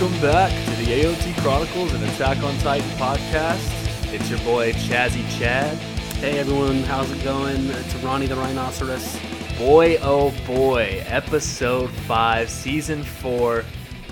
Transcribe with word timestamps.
Welcome 0.00 0.20
back 0.20 0.52
to 0.52 0.84
the 0.84 0.92
AOT 1.02 1.42
Chronicles 1.42 1.92
and 1.92 2.04
Attack 2.04 2.40
on 2.44 2.56
Titan 2.58 2.88
podcast. 2.90 4.14
It's 4.14 4.30
your 4.30 4.38
boy 4.40 4.70
Chazzy 4.74 5.28
Chad. 5.40 5.76
Hey 6.18 6.38
everyone, 6.38 6.84
how's 6.84 7.10
it 7.10 7.24
going? 7.24 7.66
It's 7.68 7.94
Ronnie 7.96 8.28
the 8.28 8.36
Rhinoceros. 8.36 9.18
Boy, 9.58 9.98
oh 10.00 10.32
boy, 10.46 11.02
episode 11.08 11.90
5, 11.90 12.48
season 12.48 13.02
4, 13.02 13.64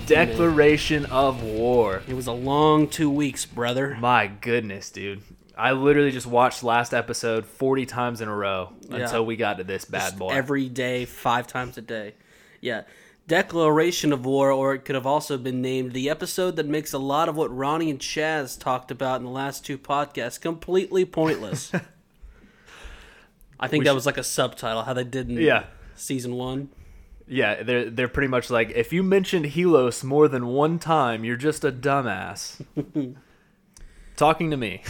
Declaration 0.07 1.05
of 1.05 1.41
War. 1.41 2.01
It 2.05 2.15
was 2.15 2.27
a 2.27 2.33
long 2.33 2.89
two 2.89 3.09
weeks, 3.09 3.45
brother. 3.45 3.95
My 3.97 4.27
goodness, 4.27 4.89
dude. 4.89 5.21
I 5.57 5.71
literally 5.71 6.11
just 6.11 6.27
watched 6.27 6.63
last 6.63 6.93
episode 6.93 7.45
40 7.45 7.85
times 7.85 8.19
in 8.19 8.27
a 8.27 8.35
row 8.35 8.73
Yeah. 8.89 8.97
until 8.97 9.25
we 9.25 9.37
got 9.37 9.59
to 9.59 9.63
this 9.63 9.85
bad 9.85 9.99
Just 10.01 10.19
boy. 10.19 10.29
Every 10.33 10.67
day, 10.67 11.05
five 11.05 11.47
times 11.47 11.77
a 11.77 11.81
day. 11.81 12.15
Yeah. 12.59 12.81
Declaration 13.27 14.13
of 14.13 14.25
War, 14.25 14.51
or 14.51 14.73
it 14.73 14.85
could 14.85 14.95
have 14.95 15.05
also 15.05 15.37
been 15.37 15.61
named 15.61 15.91
the 15.91 16.09
episode 16.09 16.55
that 16.55 16.65
makes 16.65 16.93
a 16.93 16.97
lot 16.97 17.27
of 17.27 17.35
what 17.35 17.55
Ronnie 17.55 17.89
and 17.89 17.99
Chaz 17.99 18.57
talked 18.57 18.89
about 18.89 19.19
in 19.19 19.25
the 19.25 19.31
last 19.31 19.65
two 19.65 19.77
podcasts 19.77 20.39
completely 20.39 21.03
pointless. 21.03 21.71
I 23.59 23.67
think 23.67 23.81
We 23.81 23.85
that 23.85 23.89
should- 23.91 23.95
was 23.95 24.05
like 24.05 24.17
a 24.17 24.23
subtitle, 24.23 24.83
how 24.83 24.93
they 24.93 25.03
did 25.03 25.29
in 25.29 25.37
Yeah. 25.37 25.65
season 25.95 26.35
one. 26.35 26.69
Yeah, 27.29 27.61
they're 27.63 27.89
they're 27.89 28.07
pretty 28.07 28.29
much 28.29 28.49
like 28.49 28.69
if 28.71 28.93
you 28.93 29.03
mentioned 29.03 29.47
Helos 29.47 30.01
more 30.01 30.29
than 30.29 30.47
one 30.47 30.79
time, 30.79 31.25
you're 31.25 31.35
just 31.35 31.65
a 31.65 31.71
dumbass. 31.73 32.61
Talking 34.15 34.49
to 34.51 34.55
me. 34.57 34.81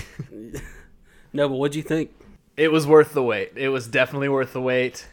No, 1.33 1.49
but 1.49 1.55
what'd 1.55 1.75
you 1.75 1.81
think? 1.81 2.11
It 2.55 2.71
was 2.71 2.85
worth 2.85 3.13
the 3.13 3.23
wait. 3.23 3.53
It 3.55 3.69
was 3.69 3.87
definitely 3.87 4.29
worth 4.29 4.53
the 4.53 4.61
wait. 4.61 5.07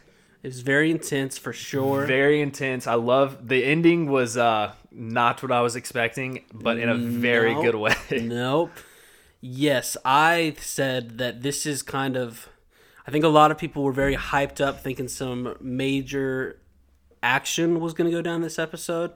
It 0.45 0.49
was 0.49 0.61
very 0.61 0.91
intense 0.91 1.39
for 1.39 1.53
sure. 1.53 2.05
Very 2.05 2.39
intense. 2.39 2.85
I 2.85 2.93
love 2.93 3.47
the 3.47 3.65
ending 3.65 4.11
was 4.11 4.37
uh 4.37 4.73
not 4.91 5.41
what 5.41 5.51
I 5.51 5.61
was 5.61 5.75
expecting, 5.75 6.45
but 6.53 6.77
in 6.77 6.87
a 6.87 6.93
very 6.93 7.55
good 7.55 7.73
way. 7.73 7.95
nope. 8.11 8.69
Yes, 9.41 9.97
I 10.05 10.55
said 10.59 11.17
that 11.17 11.41
this 11.41 11.65
is 11.65 11.81
kind 11.81 12.15
of. 12.15 12.47
I 13.07 13.11
think 13.11 13.25
a 13.25 13.27
lot 13.27 13.49
of 13.49 13.57
people 13.57 13.81
were 13.81 13.91
very 13.91 14.15
hyped 14.15 14.61
up, 14.63 14.81
thinking 14.81 15.07
some 15.07 15.57
major 15.59 16.59
action 17.23 17.79
was 17.79 17.95
going 17.95 18.11
to 18.11 18.15
go 18.15 18.21
down 18.21 18.41
this 18.41 18.59
episode. 18.59 19.13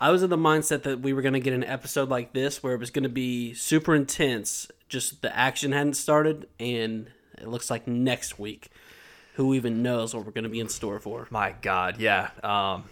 I 0.00 0.10
was 0.10 0.24
in 0.24 0.30
the 0.30 0.36
mindset 0.36 0.82
that 0.82 0.98
we 0.98 1.12
were 1.12 1.22
going 1.22 1.34
to 1.34 1.40
get 1.40 1.52
an 1.52 1.62
episode 1.62 2.08
like 2.08 2.32
this 2.32 2.64
where 2.64 2.74
it 2.74 2.80
was 2.80 2.90
going 2.90 3.04
to 3.04 3.08
be 3.08 3.54
super 3.54 3.94
intense, 3.94 4.72
just 4.88 5.22
the 5.22 5.36
action 5.36 5.70
hadn't 5.70 5.94
started, 5.94 6.48
and 6.58 7.12
it 7.40 7.46
looks 7.46 7.70
like 7.70 7.86
next 7.86 8.40
week. 8.40 8.72
Who 9.38 9.54
even 9.54 9.82
knows 9.82 10.14
what 10.14 10.26
we're 10.26 10.32
going 10.32 10.44
to 10.44 10.50
be 10.50 10.60
in 10.60 10.68
store 10.68 10.98
for? 11.00 11.26
My 11.30 11.54
god, 11.62 11.98
yeah. 11.98 12.30
Um 12.44 12.84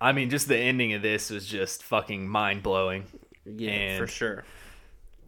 I 0.00 0.12
mean 0.12 0.30
just 0.30 0.46
the 0.46 0.56
ending 0.56 0.92
of 0.92 1.02
this 1.02 1.30
was 1.30 1.44
just 1.46 1.82
fucking 1.82 2.28
mind 2.28 2.62
blowing. 2.62 3.04
Yeah, 3.44 3.70
And- 3.70 3.98
for 3.98 4.06
sure. 4.06 4.44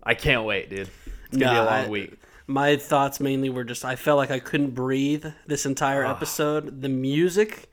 I 0.03 0.15
can't 0.15 0.45
wait, 0.45 0.71
dude. 0.71 0.89
It's 1.29 1.37
gonna 1.39 1.53
be 1.53 1.59
a 1.59 1.65
long 1.65 1.85
I- 1.87 1.89
week. 1.89 2.13
My 2.47 2.77
thoughts 2.77 3.21
mainly 3.21 3.49
were 3.49 3.65
just 3.65 3.85
I 3.85 3.97
felt 3.97 4.19
like 4.19 4.31
I 4.31 4.39
couldn't 4.39 4.71
breathe 4.75 5.25
this 5.47 5.65
entire 5.67 6.05
episode. 6.05 6.83
The 6.83 6.89
music 6.89 7.69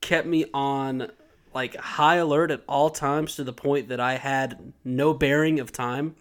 kept 0.00 0.26
me 0.26 0.44
on 0.54 1.10
like 1.54 1.74
high 1.76 2.16
alert 2.16 2.50
at 2.50 2.62
all 2.68 2.90
times 2.90 3.36
to 3.36 3.44
the 3.44 3.52
point 3.52 3.88
that 3.88 3.98
I 4.00 4.16
had 4.16 4.72
no 4.84 5.14
bearing 5.14 5.58
of 5.58 5.72
time. 5.72 6.16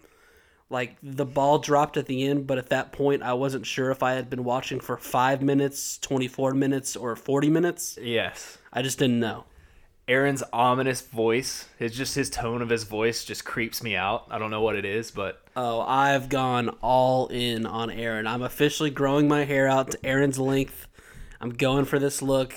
Like 0.70 0.98
the 1.02 1.26
ball 1.26 1.58
dropped 1.60 1.98
at 1.98 2.06
the 2.06 2.26
end, 2.28 2.46
but 2.46 2.58
at 2.60 2.70
that 2.70 2.92
point 2.92 3.24
I 3.24 3.34
wasn't 3.34 3.66
sure 3.66 3.90
if 3.90 4.04
I 4.04 4.14
had 4.14 4.30
been 4.30 4.44
watching 4.44 4.80
for 4.80 4.98
5 4.98 5.42
minutes, 5.42 5.98
24 6.00 6.54
minutes 6.54 6.96
or 6.96 7.16
40 7.16 7.50
minutes. 7.50 7.98
Yes. 8.02 8.58
I 8.72 8.82
just 8.84 9.00
didn't 9.00 9.20
know. 9.20 9.46
Eren's 10.08 10.44
ominous 10.54 11.02
voice, 11.02 11.68
his 11.78 11.96
just 11.96 12.16
his 12.16 12.32
tone 12.32 12.64
of 12.64 12.70
his 12.70 12.84
voice 12.84 13.24
just 13.24 13.46
creeps 13.46 13.84
me 13.84 13.96
out. 13.96 14.26
I 14.32 14.40
don't 14.40 14.50
know 14.50 14.62
what 14.62 14.76
it 14.76 14.84
is, 14.86 15.12
but 15.12 15.42
Oh, 15.56 15.82
I've 15.82 16.30
gone 16.30 16.70
all 16.82 17.28
in 17.28 17.68
on 17.68 17.90
Eren. 17.90 18.28
I'm 18.28 18.42
officially 18.42 18.90
growing 18.90 19.28
my 19.28 19.44
hair 19.46 19.68
out 19.68 19.92
to 19.92 19.98
Eren's 20.00 20.40
length. 20.40 20.88
I'm 21.40 21.52
going 21.52 21.86
for 21.86 22.00
this 22.00 22.24
look. 22.24 22.56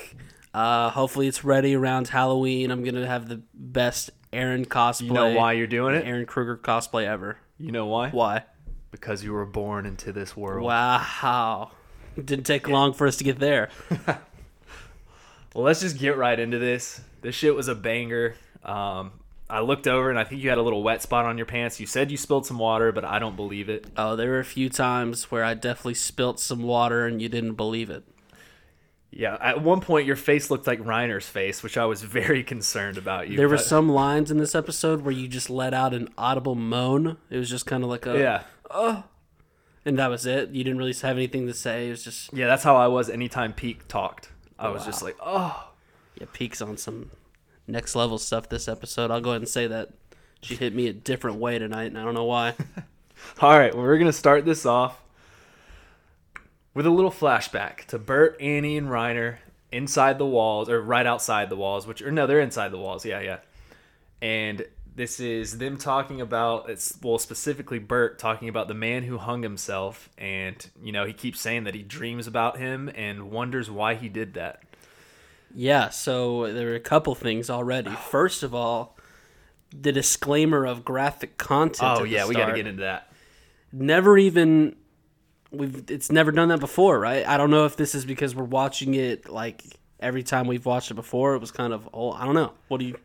Uh, 0.54 0.88
hopefully, 0.90 1.28
it's 1.28 1.44
ready 1.44 1.74
around 1.74 2.08
Halloween. 2.08 2.70
I'm 2.70 2.84
gonna 2.84 3.06
have 3.06 3.28
the 3.28 3.42
best 3.52 4.10
Eren 4.32 4.66
cosplay. 4.66 5.02
you 5.08 5.12
know 5.12 5.32
why 5.34 5.52
you're 5.52 5.66
doing 5.66 5.94
it? 5.94 6.06
Eren 6.06 6.26
Kruger 6.26 6.56
cosplay 6.56 7.04
ever. 7.04 7.36
You 7.62 7.70
know 7.70 7.86
why? 7.86 8.10
Why? 8.10 8.42
Because 8.90 9.22
you 9.22 9.32
were 9.32 9.46
born 9.46 9.86
into 9.86 10.12
this 10.12 10.36
world. 10.36 10.64
Wow. 10.64 11.70
Didn't 12.16 12.44
take 12.44 12.68
long 12.68 12.92
for 12.92 13.06
us 13.06 13.16
to 13.16 13.24
get 13.24 13.38
there. 13.38 13.70
Well, 15.54 15.64
let's 15.64 15.80
just 15.80 15.98
get 15.98 16.16
right 16.16 16.38
into 16.38 16.58
this. 16.58 17.02
This 17.20 17.34
shit 17.34 17.54
was 17.54 17.68
a 17.68 17.74
banger. 17.74 18.36
Um, 18.64 19.12
I 19.50 19.60
looked 19.60 19.86
over 19.86 20.08
and 20.08 20.18
I 20.18 20.24
think 20.24 20.42
you 20.42 20.48
had 20.48 20.56
a 20.56 20.62
little 20.62 20.82
wet 20.82 21.02
spot 21.02 21.26
on 21.26 21.36
your 21.36 21.44
pants. 21.44 21.78
You 21.78 21.86
said 21.86 22.10
you 22.10 22.16
spilled 22.16 22.46
some 22.46 22.58
water, 22.58 22.90
but 22.90 23.04
I 23.04 23.18
don't 23.18 23.36
believe 23.36 23.68
it. 23.68 23.86
Oh, 23.94 24.16
there 24.16 24.30
were 24.30 24.38
a 24.38 24.44
few 24.46 24.70
times 24.70 25.30
where 25.30 25.44
I 25.44 25.52
definitely 25.52 25.94
spilt 25.94 26.40
some 26.40 26.62
water 26.62 27.06
and 27.06 27.20
you 27.20 27.28
didn't 27.28 27.54
believe 27.54 27.90
it. 27.90 28.02
Yeah, 29.14 29.36
at 29.40 29.62
one 29.62 29.80
point 29.80 30.06
your 30.06 30.16
face 30.16 30.50
looked 30.50 30.66
like 30.66 30.80
Reiner's 30.80 31.28
face, 31.28 31.62
which 31.62 31.76
I 31.76 31.84
was 31.84 32.02
very 32.02 32.42
concerned 32.42 32.96
about 32.96 33.28
you. 33.28 33.36
There 33.36 33.48
were 33.48 33.58
some 33.58 33.90
lines 33.90 34.30
in 34.30 34.38
this 34.38 34.54
episode 34.54 35.02
where 35.02 35.12
you 35.12 35.28
just 35.28 35.50
let 35.50 35.74
out 35.74 35.92
an 35.92 36.08
audible 36.16 36.54
moan. 36.54 37.18
It 37.28 37.36
was 37.36 37.50
just 37.50 37.66
kind 37.66 37.84
of 37.84 37.90
like 37.90 38.06
a 38.06 38.18
Yeah. 38.18 38.42
Oh, 38.70 39.04
and 39.84 39.98
that 39.98 40.08
was 40.08 40.24
it. 40.24 40.50
You 40.50 40.64
didn't 40.64 40.78
really 40.78 40.94
have 40.94 41.16
anything 41.16 41.46
to 41.46 41.52
say. 41.52 41.88
It 41.88 41.90
was 41.90 42.02
just 42.02 42.32
Yeah, 42.32 42.46
that's 42.46 42.62
how 42.62 42.76
I 42.76 42.88
was 42.88 43.10
anytime 43.10 43.52
Pieck 43.52 43.86
talked. 43.86 44.30
I 44.58 44.68
was 44.68 44.84
just 44.84 45.02
like, 45.02 45.16
oh. 45.20 45.70
yeah, 46.20 46.26
Pieck's 46.32 46.62
on 46.62 46.76
some 46.76 47.10
next 47.66 47.96
level 47.96 48.16
stuff 48.16 48.48
this 48.48 48.68
episode. 48.68 49.10
I'll 49.10 49.20
go 49.20 49.30
ahead 49.30 49.42
and 49.42 49.48
say 49.48 49.66
that 49.66 49.90
she 50.40 50.54
hit 50.54 50.72
me 50.74 50.86
a 50.86 50.92
different 50.92 51.38
way 51.38 51.58
tonight, 51.58 51.86
and 51.86 51.98
I 51.98 52.04
don't 52.04 52.14
know 52.14 52.24
why. 52.24 52.54
All 53.40 53.58
right, 53.58 53.74
well, 53.74 53.82
we're 53.82 53.98
going 53.98 54.10
to 54.10 54.16
start 54.16 54.44
this 54.44 54.64
off 54.64 55.01
with 56.74 56.86
a 56.86 56.90
little 56.90 57.10
flashback 57.10 57.84
to 57.86 57.98
Bert, 57.98 58.36
Annie, 58.40 58.76
and 58.76 58.88
Reiner 58.88 59.36
inside 59.70 60.18
the 60.18 60.26
walls, 60.26 60.68
or 60.68 60.80
right 60.80 61.06
outside 61.06 61.48
the 61.50 61.56
walls, 61.56 61.86
which, 61.86 62.02
or 62.02 62.10
no, 62.10 62.26
they're 62.26 62.40
inside 62.40 62.70
the 62.70 62.78
walls. 62.78 63.04
Yeah, 63.04 63.20
yeah. 63.20 63.38
And 64.20 64.64
this 64.94 65.20
is 65.20 65.58
them 65.58 65.78
talking 65.78 66.20
about, 66.20 66.68
it's, 66.68 66.98
well, 67.02 67.18
specifically 67.18 67.78
Bert 67.78 68.18
talking 68.18 68.48
about 68.48 68.68
the 68.68 68.74
man 68.74 69.02
who 69.02 69.16
hung 69.18 69.42
himself. 69.42 70.10
And, 70.18 70.64
you 70.82 70.92
know, 70.92 71.06
he 71.06 71.14
keeps 71.14 71.40
saying 71.40 71.64
that 71.64 71.74
he 71.74 71.82
dreams 71.82 72.26
about 72.26 72.58
him 72.58 72.90
and 72.94 73.30
wonders 73.30 73.70
why 73.70 73.94
he 73.94 74.08
did 74.08 74.34
that. 74.34 74.62
yeah, 75.54 75.88
so 75.88 76.52
there 76.52 76.72
are 76.72 76.74
a 76.74 76.80
couple 76.80 77.14
things 77.14 77.48
already. 77.48 77.90
First 78.10 78.42
of 78.42 78.54
all, 78.54 78.96
the 79.74 79.92
disclaimer 79.92 80.66
of 80.66 80.84
graphic 80.84 81.38
content. 81.38 81.98
Oh, 82.00 82.04
yeah, 82.04 82.26
we 82.26 82.34
got 82.34 82.46
to 82.46 82.54
get 82.54 82.66
into 82.66 82.82
that. 82.82 83.10
never 83.72 84.18
even 84.18 84.76
we've 85.52 85.84
it's 85.88 86.10
never 86.10 86.32
done 86.32 86.48
that 86.48 86.60
before, 86.60 86.98
right? 86.98 87.26
I 87.26 87.36
don't 87.36 87.50
know 87.50 87.64
if 87.66 87.76
this 87.76 87.94
is 87.94 88.04
because 88.04 88.34
we're 88.34 88.44
watching 88.44 88.94
it 88.94 89.28
like 89.28 89.62
every 90.00 90.22
time 90.22 90.46
we've 90.46 90.66
watched 90.66 90.90
it 90.90 90.94
before. 90.94 91.34
It 91.34 91.40
was 91.40 91.50
kind 91.50 91.72
of 91.72 91.88
oh, 91.92 92.12
I 92.12 92.24
don't 92.24 92.34
know. 92.34 92.52
What 92.68 92.80
do 92.80 92.86
you? 92.86 92.98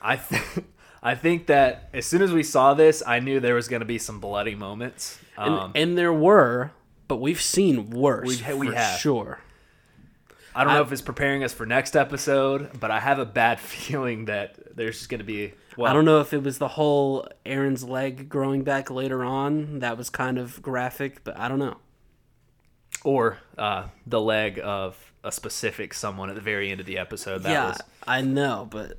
I 0.00 0.16
think. 0.16 0.66
I 1.02 1.14
think 1.14 1.46
that 1.46 1.88
as 1.94 2.04
soon 2.04 2.20
as 2.20 2.30
we 2.30 2.42
saw 2.42 2.74
this, 2.74 3.02
I 3.06 3.20
knew 3.20 3.40
there 3.40 3.54
was 3.54 3.68
going 3.68 3.80
to 3.80 3.86
be 3.86 3.96
some 3.96 4.20
bloody 4.20 4.54
moments. 4.54 5.18
And, 5.38 5.54
Um, 5.54 5.72
and 5.74 5.96
there 5.96 6.12
were, 6.12 6.72
but 7.08 7.16
we've 7.16 7.40
seen 7.40 7.88
worse. 7.88 8.26
We 8.26 8.36
for 8.36 8.74
have. 8.74 9.00
sure. 9.00 9.40
I 10.54 10.64
don't 10.64 10.74
know 10.74 10.82
if 10.82 10.92
it's 10.92 11.00
preparing 11.00 11.44
us 11.44 11.52
for 11.52 11.64
next 11.64 11.96
episode, 11.96 12.78
but 12.78 12.90
I 12.90 13.00
have 13.00 13.18
a 13.18 13.24
bad 13.24 13.60
feeling 13.60 14.26
that 14.26 14.76
there's 14.76 14.98
just 14.98 15.08
going 15.08 15.20
to 15.20 15.24
be. 15.24 15.54
Well, 15.76 15.90
I 15.90 15.94
don't 15.94 16.04
know 16.04 16.20
if 16.20 16.34
it 16.34 16.42
was 16.42 16.58
the 16.58 16.68
whole 16.68 17.26
Eren's 17.46 17.84
leg 17.84 18.28
growing 18.28 18.62
back 18.62 18.90
later 18.90 19.24
on. 19.24 19.78
That 19.78 19.96
was 19.96 20.10
kind 20.10 20.36
of 20.36 20.60
graphic, 20.60 21.24
but 21.24 21.38
I 21.38 21.48
don't 21.48 21.60
know. 21.60 21.76
Or 23.04 23.38
uh, 23.56 23.88
the 24.06 24.20
leg 24.20 24.60
of 24.62 25.12
a 25.24 25.32
specific 25.32 25.94
someone 25.94 26.28
at 26.28 26.34
the 26.34 26.40
very 26.40 26.70
end 26.70 26.80
of 26.80 26.86
the 26.86 26.98
episode. 26.98 27.42
That 27.42 27.50
yeah, 27.50 27.68
was 27.68 27.80
I 28.06 28.20
know, 28.22 28.68
but 28.70 28.98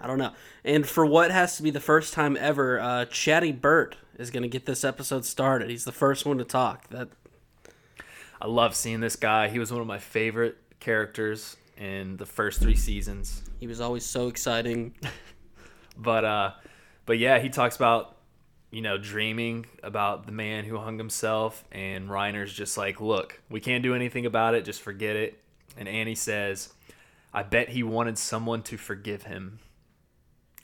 I 0.00 0.06
don't 0.06 0.18
know. 0.18 0.32
And 0.64 0.86
for 0.86 1.04
what 1.04 1.30
has 1.30 1.56
to 1.56 1.62
be 1.62 1.70
the 1.70 1.80
first 1.80 2.12
time 2.12 2.36
ever, 2.38 2.80
uh, 2.80 3.04
Chatty 3.06 3.52
Burt 3.52 3.96
is 4.18 4.30
going 4.30 4.42
to 4.42 4.48
get 4.48 4.66
this 4.66 4.84
episode 4.84 5.24
started. 5.24 5.70
He's 5.70 5.84
the 5.84 5.92
first 5.92 6.26
one 6.26 6.38
to 6.38 6.44
talk. 6.44 6.88
That 6.88 7.08
I 8.40 8.46
love 8.46 8.74
seeing 8.76 9.00
this 9.00 9.16
guy. 9.16 9.48
He 9.48 9.58
was 9.58 9.72
one 9.72 9.80
of 9.80 9.86
my 9.86 9.98
favorite 9.98 10.56
characters 10.80 11.56
in 11.76 12.16
the 12.16 12.26
first 12.26 12.60
three 12.60 12.76
seasons. 12.76 13.42
he 13.60 13.66
was 13.66 13.80
always 13.80 14.04
so 14.04 14.28
exciting. 14.28 14.94
But 16.00 16.24
uh, 16.24 16.52
but 17.06 17.18
yeah, 17.18 17.40
he 17.40 17.48
talks 17.48 17.74
about 17.74 18.17
you 18.70 18.82
know 18.82 18.98
dreaming 18.98 19.66
about 19.82 20.26
the 20.26 20.32
man 20.32 20.64
who 20.64 20.78
hung 20.78 20.98
himself, 20.98 21.64
and 21.72 22.08
Reiner's 22.08 22.52
just 22.52 22.76
like, 22.76 23.00
look, 23.00 23.40
we 23.48 23.60
can't 23.60 23.82
do 23.82 23.94
anything 23.94 24.26
about 24.26 24.54
it. 24.54 24.64
Just 24.64 24.82
forget 24.82 25.16
it. 25.16 25.42
And 25.76 25.88
Annie 25.88 26.14
says, 26.14 26.72
I 27.32 27.42
bet 27.42 27.70
he 27.70 27.82
wanted 27.82 28.18
someone 28.18 28.62
to 28.64 28.76
forgive 28.76 29.24
him. 29.24 29.60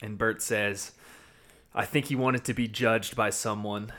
And 0.01 0.17
Bert 0.17 0.41
says, 0.41 0.91
I 1.73 1.85
think 1.85 2.05
he 2.05 2.15
wanted 2.15 2.43
to 2.45 2.53
be 2.53 2.67
judged 2.67 3.15
by 3.15 3.29
someone. 3.29 3.91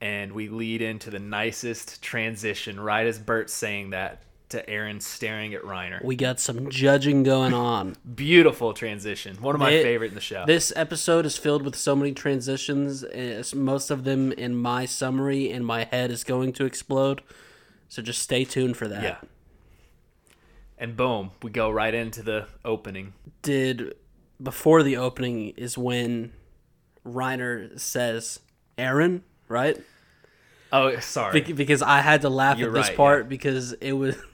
And 0.00 0.32
we 0.32 0.48
lead 0.48 0.82
into 0.82 1.10
the 1.10 1.18
nicest 1.18 2.02
transition 2.02 2.80
right 2.80 3.06
as 3.06 3.18
Bert's 3.18 3.54
saying 3.54 3.90
that 3.90 4.22
to 4.50 4.62
Eren 4.66 5.00
staring 5.02 5.54
at 5.54 5.62
Reiner. 5.62 6.04
We 6.04 6.16
got 6.16 6.38
some 6.38 6.68
judging 6.70 7.22
going 7.22 7.54
on. 7.54 7.96
Beautiful 8.14 8.72
transition. 8.74 9.36
One 9.36 9.54
of 9.54 9.60
my 9.60 9.70
It- 9.70 9.82
favorite 9.82 10.08
in 10.08 10.14
the 10.14 10.20
show. 10.20 10.44
This 10.46 10.72
episode 10.76 11.26
is 11.26 11.36
filled 11.36 11.62
with 11.64 11.74
so 11.76 11.96
many 11.96 12.12
transitions. 12.12 13.02
It's 13.02 13.54
most 13.54 13.90
of 13.90 14.04
them 14.04 14.32
in 14.32 14.54
my 14.54 14.84
summary, 14.86 15.50
and 15.50 15.64
my 15.66 15.84
head 15.84 16.10
is 16.10 16.24
going 16.24 16.52
to 16.54 16.64
explode. 16.64 17.22
So 17.88 18.02
just 18.02 18.20
stay 18.22 18.44
tuned 18.44 18.76
for 18.76 18.86
that. 18.88 19.02
yeah. 19.02 19.16
And 20.76 20.96
boom, 20.96 21.30
we 21.42 21.50
go 21.50 21.70
right 21.70 21.94
into 21.94 22.22
the 22.22 22.46
opening. 22.64 23.14
Did 23.42 23.94
before 24.42 24.82
the 24.82 24.96
opening 24.96 25.50
is 25.50 25.78
when 25.78 26.32
Reiner 27.06 27.78
says 27.78 28.40
Eren, 28.76 29.22
right? 29.48 29.80
Oh, 30.72 30.98
sorry. 30.98 31.40
Be- 31.42 31.52
because 31.52 31.80
I 31.80 32.00
had 32.00 32.22
to 32.22 32.28
laugh 32.28 32.58
You're 32.58 32.68
at 32.70 32.74
this 32.74 32.88
right, 32.88 32.96
part 32.96 33.28
because 33.28 33.72
it 33.74 33.92
was. 33.92 34.16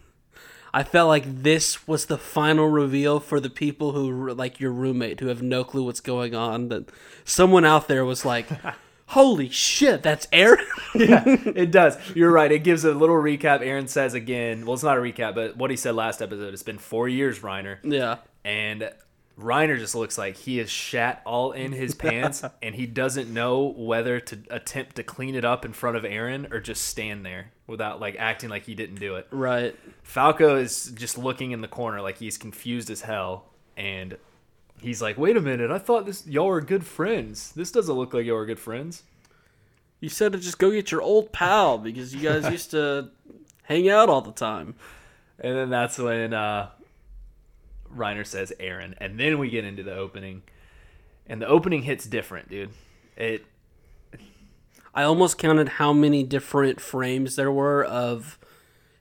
I 0.72 0.82
felt 0.84 1.08
like 1.08 1.42
this 1.42 1.86
was 1.88 2.06
the 2.06 2.18
final 2.18 2.68
reveal 2.68 3.18
for 3.20 3.40
the 3.40 3.50
people 3.50 3.92
who 3.92 4.32
like 4.34 4.60
your 4.60 4.70
roommate 4.70 5.20
who 5.20 5.26
have 5.26 5.42
no 5.42 5.64
clue 5.64 5.84
what's 5.84 6.00
going 6.00 6.34
on. 6.34 6.68
That 6.68 6.90
someone 7.24 7.64
out 7.64 7.88
there 7.88 8.04
was 8.04 8.24
like, 8.24 8.48
"Holy 9.06 9.48
shit, 9.48 10.02
that's 10.02 10.26
Eren!" 10.26 10.64
yeah, 10.94 11.24
it 11.26 11.70
does. 11.72 11.96
You're 12.14 12.30
right. 12.30 12.52
It 12.52 12.60
gives 12.60 12.84
a 12.84 12.94
little 12.94 13.16
recap. 13.16 13.60
Eren 13.62 13.88
says 13.88 14.14
again, 14.14 14.64
well, 14.64 14.74
it's 14.74 14.82
not 14.84 14.96
a 14.96 15.00
recap, 15.00 15.34
but 15.34 15.56
what 15.56 15.70
he 15.70 15.76
said 15.76 15.94
last 15.94 16.22
episode. 16.22 16.54
It's 16.54 16.62
been 16.62 16.78
four 16.78 17.08
years, 17.08 17.40
Reiner. 17.40 17.78
yeah, 17.82 18.18
and 18.44 18.90
Reiner 19.40 19.78
just 19.78 19.94
looks 19.94 20.18
like 20.18 20.36
he 20.36 20.58
is 20.60 20.70
shat 20.70 21.22
all 21.24 21.52
in 21.52 21.72
his 21.72 21.94
pants, 21.96 22.44
and 22.62 22.74
he 22.74 22.86
doesn't 22.86 23.32
know 23.32 23.74
whether 23.76 24.20
to 24.20 24.38
attempt 24.50 24.96
to 24.96 25.02
clean 25.02 25.34
it 25.34 25.44
up 25.44 25.64
in 25.64 25.72
front 25.72 25.96
of 25.96 26.02
Eren 26.04 26.52
or 26.52 26.60
just 26.60 26.84
stand 26.84 27.24
there 27.24 27.52
without 27.66 28.00
like 28.00 28.16
acting 28.18 28.50
like 28.50 28.64
he 28.64 28.74
didn't 28.74 29.00
do 29.00 29.16
it. 29.16 29.26
right. 29.30 29.76
Falco 30.02 30.56
is 30.56 30.92
just 30.94 31.16
looking 31.16 31.52
in 31.52 31.60
the 31.60 31.68
corner 31.68 32.00
like 32.00 32.18
he's 32.18 32.36
confused 32.36 32.90
as 32.90 33.02
hell, 33.02 33.46
and 33.76 34.16
he's 34.80 35.00
like, 35.00 35.16
"Wait 35.18 35.36
a 35.36 35.40
minute! 35.40 35.70
I 35.70 35.78
thought 35.78 36.06
this 36.06 36.26
y'all 36.26 36.48
were 36.48 36.60
good 36.60 36.84
friends. 36.84 37.52
This 37.52 37.70
doesn't 37.70 37.94
look 37.94 38.12
like 38.14 38.26
y'all 38.26 38.36
were 38.36 38.46
good 38.46 38.60
friends." 38.60 39.04
You 40.00 40.08
said 40.08 40.32
to 40.32 40.38
just 40.38 40.58
go 40.58 40.70
get 40.70 40.90
your 40.90 41.02
old 41.02 41.30
pal 41.30 41.78
because 41.78 42.14
you 42.14 42.22
guys 42.22 42.50
used 42.50 42.70
to 42.72 43.10
hang 43.64 43.88
out 43.88 44.08
all 44.08 44.22
the 44.22 44.32
time. 44.32 44.74
And 45.38 45.56
then 45.56 45.70
that's 45.70 45.98
when 45.98 46.34
uh, 46.34 46.70
Reiner 47.96 48.26
says 48.26 48.52
Eren, 48.60 48.94
and 48.98 49.18
then 49.18 49.38
we 49.38 49.50
get 49.50 49.64
into 49.64 49.82
the 49.82 49.94
opening, 49.94 50.42
and 51.26 51.40
the 51.42 51.46
opening 51.46 51.82
hits 51.82 52.06
different, 52.06 52.48
dude. 52.48 52.70
It 53.16 53.44
I 54.94 55.02
almost 55.04 55.38
counted 55.38 55.68
how 55.68 55.92
many 55.92 56.22
different 56.24 56.80
frames 56.80 57.36
there 57.36 57.50
were 57.52 57.84
of 57.84 58.38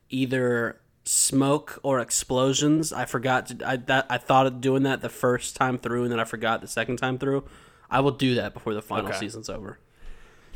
either 0.10 0.80
smoke 1.06 1.80
or 1.84 2.00
explosions. 2.00 2.94
I 2.94 3.06
forgot 3.06 3.48
to. 3.48 3.68
I 3.68 3.76
that 3.78 4.06
I 4.10 4.18
thought 4.18 4.46
of 4.48 4.62
doing 4.62 4.84
that 4.84 5.02
the 5.02 5.10
first 5.10 5.56
time 5.56 5.78
through, 5.78 6.04
and 6.04 6.12
then 6.12 6.20
I 6.20 6.26
forgot 6.26 6.62
the 6.62 6.68
second 6.68 6.98
time 6.98 7.18
through. 7.18 7.44
I 7.90 8.02
will 8.02 8.12
do 8.12 8.36
that 8.36 8.54
before 8.54 8.74
the 8.76 8.82
final 8.84 9.08
Okay. 9.08 9.18
season's 9.18 9.50
over. 9.50 9.80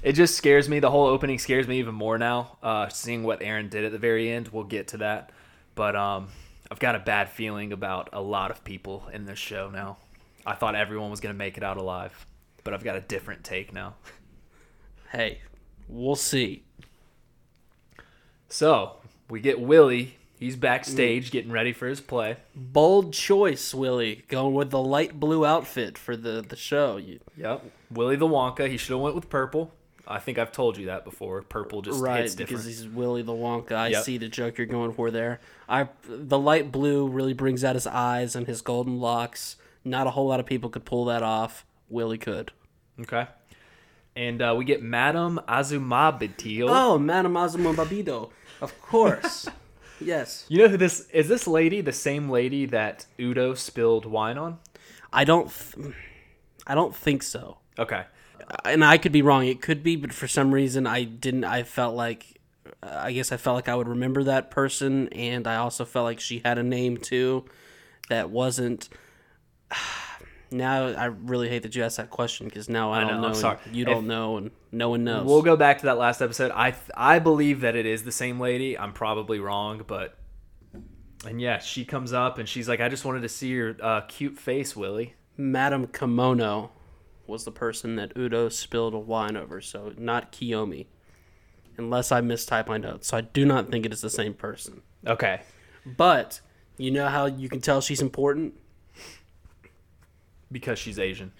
it 0.03 0.13
just 0.13 0.35
scares 0.35 0.69
me. 0.69 0.79
The 0.79 0.91
whole 0.91 1.07
opening 1.07 1.39
scares 1.39 1.67
me 1.67 1.79
even 1.79 1.95
more 1.95 2.17
now. 2.19 2.57
Uh, 2.61 2.89
seeing 2.89 3.23
what 3.23 3.39
Eren 3.39 3.69
did 3.71 3.85
at 3.85 3.91
the 3.91 3.97
very 3.97 4.29
end, 4.29 4.49
we'll 4.49 4.65
get 4.65 4.89
to 4.89 4.97
that. 4.97 5.31
But 5.75 5.95
um, 5.95 6.27
I've 6.73 6.79
got 6.79 6.95
a 6.95 6.99
bad 6.99 7.29
feeling 7.29 7.71
about 7.71 8.09
a 8.13 8.19
lot 8.19 8.49
of 8.49 8.63
people 8.63 9.07
in 9.13 9.25
this 9.25 9.37
show 9.37 9.69
now. 9.69 9.97
I 10.43 10.55
thought 10.55 10.73
everyone 10.73 11.11
was 11.11 11.19
gonna 11.19 11.35
make 11.35 11.55
it 11.55 11.61
out 11.61 11.77
alive, 11.77 12.25
but 12.63 12.73
I've 12.73 12.83
got 12.83 12.95
a 12.95 12.99
different 12.99 13.43
take 13.43 13.71
now. 13.71 13.93
Hey, 15.11 15.41
we'll 15.87 16.15
see. 16.15 16.63
So 18.49 18.95
we 19.29 19.39
get 19.39 19.59
Willie. 19.59 20.17
He's 20.39 20.55
backstage 20.55 21.27
mm. 21.27 21.31
getting 21.31 21.51
ready 21.51 21.73
for 21.73 21.87
his 21.87 22.01
play. 22.01 22.37
Bold 22.55 23.13
choice, 23.13 23.75
Willie, 23.75 24.23
going 24.27 24.55
with 24.55 24.71
the 24.71 24.81
light 24.81 25.19
blue 25.19 25.45
outfit 25.45 25.95
for 25.95 26.17
the 26.17 26.41
the 26.41 26.55
show. 26.55 26.97
You, 26.97 27.19
Yep, 27.37 27.65
Willie 27.91 28.15
the 28.15 28.25
Wonka. 28.27 28.67
He 28.67 28.77
should 28.77 28.93
have 28.93 29.01
went 29.01 29.13
with 29.13 29.29
purple. 29.29 29.71
I 30.07 30.19
think 30.19 30.37
I've 30.37 30.51
told 30.51 30.77
you 30.77 30.87
that 30.87 31.05
before. 31.05 31.41
Purple 31.43 31.81
just 31.81 32.01
right 32.01 32.21
hits 32.21 32.35
because 32.35 32.65
he's 32.65 32.85
Willy 32.87 33.21
the 33.21 33.31
Wonka. 33.31 33.71
I 33.71 33.87
Yep. 33.89 34.03
see 34.03 34.17
the 34.17 34.27
joke 34.27 34.57
you're 34.57 34.67
going 34.67 34.91
for 34.93 35.11
there. 35.11 35.39
I 35.69 35.87
the 36.07 36.37
light 36.37 36.71
blue 36.71 37.07
really 37.07 37.33
brings 37.33 37.63
out 37.63 37.75
his 37.75 37.87
eyes 37.87 38.35
and 38.35 38.45
his 38.47 38.61
golden 38.61 38.99
locks. 38.99 39.55
Not 39.85 40.07
a 40.07 40.11
whole 40.11 40.27
lot 40.27 40.39
of 40.39 40.45
people 40.45 40.69
could 40.69 40.85
pull 40.85 41.05
that 41.05 41.23
off. 41.23 41.65
Willy 41.89 42.17
could. 42.17 42.51
Okay. 42.99 43.27
And 44.15 44.41
uh, 44.41 44.53
we 44.57 44.65
get 44.65 44.81
Madame 44.83 45.39
Azumabito. 45.47 46.65
Oh, 46.69 46.97
Madame 46.99 47.35
Azuma 47.37 47.73
Babido. 47.73 48.29
Of 48.61 48.79
course. 48.81 49.47
yes. 50.01 50.45
You 50.49 50.59
know 50.59 50.67
who 50.67 50.77
this 50.77 51.07
is? 51.09 51.27
This 51.27 51.47
lady 51.47 51.81
the 51.81 51.91
same 51.91 52.29
lady 52.29 52.65
that 52.67 53.05
Udo 53.19 53.53
spilled 53.55 54.05
wine 54.05 54.37
on? 54.37 54.59
I 55.11 55.23
don't 55.23 55.49
th- 55.51 55.95
I 56.67 56.75
don't 56.75 56.95
think 56.95 57.23
so. 57.23 57.57
Okay. 57.79 58.03
And 58.65 58.83
I 58.83 58.97
could 58.97 59.11
be 59.11 59.21
wrong. 59.21 59.45
It 59.45 59.61
could 59.61 59.83
be, 59.83 59.95
but 59.95 60.13
for 60.13 60.27
some 60.27 60.53
reason 60.53 60.85
I 60.87 61.03
didn't 61.03 61.43
I 61.43 61.63
felt 61.63 61.95
like 61.95 62.39
I 62.81 63.11
guess 63.11 63.31
I 63.31 63.37
felt 63.37 63.55
like 63.55 63.69
I 63.69 63.75
would 63.75 63.87
remember 63.87 64.23
that 64.23 64.51
person 64.51 65.07
and 65.09 65.47
I 65.47 65.55
also 65.57 65.85
felt 65.85 66.05
like 66.05 66.19
she 66.19 66.41
had 66.43 66.57
a 66.57 66.63
name 66.63 66.97
too 66.97 67.45
that 68.09 68.29
wasn't 68.29 68.89
now 70.51 70.87
I 70.87 71.05
really 71.05 71.49
hate 71.49 71.63
that 71.63 71.75
you 71.75 71.83
asked 71.83 71.97
that 71.97 72.09
question 72.09 72.47
because 72.47 72.69
now 72.69 72.91
I, 72.91 72.97
I 72.97 73.01
don't 73.01 73.15
know, 73.15 73.21
know, 73.21 73.27
I'm 73.29 73.35
sorry. 73.35 73.57
you 73.71 73.85
don't 73.85 74.07
know, 74.07 74.37
and 74.37 74.51
no 74.71 74.89
one 74.89 75.03
knows. 75.03 75.25
We'll 75.25 75.41
go 75.41 75.55
back 75.55 75.79
to 75.79 75.85
that 75.87 75.97
last 75.97 76.21
episode. 76.21 76.51
I 76.53 76.71
th- 76.71 76.91
I 76.95 77.19
believe 77.19 77.61
that 77.61 77.75
it 77.75 77.85
is 77.85 78.03
the 78.03 78.11
same 78.11 78.39
lady. 78.39 78.77
I'm 78.77 78.93
probably 78.93 79.39
wrong, 79.39 79.83
but 79.85 80.17
and 81.25 81.41
yeah, 81.41 81.59
she 81.59 81.85
comes 81.85 82.13
up 82.13 82.37
and 82.37 82.47
she's 82.47 82.69
like, 82.69 82.81
"I 82.81 82.89
just 82.89 83.05
wanted 83.05 83.21
to 83.21 83.29
see 83.29 83.47
your 83.47 83.75
uh, 83.81 84.01
cute 84.01 84.37
face, 84.37 84.75
Willie." 84.75 85.15
Madame 85.35 85.87
Kimono 85.87 86.71
was 87.27 87.45
the 87.45 87.51
person 87.51 87.95
that 87.95 88.15
Udo 88.17 88.49
spilled 88.49 88.93
wine 89.07 89.37
over, 89.37 89.61
so 89.61 89.93
not 89.97 90.31
Kiyomi. 90.31 90.87
Unless 91.77 92.11
I 92.11 92.21
mistype 92.21 92.67
my 92.67 92.77
notes, 92.77 93.07
so 93.07 93.17
I 93.17 93.21
do 93.21 93.45
not 93.45 93.71
think 93.71 93.85
it 93.85 93.93
is 93.93 94.01
the 94.01 94.09
same 94.09 94.33
person. 94.35 94.81
Okay. 95.07 95.41
But 95.85 96.39
you 96.77 96.91
know 96.91 97.07
how 97.07 97.25
you 97.25 97.49
can 97.49 97.61
tell 97.61 97.81
she's 97.81 98.01
important? 98.01 98.53
Because 100.51 100.77
she's 100.77 100.99
Asian. 100.99 101.31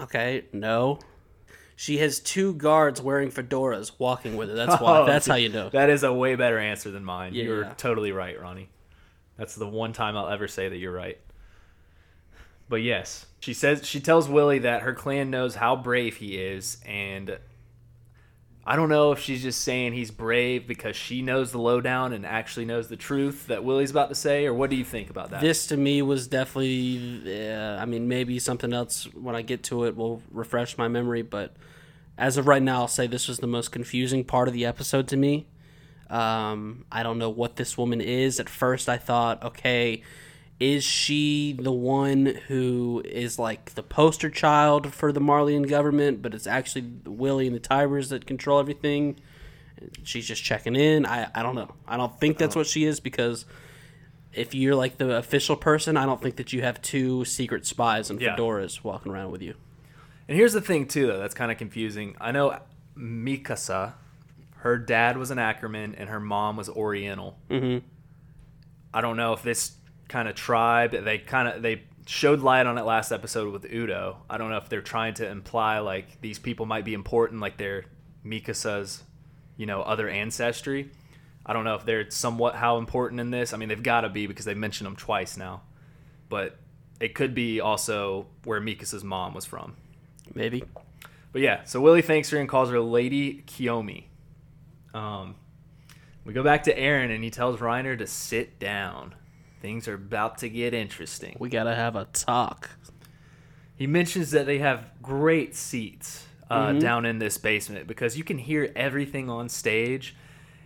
Okay, 0.00 0.44
no. 0.52 0.98
She 1.76 1.98
has 1.98 2.20
two 2.20 2.54
guards 2.54 3.00
wearing 3.00 3.30
fedoras 3.30 3.92
walking 3.98 4.36
with 4.36 4.48
her. 4.50 4.54
That's 4.54 4.80
why. 4.80 4.98
Oh, 5.00 5.06
That's 5.06 5.26
how 5.26 5.34
you 5.36 5.48
know. 5.48 5.70
That 5.70 5.88
is 5.90 6.02
a 6.02 6.12
way 6.12 6.34
better 6.36 6.58
answer 6.58 6.90
than 6.90 7.04
mine. 7.04 7.34
You're 7.34 7.62
Yeah. 7.62 7.74
totally 7.76 8.12
right, 8.12 8.38
Ronnie. 8.40 8.68
That's 9.38 9.54
the 9.56 9.66
one 9.66 9.92
time 9.92 10.16
I'll 10.16 10.28
ever 10.28 10.46
say 10.46 10.68
that 10.68 10.76
you're 10.76 10.92
right. 10.92 11.18
But 12.74 12.82
yes, 12.82 13.26
she 13.38 13.54
says 13.54 13.86
she 13.86 14.00
tells 14.00 14.28
Willie 14.28 14.58
that 14.58 14.82
her 14.82 14.94
clan 14.94 15.30
knows 15.30 15.54
how 15.54 15.76
brave 15.76 16.16
he 16.16 16.36
is, 16.36 16.78
and 16.84 17.38
I 18.66 18.74
don't 18.74 18.88
know 18.88 19.12
if 19.12 19.20
she's 19.20 19.44
just 19.44 19.60
saying 19.60 19.92
he's 19.92 20.10
brave 20.10 20.66
because 20.66 20.96
she 20.96 21.22
knows 21.22 21.52
the 21.52 21.60
lowdown 21.60 22.12
and 22.12 22.26
actually 22.26 22.64
knows 22.64 22.88
the 22.88 22.96
truth 22.96 23.46
that 23.46 23.62
Willie's 23.62 23.92
about 23.92 24.08
to 24.08 24.16
say, 24.16 24.46
or 24.46 24.52
what 24.52 24.70
do 24.70 24.76
you 24.76 24.84
think 24.84 25.08
about 25.08 25.30
that? 25.30 25.40
This 25.40 25.68
to 25.68 25.76
me 25.76 26.02
was 26.02 26.26
definitely. 26.26 27.22
Uh, 27.48 27.76
I 27.76 27.84
mean, 27.84 28.08
maybe 28.08 28.40
something 28.40 28.72
else 28.72 29.04
when 29.14 29.36
I 29.36 29.42
get 29.42 29.62
to 29.66 29.84
it 29.84 29.94
will 29.94 30.20
refresh 30.32 30.76
my 30.76 30.88
memory. 30.88 31.22
But 31.22 31.54
as 32.18 32.36
of 32.38 32.48
right 32.48 32.60
now, 32.60 32.80
I'll 32.80 32.88
say 32.88 33.06
this 33.06 33.28
was 33.28 33.38
the 33.38 33.46
most 33.46 33.70
confusing 33.70 34.24
part 34.24 34.48
of 34.48 34.54
the 34.54 34.66
episode 34.66 35.06
to 35.06 35.16
me. 35.16 35.46
Um, 36.10 36.86
I 36.90 37.04
don't 37.04 37.20
know 37.20 37.30
what 37.30 37.54
this 37.54 37.78
woman 37.78 38.00
is. 38.00 38.40
At 38.40 38.48
first, 38.48 38.88
I 38.88 38.96
thought, 38.96 39.44
okay, 39.44 40.02
is 40.60 40.84
she 40.84 41.52
the 41.60 41.72
one 41.72 42.26
who 42.48 43.02
is 43.04 43.38
like 43.38 43.74
the 43.74 43.82
poster 43.82 44.30
child 44.30 44.92
for 44.94 45.12
the 45.12 45.20
Marleyan 45.20 45.68
government, 45.68 46.22
but 46.22 46.32
it's 46.34 46.46
actually 46.46 46.90
Willie 47.04 47.46
and 47.46 47.56
the 47.56 47.60
Tyburs 47.60 48.08
that 48.10 48.26
control 48.26 48.60
everything? 48.60 49.16
She's 50.04 50.26
just 50.26 50.42
checking 50.42 50.76
in. 50.76 51.04
I, 51.06 51.28
I 51.34 51.42
don't 51.42 51.54
know. 51.56 51.74
I 51.86 51.96
don't 51.96 52.18
think 52.20 52.38
that's 52.38 52.56
what 52.56 52.66
she 52.66 52.84
is 52.84 53.00
because 53.00 53.44
if 54.32 54.54
you're 54.54 54.74
like 54.76 54.96
the 54.98 55.16
official 55.16 55.56
person, 55.56 55.96
I 55.96 56.06
don't 56.06 56.22
think 56.22 56.36
that 56.36 56.52
you 56.52 56.62
have 56.62 56.80
two 56.80 57.24
secret 57.24 57.66
spies 57.66 58.08
and 58.10 58.20
Yeah. 58.20 58.36
fedoras 58.36 58.82
walking 58.84 59.12
around 59.12 59.32
with 59.32 59.42
you. 59.42 59.54
And 60.28 60.36
here's 60.38 60.52
the 60.54 60.60
thing 60.62 60.86
too, 60.86 61.06
though, 61.08 61.18
that's 61.18 61.34
kind 61.34 61.52
of 61.52 61.58
confusing. 61.58 62.16
I 62.20 62.32
know 62.32 62.58
Mikasa, 62.96 63.94
her 64.58 64.78
dad 64.78 65.18
was 65.18 65.30
an 65.30 65.38
Ackerman 65.38 65.94
and 65.96 66.08
her 66.08 66.20
mom 66.20 66.56
was 66.56 66.68
Oriental. 66.68 67.36
Mm-hmm. 67.50 67.84
I 68.94 69.00
don't 69.00 69.16
know 69.16 69.32
if 69.34 69.42
this 69.42 69.72
kind 70.08 70.28
of 70.28 70.34
tribe 70.34 70.92
they 70.92 71.18
kind 71.18 71.48
of 71.48 71.62
they 71.62 71.82
showed 72.06 72.40
light 72.40 72.66
on 72.66 72.76
it 72.76 72.84
last 72.84 73.12
episode 73.12 73.52
with 73.52 73.64
Udo. 73.72 74.18
I 74.28 74.36
don't 74.36 74.50
know 74.50 74.58
if 74.58 74.68
they're 74.68 74.82
trying 74.82 75.14
to 75.14 75.28
imply 75.28 75.78
like 75.78 76.20
these 76.20 76.38
people 76.38 76.66
might 76.66 76.84
be 76.84 76.94
important, 76.94 77.40
like 77.40 77.56
they're 77.56 77.84
Mikasa's, 78.24 79.02
you 79.56 79.66
know, 79.66 79.82
other 79.82 80.08
ancestry. 80.08 80.90
I 81.46 81.52
don't 81.52 81.64
know 81.64 81.74
if 81.74 81.84
they're 81.84 82.10
somewhat 82.10 82.54
how 82.54 82.78
important 82.78 83.20
in 83.20 83.30
this. 83.30 83.52
I 83.52 83.56
mean, 83.56 83.68
they've 83.68 83.82
got 83.82 84.02
to 84.02 84.08
be 84.08 84.26
because 84.26 84.44
they 84.44 84.54
mentioned 84.54 84.86
them 84.86 84.96
twice 84.96 85.36
now, 85.36 85.62
but 86.28 86.56
it 87.00 87.14
could 87.14 87.34
be 87.34 87.60
also 87.60 88.26
where 88.44 88.60
Mikasa's 88.60 89.04
mom 89.04 89.34
was 89.34 89.44
from. 89.44 89.74
Maybe. 90.34 90.64
But 91.32 91.42
yeah, 91.42 91.64
so 91.64 91.80
Willie 91.80 92.02
thanks 92.02 92.30
her 92.30 92.38
and 92.38 92.48
calls 92.48 92.70
her 92.70 92.80
Lady 92.80 93.42
Kiyomi. 93.46 94.04
Um, 94.94 95.34
We 96.24 96.32
go 96.32 96.42
back 96.42 96.62
to 96.64 96.74
Eren, 96.74 97.14
and 97.14 97.22
he 97.22 97.30
tells 97.30 97.60
Reiner 97.60 97.98
to 97.98 98.06
sit 98.06 98.58
down. 98.58 99.14
Things 99.64 99.88
are 99.88 99.94
about 99.94 100.36
to 100.40 100.50
get 100.50 100.74
interesting. 100.74 101.38
We 101.38 101.48
gotta 101.48 101.74
have 101.74 101.96
a 101.96 102.04
talk. 102.12 102.68
He 103.74 103.86
mentions 103.86 104.30
that 104.32 104.44
they 104.44 104.58
have 104.58 104.84
great 105.00 105.54
seats 105.54 106.26
uh, 106.50 106.72
down 106.74 107.06
in 107.06 107.18
this 107.18 107.38
basement 107.38 107.86
because 107.86 108.18
you 108.18 108.24
can 108.24 108.36
hear 108.36 108.70
everything 108.76 109.30
on 109.30 109.48
stage, 109.48 110.14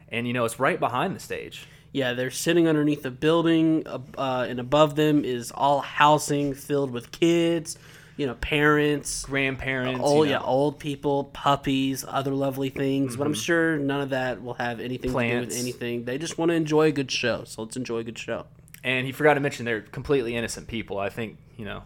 and 0.08 0.26
you 0.26 0.32
know 0.32 0.44
it's 0.44 0.58
right 0.58 0.80
behind 0.80 1.14
the 1.14 1.20
stage. 1.20 1.68
Yeah, 1.92 2.14
they're 2.14 2.32
sitting 2.32 2.66
underneath 2.66 3.06
a 3.06 3.12
building, 3.12 3.86
uh, 3.86 4.46
and 4.48 4.58
above 4.58 4.96
them 4.96 5.24
is 5.24 5.52
all 5.52 5.78
housing 5.80 6.52
filled 6.52 6.90
with 6.90 7.12
kids, 7.12 7.78
you 8.16 8.26
know, 8.26 8.34
parents, 8.34 9.24
Grandparents. 9.26 10.00
oh 10.02 10.24
you 10.24 10.30
yeah, 10.30 10.40
old 10.40 10.80
people, 10.80 11.26
puppies, 11.26 12.04
other 12.08 12.32
lovely 12.32 12.70
things. 12.70 13.16
But 13.16 13.28
I'm 13.28 13.34
sure 13.34 13.78
none 13.78 14.00
of 14.00 14.10
that 14.10 14.42
will 14.42 14.54
have 14.54 14.80
anything 14.80 15.12
to 15.12 15.28
do 15.28 15.38
with 15.38 15.56
anything. 15.56 16.04
They 16.04 16.18
just 16.18 16.36
want 16.36 16.48
to 16.48 16.56
enjoy 16.56 16.88
a 16.88 16.92
good 16.92 17.12
show, 17.12 17.44
so 17.44 17.62
let's 17.62 17.76
enjoy 17.76 17.98
a 17.98 18.04
good 18.04 18.18
show. 18.18 18.46
And 18.88 19.04
he 19.04 19.12
forgot 19.12 19.34
to 19.34 19.40
mention 19.40 19.66
they're 19.66 19.82
completely 19.82 20.34
innocent 20.34 20.66
people. 20.66 20.98
I 20.98 21.10
think 21.10 21.36
you 21.58 21.66
know, 21.66 21.82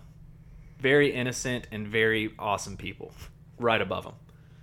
very 0.78 1.12
innocent 1.12 1.66
and 1.72 1.88
very 1.88 2.32
awesome 2.38 2.76
people, 2.76 3.12
right 3.58 3.80
above 3.80 4.04
them. 4.04 4.14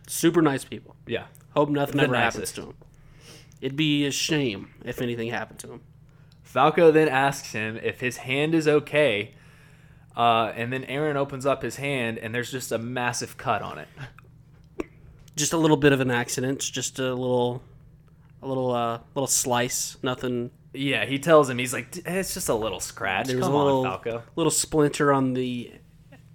Super 0.07 0.41
nice 0.41 0.63
people. 0.63 0.95
Yeah. 1.05 1.25
Hope 1.53 1.69
nothing 1.69 1.99
ever 1.99 2.15
happens 2.15 2.53
to 2.53 2.61
them. 2.61 2.75
It'd 3.59 3.75
be 3.75 4.05
a 4.05 4.11
shame 4.11 4.69
if 4.85 5.01
anything 5.01 5.29
happened 5.31 5.59
to 5.59 5.73
him. 5.73 5.81
Falco 6.43 6.91
then 6.91 7.09
asks 7.09 7.51
him 7.51 7.77
if 7.83 7.99
his 7.99 8.17
hand 8.17 8.55
is 8.55 8.69
okay, 8.69 9.33
uh, 10.15 10.53
and 10.55 10.71
then 10.71 10.83
Eren 10.85 11.15
opens 11.15 11.45
up 11.45 11.61
his 11.61 11.75
hand, 11.75 12.19
and 12.19 12.33
there's 12.33 12.51
just 12.51 12.71
a 12.71 12.77
massive 12.77 13.35
cut 13.35 13.61
on 13.61 13.79
it. 13.79 13.87
Just 15.35 15.51
a 15.51 15.57
little 15.57 15.77
bit 15.77 15.91
of 15.91 15.99
an 15.99 16.09
accident, 16.09 16.59
just 16.59 16.99
a 16.99 17.13
little, 17.13 17.61
a 18.41 18.47
little, 18.47 18.71
uh, 18.71 18.99
little 19.13 19.27
slice. 19.27 19.97
Nothing. 20.01 20.51
Yeah, 20.73 21.05
he 21.05 21.17
tells 21.19 21.49
him 21.49 21.57
he's 21.57 21.73
like, 21.73 21.91
"D- 21.91 22.01
it's 22.05 22.33
just 22.33 22.47
a 22.49 22.53
little 22.53 22.79
scratch. 22.79 23.27
There 23.27 23.37
was 23.37 23.45
Come 23.45 23.55
a 23.55 23.63
little, 23.63 23.79
on, 23.79 23.85
Falco. 23.85 24.23
little 24.35 24.51
splinter 24.51 25.11
on 25.11 25.33
the, 25.33 25.71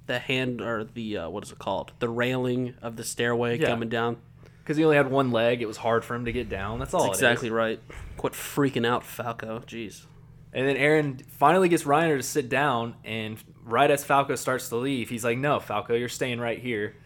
the 0.06 0.18
hand 0.18 0.60
or 0.60 0.84
the 0.84 1.18
uh, 1.18 1.28
what 1.28 1.44
is 1.44 1.52
it 1.52 1.58
called? 1.58 1.92
The 2.00 2.08
railing 2.08 2.74
of 2.82 2.96
the 2.96 3.04
stairway 3.04 3.58
Yeah. 3.58 3.68
coming 3.68 3.88
down. 3.88 4.16
Because 4.62 4.76
he 4.78 4.84
only 4.84 4.96
had 4.96 5.10
one 5.10 5.30
leg, 5.30 5.60
it 5.62 5.66
was 5.66 5.76
hard 5.76 6.04
for 6.06 6.14
him 6.14 6.24
to 6.24 6.32
get 6.32 6.48
down. 6.48 6.78
That's 6.78 6.94
all. 6.94 7.02
That's 7.04 7.18
it 7.20 7.24
is. 7.24 7.30
exactly 7.30 7.50
right. 7.50 7.78
Quit 8.16 8.32
freaking 8.32 8.86
out, 8.86 9.04
Falco. 9.04 9.60
Jeez. 9.66 10.06
And 10.54 10.66
then 10.66 10.76
Eren 10.76 11.24
finally 11.26 11.68
gets 11.68 11.82
Reiner 11.84 12.16
to 12.16 12.22
sit 12.22 12.48
down, 12.48 12.94
and 13.04 13.36
right 13.64 13.90
as 13.90 14.04
Falco 14.04 14.36
starts 14.36 14.68
to 14.70 14.76
leave, 14.76 15.10
he's 15.10 15.24
like, 15.24 15.36
"No, 15.38 15.60
Falco, 15.60 15.94
you're 15.94 16.08
staying 16.08 16.40
right 16.40 16.58
here." 16.58 16.96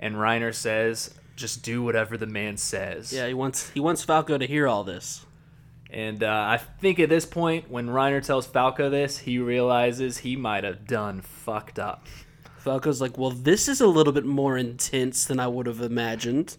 And 0.00 0.16
Reiner 0.16 0.54
says, 0.54 1.14
"Just 1.36 1.62
do 1.62 1.82
whatever 1.82 2.16
the 2.18 2.26
man 2.26 2.56
says." 2.56 3.12
Yeah, 3.12 3.26
he 3.28 3.34
wants 3.34 3.70
he 3.70 3.80
wants 3.80 4.02
Falco 4.02 4.36
to 4.38 4.46
hear 4.46 4.66
all 4.66 4.84
this. 4.84 5.24
And 5.94 6.24
uh, 6.24 6.28
I 6.48 6.56
think 6.56 6.98
at 6.98 7.08
this 7.08 7.24
point, 7.24 7.70
when 7.70 7.86
Reiner 7.88 8.20
tells 8.20 8.46
Falco 8.46 8.90
this, 8.90 9.18
he 9.18 9.38
realizes 9.38 10.18
he 10.18 10.34
might 10.34 10.64
have 10.64 10.88
done 10.88 11.20
fucked 11.20 11.78
up. 11.78 12.06
Falco's 12.58 13.00
like, 13.00 13.16
well, 13.16 13.30
this 13.30 13.68
is 13.68 13.80
a 13.80 13.86
little 13.86 14.12
bit 14.12 14.24
more 14.26 14.58
intense 14.58 15.24
than 15.24 15.38
I 15.38 15.46
would 15.46 15.66
have 15.66 15.80
imagined. 15.80 16.56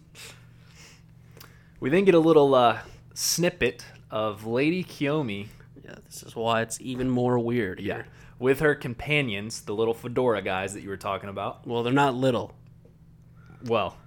We 1.80 1.90
then 1.90 2.06
get 2.06 2.14
a 2.14 2.18
little 2.18 2.54
uh, 2.54 2.78
snippet 3.12 3.84
of 4.10 4.46
Lady 4.46 4.82
Kiyomi, 4.82 5.48
Yeah, 5.84 5.96
this 6.06 6.22
is 6.22 6.34
why 6.34 6.62
it's 6.62 6.80
even 6.80 7.10
more 7.10 7.38
weird 7.38 7.80
yeah, 7.80 8.04
with 8.38 8.60
her 8.60 8.74
companions, 8.74 9.60
the 9.60 9.74
little 9.74 9.92
fedora 9.92 10.40
guys 10.40 10.72
that 10.72 10.80
you 10.82 10.88
were 10.88 10.96
talking 10.96 11.28
about. 11.28 11.66
Well, 11.66 11.82
they're 11.82 11.92
not 11.92 12.14
little. 12.14 12.54
Well, 13.64 13.98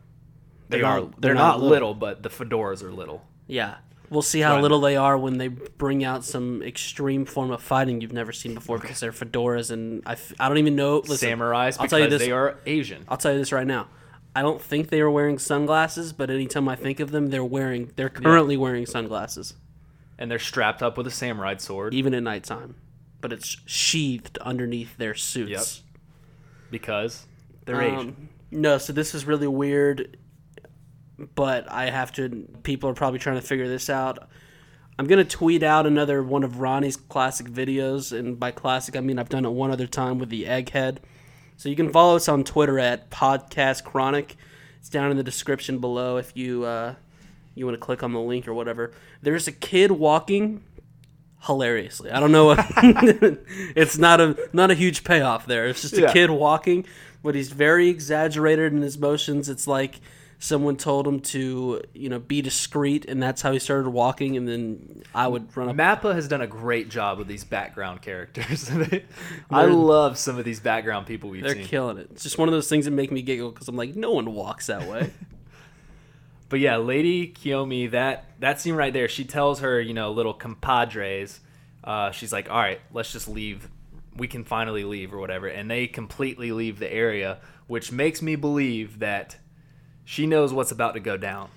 they 0.69 0.77
They're 0.77 0.87
are. 0.87 0.99
not- 1.01 1.11
they're, 1.11 1.19
they're 1.19 1.33
not, 1.35 1.59
not 1.59 1.61
little, 1.61 1.93
but 1.93 2.23
the 2.23 2.29
fedoras 2.29 2.81
are 2.81 2.91
little. 2.91 3.23
Yeah. 3.45 3.75
We'll 4.09 4.21
see 4.23 4.39
how 4.39 4.55
Right. 4.55 4.61
little 4.63 4.79
they 4.81 4.95
are 4.97 5.17
when 5.17 5.37
they 5.37 5.49
bring 5.49 6.03
out 6.03 6.25
some 6.25 6.63
extreme 6.63 7.25
form 7.25 7.51
of 7.51 7.61
fighting 7.61 8.01
you've 8.01 8.13
never 8.13 8.31
seen 8.31 8.53
before 8.55 8.79
because 8.79 8.99
they're 8.99 9.11
fedoras 9.11 9.69
and 9.71 10.01
I, 10.05 10.13
f- 10.13 10.33
I 10.39 10.47
don't 10.47 10.57
even 10.57 10.75
know. 10.75 11.03
Listen, 11.07 11.39
Samurais 11.39 11.77
I'll 11.77 11.85
because 11.85 11.89
tell 11.91 11.99
you 11.99 12.07
this. 12.09 12.21
they 12.21 12.31
are 12.31 12.57
Asian. 12.65 13.03
I'll 13.07 13.17
tell 13.17 13.31
you 13.33 13.37
this 13.37 13.51
right 13.51 13.67
now. 13.67 13.87
I 14.35 14.41
don't 14.41 14.61
think 14.61 14.89
they 14.89 15.01
are 15.01 15.09
wearing 15.11 15.37
sunglasses, 15.39 16.13
but 16.13 16.29
anytime 16.29 16.67
I 16.69 16.75
think 16.75 16.99
of 16.99 17.11
them, 17.11 17.27
they're 17.27 17.43
wearing. 17.45 17.91
They're 17.95 18.09
currently 18.09 18.57
wearing 18.57 18.85
sunglasses, 18.85 19.53
and 20.17 20.29
they're 20.31 20.39
strapped 20.39 20.81
up 20.83 20.97
with 20.97 21.05
a 21.07 21.11
samurai 21.11 21.55
sword 21.57 21.93
even 21.93 22.13
at 22.13 22.23
nighttime. 22.23 22.75
But 23.21 23.33
it's 23.33 23.57
sheathed 23.65 24.37
underneath 24.39 24.97
their 24.97 25.13
suits. 25.15 25.81
because 26.71 27.25
they're 27.65 27.81
Asian. 27.81 27.97
Um, 27.99 28.29
no, 28.51 28.77
so 28.77 28.93
this 28.93 29.13
is 29.13 29.25
really 29.25 29.47
weird, 29.47 30.17
but 31.35 31.69
I 31.71 31.89
have 31.89 32.11
to. 32.13 32.47
People 32.63 32.89
are 32.89 32.93
probably 32.93 33.19
trying 33.19 33.35
to 33.35 33.41
figure 33.45 33.67
this 33.67 33.89
out. 33.89 34.29
I'm 34.97 35.07
gonna 35.07 35.23
tweet 35.23 35.63
out 35.63 35.85
another 35.85 36.21
one 36.21 36.43
of 36.43 36.59
Ronnie's 36.59 36.97
classic 36.97 37.47
videos, 37.47 38.17
and 38.17 38.39
by 38.39 38.51
classic 38.51 38.95
I 38.95 38.99
mean 38.99 39.17
I've 39.19 39.29
done 39.29 39.45
it 39.45 39.51
one 39.51 39.71
other 39.71 39.87
time 39.87 40.19
with 40.19 40.29
the 40.29 40.43
egghead. 40.45 40.97
So 41.57 41.69
you 41.69 41.75
can 41.75 41.91
follow 41.91 42.15
us 42.15 42.27
on 42.27 42.43
Twitter 42.43 42.79
at 42.79 43.09
Podcast 43.09 43.83
Chronic. 43.83 44.35
It's 44.79 44.89
down 44.89 45.11
in 45.11 45.17
the 45.17 45.23
description 45.23 45.79
below 45.79 46.17
if 46.17 46.35
you 46.35 46.63
uh, 46.65 46.95
you 47.55 47.65
want 47.65 47.75
to 47.75 47.85
click 47.85 48.03
on 48.03 48.11
the 48.13 48.19
link 48.19 48.47
or 48.47 48.53
whatever. 48.53 48.91
There's 49.21 49.47
a 49.47 49.51
kid 49.53 49.91
walking 49.91 50.63
hilariously. 51.43 52.11
I 52.11 52.19
don't 52.19 52.31
know 52.31 52.45
what 52.45 52.59
it's 53.75 53.97
not 53.97 54.19
a 54.19 54.37
not 54.53 54.71
a 54.71 54.73
huge 54.75 55.03
payoff 55.03 55.45
there. 55.45 55.67
It's 55.67 55.81
just 55.81 55.97
a 55.97 56.01
Yeah. 56.01 56.13
kid 56.13 56.29
walking, 56.29 56.85
but 57.23 57.35
he's 57.35 57.51
very 57.51 57.87
exaggerated 57.89 58.73
in 58.73 58.81
his 58.81 58.97
motions. 58.97 59.47
It's 59.49 59.67
like 59.67 59.99
someone 60.41 60.77
told 60.77 61.05
him 61.05 61.19
to, 61.19 61.81
you 61.93 62.07
know, 62.07 62.17
be 62.17 62.41
discreet 62.41 63.05
and 63.05 63.21
that's 63.21 63.41
how 63.41 63.51
he 63.51 63.59
started 63.59 63.89
walking 63.89 64.37
and 64.37 64.47
then 64.47 65.03
I 65.13 65.27
would 65.27 65.55
run 65.55 65.67
up 65.67 65.75
Mappa 65.75 66.15
has 66.15 66.29
done 66.29 66.39
a 66.41 66.47
great 66.47 66.89
job 66.89 67.17
with 67.17 67.27
these 67.27 67.43
background 67.43 68.01
characters. 68.01 68.71
I 69.51 69.65
love 69.65 70.17
some 70.17 70.39
of 70.39 70.45
these 70.45 70.61
background 70.61 71.07
people 71.07 71.29
we've 71.29 71.43
they're 71.43 71.55
seen. 71.55 71.65
killing 71.65 71.97
it. 71.97 72.07
It's 72.11 72.23
just 72.23 72.37
one 72.37 72.47
of 72.47 72.53
those 72.53 72.69
things 72.69 72.85
that 72.85 72.91
make 72.91 73.11
me 73.11 73.21
giggle 73.21 73.51
because 73.51 73.67
I'm 73.67 73.75
like, 73.75 73.95
no 73.95 74.11
one 74.11 74.33
walks 74.33 74.67
that 74.67 74.87
way. 74.87 75.11
But 76.49 76.59
yeah, 76.59 76.77
Lady 76.77 77.31
Kiyomi, 77.31 77.91
that 77.91 78.25
that 78.39 78.59
scene 78.59 78.73
right 78.73 78.91
there, 78.91 79.07
she 79.07 79.23
tells 79.23 79.59
her, 79.59 79.79
you 79.79 79.93
know, 79.93 80.11
little 80.11 80.33
compadres, 80.33 81.39
uh, 81.83 82.09
she's 82.09 82.33
like, 82.33 82.49
all 82.49 82.57
right, 82.57 82.81
let's 82.91 83.11
just 83.11 83.27
leave. 83.27 83.69
We 84.15 84.27
can 84.27 84.43
finally 84.43 84.83
leave 84.83 85.13
or 85.13 85.19
whatever. 85.19 85.47
And 85.47 85.69
they 85.69 85.85
completely 85.85 86.51
leave 86.51 86.79
the 86.79 86.91
area, 86.91 87.37
which 87.67 87.91
makes 87.91 88.23
me 88.23 88.35
believe 88.35 88.97
that 88.97 89.37
she 90.09 90.25
knows 90.25 90.51
what's 90.51 90.71
about 90.71 90.95
to 90.95 90.99
go 90.99 91.17
down. 91.17 91.49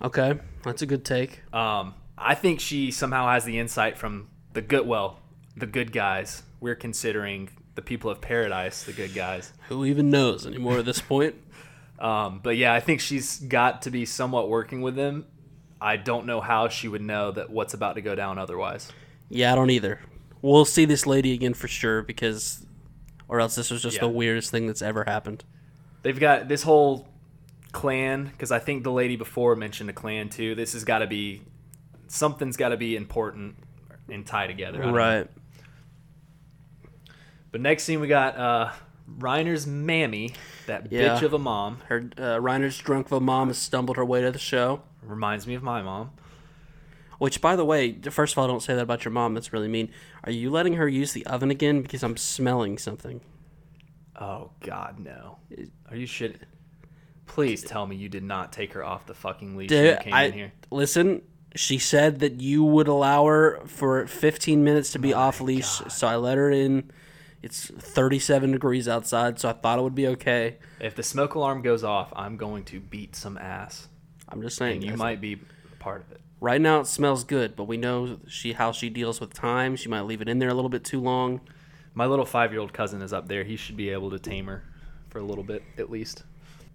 okay, 0.00 0.38
that's 0.62 0.80
a 0.80 0.86
good 0.86 1.04
take. 1.04 1.42
Um, 1.52 1.94
I 2.16 2.36
think 2.36 2.60
she 2.60 2.92
somehow 2.92 3.26
has 3.28 3.44
the 3.44 3.58
insight 3.58 3.98
from 3.98 4.28
the 4.52 4.62
good, 4.62 4.86
well, 4.86 5.18
the 5.56 5.66
good 5.66 5.90
guys. 5.90 6.44
We're 6.60 6.76
considering 6.76 7.50
the 7.74 7.82
people 7.82 8.10
of 8.12 8.20
paradise 8.20 8.84
the 8.84 8.92
good 8.92 9.12
guys. 9.12 9.52
Who 9.70 9.84
even 9.84 10.08
knows 10.08 10.46
anymore 10.46 10.78
at 10.78 10.84
this 10.84 11.00
point? 11.00 11.34
Um, 11.98 12.38
but 12.44 12.56
yeah, 12.56 12.72
I 12.72 12.78
think 12.78 13.00
she's 13.00 13.40
got 13.40 13.82
to 13.82 13.90
be 13.90 14.04
somewhat 14.04 14.48
working 14.48 14.82
with 14.82 14.94
them. 14.94 15.26
I 15.80 15.96
don't 15.96 16.26
know 16.26 16.40
how 16.40 16.68
she 16.68 16.86
would 16.86 17.02
know 17.02 17.32
that 17.32 17.50
what's 17.50 17.74
about 17.74 17.96
to 17.96 18.00
go 18.02 18.14
down 18.14 18.38
otherwise. 18.38 18.92
Yeah, 19.28 19.50
I 19.50 19.56
don't 19.56 19.70
either. 19.70 19.98
We'll 20.40 20.64
see 20.64 20.84
this 20.84 21.08
lady 21.08 21.32
again 21.32 21.54
for 21.54 21.66
sure 21.66 22.02
because, 22.02 22.64
or 23.26 23.40
else 23.40 23.56
this 23.56 23.72
was 23.72 23.82
just 23.82 23.96
Yeah. 23.96 24.02
the 24.02 24.10
weirdest 24.10 24.52
thing 24.52 24.68
that's 24.68 24.80
ever 24.80 25.02
happened. 25.08 25.42
They've 26.02 26.20
got 26.20 26.46
this 26.46 26.62
whole 26.62 27.07
clan 27.78 28.24
because 28.26 28.50
I 28.50 28.58
think 28.58 28.82
the 28.84 28.92
lady 28.92 29.16
before 29.16 29.54
mentioned 29.56 29.88
a 29.90 29.92
clan 29.92 30.28
too. 30.28 30.54
This 30.54 30.72
has 30.72 30.84
got 30.84 30.98
to 30.98 31.06
be 31.06 31.42
something's 32.08 32.56
got 32.56 32.70
to 32.70 32.76
be 32.76 32.96
important 32.96 33.56
and 34.08 34.26
tie 34.26 34.46
together. 34.46 34.78
Know. 34.80 34.92
Right. 34.92 35.28
But 37.50 37.60
next 37.60 37.84
scene 37.84 38.00
we 38.00 38.08
got 38.08 38.36
uh, 38.36 38.72
Reiner's 39.18 39.66
mammy, 39.66 40.34
that 40.66 40.90
Yeah. 40.92 41.16
bitch 41.16 41.22
of 41.22 41.32
a 41.32 41.38
mom. 41.38 41.78
Her 41.88 42.10
uh, 42.16 42.38
Reiner's 42.40 42.78
drunk 42.78 43.06
of 43.06 43.12
a 43.12 43.20
mom 43.20 43.48
has 43.48 43.58
stumbled 43.58 43.96
her 43.96 44.04
way 44.04 44.20
to 44.22 44.30
the 44.30 44.38
show. 44.38 44.82
Reminds 45.02 45.46
me 45.46 45.54
of 45.54 45.62
my 45.62 45.80
mom. 45.82 46.10
Which, 47.18 47.40
by 47.40 47.56
the 47.56 47.64
way, 47.64 47.94
first 48.10 48.34
of 48.34 48.38
all, 48.38 48.46
don't 48.46 48.62
say 48.62 48.74
that 48.76 48.82
about 48.82 49.04
your 49.04 49.10
mom. 49.12 49.34
That's 49.34 49.52
really 49.52 49.66
mean. 49.66 49.90
Are 50.24 50.30
you 50.30 50.50
letting 50.50 50.74
her 50.74 50.86
use 50.88 51.12
the 51.12 51.26
oven 51.26 51.50
again? 51.50 51.82
Because 51.82 52.02
I'm 52.04 52.16
smelling 52.16 52.78
something. 52.78 53.20
Oh 54.20 54.50
God, 54.60 54.98
no. 55.00 55.38
Are 55.90 55.96
you 55.96 56.06
shit? 56.06 56.40
Please 57.28 57.62
tell 57.62 57.86
me 57.86 57.96
you 57.96 58.08
did 58.08 58.24
not 58.24 58.52
take 58.52 58.72
her 58.72 58.84
off 58.84 59.06
the 59.06 59.14
fucking 59.14 59.56
leash 59.56 59.70
when 59.70 59.84
you 59.84 59.96
came 59.96 60.14
I, 60.14 60.22
in 60.24 60.32
here. 60.32 60.52
listen, 60.70 61.22
she 61.54 61.78
said 61.78 62.18
that 62.20 62.40
you 62.40 62.64
would 62.64 62.88
allow 62.88 63.26
her 63.26 63.60
for 63.66 64.06
15 64.06 64.64
minutes 64.64 64.92
to 64.92 64.98
be 64.98 65.12
off 65.12 65.40
leash, 65.40 65.80
so 65.88 66.06
I 66.06 66.16
let 66.16 66.36
her 66.36 66.50
in. 66.50 66.90
It's 67.40 67.66
37 67.66 68.52
degrees 68.52 68.88
outside, 68.88 69.38
so 69.38 69.48
I 69.48 69.52
thought 69.52 69.78
it 69.78 69.82
would 69.82 69.94
be 69.94 70.08
okay. 70.08 70.56
If 70.80 70.96
the 70.96 71.04
smoke 71.04 71.34
alarm 71.34 71.62
goes 71.62 71.84
off, 71.84 72.12
I'm 72.16 72.36
going 72.36 72.64
to 72.64 72.80
beat 72.80 73.14
some 73.14 73.38
ass, 73.38 73.88
I'm 74.28 74.42
just 74.42 74.56
saying. 74.56 74.82
and 74.82 74.84
you 74.84 74.96
might 74.96 75.20
be 75.20 75.40
part 75.78 76.00
of 76.00 76.10
it. 76.10 76.20
Right 76.40 76.60
now, 76.60 76.80
it 76.80 76.86
smells 76.86 77.24
good, 77.24 77.56
but 77.56 77.64
we 77.64 77.76
know 77.76 78.18
she 78.28 78.52
how 78.52 78.72
she 78.72 78.90
deals 78.90 79.20
with 79.20 79.32
time. 79.32 79.76
She 79.76 79.88
might 79.88 80.02
leave 80.02 80.20
it 80.20 80.28
in 80.28 80.38
there 80.38 80.48
a 80.48 80.54
little 80.54 80.68
bit 80.68 80.84
too 80.84 81.00
long. 81.00 81.40
My 81.94 82.06
little 82.06 82.26
five-year-old 82.26 82.72
cousin 82.72 83.02
is 83.02 83.12
up 83.12 83.28
there. 83.28 83.42
He 83.42 83.56
should 83.56 83.76
be 83.76 83.90
able 83.90 84.10
to 84.10 84.18
tame 84.18 84.46
her 84.46 84.62
for 85.08 85.18
a 85.18 85.22
little 85.22 85.42
bit 85.42 85.62
at 85.78 85.90
least. 85.90 86.22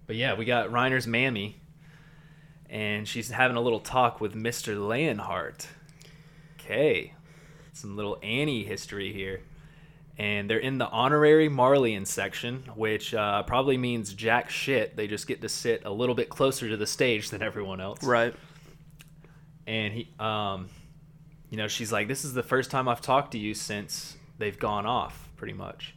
But 0.06 0.16
yeah, 0.16 0.34
we 0.34 0.44
got 0.44 0.68
Reiner's 0.68 1.06
mammy, 1.06 1.60
and 2.68 3.08
she's 3.08 3.30
having 3.30 3.56
a 3.56 3.60
little 3.60 3.80
talk 3.80 4.20
with 4.20 4.34
Mr. 4.34 4.86
Leonhardt. 4.86 5.66
Okay, 6.60 7.14
some 7.72 7.96
little 7.96 8.18
Annie 8.22 8.64
history 8.64 9.12
here. 9.12 9.42
And 10.16 10.48
they're 10.48 10.58
in 10.58 10.78
the 10.78 10.86
honorary 10.86 11.48
Marleyan 11.48 12.06
section, 12.06 12.62
which 12.76 13.12
uh, 13.12 13.42
probably 13.42 13.76
means 13.76 14.14
jack 14.14 14.48
shit. 14.48 14.96
They 14.96 15.08
just 15.08 15.26
get 15.26 15.40
to 15.40 15.48
sit 15.48 15.84
a 15.84 15.90
little 15.90 16.14
bit 16.14 16.28
closer 16.28 16.68
to 16.68 16.76
the 16.76 16.86
stage 16.86 17.30
than 17.30 17.42
everyone 17.42 17.80
else. 17.80 18.04
Right. 18.04 18.32
And 19.66 19.92
he, 19.92 20.08
um, 20.20 20.68
you 21.50 21.56
know, 21.56 21.66
she's 21.66 21.90
like, 21.90 22.06
"This 22.06 22.24
is 22.24 22.32
the 22.32 22.44
first 22.44 22.70
time 22.70 22.86
I've 22.86 23.00
talked 23.00 23.32
to 23.32 23.38
you 23.38 23.54
since 23.54 24.16
they've 24.38 24.58
gone 24.58 24.86
off, 24.86 25.28
pretty 25.36 25.54
much." 25.54 25.94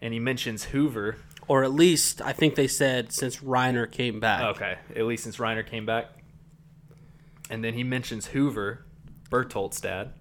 And 0.00 0.14
he 0.14 0.20
mentions 0.20 0.64
Hoover. 0.64 1.16
Or 1.50 1.64
at 1.64 1.72
least 1.72 2.22
I 2.22 2.32
think 2.32 2.54
they 2.54 2.68
said 2.68 3.10
since 3.10 3.38
Reiner 3.38 3.90
came 3.90 4.20
back. 4.20 4.54
Okay, 4.54 4.78
at 4.94 5.04
least 5.04 5.24
since 5.24 5.38
Reiner 5.38 5.66
came 5.66 5.84
back. 5.84 6.06
And 7.50 7.64
then 7.64 7.74
he 7.74 7.82
mentions 7.82 8.26
Hoover, 8.26 8.84
Bertolt's 9.30 9.80
dad, 9.80 10.12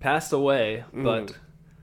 passed 0.00 0.32
away, 0.32 0.84
but 0.94 1.36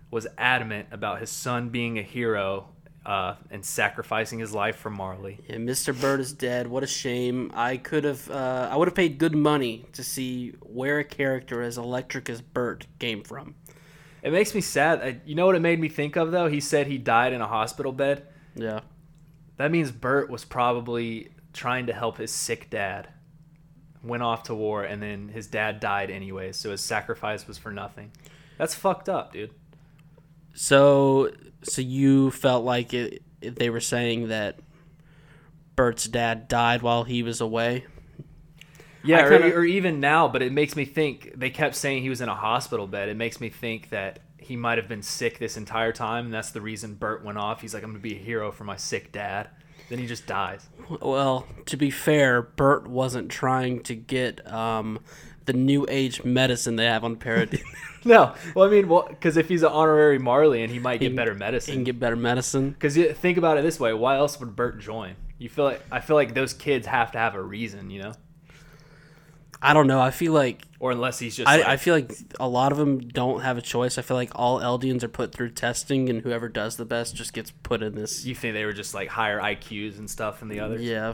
was 0.09 0.25
adamant 0.39 0.87
about 0.89 1.19
his 1.19 1.29
son 1.29 1.69
being 1.69 1.99
a 1.99 2.01
hero 2.01 2.69
uh, 3.05 3.35
and 3.51 3.63
sacrificing 3.63 4.39
his 4.39 4.55
life 4.55 4.77
for 4.77 4.89
Marley. 4.89 5.37
Yeah, 5.47 5.57
Mr. 5.57 5.93
Bird 6.01 6.19
is 6.19 6.33
dead. 6.33 6.65
What 6.65 6.81
a 6.81 6.87
shame. 6.87 7.51
I 7.53 7.77
could 7.77 8.03
have, 8.05 8.27
uh, 8.31 8.69
I 8.71 8.75
would 8.75 8.87
have 8.87 8.95
paid 8.95 9.19
good 9.19 9.35
money 9.35 9.85
to 9.93 10.03
see 10.03 10.55
where 10.61 10.97
a 10.97 11.03
character 11.03 11.61
as 11.61 11.77
electric 11.77 12.27
as 12.27 12.41
Bert 12.41 12.87
came 12.97 13.21
from. 13.23 13.53
It 14.23 14.31
makes 14.31 14.55
me 14.55 14.61
sad. 14.61 14.99
I, 14.99 15.21
you 15.25 15.35
know 15.35 15.45
what 15.45 15.53
it 15.53 15.61
made 15.61 15.79
me 15.79 15.89
think 15.89 16.15
of 16.15 16.31
though? 16.31 16.47
He 16.47 16.59
said 16.59 16.87
he 16.87 16.97
died 16.97 17.33
in 17.33 17.41
a 17.41 17.47
hospital 17.47 17.91
bed. 17.91 18.29
Yeah. 18.55 18.81
That 19.57 19.71
means 19.71 19.91
Bert 19.91 20.29
was 20.29 20.45
probably 20.45 21.29
trying 21.53 21.85
to 21.87 21.93
help 21.93 22.17
his 22.17 22.31
sick 22.31 22.69
dad. 22.69 23.07
Went 24.03 24.23
off 24.23 24.43
to 24.43 24.55
war 24.55 24.83
and 24.83 25.01
then 25.01 25.29
his 25.29 25.47
dad 25.47 25.79
died 25.79 26.09
anyways, 26.11 26.57
so 26.57 26.71
his 26.71 26.81
sacrifice 26.81 27.47
was 27.47 27.57
for 27.57 27.71
nothing. 27.71 28.11
That's 28.57 28.75
fucked 28.75 29.07
up, 29.09 29.33
dude. 29.33 29.51
So, 30.53 31.31
so 31.63 31.81
you 31.81 32.31
felt 32.31 32.63
like 32.65 32.93
it, 32.93 33.21
it- 33.41 33.55
they 33.57 33.69
were 33.69 33.79
saying 33.79 34.27
that 34.29 34.59
Bert's 35.75 36.05
dad 36.05 36.47
died 36.47 36.81
while 36.81 37.03
he 37.03 37.23
was 37.23 37.41
away. 37.41 37.85
Yeah, 39.03 39.25
or, 39.25 39.29
kinda- 39.39 39.55
or 39.55 39.63
even 39.65 39.99
now, 39.99 40.27
but 40.27 40.41
it 40.41 40.51
makes 40.51 40.75
me 40.75 40.85
think 40.85 41.33
they 41.35 41.49
kept 41.49 41.75
saying 41.75 42.03
he 42.03 42.09
was 42.09 42.21
in 42.21 42.29
a 42.29 42.35
hospital 42.35 42.87
bed. 42.87 43.09
It 43.09 43.17
makes 43.17 43.41
me 43.41 43.49
think 43.49 43.89
that 43.89 44.19
he 44.43 44.55
might 44.55 44.77
have 44.77 44.87
been 44.87 45.01
sick 45.01 45.39
this 45.39 45.57
entire 45.57 45.91
time, 45.91 46.25
and 46.25 46.33
that's 46.33 46.51
the 46.51 46.61
reason 46.61 46.95
Bert 46.95 47.23
went 47.23 47.37
off. 47.37 47.61
He's 47.61 47.73
like, 47.73 47.83
I'm 47.83 47.89
gonna 47.91 47.99
be 47.99 48.15
a 48.15 48.19
hero 48.19 48.51
for 48.51 48.63
my 48.63 48.75
sick 48.77 49.11
dad. 49.11 49.49
Then 49.89 49.99
he 49.99 50.07
just 50.07 50.25
dies. 50.25 50.67
Well, 51.01 51.45
to 51.65 51.77
be 51.77 51.89
fair, 51.89 52.41
Bert 52.41 52.87
wasn't 52.87 53.29
trying 53.29 53.83
to 53.83 53.95
get 53.95 54.45
um, 54.51 54.99
the 55.45 55.53
new 55.53 55.85
age 55.89 56.23
medicine 56.23 56.77
they 56.77 56.85
have 56.85 57.03
on 57.03 57.15
Paradise. 57.17 57.63
No, 58.05 58.35
well, 58.53 58.67
I 58.67 58.69
mean, 58.69 58.89
well, 58.89 59.07
because 59.07 59.37
if 59.37 59.47
he's 59.47 59.63
an 59.63 59.71
honorary 59.71 60.19
Marley, 60.19 60.61
and 60.61 60.69
he 60.69 60.77
might 60.77 60.99
get 60.99 61.07
can- 61.07 61.15
better 61.15 61.33
medicine, 61.33 61.71
he 61.71 61.77
can 61.77 61.83
get 61.85 61.99
better 62.01 62.17
medicine. 62.17 62.71
Because 62.71 62.95
think 63.17 63.37
about 63.37 63.57
it 63.57 63.61
this 63.61 63.79
way: 63.79 63.93
why 63.93 64.17
else 64.17 64.37
would 64.41 64.57
Bert 64.57 64.77
join? 64.81 65.15
You 65.37 65.47
feel 65.47 65.63
like 65.63 65.81
I 65.89 66.01
feel 66.01 66.17
like 66.17 66.33
those 66.33 66.53
kids 66.53 66.85
have 66.87 67.13
to 67.13 67.17
have 67.17 67.33
a 67.35 67.41
reason, 67.41 67.89
you 67.89 68.01
know, 68.01 68.11
I 69.63 69.73
don't 69.73 69.87
know. 69.87 70.01
I 70.01 70.11
feel 70.11 70.33
like 70.33 70.61
or 70.79 70.91
unless 70.91 71.17
he's 71.17 71.37
just 71.37 71.47
I, 71.47 71.57
like, 71.57 71.65
I 71.65 71.77
feel 71.77 71.95
like 71.95 72.11
a 72.41 72.47
lot 72.47 72.73
of 72.73 72.77
them 72.77 72.99
don't 72.99 73.41
have 73.41 73.57
a 73.57 73.61
choice. 73.61 73.97
I 73.97 74.01
feel 74.01 74.17
like 74.17 74.31
all 74.35 74.59
Eldians 74.59 75.01
are 75.01 75.07
put 75.07 75.31
through 75.31 75.51
testing, 75.51 76.09
and 76.09 76.21
whoever 76.21 76.49
does 76.49 76.75
the 76.75 76.83
best 76.83 77.15
just 77.15 77.31
gets 77.31 77.51
put 77.51 77.81
in 77.81 77.95
this. 77.95 78.25
you 78.25 78.35
think 78.35 78.53
they 78.53 78.65
were 78.65 78.73
just 78.73 78.93
like 78.93 79.07
higher 79.07 79.39
IQs 79.39 79.97
and 79.97 80.09
stuff 80.09 80.41
than 80.41 80.49
the 80.49 80.59
others. 80.59 80.81
Yeah, 80.81 81.13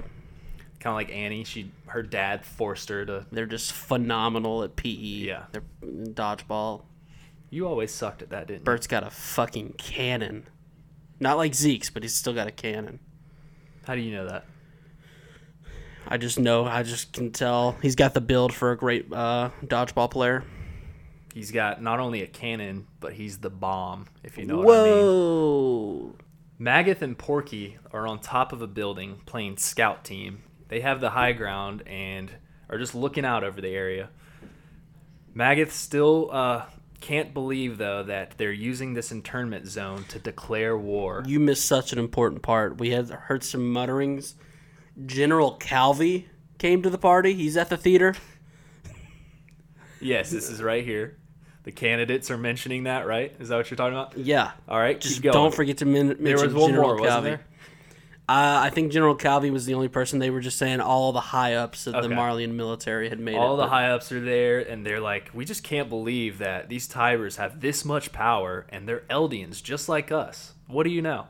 Kind 0.80 0.92
of 0.92 0.96
like 0.96 1.12
Annie. 1.12 1.44
She 1.44 1.72
her 1.86 2.02
dad 2.02 2.44
forced 2.44 2.90
her 2.90 3.06
to. 3.06 3.26
they're 3.32 3.46
just 3.46 3.72
phenomenal 3.72 4.64
at 4.64 4.76
PE. 4.76 4.90
Yeah. 4.90 5.44
they're 5.52 5.64
mm, 5.84 6.14
dodgeball. 6.16 6.84
You 7.52 7.68
always 7.68 7.94
sucked 7.94 8.24
at 8.24 8.32
that, 8.32 8.48
didn't 8.48 8.62
you? 8.62 8.66
Bert's 8.66 8.88
got 8.88 9.04
a 9.04 9.12
fucking 9.12 9.74
cannon. 9.78 10.48
Not 11.20 11.38
like 11.38 11.54
Zeke's, 11.54 11.90
but 11.90 12.02
he's 12.02 12.16
still 12.16 12.34
got 12.34 12.48
a 12.48 12.52
cannon. 12.52 13.00
How 13.86 13.94
do 13.94 14.02
you 14.02 14.14
know 14.14 14.28
that? 14.28 14.46
I 16.12 16.18
just 16.18 16.40
know. 16.40 16.66
I 16.66 16.82
just 16.82 17.14
can 17.14 17.32
tell 17.32 17.78
he's 17.84 17.96
got 17.96 18.16
the 18.16 18.22
build 18.22 18.52
for 18.52 18.72
a 18.72 18.78
great 18.78 19.14
uh, 19.14 19.52
dodgeball 19.64 20.10
player. 20.10 20.44
He's 21.36 21.52
got 21.52 21.84
not 21.84 22.00
only 22.00 22.24
a 22.24 22.28
cannon, 22.28 22.88
but 23.00 23.14
he's 23.14 23.38
the 23.38 23.52
bomb. 23.52 24.08
If 24.24 24.36
you 24.36 24.46
know 24.46 24.58
what 24.58 24.80
I 24.80 24.84
mean. 24.86 24.94
Whoa! 24.96 26.16
Magath 26.60 27.04
and 27.04 27.16
Porky 27.16 27.78
are 27.94 28.08
on 28.08 28.20
top 28.20 28.52
of 28.52 28.64
a 28.64 28.68
building 28.68 29.22
playing 29.28 29.58
scout 29.58 30.04
team. 30.04 30.42
They 30.68 30.82
have 30.82 31.00
the 31.00 31.12
high 31.12 31.34
ground 31.34 31.84
and 31.86 32.32
are 32.70 32.80
just 32.80 32.96
looking 32.96 33.24
out 33.24 33.44
over 33.44 33.62
the 33.62 33.70
area. 33.70 34.10
Magath 35.36 35.70
still 35.70 36.30
uh, 36.32 36.66
can't 37.02 37.36
believe 37.36 37.78
though 37.78 38.02
that 38.04 38.34
they're 38.38 38.52
using 38.52 38.96
this 38.96 39.12
internment 39.12 39.68
zone 39.68 40.06
to 40.10 40.18
declare 40.18 40.76
war. 40.76 41.24
You 41.28 41.40
missed 41.40 41.66
such 41.66 41.94
an 41.94 42.00
important 42.00 42.42
part. 42.42 42.80
We 42.80 42.90
had 42.90 43.10
heard 43.10 43.44
some 43.44 43.72
mutterings. 43.72 44.34
General 45.06 45.54
Calvi 45.54 46.28
came 46.58 46.82
to 46.84 46.90
the 46.90 46.98
party. 46.98 47.34
He's 47.34 47.56
at 47.58 47.70
the 47.70 47.78
theater. 47.78 48.16
Yes, 50.02 50.30
this 50.32 50.50
is 50.50 50.62
right 50.62 50.84
here. 50.84 51.18
The 51.64 51.72
candidates 51.72 52.32
are 52.32 52.38
mentioning 52.38 52.84
that, 52.84 53.06
right? 53.06 53.36
Is 53.40 53.50
that 53.50 53.58
what 53.58 53.70
you're 53.70 53.76
talking 53.78 53.94
about? 53.98 54.18
Yeah. 54.18 54.52
All 54.68 54.80
right, 54.80 55.00
Just 55.00 55.22
don't 55.22 55.54
forget 55.54 55.78
to 55.80 55.86
min- 55.86 56.08
mention 56.08 56.24
There 56.24 56.36
was 56.38 56.54
one 56.54 56.70
General 56.72 56.88
more, 56.88 56.96
wasn't 56.98 57.10
Calvi. 57.10 57.30
there? 57.30 57.46
Uh, 58.30 58.62
I 58.64 58.70
think 58.70 58.92
General 58.92 59.16
Calvi 59.16 59.50
was 59.50 59.66
the 59.66 59.74
only 59.74 59.88
person. 59.88 60.20
They 60.20 60.30
were 60.30 60.40
just 60.40 60.58
saying 60.58 60.80
all 60.82 61.12
the 61.12 61.20
high 61.20 61.56
ups 61.56 61.88
of 61.88 61.94
the 61.94 62.00
Okay. 62.02 62.14
Marleyan 62.16 62.52
military 62.54 63.10
had 63.10 63.20
made. 63.20 63.36
All 63.36 63.56
it. 63.56 63.58
the 63.58 63.64
but- 63.64 63.70
high 63.70 63.90
ups 63.90 64.12
are 64.12 64.22
there, 64.22 64.60
and 64.60 64.86
they're 64.86 65.00
like, 65.02 65.32
we 65.34 65.46
just 65.46 65.64
can't 65.64 65.90
believe 65.90 66.38
that 66.38 66.70
these 66.70 66.88
Tyburs 66.88 67.38
have 67.38 67.60
this 67.60 67.84
much 67.84 68.12
power, 68.12 68.68
and 68.70 68.88
they're 68.88 69.04
Eldians 69.10 69.62
just 69.64 69.90
like 69.90 70.12
us. 70.12 70.54
What 70.68 70.84
do 70.84 70.92
you 70.92 71.02
know? 71.02 71.26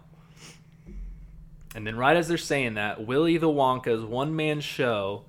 And 1.75 1.85
then, 1.85 1.95
right 1.97 2.17
as 2.17 2.27
they're 2.27 2.37
saying 2.37 2.73
that, 2.75 3.05
Willy 3.05 3.37
the 3.37 3.47
Wonka's 3.49 4.03
one 4.03 4.35
man 4.35 4.59
show 4.61 5.25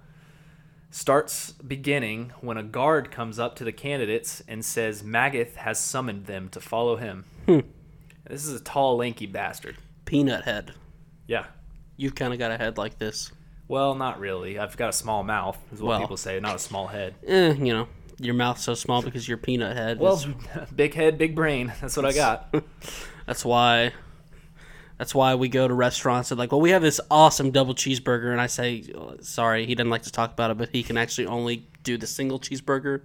starts 0.90 1.53
beginning 1.53 2.33
when 2.40 2.57
a 2.57 2.62
guard 2.62 3.11
comes 3.11 3.38
up 3.38 3.55
to 3.57 3.64
the 3.64 3.72
candidates 3.72 4.42
and 4.48 4.64
says 4.64 5.03
Magath 5.03 5.55
has 5.57 5.79
summoned 5.79 6.26
them 6.26 6.48
to 6.50 6.61
follow 6.61 6.96
him. 6.96 7.24
This 7.46 8.44
is 8.46 8.61
a 8.61 8.64
tall, 8.64 8.96
lanky 8.96 9.26
bastard. 9.26 9.76
Peanut 10.05 10.44
head. 10.44 10.72
Yeah. 11.26 11.46
You've 11.96 12.14
kind 12.14 12.33
of 12.33 12.38
got 12.38 12.50
a 12.50 12.57
head 12.57 12.79
like 12.79 12.98
this. 12.98 13.31
Well, 13.68 13.94
not 13.94 14.18
really. 14.18 14.59
I've 14.59 14.76
got 14.76 14.88
a 14.88 14.92
small 14.92 15.22
mouth, 15.22 15.57
is 15.72 15.81
what 15.81 15.88
Well. 15.90 16.00
people 16.00 16.16
say, 16.16 16.40
not 16.40 16.57
a 16.57 16.59
small 16.59 16.88
head. 16.88 17.14
Eh, 17.26 17.53
you 17.53 17.72
know, 17.72 17.87
your 18.18 18.35
mouth's 18.35 18.62
so 18.64 18.74
small 18.74 19.00
because 19.03 19.29
your 19.29 19.37
peanut 19.38 19.76
head. 19.76 20.00
Well, 20.00 20.14
is- 20.14 20.26
big 20.74 20.94
head, 20.94 21.18
big 21.18 21.37
brain. 21.37 21.72
That's 21.81 21.96
what 21.96 22.07
I 22.07 22.12
got. 22.12 22.53
that's 23.26 23.44
why. 23.44 23.92
That's 25.00 25.14
why 25.14 25.34
we 25.34 25.48
go 25.48 25.66
to 25.66 25.72
restaurants 25.72 26.30
and 26.30 26.38
like, 26.38 26.52
well, 26.52 26.60
we 26.60 26.72
have 26.72 26.82
this 26.82 27.00
awesome 27.10 27.52
double 27.52 27.74
cheeseburger, 27.74 28.32
and 28.32 28.38
I 28.38 28.48
say, 28.48 28.84
"Oh, 28.94 29.16
sorry, 29.22 29.64
he 29.64 29.74
didn't 29.74 29.88
like 29.88 30.02
to 30.02 30.12
talk 30.12 30.30
about 30.30 30.50
it, 30.50 30.58
but 30.58 30.68
he 30.68 30.82
can 30.82 30.98
actually 30.98 31.26
only 31.26 31.66
do 31.84 31.96
the 31.96 32.06
single 32.06 32.38
cheeseburger. 32.38 33.00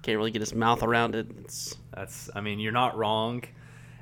Can't 0.00 0.16
really 0.16 0.30
get 0.30 0.40
his 0.40 0.54
mouth 0.54 0.82
around 0.82 1.14
it. 1.14 1.26
It's 1.44 1.76
That's, 1.94 2.30
I 2.34 2.40
mean, 2.40 2.58
you're 2.58 2.72
not 2.72 2.96
wrong. 2.96 3.44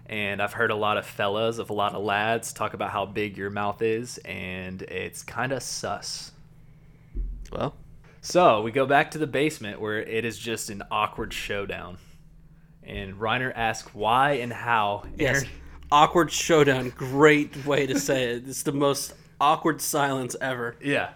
And 0.07 0.41
I've 0.41 0.53
heard 0.53 0.71
a 0.71 0.77
lot 0.77 0.97
of 0.97 1.07
fellas, 1.07 1.59
of 1.59 1.71
a 1.71 1.73
lot 1.73 1.95
of 1.97 2.05
lads, 2.05 2.53
talk 2.53 2.73
about 2.73 2.91
how 2.91 3.05
big 3.05 3.37
your 3.37 3.51
mouth 3.51 3.83
is, 3.83 4.19
and 4.19 4.83
it's 4.83 5.25
kind 5.25 5.51
of 5.51 5.61
sus. 5.61 6.31
well, 7.51 7.75
So 8.21 8.63
we 8.63 8.71
go 8.71 8.87
back 8.87 9.11
to 9.11 9.19
the 9.19 9.27
basement 9.27 9.81
where 9.81 9.99
it 10.01 10.25
is 10.25 10.39
just 10.39 10.71
an 10.71 10.85
awkward 10.89 11.33
showdown. 11.33 11.99
And 12.85 13.15
Reiner 13.15 13.53
asks 13.57 13.93
why 13.93 14.35
and 14.35 14.53
how. 14.53 15.03
yes, 15.17 15.43
Eren- 15.43 15.49
awkward 15.95 16.33
showdown. 16.33 16.91
Great 16.91 17.65
way 17.65 17.87
to 17.87 17.99
say 18.01 18.33
it. 18.33 18.49
It's 18.49 18.65
the 18.65 18.73
most 18.73 19.15
awkward 19.41 19.81
silence 19.81 20.35
ever. 20.41 20.75
Yeah. 20.83 21.11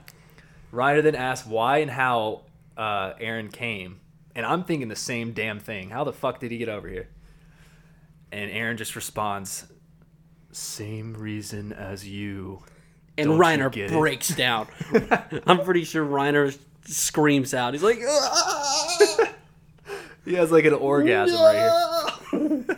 Reiner 0.72 1.02
then 1.02 1.16
asks 1.16 1.46
why 1.48 1.78
and 1.78 1.90
how 1.90 2.42
uh, 2.76 3.14
Eren 3.14 3.52
came. 3.52 3.98
And 4.36 4.46
I'm 4.46 4.62
thinking 4.62 4.86
the 4.88 4.94
same 4.96 5.32
damn 5.32 5.58
thing. 5.58 5.90
How 5.90 6.04
the 6.04 6.12
fuck 6.12 6.38
did 6.38 6.52
he 6.52 6.58
get 6.58 6.68
over 6.68 6.88
here? 6.88 7.08
And 8.30 8.50
Eren 8.52 8.76
just 8.76 8.94
responds, 8.94 9.66
same 10.52 11.14
reason 11.14 11.72
as 11.72 12.06
you. 12.06 12.62
And 13.16 13.30
Don't 13.30 13.38
Reiner 13.40 13.72
get 13.72 13.90
it? 13.90 13.98
breaks 13.98 14.28
down. 14.36 14.68
I'm 15.44 15.64
pretty 15.64 15.82
sure 15.84 16.04
Reiner 16.06 16.56
screams 16.84 17.52
out. 17.52 17.74
He's 17.74 17.82
like, 17.82 17.98
"Ah!" 18.06 19.28
He 20.24 20.34
has 20.34 20.52
like 20.52 20.66
an 20.66 20.74
orgasm 20.74 21.40
right 21.40 21.56
here. 22.30 22.76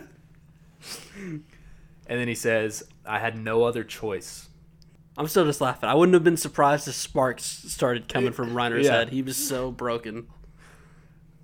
And 2.11 2.19
then 2.19 2.27
he 2.27 2.35
says, 2.35 2.83
I 3.05 3.19
had 3.19 3.37
no 3.37 3.63
other 3.63 3.85
choice. 3.85 4.49
I'm 5.17 5.27
still 5.29 5.45
just 5.45 5.61
laughing. 5.61 5.87
I 5.87 5.93
wouldn't 5.95 6.13
have 6.13 6.25
been 6.25 6.35
surprised 6.35 6.85
if 6.89 6.93
sparks 6.93 7.45
started 7.45 8.09
coming 8.09 8.33
from 8.33 8.49
Reiner's 8.51 8.87
Yeah. 8.87 8.97
head. 8.97 9.09
He 9.11 9.21
was 9.21 9.37
so 9.37 9.71
broken. 9.71 10.27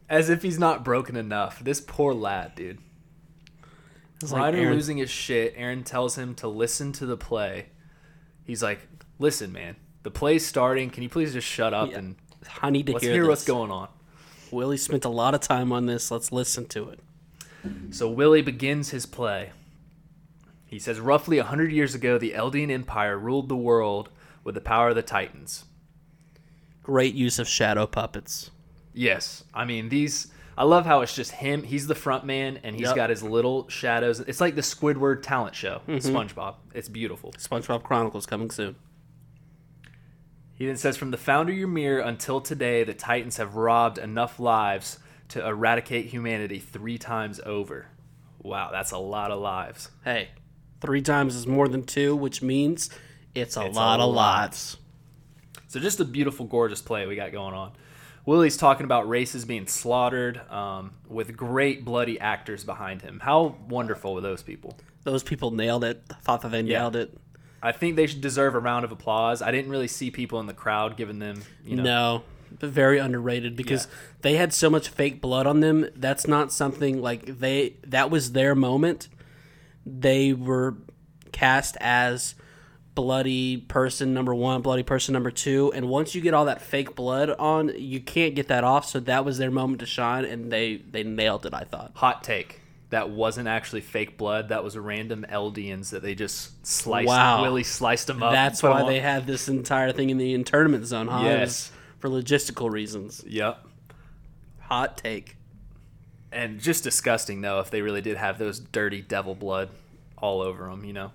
As 0.09 0.29
if 0.29 0.41
he's 0.41 0.59
not 0.59 0.83
broken 0.83 1.15
enough. 1.15 1.61
This 1.63 1.79
poor 1.79 2.13
lad, 2.13 2.53
dude. 2.55 2.79
It's 4.21 4.33
like 4.33 4.53
Reiner 4.53 4.65
Eren- 4.65 4.71
losing 4.73 4.97
his 4.97 5.09
shit. 5.09 5.55
Eren 5.57 5.85
tells 5.85 6.17
him 6.17 6.35
to 6.35 6.49
listen 6.49 6.91
to 6.93 7.05
the 7.05 7.15
play. 7.15 7.67
He's 8.43 8.61
like, 8.61 8.81
listen, 9.19 9.53
man. 9.53 9.77
The 10.03 10.11
play's 10.11 10.45
starting. 10.45 10.89
Can 10.89 11.01
you 11.01 11.07
please 11.07 11.31
just 11.31 11.47
shut 11.47 11.73
up 11.73 11.91
Yeah. 11.91 11.99
and 11.99 12.15
I 12.61 12.71
need 12.71 12.87
to 12.87 12.91
let's 12.91 13.05
hear, 13.05 13.13
hear, 13.13 13.27
what's 13.29 13.45
going 13.45 13.71
on? 13.71 13.87
Willie 14.51 14.75
spent 14.75 15.05
a 15.05 15.09
lot 15.09 15.33
of 15.33 15.39
time 15.39 15.71
on 15.71 15.85
this. 15.85 16.11
Let's 16.11 16.33
listen 16.33 16.65
to 16.67 16.89
it. 16.89 16.99
So 17.91 18.09
Willie 18.09 18.41
begins 18.41 18.89
his 18.89 19.05
play. 19.05 19.51
He 20.67 20.79
says, 20.79 20.99
roughly 20.99 21.37
100 21.37 21.71
years 21.71 21.95
ago, 21.95 22.17
the 22.17 22.33
Eldian 22.33 22.69
Empire 22.69 23.17
ruled 23.17 23.47
the 23.49 23.55
world 23.55 24.09
with 24.43 24.53
the 24.55 24.61
power 24.61 24.89
of 24.89 24.95
the 24.95 25.01
Titans. 25.01 25.63
Great 26.83 27.13
use 27.15 27.39
of 27.39 27.47
shadow 27.47 27.87
puppets. 27.87 28.51
Yes. 28.93 29.43
I 29.53 29.65
mean, 29.65 29.89
these. 29.89 30.27
I 30.57 30.63
love 30.63 30.85
how 30.85 31.01
it's 31.01 31.15
just 31.15 31.31
him. 31.31 31.63
He's 31.63 31.85
the 31.87 31.93
front 31.95 32.25
man, 32.25 32.59
and 32.63 32.75
he's 32.75 32.87
Yep. 32.87 32.95
got 32.95 33.09
his 33.11 33.21
little 33.23 33.69
shadows. 33.69 34.19
It's 34.21 34.41
like 34.41 34.55
the 34.55 34.61
Squidward 34.61 35.21
talent 35.21 35.53
show, 35.55 35.81
Mm-hmm. 35.87 36.15
SpongeBob. 36.15 36.55
It's 36.73 36.89
beautiful. 36.89 37.31
SpongeBob 37.33 37.83
Chronicles 37.83 38.25
coming 38.25 38.49
soon. 38.49 38.75
He 40.55 40.65
then 40.65 40.77
says, 40.77 40.97
From 40.97 41.11
the 41.11 41.17
founder 41.17 41.53
Ymir 41.53 41.99
until 41.99 42.41
today, 42.41 42.83
the 42.83 42.93
Titans 42.95 43.37
have 43.37 43.55
robbed 43.55 43.97
enough 43.99 44.39
lives 44.39 44.97
to 45.29 45.45
eradicate 45.45 46.07
humanity 46.07 46.57
three 46.59 46.97
times 46.97 47.39
over. 47.45 47.87
Wow, 48.41 48.69
that's 48.71 48.91
a 48.91 48.97
lot 48.97 49.29
of 49.29 49.39
lives. 49.39 49.91
Hey, 50.03 50.29
three 50.81 51.01
times 51.01 51.35
is 51.35 51.47
more 51.47 51.67
than 51.67 51.83
two, 51.83 52.15
which 52.15 52.41
means 52.41 52.89
it's 53.35 53.57
a 53.57 53.65
It's 53.65 53.75
a 53.75 53.79
lot 53.79 53.99
of 53.99 54.13
lot. 54.13 54.41
lives. 54.41 54.77
So 55.67 55.79
just 55.79 55.99
a 55.99 56.05
beautiful, 56.05 56.45
gorgeous 56.45 56.81
play 56.81 57.05
we 57.05 57.15
got 57.15 57.31
going 57.31 57.53
on. 57.53 57.71
Willie's 58.25 58.57
talking 58.57 58.83
about 58.83 59.07
races 59.07 59.45
being 59.45 59.67
slaughtered 59.67 60.41
um, 60.51 60.91
with 61.07 61.35
great 61.37 61.85
bloody 61.85 62.19
actors 62.19 62.63
behind 62.63 63.01
him. 63.01 63.19
How 63.21 63.55
wonderful 63.69 64.13
were 64.13 64.21
those 64.21 64.43
people? 64.43 64.77
Those 65.03 65.23
people 65.23 65.51
nailed 65.51 65.83
it. 65.85 66.03
Thought 66.23 66.41
that 66.41 66.51
they 66.51 66.61
Yeah. 66.61 66.79
nailed 66.79 66.95
it. 66.97 67.17
I 67.63 67.71
think 67.71 67.95
they 67.95 68.05
should 68.05 68.21
deserve 68.21 68.53
a 68.53 68.59
round 68.59 68.85
of 68.85 68.91
applause. 68.91 69.41
I 69.41 69.51
didn't 69.51 69.71
really 69.71 69.87
see 69.87 70.11
people 70.11 70.39
in 70.39 70.45
the 70.45 70.53
crowd 70.53 70.95
giving 70.97 71.19
them, 71.19 71.41
you 71.65 71.77
know. 71.77 71.83
No, 71.83 72.23
but 72.59 72.69
very 72.69 72.99
underrated 72.99 73.55
because 73.55 73.85
Yeah. 73.85 73.91
they 74.21 74.35
had 74.35 74.53
so 74.53 74.69
much 74.69 74.89
fake 74.89 75.21
blood 75.21 75.47
on 75.47 75.61
them. 75.61 75.87
That's 75.95 76.27
not 76.27 76.51
something 76.51 77.01
like 77.01 77.39
they. 77.39 77.75
That 77.85 78.11
was 78.11 78.33
their 78.33 78.55
moment. 78.55 79.07
They 79.99 80.33
were 80.33 80.75
cast 81.31 81.77
as 81.79 82.35
bloody 82.95 83.57
person 83.57 84.13
number 84.13 84.33
one, 84.33 84.61
bloody 84.63 84.81
person 84.81 85.13
number 85.13 85.29
two, 85.29 85.71
and 85.75 85.87
once 85.87 86.15
you 86.15 86.21
get 86.21 86.33
all 86.33 86.45
that 86.45 86.61
fake 86.61 86.95
blood 86.95 87.29
on, 87.29 87.71
you 87.77 87.99
can't 87.99 88.33
get 88.33 88.47
that 88.47 88.63
off. 88.63 88.87
So 88.87 88.99
that 89.01 89.23
was 89.23 89.37
their 89.37 89.51
moment 89.51 89.79
to 89.81 89.85
shine, 89.85 90.25
and 90.25 90.51
they 90.51 90.77
they 90.77 91.03
nailed 91.03 91.45
it. 91.45 91.53
I 91.53 91.61
thought. 91.63 91.91
Hot 91.95 92.23
take. 92.23 92.61
That 92.89 93.09
wasn't 93.09 93.49
actually 93.49 93.81
fake 93.81 94.17
blood. 94.17 94.49
That 94.49 94.63
was 94.63 94.77
random 94.77 95.25
Eldians 95.29 95.89
that 95.91 96.01
they 96.01 96.15
just 96.15 96.65
sliced. 96.65 97.07
Wow. 97.07 97.41
Willie 97.41 97.63
sliced 97.63 98.07
them 98.07 98.23
up. 98.23 98.31
That's 98.31 98.63
why 98.63 98.81
on- 98.81 98.87
they 98.87 98.99
had 98.99 99.27
this 99.27 99.47
entire 99.49 99.91
thing 99.91 100.09
in 100.09 100.17
the 100.17 100.33
internment 100.33 100.85
zone, 100.85 101.07
huh? 101.07 101.21
Yes. 101.23 101.71
For 101.99 102.09
logistical 102.09 102.71
reasons. 102.71 103.23
Yep. 103.27 103.63
Hot 104.61 104.97
take. 104.97 105.36
And 106.37 106.59
just 106.59 106.83
disgusting 106.83 107.41
though 107.41 107.59
if 107.61 107.71
they 107.71 107.81
really 107.81 108.01
did 108.01 108.15
have 108.15 108.37
those 108.37 108.59
dirty 108.59 109.01
devil 109.01 109.33
blood 109.33 109.69
all 110.19 110.41
over 110.41 110.67
them, 110.67 110.85
you 110.85 110.93
know. 110.93 111.11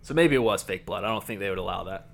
So 0.00 0.14
maybe 0.14 0.34
it 0.34 0.42
was 0.42 0.62
fake 0.62 0.86
blood. 0.86 1.04
I 1.04 1.08
don't 1.08 1.22
think 1.22 1.38
they 1.38 1.50
would 1.50 1.58
allow 1.58 1.84
that. 1.84 2.08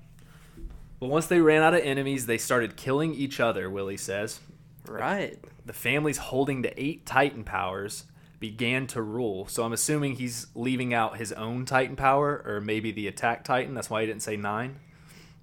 But 0.99 1.07
once 1.07 1.27
they 1.27 1.39
ran 1.39 1.61
out 1.61 1.73
of 1.73 1.79
enemies, 1.79 2.25
they 2.25 2.37
started 2.37 2.75
killing 2.75 3.15
each 3.15 3.39
other. 3.39 3.69
Willie 3.69 3.95
says 3.95 4.41
Right. 4.85 5.39
the 5.65 5.71
families 5.71 6.17
holding 6.17 6.61
the 6.61 6.77
eight 6.81 7.05
Titan 7.05 7.45
powers 7.45 8.03
began 8.41 8.85
to 8.87 9.01
rule. 9.01 9.47
So 9.47 9.63
I'm 9.63 9.71
assuming 9.71 10.15
he's 10.17 10.47
leaving 10.53 10.93
out 10.93 11.17
his 11.17 11.31
own 11.31 11.63
Titan 11.63 11.95
power, 11.95 12.43
or 12.45 12.59
maybe 12.59 12.91
the 12.91 13.07
attack 13.07 13.45
Titan. 13.45 13.73
That's 13.75 13.89
why 13.89 14.01
he 14.01 14.07
didn't 14.07 14.23
say 14.23 14.35
nine. 14.35 14.77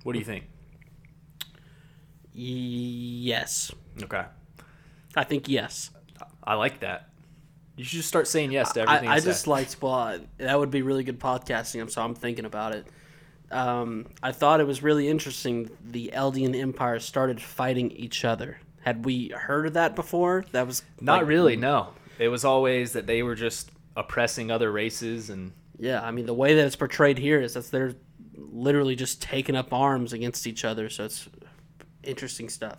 What 0.03 0.13
do 0.13 0.19
you 0.19 0.25
think? 0.27 0.45
Yes. 2.33 3.73
Okay, 4.03 4.25
I 5.15 5.25
think 5.25 5.49
yes. 5.49 5.91
I 6.47 6.55
like 6.55 6.81
that. 6.81 7.09
You 7.77 7.85
should 7.85 7.97
just 7.99 8.09
start 8.09 8.27
saying 8.27 8.53
yes 8.53 8.73
to 8.73 8.81
everything. 8.83 9.09
I, 9.09 9.15
I 9.17 9.21
just 9.21 9.47
liked 9.47 9.77
well, 9.83 10.19
that 10.39 10.59
would 10.59 10.71
be 10.71 10.83
really 10.83 11.05
good 11.05 11.21
podcasting. 11.21 11.91
So 11.91 12.03
I'm 12.03 12.15
thinking 12.15 12.45
about 12.47 12.75
it. 12.75 12.87
Um, 13.51 14.07
I 14.23 14.33
thought 14.33 14.61
it 14.61 14.67
was 14.67 14.83
really 14.83 15.09
interesting. 15.09 15.71
The 15.85 16.11
Eldian 16.15 16.59
Empire 16.59 16.99
started 16.99 17.41
fighting 17.41 17.91
each 17.93 18.25
other. 18.25 18.59
Had 18.81 19.05
we 19.05 19.29
heard 19.29 19.67
of 19.67 19.75
that 19.75 19.95
before? 19.95 20.45
That 20.53 20.67
was 20.67 20.83
Not 21.01 21.21
like- 21.21 21.29
really, 21.29 21.57
no. 21.57 21.89
It 22.19 22.29
was 22.29 22.45
always 22.45 22.93
that 22.95 23.07
they 23.07 23.23
were 23.23 23.35
just 23.35 23.71
oppressing 23.95 24.51
other 24.51 24.73
races 24.73 25.29
and 25.31 25.53
Yeah, 25.79 26.01
I 26.03 26.11
mean 26.13 26.25
the 26.27 26.35
way 26.35 26.55
that 26.55 26.65
it's 26.67 26.77
portrayed 26.77 27.19
here 27.19 27.41
is 27.41 27.55
that 27.55 27.71
they're 27.71 27.95
literally 28.37 28.97
just 28.97 29.21
taking 29.21 29.55
up 29.57 29.73
arms 29.73 30.13
against 30.15 30.47
each 30.47 30.65
other. 30.65 30.89
So 30.89 31.05
it's 31.05 31.29
interesting 32.03 32.49
stuff. 32.49 32.79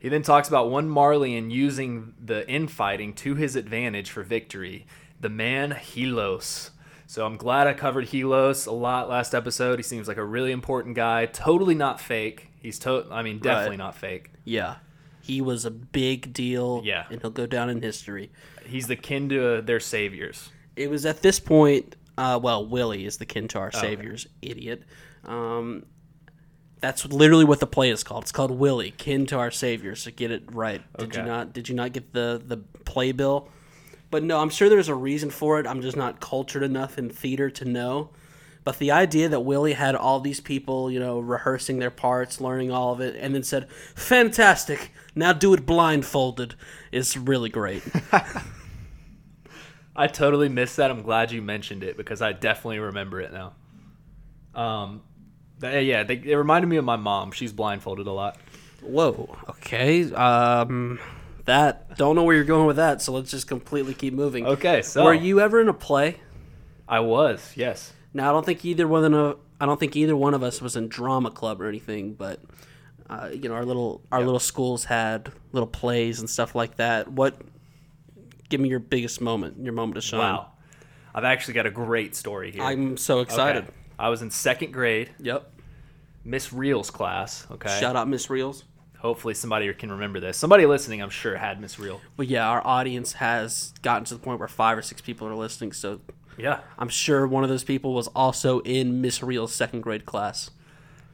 He 0.00 0.08
then 0.08 0.22
talks 0.22 0.48
about 0.48 0.70
one 0.70 0.88
Marleyan 0.88 1.50
using 1.52 2.14
the 2.18 2.48
infighting 2.50 3.12
to 3.14 3.34
his 3.36 3.54
advantage 3.54 4.10
for 4.10 4.22
victory. 4.24 4.86
The 5.20 5.28
man 5.28 5.70
Helos. 5.72 6.70
So 7.06 7.26
I'm 7.26 7.36
glad 7.36 7.66
I 7.66 7.74
covered 7.74 8.06
Helos 8.06 8.66
a 8.66 8.70
lot 8.72 9.08
last 9.08 9.34
episode. 9.34 9.78
He 9.78 9.82
seems 9.82 10.08
like 10.08 10.16
a 10.16 10.24
really 10.24 10.52
important 10.52 10.96
guy. 10.96 11.26
Totally 11.26 11.74
not 11.74 12.00
fake. 12.00 12.48
He's 12.62 12.78
to 12.80 13.06
I 13.10 13.22
mean 13.22 13.38
definitely 13.38 13.70
Right. 13.70 13.78
not 13.78 13.94
fake. 13.94 14.30
Yeah, 14.44 14.76
he 15.20 15.40
was 15.42 15.64
a 15.64 15.70
big 15.70 16.32
deal. 16.32 16.82
Yeah. 16.84 17.04
and 17.10 17.20
he'll 17.20 17.30
go 17.30 17.46
down 17.46 17.68
in 17.70 17.82
history. 17.82 18.30
He's 18.64 18.86
the 18.86 18.96
kin 18.96 19.28
to 19.30 19.60
their 19.62 19.80
saviors. 19.80 20.50
it 20.76 20.88
was 20.88 21.04
at 21.04 21.20
this 21.22 21.38
point. 21.40 21.96
Uh, 22.16 22.38
well, 22.42 22.66
Willie 22.66 23.04
is 23.06 23.16
the 23.18 23.26
kin 23.26 23.48
to 23.48 23.58
our 23.58 23.70
Oh, 23.74 23.78
okay. 23.78 23.80
saviors, 23.96 24.26
idiot. 24.42 24.82
Um, 25.24 25.84
that's 26.80 27.06
literally 27.06 27.44
what 27.44 27.60
the 27.60 27.66
play 27.66 27.90
is 27.90 28.02
called. 28.02 28.24
It's 28.24 28.32
called 28.32 28.50
Willie, 28.50 28.92
kin 28.92 29.26
to 29.26 29.38
our 29.38 29.50
Savior. 29.50 29.94
So 29.94 30.10
get 30.10 30.30
it 30.30 30.42
right. 30.52 30.82
Did 30.98 31.14
you 31.14 31.22
not? 31.22 31.52
Did 31.52 31.68
you 31.68 31.74
not 31.74 31.92
get 31.92 32.12
the 32.12 32.42
the 32.44 32.56
playbill? 32.84 33.48
But 34.10 34.24
no, 34.24 34.40
I'm 34.40 34.50
sure 34.50 34.68
there's 34.68 34.88
a 34.88 34.94
reason 34.94 35.30
for 35.30 35.60
it. 35.60 35.66
I'm 35.66 35.82
just 35.82 35.96
not 35.96 36.20
cultured 36.20 36.62
enough 36.62 36.98
in 36.98 37.10
theater 37.10 37.48
to 37.50 37.64
know. 37.64 38.10
But 38.64 38.78
the 38.78 38.90
idea 38.90 39.28
that 39.28 39.40
Willie 39.40 39.72
had 39.72 39.94
all 39.94 40.20
these 40.20 40.40
people, 40.40 40.90
you 40.90 41.00
know, 41.00 41.18
rehearsing 41.18 41.78
their 41.78 41.90
parts, 41.90 42.40
learning 42.40 42.70
all 42.70 42.92
of 42.92 43.00
it, 43.00 43.16
and 43.16 43.34
then 43.34 43.42
said, 43.42 43.70
"Fantastic! 43.94 44.92
Now 45.14 45.32
do 45.32 45.54
it 45.54 45.64
blindfolded," 45.64 46.54
is 46.92 47.16
really 47.16 47.48
great. 47.48 47.82
I 49.96 50.06
totally 50.06 50.48
missed 50.48 50.76
that. 50.76 50.90
I'm 50.90 51.02
glad 51.02 51.32
you 51.32 51.42
mentioned 51.42 51.82
it 51.82 51.96
because 51.96 52.22
I 52.22 52.32
definitely 52.32 52.78
remember 52.78 53.20
it 53.20 53.32
now. 53.32 53.54
Um, 54.54 55.02
yeah, 55.62 56.02
they, 56.04 56.14
it 56.14 56.36
reminded 56.36 56.68
me 56.68 56.76
of 56.76 56.84
my 56.84 56.96
mom. 56.96 57.32
She's 57.32 57.52
blindfolded 57.52 58.06
a 58.06 58.12
lot. 58.12 58.38
Whoa. 58.82 59.36
Okay. 59.48 60.10
Um, 60.12 60.98
that 61.44 61.96
don't 61.96 62.16
know 62.16 62.22
where 62.22 62.36
you're 62.36 62.44
going 62.44 62.66
with 62.66 62.76
that. 62.76 63.02
So 63.02 63.12
let's 63.12 63.30
just 63.30 63.46
completely 63.46 63.94
keep 63.94 64.14
moving. 64.14 64.46
Okay, 64.46 64.82
so 64.82 65.04
Were 65.04 65.14
you 65.14 65.40
ever 65.40 65.60
in 65.60 65.68
a 65.68 65.74
play? 65.74 66.20
I 66.88 67.00
was, 67.00 67.52
yes. 67.56 67.92
Now 68.12 68.30
I 68.30 68.32
don't 68.32 68.44
think 68.44 68.64
either 68.64 68.86
one 68.88 69.12
of 69.14 69.38
I 69.60 69.66
don't 69.66 69.78
think 69.78 69.94
either 69.96 70.16
one 70.16 70.34
of 70.34 70.42
us 70.42 70.60
was 70.60 70.76
in 70.76 70.88
drama 70.88 71.30
club 71.30 71.60
or 71.60 71.68
anything, 71.68 72.14
but 72.14 72.40
uh, 73.08 73.30
you 73.32 73.48
know 73.48 73.54
our 73.54 73.64
little 73.64 74.02
our 74.10 74.22
little 74.22 74.40
schools 74.40 74.84
had 74.84 75.30
little 75.52 75.68
plays 75.68 76.20
and 76.20 76.28
stuff 76.28 76.54
like 76.54 76.76
that. 76.76 77.10
What? 77.10 77.40
Give 78.48 78.60
me 78.60 78.68
your 78.68 78.80
biggest 78.80 79.20
moment, 79.20 79.62
your 79.62 79.72
moment 79.72 79.94
to 79.94 80.00
shine. 80.00 80.18
Wow, 80.18 80.52
I've 81.14 81.24
actually 81.24 81.54
got 81.54 81.66
a 81.66 81.70
great 81.70 82.16
story 82.16 82.50
here. 82.50 82.64
I'm 82.64 82.96
so 82.96 83.20
excited. 83.20 83.64
Okay. 83.64 83.72
I 84.00 84.08
was 84.08 84.22
in 84.22 84.30
second 84.30 84.72
grade, 84.72 85.10
Yep. 85.20 85.50
Miss 86.24 86.52
Reels 86.52 86.90
class. 86.90 87.46
Okay, 87.50 87.78
Shout 87.80 87.96
out 87.96 88.08
Miss 88.08 88.28
Reels. 88.30 88.64
hopefully 88.98 89.32
somebody 89.34 89.72
can 89.74 89.90
remember 89.92 90.20
this. 90.20 90.36
Somebody 90.36 90.66
listening, 90.66 91.00
I'm 91.00 91.08
sure, 91.10 91.36
had 91.36 91.60
Miss 91.60 91.78
Reel. 91.78 92.00
But 92.16 92.26
yeah, 92.28 92.46
our 92.48 92.66
audience 92.66 93.14
has 93.14 93.72
gotten 93.82 94.04
to 94.06 94.14
the 94.14 94.20
point 94.20 94.38
where 94.38 94.48
five 94.48 94.76
or 94.76 94.82
six 94.82 95.00
people 95.00 95.26
are 95.28 95.34
listening, 95.34 95.72
so 95.72 96.00
Yeah, 96.36 96.60
I'm 96.78 96.88
sure 96.90 97.26
one 97.26 97.42
of 97.44 97.48
those 97.50 97.64
people 97.64 97.94
was 97.94 98.08
also 98.08 98.60
in 98.60 99.00
Miss 99.00 99.22
Reel's 99.22 99.54
second 99.54 99.80
grade 99.82 100.04
class. 100.06 100.50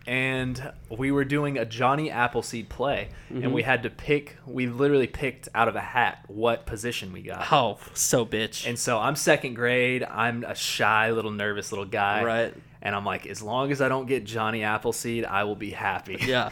and 0.09 0.72
we 0.88 1.11
were 1.11 1.25
doing 1.25 1.59
a 1.59 1.64
Johnny 1.64 2.11
Appleseed 2.12 2.68
play, 2.68 3.09
Mm-hmm. 3.31 3.42
and 3.42 3.53
we 3.53 3.62
had 3.64 3.83
to 3.83 3.90
pick. 3.90 4.37
We 4.46 4.66
literally 4.68 5.09
picked 5.09 5.49
out 5.55 5.66
of 5.66 5.75
a 5.75 5.81
hat 5.81 6.25
what 6.29 6.64
position 6.64 7.12
we 7.12 7.22
got. 7.22 7.53
Oh, 7.53 7.79
so 7.94 8.25
bitch. 8.25 8.66
And 8.68 8.79
so 8.79 8.99
I'm 8.99 9.16
second 9.16 9.55
grade. 9.55 10.05
I'm 10.05 10.44
a 10.44 10.55
shy, 10.55 11.11
little 11.11 11.33
nervous 11.33 11.72
little 11.72 11.85
guy. 11.87 12.22
Right. 12.22 12.55
And 12.87 12.94
I'm 12.94 13.05
like, 13.05 13.27
as 13.27 13.42
long 13.42 13.72
as 13.72 13.81
I 13.83 13.88
don't 13.88 14.07
get 14.07 14.25
Johnny 14.25 14.62
Appleseed, 14.62 15.25
I 15.25 15.42
will 15.42 15.57
be 15.57 15.70
happy. 15.70 16.18
yeah. 16.25 16.51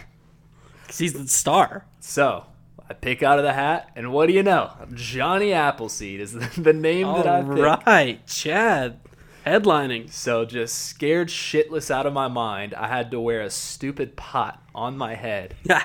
'Cause 0.89 0.99
he's 0.99 1.13
the 1.13 1.29
star. 1.29 1.87
So 2.01 2.45
I 2.91 2.95
pick 2.95 3.23
out 3.23 3.39
of 3.39 3.45
the 3.45 3.53
hat, 3.53 3.91
and 3.95 4.13
what 4.13 4.27
do 4.27 4.33
you 4.33 4.43
know? 4.43 4.73
Johnny 4.95 5.53
Appleseed 5.53 6.21
is 6.21 6.33
the, 6.33 6.51
the 6.61 6.73
name 6.73 7.07
that 7.07 7.27
I 7.29 7.43
All 7.43 7.55
picked. 7.55 7.87
right, 7.87 8.27
Chad. 8.27 8.99
Headlining. 9.47 10.11
So 10.11 10.45
just 10.45 10.75
scared 10.75 11.29
shitless 11.29 11.91
out 11.91 12.05
of 12.07 12.13
my 12.13 12.27
mind, 12.29 12.75
I 12.75 12.89
had 12.89 13.11
to 13.13 13.21
wear 13.21 13.41
a 13.43 13.51
stupid 13.51 14.17
pot 14.17 14.61
on 14.75 14.97
my 14.99 15.15
head, 15.15 15.55
Yeah. 15.65 15.85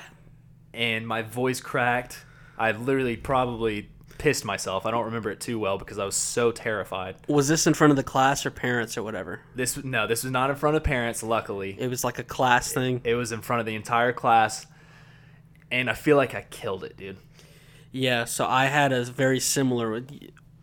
and 0.73 1.07
my 1.07 1.21
voice 1.21 1.59
cracked. 1.61 2.25
I 2.57 2.71
literally 2.71 3.17
probably 3.17 3.89
pissed 4.19 4.45
myself. 4.45 4.85
I 4.85 4.91
don't 4.91 5.05
remember 5.05 5.31
it 5.31 5.39
too 5.39 5.57
well 5.57 5.79
because 5.79 5.97
I 5.97 6.05
was 6.05 6.15
so 6.15 6.51
terrified. 6.51 7.15
Was 7.27 7.47
this 7.47 7.65
in 7.65 7.73
front 7.73 7.89
of 7.89 7.97
the 7.97 8.03
class 8.03 8.45
or 8.45 8.51
parents 8.51 8.95
or 8.97 9.01
whatever? 9.03 9.39
This 9.55 9.83
no, 9.83 10.05
this 10.05 10.23
was 10.23 10.31
not 10.31 10.51
in 10.51 10.55
front 10.55 10.75
of 10.77 10.83
parents. 10.83 11.23
Luckily, 11.23 11.75
It 11.79 11.87
was 11.89 12.03
like 12.03 12.19
a 12.19 12.23
class 12.23 12.71
thing. 12.71 13.01
it 13.03 13.15
was 13.15 13.31
in 13.31 13.41
front 13.41 13.61
of 13.61 13.65
the 13.65 13.73
entire 13.75 14.13
class, 14.13 14.67
and 15.71 15.89
I 15.89 15.93
feel 15.93 16.17
like 16.17 16.35
I 16.35 16.45
killed 16.51 16.83
it, 16.83 16.95
dude. 16.97 17.17
Yeah, 17.91 18.25
so 18.25 18.45
I 18.45 18.65
had 18.67 18.91
a 18.91 19.03
very 19.03 19.39
similar 19.39 20.03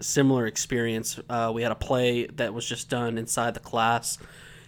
similar 0.01 0.47
experience. 0.47 1.19
Uh, 1.29 1.51
we 1.55 1.63
had 1.63 1.73
a 1.73 1.77
play 1.77 2.27
that 2.27 2.55
was 2.55 2.69
just 2.69 2.89
done 2.91 3.19
inside 3.19 3.55
the 3.55 3.61
class. 3.61 4.19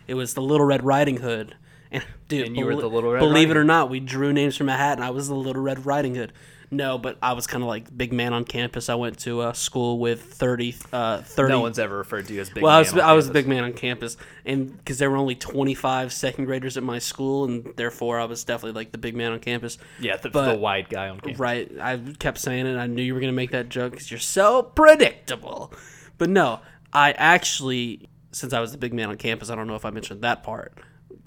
It 0.07 0.15
was 0.15 0.35
the 0.35 0.41
Little 0.43 0.67
Red 0.67 0.85
Riding 0.85 1.19
Hood, 1.19 1.55
and 1.91 2.03
dude, 2.29 2.47
And 2.49 2.57
you 2.57 2.65
were 2.65 2.75
the 2.75 2.89
Little 2.89 3.13
Red 3.13 3.21
Believe 3.21 3.35
Riding 3.35 3.51
it 3.51 3.57
or 3.59 3.65
not, 3.65 3.91
we 3.91 4.01
drew 4.01 4.33
names 4.33 4.57
from 4.57 4.69
a 4.71 4.77
hat, 4.77 4.97
and 4.99 5.05
I 5.05 5.11
was 5.11 5.29
the 5.29 5.35
Little 5.35 5.63
Red 5.63 5.85
Riding 5.85 6.15
Hood. 6.15 6.33
No, 6.71 6.99
but 6.99 7.17
I 7.23 7.33
was 7.33 7.47
kind 7.47 7.63
of 7.63 7.69
like 7.69 7.97
big 7.97 8.13
man 8.13 8.35
on 8.35 8.45
campus. 8.45 8.89
I 8.91 8.95
went 8.95 9.19
to 9.21 9.43
a 9.43 9.55
school 9.55 9.99
with 9.99 10.23
30, 10.35 10.77
uh, 10.93 11.23
30 11.23 11.51
No 11.51 11.61
one's 11.61 11.79
ever 11.79 11.97
referred 11.97 12.27
to 12.29 12.35
you 12.35 12.41
as 12.43 12.51
big. 12.51 12.63
well, 12.63 12.73
I 12.73 12.79
was 12.81 12.93
I 12.93 13.13
was 13.15 13.29
a 13.29 13.33
big 13.33 13.49
man 13.49 13.65
on 13.65 13.73
campus, 13.73 14.19
and 14.45 14.77
because 14.77 14.99
there 14.99 15.11
were 15.11 15.17
only 15.17 15.35
25 15.35 16.13
second 16.13 16.45
graders 16.45 16.77
at 16.77 16.83
my 16.83 16.99
school, 16.99 17.45
and 17.45 17.73
therefore 17.77 18.21
I 18.21 18.27
was 18.27 18.45
definitely 18.45 18.79
like 18.79 18.93
the 18.93 18.99
big 18.99 19.15
man 19.15 19.33
on 19.33 19.41
campus. 19.41 19.79
Yeah, 19.99 20.17
the, 20.17 20.29
but- 20.29 20.53
the 20.53 20.59
wide 20.59 20.91
guy 20.91 21.09
on 21.09 21.21
campus. 21.21 21.39
Right. 21.39 21.71
I 21.81 21.97
kept 22.19 22.39
saying 22.39 22.67
it. 22.67 22.77
I 22.77 22.87
knew 22.87 23.03
you 23.03 23.15
were 23.15 23.21
going 23.21 23.33
to 23.33 23.37
make 23.37 23.53
that 23.53 23.71
joke 23.71 23.93
because 23.93 24.11
you're 24.11 24.21
so 24.21 24.63
predictable. 24.63 25.73
But 26.19 26.29
no, 26.29 26.61
I 26.93 27.13
actually, 27.13 28.09
since 28.33 28.53
I 28.53 28.61
was 28.61 28.73
the 28.73 28.79
big 28.79 28.93
man 28.93 29.09
on 29.09 29.17
campus, 29.17 29.49
I 29.49 29.55
don't 29.55 29.69
know 29.69 29.77
if 29.77 29.85
I 29.87 29.91
mentioned 29.91 30.21
that 30.23 30.43
part, 30.43 30.77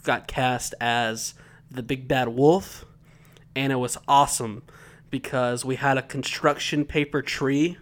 got 0.04 0.28
cast 0.28 0.76
as 0.80 1.34
the 1.72 1.82
big 1.82 2.08
bad 2.08 2.28
wolf. 2.30 2.86
And 3.56 3.74
it 3.74 3.78
was 3.78 3.98
awesome 4.08 4.64
because 5.12 5.64
we 5.64 5.76
had 5.76 5.98
a 5.98 6.02
construction 6.02 6.86
paper 6.86 7.22
tree 7.22 7.78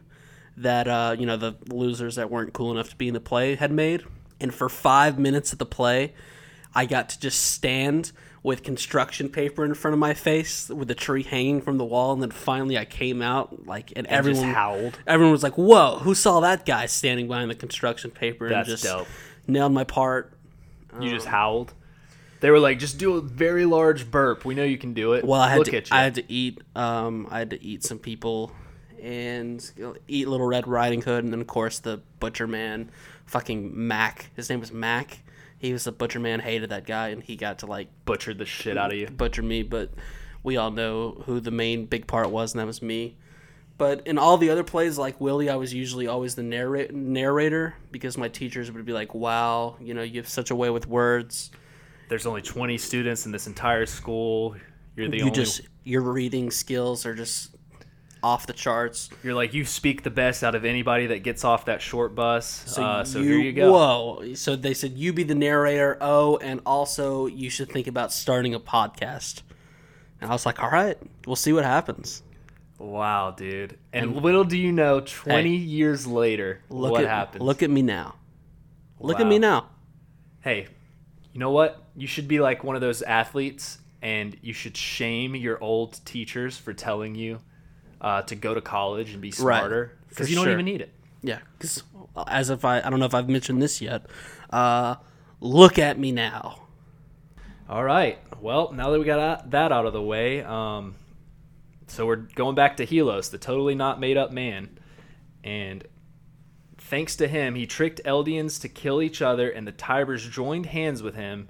that, 0.57 0.87
uh, 0.87 1.15
you 1.17 1.25
know, 1.25 1.37
the 1.37 1.55
losers 1.69 2.15
that 2.15 2.29
weren't 2.29 2.51
cool 2.53 2.71
enough 2.71 2.89
to 2.89 2.95
be 2.97 3.07
in 3.07 3.13
the 3.13 3.19
play 3.21 3.55
had 3.55 3.71
made. 3.71 4.03
And 4.41 4.53
for 4.53 4.67
five 4.67 5.17
minutes 5.17 5.53
of 5.53 5.59
the 5.59 5.65
play, 5.65 6.13
I 6.75 6.85
got 6.85 7.09
to 7.09 7.19
just 7.19 7.39
stand 7.39 8.11
with 8.41 8.63
construction 8.63 9.27
paper 9.29 9.65
in 9.65 9.73
front 9.73 9.93
of 9.93 9.99
my 9.99 10.13
face 10.13 10.69
with 10.69 10.87
the 10.87 10.95
tree 10.95 11.23
hanging 11.23 11.61
from 11.61 11.77
the 11.77 11.83
wall 11.83 12.13
and 12.13 12.21
then 12.21 12.31
finally 12.31 12.77
I 12.77 12.85
came 12.85 13.21
out 13.21 13.65
like 13.67 13.91
and, 13.97 14.07
everyone 14.07 14.49
howled. 14.53 14.97
Everyone 15.05 15.33
was 15.33 15.43
like, 15.43 15.57
"Whoa, 15.57 15.99
who 15.99 16.15
saw 16.15 16.39
that 16.39 16.65
guy 16.65 16.85
standing 16.85 17.27
behind 17.27 17.51
the 17.51 17.55
construction 17.55 18.11
paper?" 18.11 18.47
and 18.47 18.65
just 18.65 18.83
dope. 18.85 19.07
nailed 19.45 19.73
my 19.73 19.83
part. 19.83 20.31
You 21.01 21.09
just 21.09 21.27
Um, 21.27 21.31
howled. 21.33 21.73
They 22.41 22.51
were 22.51 22.59
like, 22.59 22.79
just 22.79 22.97
do 22.97 23.15
a 23.15 23.21
very 23.21 23.65
large 23.65 24.09
burp. 24.09 24.45
We 24.45 24.55
know 24.55 24.63
you 24.63 24.77
can 24.77 24.93
do 24.93 25.13
it. 25.13 25.25
Well, 25.25 25.41
I 25.41 25.49
had 25.49 25.57
Look 25.59 25.67
to. 25.67 25.83
I 25.91 26.03
had 26.03 26.15
to 26.15 26.31
eat 26.31 26.61
um 26.75 27.27
I 27.29 27.39
had 27.39 27.49
to 27.51 27.63
eat 27.63 27.83
some 27.83 27.99
people 27.99 28.51
and 29.01 29.71
you 29.77 29.83
know, 29.83 29.95
eat 30.07 30.27
Little 30.27 30.47
Red 30.47 30.67
Riding 30.67 31.01
Hood 31.01 31.23
and 31.23 31.33
then 31.33 31.41
of 31.41 31.47
course 31.47 31.79
the 31.79 32.01
butcher 32.19 32.47
man 32.47 32.91
fucking 33.25 33.71
Mac. 33.73 34.29
His 34.35 34.49
name 34.49 34.59
was 34.59 34.71
Mac. 34.71 35.19
He 35.57 35.73
was 35.73 35.83
the 35.83 35.91
butcher 35.91 36.19
man, 36.19 36.39
hated 36.39 36.69
that 36.69 36.85
guy 36.85 37.09
and 37.09 37.21
he 37.21 37.35
got 37.35 37.59
to 37.59 37.65
like 37.65 37.89
butcher 38.05 38.33
the 38.33 38.45
shit 38.45 38.77
out 38.77 38.91
of 38.91 38.97
you. 38.97 39.07
butcher 39.07 39.43
me, 39.43 39.63
but 39.63 39.91
we 40.43 40.55
all 40.57 40.71
know 40.71 41.21
who 41.25 41.39
the 41.39 41.51
main 41.51 41.85
big 41.85 42.07
part 42.07 42.29
was, 42.29 42.53
and 42.53 42.61
that 42.61 42.65
was 42.65 42.81
me. 42.81 43.17
But 43.77 44.05
in 44.07 44.17
all 44.17 44.37
the 44.37 44.49
other 44.49 44.63
plays, 44.63 44.97
like 44.97 45.19
Willie, 45.21 45.49
I 45.49 45.55
was 45.55 45.73
usually 45.73 46.07
always 46.07 46.35
the 46.35 46.43
narrate- 46.43 46.93
narrator 46.93 47.75
because 47.91 48.17
my 48.17 48.27
teachers 48.27 48.71
would 48.71 48.85
be 48.85 48.93
like, 48.93 49.13
"Wow, 49.13 49.77
you 49.79 49.93
know, 49.93 50.01
you 50.01 50.19
have 50.19 50.27
such 50.27 50.51
a 50.51 50.55
way 50.55 50.69
with 50.69 50.87
words. 50.87 51.51
There's 52.09 52.25
only 52.25 52.41
20 52.41 52.77
students 52.77 53.25
in 53.25 53.31
this 53.31 53.47
entire 53.47 53.85
school. 53.85 54.55
You're 54.95 55.07
the 55.09 55.17
you 55.17 55.23
only. 55.23 55.35
just 55.35 55.61
your 55.85 56.01
reading 56.01 56.51
skills 56.51 57.05
are 57.05 57.15
just 57.15 57.55
off 58.21 58.45
the 58.47 58.53
charts." 58.53 59.09
You're 59.23 59.33
like 59.35 59.53
you 59.53 59.63
speak 59.63 60.03
the 60.03 60.09
best 60.09 60.43
out 60.43 60.55
of 60.55 60.65
anybody 60.65 61.05
that 61.07 61.19
gets 61.23 61.45
off 61.45 61.65
that 61.65 61.81
short 61.81 62.15
bus. 62.15 62.45
So, 62.65 62.83
uh, 62.83 63.03
so 63.05 63.19
you, 63.19 63.25
here 63.29 63.37
you 63.39 63.53
go. 63.53 63.71
Whoa! 63.71 64.33
So 64.33 64.55
they 64.57 64.73
said 64.73 64.97
you 64.97 65.13
be 65.13 65.23
the 65.23 65.35
narrator. 65.35 65.97
Oh, 66.01 66.35
and 66.37 66.59
also 66.65 67.27
you 67.27 67.49
should 67.49 67.69
think 67.69 67.87
about 67.87 68.11
starting 68.11 68.53
a 68.53 68.59
podcast. 68.59 69.43
And 70.19 70.29
I 70.29 70.33
was 70.33 70.45
like, 70.45 70.61
"All 70.61 70.69
right, 70.69 70.97
we'll 71.25 71.37
see 71.37 71.53
what 71.53 71.63
happens." 71.63 72.23
Wow, 72.79 73.31
dude. 73.31 73.77
And, 73.91 74.15
little 74.23 74.45
do 74.45 74.57
you 74.57 74.71
know, 74.71 75.01
20 75.01 75.49
Hey. 75.49 75.55
years 75.63 76.07
later, 76.07 76.61
Look 76.69 76.93
what 76.93 77.03
at 77.03 77.09
happens? 77.09 77.43
look 77.43 77.61
at 77.61 77.69
me 77.69 77.81
now. 77.81 78.15
Look 79.01 79.19
at 79.19 79.27
me 79.27 79.37
now. 79.37 79.67
hey, 80.41 80.67
you 81.33 81.39
know 81.39 81.51
what? 81.51 81.83
You 81.95 82.07
should 82.07 82.27
be 82.27 82.39
like 82.39 82.63
one 82.63 82.75
of 82.75 82.81
those 82.81 83.01
athletes, 83.01 83.79
and 84.01 84.37
you 84.41 84.53
should 84.53 84.75
shame 84.75 85.35
your 85.35 85.61
old 85.63 85.99
teachers 86.05 86.57
for 86.57 86.73
telling 86.73 87.15
you 87.15 87.41
uh, 88.01 88.21
to 88.23 88.35
go 88.35 88.53
to 88.53 88.61
college 88.61 89.13
and 89.13 89.21
be 89.21 89.31
smarter 89.31 89.97
because 90.09 90.29
you 90.29 90.35
don't 90.35 90.45
sure. 90.45 90.53
even 90.53 90.65
need 90.65 90.81
it. 90.81 90.93
Yeah, 91.21 91.39
because 91.57 91.83
as 92.27 92.49
if 92.49 92.65
I, 92.65 92.79
I 92.81 92.89
don't 92.89 92.99
know 92.99 93.05
if 93.05 93.13
I've 93.13 93.29
mentioned 93.29 93.61
this 93.61 93.81
yet. 93.81 94.05
Uh, 94.49 94.95
look 95.39 95.77
at 95.77 95.99
me 95.99 96.11
now. 96.11 96.61
All 97.69 97.83
right. 97.83 98.17
Well, 98.41 98.71
now 98.71 98.89
that 98.89 98.99
we 98.99 99.05
got 99.05 99.19
out- 99.19 99.51
that 99.51 99.71
out 99.71 99.85
of 99.85 99.93
the 99.93 100.01
way, 100.01 100.41
um, 100.41 100.95
so 101.87 102.05
we're 102.05 102.15
going 102.15 102.55
back 102.55 102.77
to 102.77 102.85
Helos, 102.85 103.29
the 103.29 103.37
totally 103.37 103.75
not 103.75 103.99
made 103.99 104.17
up 104.17 104.31
man, 104.31 104.79
and 105.43 105.83
thanks 106.89 107.15
to 107.17 107.27
him, 107.27 107.55
he 107.55 107.67
tricked 107.67 108.01
Eldians 108.03 108.59
to 108.61 108.69
kill 108.69 109.01
each 109.01 109.21
other, 109.21 109.49
and 109.49 109.67
the 109.67 109.71
Tyburs 109.71 110.27
joined 110.27 110.65
hands 110.65 111.03
with 111.03 111.15
him 111.15 111.47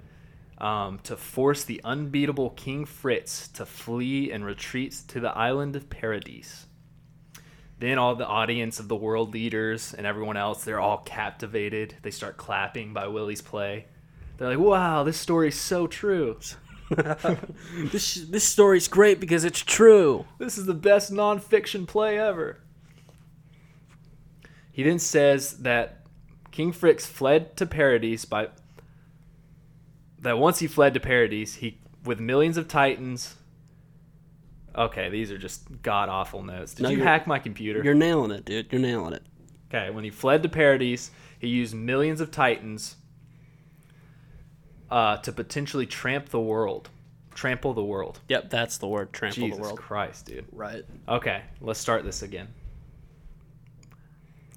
um, 0.58 0.98
to 1.04 1.16
force 1.16 1.64
the 1.64 1.80
unbeatable 1.82 2.50
King 2.50 2.84
Fritz 2.84 3.48
to 3.48 3.64
flee 3.64 4.30
and 4.30 4.44
retreat 4.44 5.00
to 5.08 5.20
the 5.20 5.36
island 5.36 5.74
of 5.76 5.88
Paradise. 5.88 6.66
Then 7.78 7.96
all 7.96 8.14
the 8.14 8.26
audience 8.26 8.78
of 8.78 8.88
the 8.88 8.96
world 8.96 9.32
leaders 9.32 9.94
and 9.94 10.06
everyone 10.06 10.36
else, 10.36 10.64
they're 10.64 10.80
all 10.80 10.98
captivated. 10.98 11.94
They 12.02 12.10
start 12.10 12.36
clapping 12.36 12.92
by 12.92 13.06
Willie's 13.06 13.40
play. 13.40 13.86
They're 14.36 14.50
like, 14.50 14.58
"Wow, 14.58 15.02
this 15.02 15.16
story's 15.16 15.58
so 15.58 15.86
true. 15.86 16.38
This 17.92 18.16
this 18.16 18.42
story's 18.44 18.88
great 18.88 19.20
because 19.20 19.44
it's 19.44 19.60
true. 19.60 20.26
This 20.38 20.58
is 20.58 20.66
the 20.66 20.74
best 20.74 21.12
nonfiction 21.12 21.86
play 21.86 22.18
ever." 22.18 22.58
He 24.80 24.84
then 24.84 24.98
says 24.98 25.58
that 25.58 26.06
King 26.52 26.72
Fritz 26.72 27.04
fled 27.04 27.54
to 27.58 27.66
Paradise 27.66 28.24
by 28.24 28.48
that 30.20 30.38
once 30.38 30.60
he 30.60 30.68
fled 30.68 30.94
to 30.94 31.00
Paradise, 31.00 31.56
he 31.56 31.76
with 32.02 32.18
millions 32.18 32.56
of 32.56 32.66
titans. 32.66 33.34
Okay, 34.74 35.10
these 35.10 35.30
are 35.30 35.36
just 35.36 35.82
god 35.82 36.08
awful 36.08 36.42
notes. 36.42 36.72
Did 36.72 36.84
No, 36.84 36.88
you 36.88 37.02
hack 37.02 37.26
my 37.26 37.38
computer? 37.38 37.84
You're 37.84 37.92
nailing 37.92 38.30
it, 38.30 38.46
dude. 38.46 38.72
You're 38.72 38.80
nailing 38.80 39.12
it. 39.12 39.22
Okay, 39.68 39.90
when 39.90 40.02
he 40.02 40.08
fled 40.08 40.42
to 40.44 40.48
Paradise, 40.48 41.10
he 41.38 41.48
used 41.48 41.74
millions 41.74 42.22
of 42.22 42.30
titans 42.30 42.96
uh, 44.90 45.18
to 45.18 45.30
potentially 45.30 45.84
tramp 45.84 46.30
the 46.30 46.40
world, 46.40 46.88
trample 47.34 47.74
the 47.74 47.84
world. 47.84 48.20
Yep, 48.28 48.48
that's 48.48 48.78
the 48.78 48.88
word. 48.88 49.12
Trample 49.12 49.42
Jesus 49.42 49.58
the 49.58 49.62
world. 49.62 49.78
Christ, 49.78 50.24
dude. 50.24 50.46
Right. 50.50 50.86
Okay, 51.06 51.42
let's 51.60 51.78
start 51.78 52.02
this 52.02 52.22
again. 52.22 52.48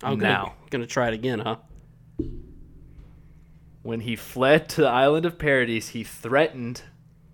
I'm 0.04 0.20
Now. 0.20 0.44
gonna, 0.44 0.56
gonna 0.70 0.88
try 0.88 1.08
it 1.08 1.14
again, 1.14 1.40
huh? 1.40 1.58
When 3.82 4.02
he 4.02 4.16
fled 4.16 4.70
to 4.70 4.82
the 4.82 4.88
island 4.88 5.26
of 5.26 5.38
Paradise, 5.38 5.90
he 5.90 6.04
threatened 6.04 6.84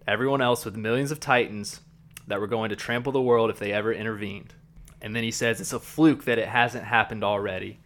everyone 0.07 0.41
else 0.41 0.65
with 0.65 0.75
millions 0.75 1.11
of 1.11 1.19
titans 1.19 1.81
that 2.27 2.39
were 2.39 2.47
going 2.47 2.69
to 2.69 2.75
trample 2.75 3.11
the 3.11 3.21
world 3.21 3.49
if 3.49 3.59
they 3.59 3.71
ever 3.71 3.93
intervened. 3.93 4.53
And 5.01 5.15
then 5.15 5.23
he 5.23 5.31
says 5.31 5.61
it's 5.61 5.73
a 5.73 5.79
fluke 5.79 6.25
that 6.25 6.39
it 6.39 6.47
hasn't 6.47 6.83
happened 6.83 7.23
already. 7.23 7.79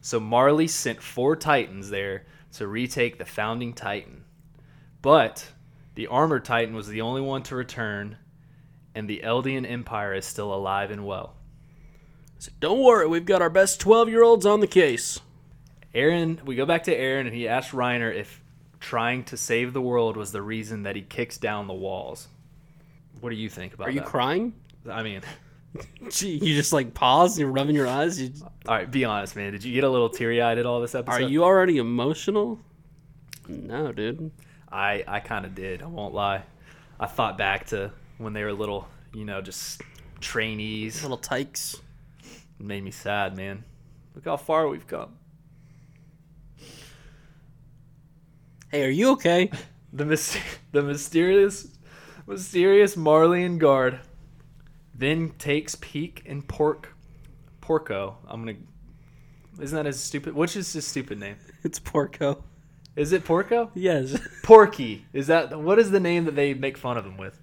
So 0.00 0.20
Marley 0.20 0.68
sent 0.68 1.02
four 1.02 1.34
titans 1.34 1.90
there 1.90 2.24
to 2.52 2.66
retake 2.66 3.18
the 3.18 3.24
founding 3.24 3.72
titan. 3.72 4.24
But 5.02 5.50
the 5.94 6.06
armored 6.06 6.44
titan 6.44 6.74
was 6.74 6.88
the 6.88 7.00
only 7.00 7.20
one 7.20 7.42
to 7.44 7.56
return, 7.56 8.16
and 8.94 9.08
the 9.08 9.22
Eldian 9.24 9.68
Empire 9.68 10.14
is 10.14 10.24
still 10.24 10.54
alive 10.54 10.90
and 10.90 11.06
well. 11.06 11.33
So 12.38 12.52
don't 12.60 12.82
worry, 12.82 13.06
we've 13.06 13.24
got 13.24 13.42
our 13.42 13.50
best 13.50 13.80
twelve 13.80 14.08
year 14.08 14.22
olds 14.22 14.44
on 14.46 14.60
the 14.60 14.66
case. 14.66 15.20
Eren, 15.94 16.42
we 16.44 16.56
go 16.56 16.66
back 16.66 16.84
to 16.84 16.96
Eren, 16.96 17.20
and 17.20 17.34
he 17.34 17.46
asked 17.46 17.70
Reiner 17.70 18.14
if 18.14 18.42
trying 18.80 19.24
to 19.24 19.36
save 19.36 19.72
the 19.72 19.80
world 19.80 20.16
was 20.16 20.32
the 20.32 20.42
reason 20.42 20.82
that 20.82 20.96
he 20.96 21.02
kicks 21.02 21.38
down 21.38 21.66
the 21.66 21.72
walls. 21.74 22.28
What 23.20 23.30
do 23.30 23.36
you 23.36 23.48
think 23.48 23.74
about 23.74 23.88
Are 23.88 23.90
you 23.90 24.00
that? 24.00 24.08
crying? 24.08 24.54
I 24.90 25.02
mean, 25.02 25.22
Gee, 26.10 26.36
you 26.36 26.54
just 26.54 26.72
like 26.72 26.94
pause, 26.94 27.38
you're 27.38 27.50
rubbing 27.50 27.74
your 27.74 27.86
eyes. 27.86 28.20
You, 28.20 28.32
all 28.66 28.74
right, 28.74 28.90
be 28.90 29.04
honest, 29.04 29.36
man. 29.36 29.52
Did 29.52 29.64
you 29.64 29.72
get 29.72 29.84
a 29.84 29.88
little 29.88 30.08
teary 30.10 30.42
eyed 30.42 30.58
at 30.58 30.66
all 30.66 30.80
this 30.80 30.94
episode? 30.94 31.22
are 31.22 31.28
you 31.28 31.44
already 31.44 31.78
emotional? 31.78 32.58
No, 33.48 33.92
dude. 33.92 34.30
I 34.70 35.04
I 35.06 35.20
kind 35.20 35.44
of 35.46 35.54
did. 35.54 35.82
I 35.82 35.86
won't 35.86 36.14
lie. 36.14 36.42
I 36.98 37.06
thought 37.06 37.38
back 37.38 37.66
to 37.68 37.90
when 38.18 38.32
they 38.32 38.44
were 38.44 38.52
little, 38.52 38.88
you 39.12 39.24
know, 39.24 39.40
just 39.40 39.82
trainees. 40.20 41.02
Little 41.02 41.16
tykes. 41.16 41.80
It 42.64 42.68
made 42.68 42.82
me 42.82 42.92
sad, 42.92 43.36
man. 43.36 43.62
Look 44.14 44.24
how 44.24 44.38
far 44.38 44.68
we've 44.68 44.86
come. 44.86 45.18
Hey, 48.70 48.84
are 48.86 48.90
you 48.90 49.10
okay? 49.12 49.50
The 49.92 50.04
mys- 50.04 50.40
the 50.72 50.82
mysterious 50.82 51.68
mysterious 52.26 52.96
Marleyan 52.96 53.58
guard 53.58 54.00
then 54.92 55.30
takes 55.38 55.76
Pieck 55.76 56.22
and 56.26 56.48
Pork 56.48 56.96
Porco. 57.60 58.16
I'm 58.26 58.44
gonna. 58.44 58.58
Isn't 59.60 59.76
that 59.76 59.86
his 59.86 60.00
stupid? 60.00 60.34
Which 60.34 60.56
is 60.56 60.72
his 60.72 60.84
stupid 60.84 61.20
name? 61.20 61.36
It's 61.62 61.78
Porco. 61.78 62.42
Is 62.96 63.12
it 63.12 63.24
Porco? 63.24 63.70
Yes. 63.74 64.18
Porky. 64.42 65.06
Is 65.12 65.28
that 65.28 65.56
what 65.60 65.78
is 65.78 65.92
the 65.92 66.00
name 66.00 66.24
that 66.24 66.34
they 66.34 66.54
make 66.54 66.76
fun 66.76 66.96
of 66.96 67.06
him 67.06 67.16
with? 67.16 67.40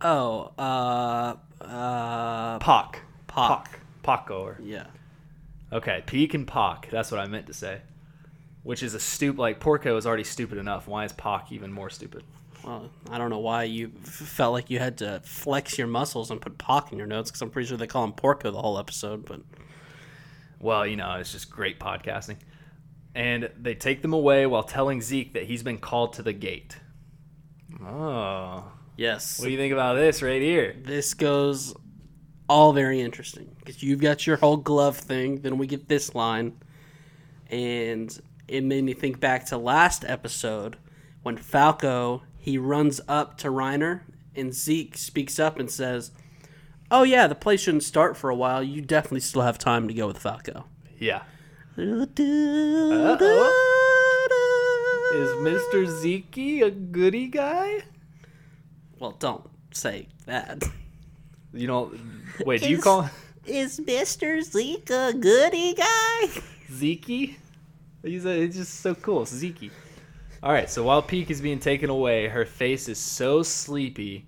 Oh, 0.00 0.54
uh, 0.56 1.34
uh, 1.60 2.58
Pock. 2.60 3.00
Pock. 3.26 3.64
Pock. 3.66 3.79
Yeah. 4.62 4.86
Okay, 5.72 6.02
Pieck 6.06 6.34
and 6.34 6.46
Pock. 6.46 6.88
That's 6.90 7.10
what 7.10 7.20
I 7.20 7.26
meant 7.26 7.46
to 7.46 7.54
say. 7.54 7.80
Which 8.62 8.82
is 8.82 8.94
a 8.94 9.00
stupid. 9.00 9.38
Like 9.40 9.60
Porco 9.60 9.96
is 9.96 10.06
already 10.06 10.24
stupid 10.24 10.58
enough. 10.58 10.86
Why 10.88 11.04
is 11.04 11.12
Pock 11.12 11.52
even 11.52 11.72
more 11.72 11.88
stupid? 11.90 12.24
Well, 12.64 12.90
I 13.10 13.16
don't 13.16 13.30
know 13.30 13.38
why 13.38 13.62
you 13.64 13.90
f- 14.04 14.10
felt 14.10 14.52
like 14.52 14.68
you 14.68 14.78
had 14.78 14.98
to 14.98 15.20
flex 15.24 15.78
your 15.78 15.86
muscles 15.86 16.30
and 16.30 16.40
put 16.42 16.58
Pock 16.58 16.92
in 16.92 16.98
your 16.98 17.06
notes 17.06 17.30
because 17.30 17.40
I'm 17.40 17.48
pretty 17.50 17.68
sure 17.68 17.78
they 17.78 17.86
call 17.86 18.04
him 18.04 18.12
Porco 18.12 18.50
the 18.50 18.60
whole 18.60 18.78
episode. 18.78 19.24
But 19.24 19.40
Well, 20.58 20.86
you 20.86 20.96
know, 20.96 21.14
it's 21.14 21.32
just 21.32 21.50
great 21.50 21.80
podcasting. 21.80 22.36
And 23.14 23.50
they 23.58 23.74
take 23.74 24.02
them 24.02 24.12
away 24.12 24.44
while 24.46 24.62
telling 24.62 25.00
Zeke 25.00 25.32
that 25.32 25.44
he's 25.44 25.62
been 25.62 25.78
called 25.78 26.12
to 26.14 26.22
the 26.22 26.32
gate. 26.34 26.76
Oh. 27.84 28.64
yes, 28.96 29.38
What 29.38 29.46
do 29.46 29.52
you 29.52 29.56
think 29.58 29.72
about 29.72 29.94
this 29.94 30.22
right 30.22 30.42
here? 30.42 30.76
this 30.84 31.14
goes 31.14 31.74
all 32.50 32.72
very 32.72 33.00
interesting 33.00 33.54
because 33.60 33.80
you've 33.80 34.00
got 34.00 34.26
your 34.26 34.36
whole 34.36 34.56
glove 34.56 34.96
thing. 34.96 35.40
Then 35.42 35.56
we 35.56 35.68
get 35.68 35.88
this 35.88 36.16
line, 36.16 36.58
and 37.48 38.20
it 38.48 38.64
made 38.64 38.82
me 38.82 38.92
think 38.92 39.20
back 39.20 39.46
to 39.46 39.56
last 39.56 40.04
episode 40.04 40.76
when 41.22 41.36
Falco 41.36 42.24
he 42.36 42.58
runs 42.58 43.00
up 43.06 43.38
to 43.38 43.48
Reiner 43.48 44.00
and 44.34 44.52
Zeke 44.52 44.98
speaks 44.98 45.38
up 45.38 45.60
and 45.60 45.70
says, 45.70 46.10
"Oh 46.90 47.04
yeah, 47.04 47.28
the 47.28 47.36
play 47.36 47.56
shouldn't 47.56 47.84
start 47.84 48.16
for 48.16 48.30
a 48.30 48.34
while. 48.34 48.64
You 48.64 48.82
definitely 48.82 49.20
still 49.20 49.42
have 49.42 49.56
time 49.56 49.86
to 49.86 49.94
go 49.94 50.08
with 50.08 50.18
Falco." 50.18 50.64
Yeah. 50.98 51.22
Is 51.76 52.08
Mr. 55.38 55.86
Zeke 55.86 56.62
a 56.62 56.70
goody 56.70 57.28
guy? 57.28 57.84
Well, 58.98 59.12
don't 59.12 59.48
say 59.72 60.08
that. 60.26 60.64
You 61.52 61.66
know, 61.66 61.92
wait, 62.46 62.62
do 62.62 62.70
you 62.70 62.80
call 62.80 63.10
Is 63.44 63.80
Mr. 63.80 64.42
Zeke 64.42 64.90
a 64.90 65.12
goody 65.12 65.74
guy? 65.74 66.42
Zeke? 66.72 67.38
He's, 68.02 68.24
a, 68.24 68.46
he's 68.46 68.56
just 68.56 68.80
so 68.80 68.94
cool. 68.94 69.26
Zeke. 69.26 69.70
All 70.42 70.52
right, 70.52 70.70
so 70.70 70.82
while 70.84 71.02
Pieck 71.02 71.28
is 71.28 71.40
being 71.40 71.58
taken 71.58 71.90
away, 71.90 72.28
her 72.28 72.46
face 72.46 72.88
is 72.88 72.98
so 72.98 73.42
sleepy, 73.42 74.26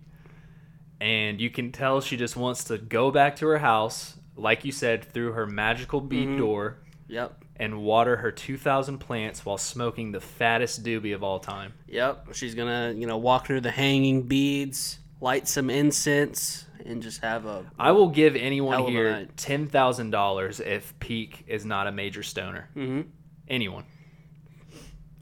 and 1.00 1.40
you 1.40 1.48
can 1.48 1.72
tell 1.72 2.02
she 2.02 2.18
just 2.18 2.36
wants 2.36 2.64
to 2.64 2.76
go 2.76 3.10
back 3.10 3.36
to 3.36 3.46
her 3.46 3.58
house, 3.58 4.18
like 4.36 4.64
you 4.64 4.72
said, 4.72 5.04
through 5.04 5.32
her 5.32 5.46
magical 5.46 6.02
bead 6.02 6.28
mm-hmm. 6.28 6.38
door, 6.38 6.78
Yep. 7.08 7.44
and 7.56 7.82
water 7.82 8.16
her 8.16 8.30
2,000 8.30 8.98
plants 8.98 9.46
while 9.46 9.56
smoking 9.56 10.12
the 10.12 10.20
fattest 10.20 10.84
doobie 10.84 11.14
of 11.14 11.22
all 11.22 11.38
time. 11.38 11.72
Yep. 11.88 12.34
She's 12.34 12.54
gonna, 12.54 12.92
you 12.94 13.06
know, 13.06 13.16
walk 13.16 13.46
through 13.46 13.62
the 13.62 13.70
hanging 13.70 14.22
beads, 14.22 14.98
light 15.22 15.48
some 15.48 15.70
incense, 15.70 16.66
and 16.86 17.02
just 17.02 17.20
have 17.20 17.46
a. 17.46 17.64
I 17.78 17.92
will 17.92 18.08
give 18.08 18.36
anyone 18.36 18.74
Hell 18.74 18.82
of 18.84 18.88
a 18.88 18.90
here 18.92 19.28
ten 19.36 19.66
thousand 19.66 20.10
dollars 20.10 20.60
if 20.60 20.98
Pieck 21.00 21.46
is 21.46 21.64
not 21.64 21.86
a 21.86 21.92
major 21.92 22.22
stoner. 22.22 22.68
Mhm. 22.76 23.06
Anyone. 23.48 23.84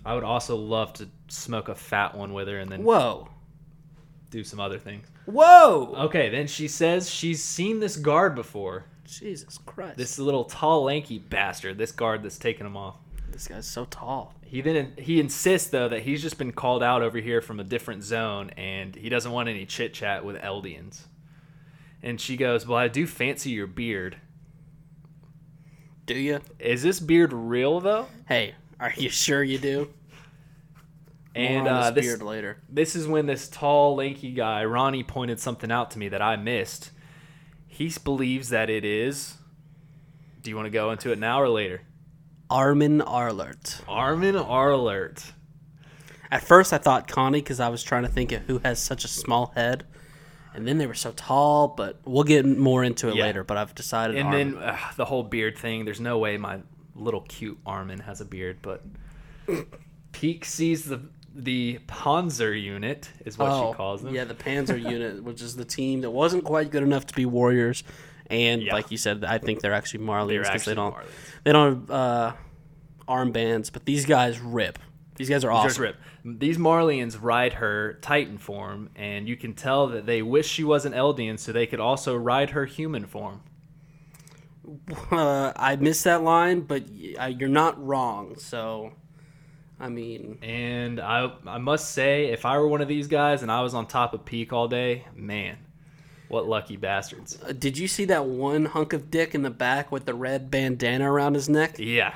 I 0.05 0.15
would 0.15 0.25
also 0.25 0.57
love 0.57 0.93
to 0.95 1.09
smoke 1.29 1.69
a 1.69 1.75
fat 1.75 2.17
one 2.17 2.33
with 2.33 2.49
her 2.49 2.59
and 2.59 2.71
then 2.71 2.83
Whoa. 2.85 3.29
do 4.31 4.43
some 4.45 4.59
other 4.61 4.79
things. 4.79 5.07
Whoa. 5.27 5.95
Okay, 6.07 6.31
then 6.31 6.47
she 6.47 6.69
says 6.69 7.11
she's 7.11 7.43
seen 7.45 7.81
this 7.81 7.97
guard 7.97 8.35
before. 8.35 8.87
Jesus 9.05 9.59
Christ. 9.59 9.97
This 9.99 10.19
little 10.19 10.45
tall, 10.45 10.85
lanky 10.85 11.19
bastard. 11.19 11.77
This 11.79 11.93
guard 11.93 12.23
that's 12.23 12.39
taking 12.39 12.65
him 12.67 12.77
off. 12.77 12.97
this 13.31 13.47
guy's 13.49 13.67
so 13.67 13.85
tall. 13.87 14.35
He 14.43 14.61
then 14.61 14.93
he 14.99 15.21
insists 15.21 15.69
though 15.71 15.89
that 15.89 16.03
he's 16.03 16.23
just 16.23 16.39
been 16.39 16.53
called 16.53 16.83
out 16.83 17.03
over 17.03 17.19
here 17.19 17.41
from 17.41 17.61
a 17.61 17.65
different 17.65 18.03
zone 18.03 18.51
and 18.57 18.95
he 18.97 19.09
doesn't 19.09 19.31
want 19.31 19.49
any 19.49 19.67
chit 19.67 19.95
chat 19.95 20.25
with 20.25 20.37
Eldians. 20.37 21.03
And 22.03 22.21
she 22.21 22.37
goes, 22.37 22.67
"Well, 22.67 22.79
I 22.79 22.89
do 22.89 23.07
fancy 23.07 23.51
your 23.51 23.67
beard. 23.67 24.17
Do 26.07 26.15
you? 26.15 26.41
Is 26.59 26.83
this 26.83 27.01
beard 27.01 27.33
real 27.33 27.81
though?" 27.81 28.07
Hey, 28.27 28.55
are 28.79 28.93
you 28.97 29.11
sure 29.11 29.43
you 29.43 29.59
do? 29.59 29.91
And 31.35 31.69
uh, 31.69 31.91
this 31.91 31.95
this 31.95 32.07
beard 32.07 32.23
later. 32.23 32.57
this 32.69 32.97
is 32.97 33.07
when 33.07 33.27
this 33.27 33.49
tall, 33.49 33.97
lanky 33.97 34.33
guy, 34.33 34.65
Ronnie, 34.65 35.05
pointed 35.05 35.39
something 35.39 35.71
out 35.71 35.93
to 35.93 35.99
me 35.99 36.09
that 36.09 36.23
I 36.23 36.37
missed. 36.37 36.91
He 37.69 37.93
believes 38.03 38.49
that 38.49 38.69
it 38.69 38.85
is. 38.85 39.37
Do 40.43 40.51
you 40.51 40.57
want 40.57 40.67
to 40.67 40.71
go 40.71 40.91
into 40.91 41.13
it 41.13 41.19
now 41.19 41.41
or 41.41 41.49
later? 41.49 41.83
Armin 42.49 43.01
Arlert. 43.01 43.81
Armin 43.87 44.35
Arlert. 44.35 45.33
At 46.33 46.43
first, 46.43 46.73
I 46.73 46.79
thought 46.79 47.07
Connie 47.07 47.41
because 47.41 47.61
I 47.61 47.69
was 47.69 47.83
trying 47.83 48.03
to 48.03 48.09
think 48.09 48.33
of 48.33 48.43
who 48.43 48.59
has 48.59 48.81
such 48.81 49.05
a 49.05 49.09
small 49.09 49.53
head, 49.55 49.85
and 50.55 50.67
then 50.67 50.79
they 50.79 50.87
were 50.87 50.95
so 50.95 51.13
tall. 51.13 51.69
But 51.69 51.99
we'll 52.05 52.25
get 52.25 52.45
more 52.47 52.83
into 52.85 53.09
it 53.09 53.17
Yeah. 53.17 53.25
later. 53.25 53.45
But 53.45 53.57
I've 53.57 53.75
decided. 53.75 54.17
And 54.17 54.29
Armin. 54.29 54.53
then 54.55 54.63
uh, 54.63 54.79
the 54.97 55.05
whole 55.05 55.23
beard 55.23 55.57
thing. 55.59 55.85
There's 55.85 56.01
no 56.01 56.19
way 56.19 56.37
my 56.37 56.61
little 56.95 57.23
cute 57.23 57.59
Armin 57.65 58.01
has 58.01 58.21
a 58.21 58.25
beard, 58.25 58.59
but 58.63 58.83
Pieck 60.13 60.45
sees 60.45 60.85
the 60.85 61.01
the 61.33 61.79
Panzer 61.87 62.61
unit 62.61 63.09
is 63.25 63.39
what 63.39 63.51
Oh, 63.53 63.71
she 63.71 63.77
calls 63.77 64.03
them. 64.03 64.15
Yeah, 64.15 64.25
the 64.25 64.35
Panzer 64.35 64.79
unit, 64.91 65.23
which 65.23 65.41
is 65.41 65.55
the 65.57 65.65
team 65.65 66.01
that 66.01 66.11
wasn't 66.11 66.45
quite 66.45 66.71
good 66.71 66.83
enough 66.83 67.07
to 67.07 67.15
be 67.15 67.25
Warriors, 67.25 67.85
and 68.27 68.61
Yeah. 68.63 68.73
like 68.75 68.91
you 68.91 68.97
said, 68.97 69.25
I 69.25 69.39
think 69.39 69.61
they're 69.61 69.73
actually 69.73 70.05
Marleyans 70.05 70.29
They're 70.29 70.41
because 70.43 70.65
they 70.65 70.73
actually 70.73 70.75
don't 70.75 70.95
Marleyans. 70.95 71.43
they 71.45 71.53
don't 71.53 71.89
have 71.89 71.91
uh, 71.91 72.33
armbands, 73.09 73.73
but 73.73 73.85
these 73.85 74.05
guys 74.07 74.41
rip. 74.41 74.79
These 75.21 75.29
guys 75.29 75.45
are 75.45 75.53
Just 75.65 75.79
awesome. 75.79 75.83
rip. 75.83 75.97
These 76.25 76.57
Marleyans 76.57 77.19
ride 77.21 77.53
her 77.55 77.99
Titan 78.01 78.39
form, 78.39 78.89
and 78.97 79.29
you 79.29 79.37
can 79.37 79.53
tell 79.53 79.87
that 79.89 80.07
they 80.07 80.23
wish 80.23 80.49
she 80.49 80.65
was 80.65 80.87
an 80.87 80.95
Eldian 80.95 81.39
so 81.39 81.53
they 81.53 81.67
could 81.67 81.79
also 81.79 82.17
ride 82.17 82.51
her 82.51 82.65
human 82.65 83.05
form. 83.07 83.43
Uh, 85.11 85.53
I 85.57 85.77
missed 85.77 86.05
that 86.05 86.23
line, 86.23 86.61
but 86.61 86.89
you're 86.91 87.49
not 87.49 87.85
wrong. 87.85 88.37
So, 88.39 88.93
I 89.81 89.89
mean, 89.89 90.39
And 90.43 91.01
I 91.01 91.33
I 91.47 91.59
must 91.59 91.91
say, 91.93 92.27
if 92.27 92.45
I 92.45 92.57
were 92.59 92.69
one 92.69 92.81
of 92.81 92.87
these 92.89 93.09
guys 93.09 93.43
and 93.43 93.51
I 93.51 93.63
was 93.63 93.75
on 93.75 93.87
top 93.87 94.15
of 94.15 94.25
Pieck 94.25 94.53
all 94.53 94.69
day, 94.69 95.07
man, 95.15 95.57
what 96.29 96.47
lucky 96.47 96.77
bastards. 96.77 97.39
uh, 97.43 97.53
did 97.53 97.79
you 97.79 97.89
see 97.89 98.05
that 98.07 98.27
one 98.27 98.67
hunk 98.67 98.93
of 98.93 99.11
dick 99.11 99.35
in 99.35 99.43
the 99.43 99.51
back 99.51 99.91
with 99.91 100.05
the 100.05 100.15
red 100.15 100.51
bandana 100.51 101.11
around 101.11 101.35
his 101.35 101.49
neck, 101.49 101.77
Yeah. 101.79 102.15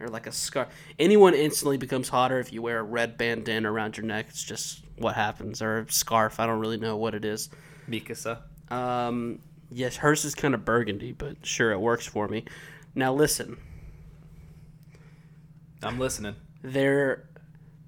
Or 0.00 0.08
like 0.08 0.26
a 0.26 0.32
scar? 0.32 0.68
Anyone 0.98 1.34
instantly 1.34 1.76
becomes 1.76 2.08
hotter 2.08 2.40
if 2.40 2.52
you 2.52 2.62
wear 2.62 2.80
a 2.80 2.82
red 2.82 3.18
bandana 3.18 3.70
around 3.70 3.96
your 3.96 4.06
neck. 4.06 4.26
It's 4.28 4.42
just 4.42 4.82
what 4.96 5.14
happens, 5.14 5.62
or 5.62 5.80
a 5.80 5.92
scarf. 5.92 6.40
I 6.40 6.46
don't 6.46 6.60
really 6.60 6.76
know 6.76 6.96
what 6.96 7.14
it 7.14 7.24
is. 7.24 7.48
Mikasa. 7.88 8.38
Um, 8.70 9.40
yes, 9.70 9.96
hers 9.96 10.24
is 10.24 10.34
kind 10.34 10.54
of 10.54 10.64
burgundy, 10.64 11.12
but 11.12 11.44
sure, 11.44 11.72
it 11.72 11.80
works 11.80 12.06
for 12.06 12.28
me. 12.28 12.44
Now 12.94 13.12
listen, 13.12 13.56
I'm 15.82 15.98
listening. 15.98 16.36
there, 16.62 17.28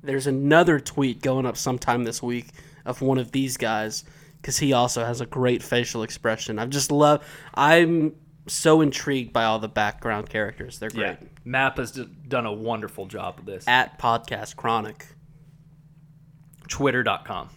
there's 0.02 0.26
another 0.26 0.80
tweet 0.80 1.22
going 1.22 1.46
up 1.46 1.56
sometime 1.56 2.04
this 2.04 2.22
week 2.22 2.48
of 2.84 3.00
one 3.02 3.18
of 3.18 3.32
these 3.32 3.56
guys 3.56 4.04
because 4.40 4.58
he 4.58 4.72
also 4.72 5.04
has 5.04 5.20
a 5.20 5.26
great 5.26 5.62
facial 5.62 6.02
expression. 6.02 6.58
I 6.58 6.66
just 6.66 6.90
love. 6.90 7.24
I'm 7.54 8.14
so 8.46 8.80
intrigued 8.80 9.32
by 9.32 9.44
all 9.44 9.58
the 9.58 9.68
background 9.68 10.28
characters. 10.28 10.78
They're 10.78 10.90
great. 10.90 11.18
Yeah. 11.20 11.28
Mappa's 11.44 11.92
d- 11.92 12.08
done 12.26 12.46
a 12.46 12.52
wonderful 12.52 13.06
job 13.06 13.38
of 13.38 13.46
this. 13.46 13.66
At 13.68 13.98
Podcast 13.98 14.56
Chronic. 14.56 15.06
Twitter.com. 16.68 17.50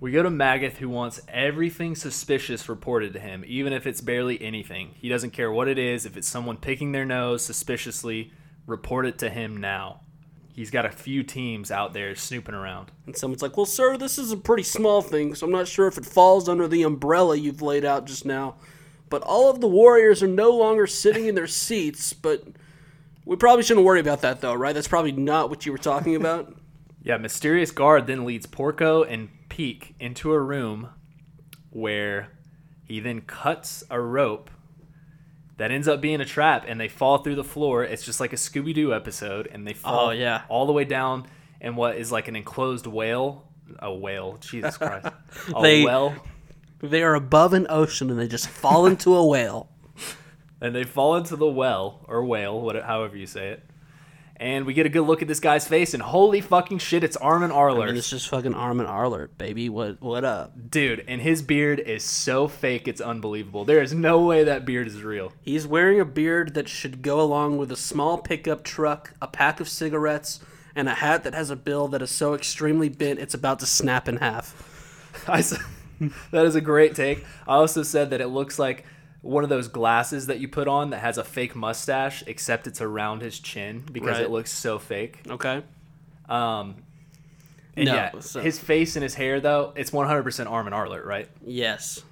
We 0.00 0.12
go 0.12 0.22
to 0.22 0.28
Magath, 0.28 0.76
who 0.76 0.90
wants 0.90 1.22
everything 1.28 1.94
suspicious 1.94 2.68
reported 2.68 3.14
to 3.14 3.20
him, 3.20 3.42
even 3.46 3.72
if 3.72 3.86
it's 3.86 4.02
barely 4.02 4.40
anything. 4.42 4.90
He 5.00 5.08
doesn't 5.08 5.30
care 5.30 5.50
what 5.50 5.66
it 5.66 5.78
is. 5.78 6.04
If 6.04 6.16
it's 6.16 6.28
someone 6.28 6.58
picking 6.58 6.92
their 6.92 7.06
nose 7.06 7.42
suspiciously, 7.42 8.30
report 8.66 9.06
it 9.06 9.18
to 9.20 9.30
him 9.30 9.56
now. 9.56 10.00
He's 10.54 10.70
got 10.70 10.84
a 10.84 10.90
few 10.90 11.22
teams 11.22 11.70
out 11.70 11.94
there 11.94 12.14
snooping 12.14 12.54
around. 12.54 12.92
And 13.06 13.16
someone's 13.16 13.42
like, 13.42 13.56
"Well, 13.56 13.66
sir, 13.66 13.96
this 13.96 14.18
is 14.18 14.30
a 14.30 14.36
pretty 14.36 14.62
small 14.62 15.00
thing, 15.00 15.34
so 15.34 15.46
I'm 15.46 15.52
not 15.52 15.66
sure 15.66 15.86
if 15.88 15.96
it 15.98 16.04
falls 16.06 16.48
under 16.48 16.68
the 16.68 16.82
umbrella 16.82 17.34
you've 17.36 17.62
laid 17.62 17.84
out 17.84 18.04
just 18.04 18.24
now. 18.24 18.56
But 19.10 19.22
all 19.22 19.50
of 19.50 19.60
the 19.60 19.68
warriors 19.68 20.22
are 20.22 20.28
no 20.28 20.50
longer 20.50 20.86
sitting 20.86 21.26
in 21.26 21.34
their 21.34 21.46
seats. 21.64 22.12
But 22.12 22.42
we 23.24 23.36
probably 23.36 23.62
shouldn't 23.62 23.86
worry 23.86 24.00
about 24.00 24.22
that, 24.22 24.40
though, 24.40 24.54
right? 24.54 24.74
That's 24.74 24.88
probably 24.88 25.12
not 25.12 25.50
what 25.50 25.64
you 25.66 25.72
were 25.72 25.78
talking 25.78 26.16
about. 26.16 26.54
Yeah, 27.06 27.18
Mysterious 27.18 27.70
Guard 27.70 28.06
then 28.06 28.24
leads 28.24 28.46
Porco 28.46 29.02
and 29.02 29.28
Pieck 29.50 29.92
into 30.00 30.32
a 30.32 30.40
room 30.40 30.88
where 31.68 32.28
he 32.86 32.98
then 32.98 33.20
cuts 33.20 33.84
a 33.90 34.00
rope 34.00 34.50
that 35.58 35.70
ends 35.70 35.86
up 35.86 36.00
being 36.00 36.22
a 36.22 36.24
trap 36.24 36.64
and 36.66 36.80
they 36.80 36.88
fall 36.88 37.18
through 37.18 37.34
the 37.34 37.44
floor. 37.44 37.84
It's 37.84 38.06
just 38.06 38.20
like 38.20 38.32
a 38.32 38.36
Scooby 38.36 38.72
Doo 38.74 38.94
episode 38.94 39.48
and 39.52 39.66
they 39.66 39.74
fall 39.74 40.06
Oh, 40.08 40.10
yeah. 40.12 40.44
all 40.48 40.64
the 40.64 40.72
way 40.72 40.86
down 40.86 41.26
in 41.60 41.76
what 41.76 41.96
is 41.96 42.10
like 42.10 42.26
an 42.28 42.36
enclosed 42.36 42.86
whale. 42.86 43.48
A 43.80 43.92
whale, 43.92 44.38
Jesus 44.40 44.76
Christ. 44.78 45.08
A 45.54 45.60
They- 45.60 45.84
well. 45.84 46.14
They 46.80 47.02
are 47.02 47.14
above 47.14 47.52
an 47.52 47.66
ocean 47.70 48.10
and 48.10 48.18
they 48.18 48.28
just 48.28 48.48
fall 48.48 48.86
into 48.90 49.14
a 49.14 49.26
whale. 49.26 49.70
and 50.60 50.74
they 50.74 50.84
fall 50.84 51.16
into 51.16 51.36
the 51.36 51.46
well 51.46 52.04
or 52.08 52.24
whale, 52.24 52.60
whatever, 52.60 52.86
however 52.86 53.16
you 53.16 53.26
say 53.26 53.50
it. 53.50 53.62
And 54.36 54.66
we 54.66 54.74
get 54.74 54.84
a 54.84 54.88
good 54.88 55.02
look 55.02 55.22
at 55.22 55.28
this 55.28 55.38
guy's 55.38 55.68
face, 55.68 55.94
and 55.94 56.02
holy 56.02 56.40
fucking 56.40 56.78
shit, 56.78 57.04
it's 57.04 57.16
Armin 57.16 57.52
Arlert. 57.52 57.88
And 57.88 57.96
it's 57.96 58.10
just 58.10 58.28
fucking 58.28 58.52
Armin 58.52 58.86
Arlert, 58.86 59.38
baby. 59.38 59.68
What 59.68 60.02
what 60.02 60.24
up? 60.24 60.70
Dude, 60.70 61.04
and 61.06 61.20
his 61.20 61.40
beard 61.40 61.78
is 61.78 62.02
so 62.02 62.48
fake, 62.48 62.88
it's 62.88 63.00
unbelievable. 63.00 63.64
There 63.64 63.80
is 63.80 63.94
no 63.94 64.20
way 64.24 64.42
that 64.42 64.66
beard 64.66 64.88
is 64.88 65.02
real. 65.04 65.32
He's 65.40 65.68
wearing 65.68 66.00
a 66.00 66.04
beard 66.04 66.54
that 66.54 66.68
should 66.68 67.00
go 67.00 67.20
along 67.20 67.58
with 67.58 67.70
a 67.70 67.76
small 67.76 68.18
pickup 68.18 68.64
truck, 68.64 69.12
a 69.22 69.28
pack 69.28 69.60
of 69.60 69.68
cigarettes, 69.68 70.40
and 70.74 70.88
a 70.88 70.94
hat 70.94 71.22
that 71.22 71.34
has 71.34 71.50
a 71.50 71.56
bill 71.56 71.86
that 71.88 72.02
is 72.02 72.10
so 72.10 72.34
extremely 72.34 72.88
bent 72.88 73.20
it's 73.20 73.34
about 73.34 73.60
to 73.60 73.66
snap 73.66 74.08
in 74.08 74.16
half. 74.16 75.22
I 75.28 75.42
that 76.30 76.44
is 76.46 76.54
a 76.54 76.60
great 76.60 76.94
take. 76.94 77.24
I 77.46 77.54
also 77.54 77.82
said 77.82 78.10
that 78.10 78.20
it 78.20 78.28
looks 78.28 78.58
like 78.58 78.84
one 79.22 79.42
of 79.42 79.48
those 79.50 79.68
glasses 79.68 80.26
that 80.26 80.38
you 80.40 80.48
put 80.48 80.68
on 80.68 80.90
that 80.90 80.98
has 80.98 81.16
a 81.18 81.24
fake 81.24 81.54
mustache, 81.56 82.22
except 82.26 82.66
it's 82.66 82.80
around 82.80 83.22
his 83.22 83.38
chin 83.38 83.82
because 83.90 84.16
Right. 84.18 84.22
it 84.22 84.30
looks 84.30 84.52
so 84.52 84.78
fake. 84.78 85.20
Okay. 85.28 85.62
Um, 86.28 86.76
and 87.76 87.86
No, 87.86 87.94
yeah, 87.94 88.18
so- 88.20 88.40
his 88.40 88.58
face 88.58 88.96
and 88.96 89.02
his 89.02 89.14
hair 89.14 89.40
though, 89.40 89.72
it's 89.76 89.90
100% 89.92 90.50
Armin 90.50 90.72
Arlert, 90.72 91.04
right? 91.04 91.28
Yes. 91.44 92.02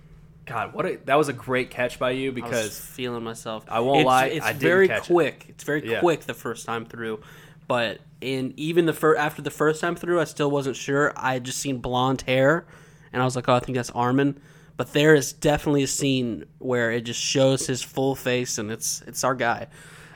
God, 0.45 0.73
what 0.75 0.87
a, 0.87 0.97
that 1.05 1.15
was 1.15 1.29
a 1.29 1.33
great 1.33 1.71
catch 1.71 1.99
by 1.99 2.11
you 2.11 2.31
I 2.31 2.35
was 2.35 2.43
because 2.43 2.79
feeling 2.81 3.23
myself. 3.23 3.65
I 3.69 3.81
won't 3.81 4.01
it's, 4.01 4.07
lie, 4.07 4.27
It's 4.27 4.45
I 4.45 4.49
didn't 4.53 4.63
very 4.63 4.89
catch 4.89 5.09
it. 5.09 5.13
quick. 5.13 5.47
It's 5.51 5.65
very 5.65 5.89
Yeah. 5.89 6.01
quick 6.01 6.23
the 6.23 6.35
first 6.35 6.67
time 6.67 6.85
through, 6.85 7.21
but 7.69 8.01
in 8.21 8.53
even 8.57 8.87
the 8.87 8.93
fir- 8.93 9.17
after 9.17 9.41
the 9.43 9.51
first 9.51 9.81
time 9.81 9.95
through, 9.95 10.21
I 10.21 10.25
still 10.25 10.51
wasn't 10.51 10.77
sure. 10.77 11.13
I 11.17 11.35
had 11.35 11.45
just 11.45 11.59
seen 11.59 11.79
blonde 11.79 12.23
hair, 12.23 12.65
and 13.13 13.21
I 13.23 13.25
was 13.25 13.37
like, 13.37 13.49
"Oh, 13.49 13.55
I 13.55 13.61
think 13.61 13.77
that's 13.77 13.91
Armin." 13.91 14.41
But 14.77 14.93
there 14.95 15.15
is 15.15 15.33
definitely 15.33 15.83
a 15.83 15.87
scene 15.89 16.45
where 16.59 16.91
it 16.91 17.03
just 17.03 17.21
shows 17.21 17.67
his 17.67 17.83
full 17.83 18.15
face, 18.15 18.59
and 18.59 18.71
it's 18.71 19.03
it's 19.07 19.23
our 19.25 19.35
guy. 19.35 19.69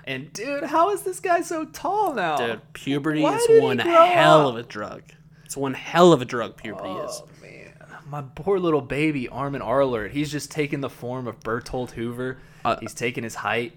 and 0.05 0.33
dude, 0.33 0.65
how 0.65 0.91
is 0.91 1.03
this 1.03 1.21
guy 1.21 1.43
so 1.43 1.65
tall 1.67 2.15
now? 2.15 2.37
Dude, 2.37 2.73
puberty 2.73 3.21
Why 3.23 3.37
is 3.37 3.63
one 3.63 3.79
hell 3.79 4.49
up? 4.49 4.55
of 4.55 4.61
a 4.61 4.63
drug. 4.63 5.03
It's 5.45 5.57
one 5.57 5.75
hell 5.75 6.13
of 6.13 6.23
a 6.23 6.25
drug. 6.25 6.57
Puberty 6.57 6.89
is. 6.89 7.23
Oh 7.23 7.29
man, 7.43 7.73
my 8.09 8.23
poor 8.35 8.59
little 8.59 8.81
baby 8.81 9.29
Armin 9.29 9.61
Arlert. 9.63 10.11
He's 10.11 10.31
just 10.33 10.51
taking 10.51 10.81
the 10.81 10.91
form 10.91 11.27
of 11.29 11.39
Bertholdt 11.41 11.91
Hoover. 11.91 12.39
Uh, 12.65 12.77
He's 12.81 12.95
taking 12.95 13.23
his 13.25 13.35
height. 13.37 13.77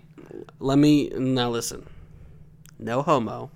Let 0.59 0.77
me 0.79 1.09
now 1.09 1.49
listen. 1.49 1.85
No 2.79 3.01
homo. 3.01 3.51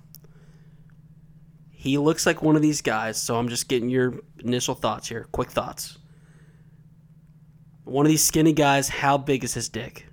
He 1.84 1.98
looks 1.98 2.24
like 2.24 2.40
one 2.40 2.56
of 2.56 2.62
these 2.62 2.80
guys, 2.80 3.20
so 3.20 3.36
I'm 3.36 3.50
just 3.50 3.68
getting 3.68 3.90
your 3.90 4.14
initial 4.38 4.74
thoughts 4.74 5.06
here. 5.06 5.26
Quick 5.32 5.50
thoughts. 5.50 5.98
One 7.84 8.06
of 8.06 8.08
these 8.10 8.24
skinny 8.24 8.54
guys, 8.54 8.88
how 8.88 9.18
big 9.18 9.44
is 9.44 9.52
his 9.52 9.68
dick? 9.68 10.06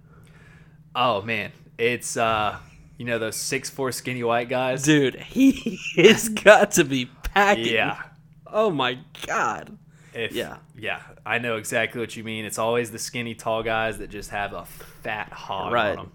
Oh 0.93 1.22
man, 1.22 1.53
it's 1.78 2.17
uh, 2.17 2.57
you 2.97 3.05
know 3.05 3.19
those 3.19 3.38
six 3.38 3.69
four 3.69 3.93
skinny 3.93 4.22
white 4.22 4.49
guys. 4.49 4.84
Dude, 4.84 5.15
he 5.15 5.80
has 5.95 6.28
got 6.28 6.72
to 6.72 6.84
be 6.84 7.05
packing. 7.24 7.67
Yeah. 7.74 8.01
Oh 8.45 8.69
my 8.69 8.99
god. 9.26 9.78
If, 10.13 10.34
Yeah. 10.34 10.57
Yeah, 10.76 11.01
I 11.26 11.38
know 11.38 11.55
exactly 11.55 12.01
what 12.01 12.17
you 12.17 12.26
mean. 12.26 12.43
It's 12.43 12.59
always 12.59 12.91
the 12.91 12.99
skinny 12.99 13.34
tall 13.34 13.63
guys 13.63 13.99
that 13.99 14.09
just 14.09 14.32
have 14.32 14.51
a 14.51 14.65
fat 14.65 15.32
hog 15.32 15.72
Right. 15.72 15.91
on 15.91 15.95
them. 15.95 16.11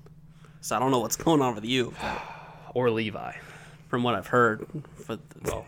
So 0.60 0.76
I 0.76 0.80
don't 0.80 0.90
know 0.90 0.98
what's 0.98 1.16
going 1.16 1.40
on 1.40 1.54
with 1.54 1.64
you, 1.64 1.94
Or 2.74 2.90
Levi. 2.90 3.32
From 3.88 4.02
what 4.02 4.14
I've 4.14 4.26
heard. 4.26 4.66
But 5.06 5.20
Well, 5.44 5.66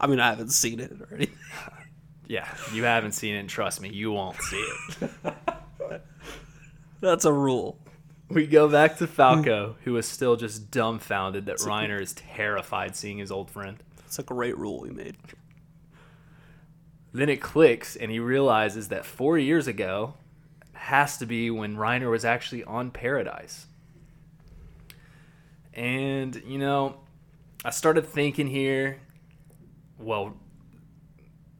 I 0.00 0.06
mean, 0.06 0.20
I 0.20 0.30
haven't 0.30 0.50
seen 0.50 0.80
it 0.80 0.92
or 0.92 1.14
anything. 1.14 1.38
yeah, 2.26 2.48
you 2.72 2.84
haven't 2.84 3.12
seen 3.12 3.34
it, 3.34 3.38
and 3.38 3.48
trust 3.48 3.80
me, 3.80 3.88
you 3.90 4.12
won't 4.12 4.40
see 4.40 4.56
it. 5.00 5.10
That's 7.00 7.24
a 7.24 7.32
rule. 7.32 7.78
we 8.28 8.46
go 8.46 8.68
back 8.68 8.98
to 8.98 9.06
Falco, 9.06 9.72
hmm. 9.72 9.82
who 9.84 9.96
is 9.96 10.06
still 10.06 10.36
just 10.36 10.70
dumbfounded 10.70 11.46
that 11.46 11.58
Reiner 11.58 12.00
is 12.00 12.12
terrified 12.14 12.96
seeing 12.96 13.18
his 13.18 13.30
old 13.30 13.50
friend. 13.50 13.82
It's 14.06 14.18
a 14.18 14.22
great 14.22 14.56
rule 14.58 14.80
we 14.80 14.90
made. 14.90 15.16
Then 17.12 17.28
it 17.28 17.40
clicks, 17.40 17.94
and 17.96 18.10
he 18.10 18.18
realizes 18.18 18.88
that 18.88 19.04
four 19.04 19.36
years 19.36 19.66
ago 19.66 20.14
has 20.72 21.18
to 21.18 21.26
be 21.26 21.50
when 21.50 21.76
Reiner 21.76 22.10
was 22.10 22.24
actually 22.24 22.64
on 22.64 22.90
Paradise. 22.90 23.66
And, 25.74 26.42
you 26.46 26.58
know, 26.58 26.96
I 27.64 27.70
started 27.70 28.06
thinking 28.06 28.48
here, 28.48 28.98
well, 29.98 30.34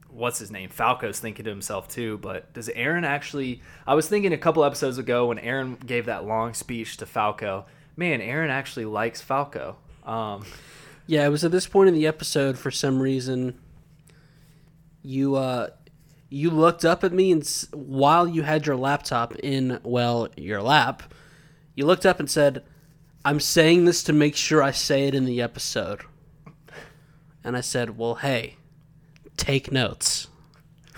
what's 0.09 0.39
his 0.39 0.51
name? 0.51 0.69
Falco's 0.69 1.19
thinking 1.19 1.45
to 1.45 1.49
himself 1.49 1.87
too, 1.87 2.17
but 2.17 2.53
does 2.53 2.67
Eren 2.69 3.03
actually. 3.03 3.61
I 3.87 3.95
was 3.95 4.07
thinking 4.07 4.33
a 4.33 4.37
couple 4.37 4.63
episodes 4.63 4.97
ago 4.97 5.27
when 5.27 5.37
Eren 5.37 5.83
gave 5.85 6.05
that 6.05 6.25
long 6.25 6.53
speech 6.53 6.97
to 6.97 7.05
Falco, 7.05 7.65
man, 7.95 8.19
Eren 8.19 8.49
actually 8.49 8.85
likes 8.85 9.21
Falco. 9.21 9.77
Um, 10.05 10.45
Yeah, 11.07 11.25
it 11.25 11.29
was 11.29 11.43
at 11.43 11.51
this 11.51 11.67
point 11.67 11.89
in 11.89 11.93
the 11.95 12.07
episode 12.07 12.57
for 12.57 12.71
some 12.71 13.01
reason 13.01 13.59
you 15.01 15.35
uh 15.35 15.67
you 16.29 16.49
looked 16.49 16.85
up 16.85 17.03
at 17.03 17.11
me 17.11 17.31
and 17.31 17.45
while 17.73 18.25
you 18.27 18.41
had 18.41 18.65
your 18.65 18.77
laptop 18.77 19.35
in 19.37 19.79
well 19.83 20.27
your 20.35 20.61
lap, 20.61 21.03
you 21.75 21.85
looked 21.85 22.05
up 22.05 22.19
and 22.19 22.29
said, 22.29 22.63
"I'm 23.25 23.39
saying 23.39 23.85
this 23.85 24.03
to 24.03 24.13
make 24.13 24.35
sure 24.35 24.61
I 24.61 24.71
say 24.71 25.07
it 25.07 25.15
in 25.15 25.25
the 25.25 25.41
episode." 25.41 26.01
And 27.43 27.57
I 27.57 27.61
said, 27.61 27.97
"Well, 27.97 28.15
hey, 28.15 28.57
take 29.37 29.71
notes." 29.71 30.27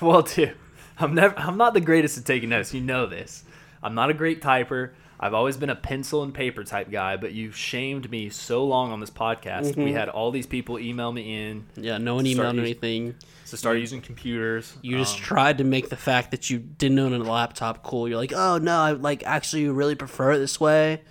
Well, 0.02 0.22
dude, 0.24 0.56
I'm 1.00 1.16
never. 1.16 1.38
I'm 1.40 1.58
not 1.58 1.74
the 1.74 1.82
greatest 1.82 2.18
at 2.18 2.26
taking 2.26 2.50
notes. 2.50 2.74
You 2.74 2.82
know 2.82 3.06
this. 3.06 3.44
I'm 3.82 3.96
not 3.96 4.10
a 4.10 4.14
great 4.14 4.42
typer. 4.42 4.92
I've 5.18 5.34
always 5.34 5.56
been 5.56 5.70
a 5.70 5.76
pencil 5.76 6.24
and 6.24 6.34
paper 6.34 6.64
type 6.66 6.92
guy, 6.92 7.16
but 7.16 7.32
you 7.32 7.50
shamed 7.52 8.12
me 8.12 8.30
so 8.30 8.66
long 8.66 8.92
on 8.92 9.00
this 9.00 9.10
podcast. 9.10 9.78
We 9.78 9.94
had 9.94 10.10
all 10.10 10.30
these 10.30 10.46
people 10.46 10.78
email 10.78 11.12
me 11.14 11.48
in 11.48 11.66
Yeah, 11.78 11.98
no 12.00 12.16
one 12.16 12.26
emailed 12.26 12.56
using- 12.56 12.60
anything. 12.60 13.16
to 13.50 13.56
start 13.58 13.78
using 13.78 14.02
computers. 14.02 14.74
You 14.82 14.98
just 14.98 15.16
Um, 15.18 15.22
tried 15.24 15.58
to 15.60 15.64
make 15.64 15.88
the 15.90 15.96
fact 15.96 16.32
that 16.32 16.50
you 16.50 16.60
didn't 16.60 17.00
own 17.00 17.14
a 17.14 17.20
laptop 17.20 17.82
cool. 17.84 18.10
You're 18.10 18.18
like, 18.18 18.34
oh 18.34 18.58
no, 18.58 18.76
I 18.78 18.92
like 18.92 19.24
actually 19.26 19.70
really 19.70 19.96
prefer 19.96 20.34
it 20.34 20.40
this 20.40 20.60
way. 20.60 21.02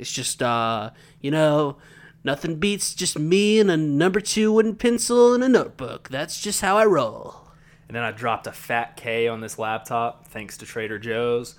It's 0.00 0.12
just 0.12 0.42
uh, 0.42 0.90
you 1.20 1.30
know, 1.30 1.76
nothing 2.24 2.56
beats 2.56 2.94
just 2.94 3.18
me 3.18 3.60
and 3.60 3.70
a 3.70 3.76
number 3.76 4.20
two 4.20 4.52
wooden 4.52 4.74
pencil 4.76 5.34
and 5.34 5.44
a 5.44 5.48
notebook. 5.48 6.08
That's 6.08 6.40
just 6.40 6.60
how 6.62 6.76
I 6.76 6.84
roll. 6.86 7.48
and 7.88 7.96
then 7.96 8.02
I 8.02 8.12
dropped 8.12 8.46
a 8.46 8.52
fat 8.52 8.96
K 8.96 9.28
on 9.28 9.40
this 9.40 9.58
laptop 9.58 10.26
thanks 10.28 10.56
to 10.58 10.66
Trader 10.66 10.98
Joe's. 10.98 11.56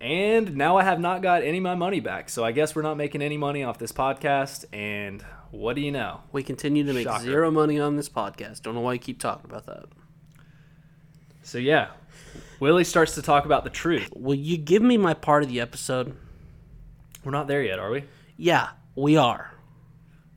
And 0.00 0.56
now 0.56 0.76
I 0.78 0.82
have 0.82 0.98
not 0.98 1.22
got 1.22 1.44
any 1.44 1.58
of 1.58 1.62
my 1.62 1.76
money 1.76 2.00
back. 2.00 2.28
So 2.28 2.44
I 2.44 2.50
guess 2.50 2.74
we're 2.74 2.82
not 2.82 2.96
making 2.96 3.22
any 3.22 3.36
money 3.36 3.62
off 3.62 3.78
this 3.78 3.92
podcast. 3.92 4.64
And 4.72 5.24
what 5.52 5.76
do 5.76 5.80
you 5.82 5.92
know? 5.92 6.22
We 6.32 6.42
continue 6.42 6.84
to 6.84 6.92
make 6.92 7.06
Shocker. 7.06 7.22
zero 7.22 7.50
money 7.52 7.78
on 7.78 7.94
this 7.96 8.08
podcast. 8.08 8.62
Don't 8.62 8.74
know 8.74 8.80
why 8.80 8.94
you 8.94 8.98
keep 8.98 9.20
talking 9.20 9.48
about 9.48 9.66
that. 9.66 9.84
So 11.44 11.58
yeah, 11.58 11.88
Willie 12.58 12.82
starts 12.84 13.14
to 13.14 13.22
talk 13.22 13.44
about 13.44 13.62
the 13.64 13.70
truth. 13.70 14.08
Will 14.14 14.34
you 14.34 14.56
give 14.56 14.82
me 14.82 14.96
my 14.96 15.14
part 15.14 15.42
of 15.44 15.48
the 15.48 15.60
episode? 15.60 16.16
We're 17.24 17.32
not 17.32 17.46
there 17.48 17.62
yet, 17.62 17.78
are 17.78 17.90
we? 17.90 18.04
Yeah, 18.36 18.70
we 18.94 19.16
are. 19.16 19.52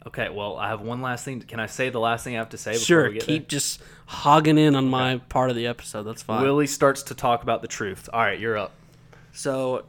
Okay, 0.08 0.30
well, 0.30 0.56
I 0.58 0.70
have 0.70 0.82
one 0.82 1.02
last 1.02 1.26
thing. 1.26 1.42
Can 1.42 1.60
I 1.60 1.66
say 1.66 1.90
the 1.90 2.00
last 2.00 2.24
thing 2.24 2.36
I 2.36 2.40
have 2.40 2.50
to 2.50 2.58
say 2.58 2.74
before 2.74 2.86
Sure, 2.86 3.08
we 3.10 3.16
get 3.16 3.24
keep 3.24 3.48
just 3.48 3.82
hogging 4.06 4.60
in 4.60 4.76
on 4.76 4.88
my 4.88 5.18
part 5.30 5.50
of 5.50 5.56
the 5.56 5.66
episode. 5.66 6.04
That's 6.04 6.22
fine. 6.22 6.44
Willie 6.44 6.68
starts 6.68 7.04
to 7.04 7.16
talk 7.16 7.42
about 7.42 7.64
the 7.64 7.68
truth. 7.68 8.08
All 8.14 8.22
right, 8.22 8.40
you're 8.40 8.56
up. 8.56 8.72
So 9.32 9.86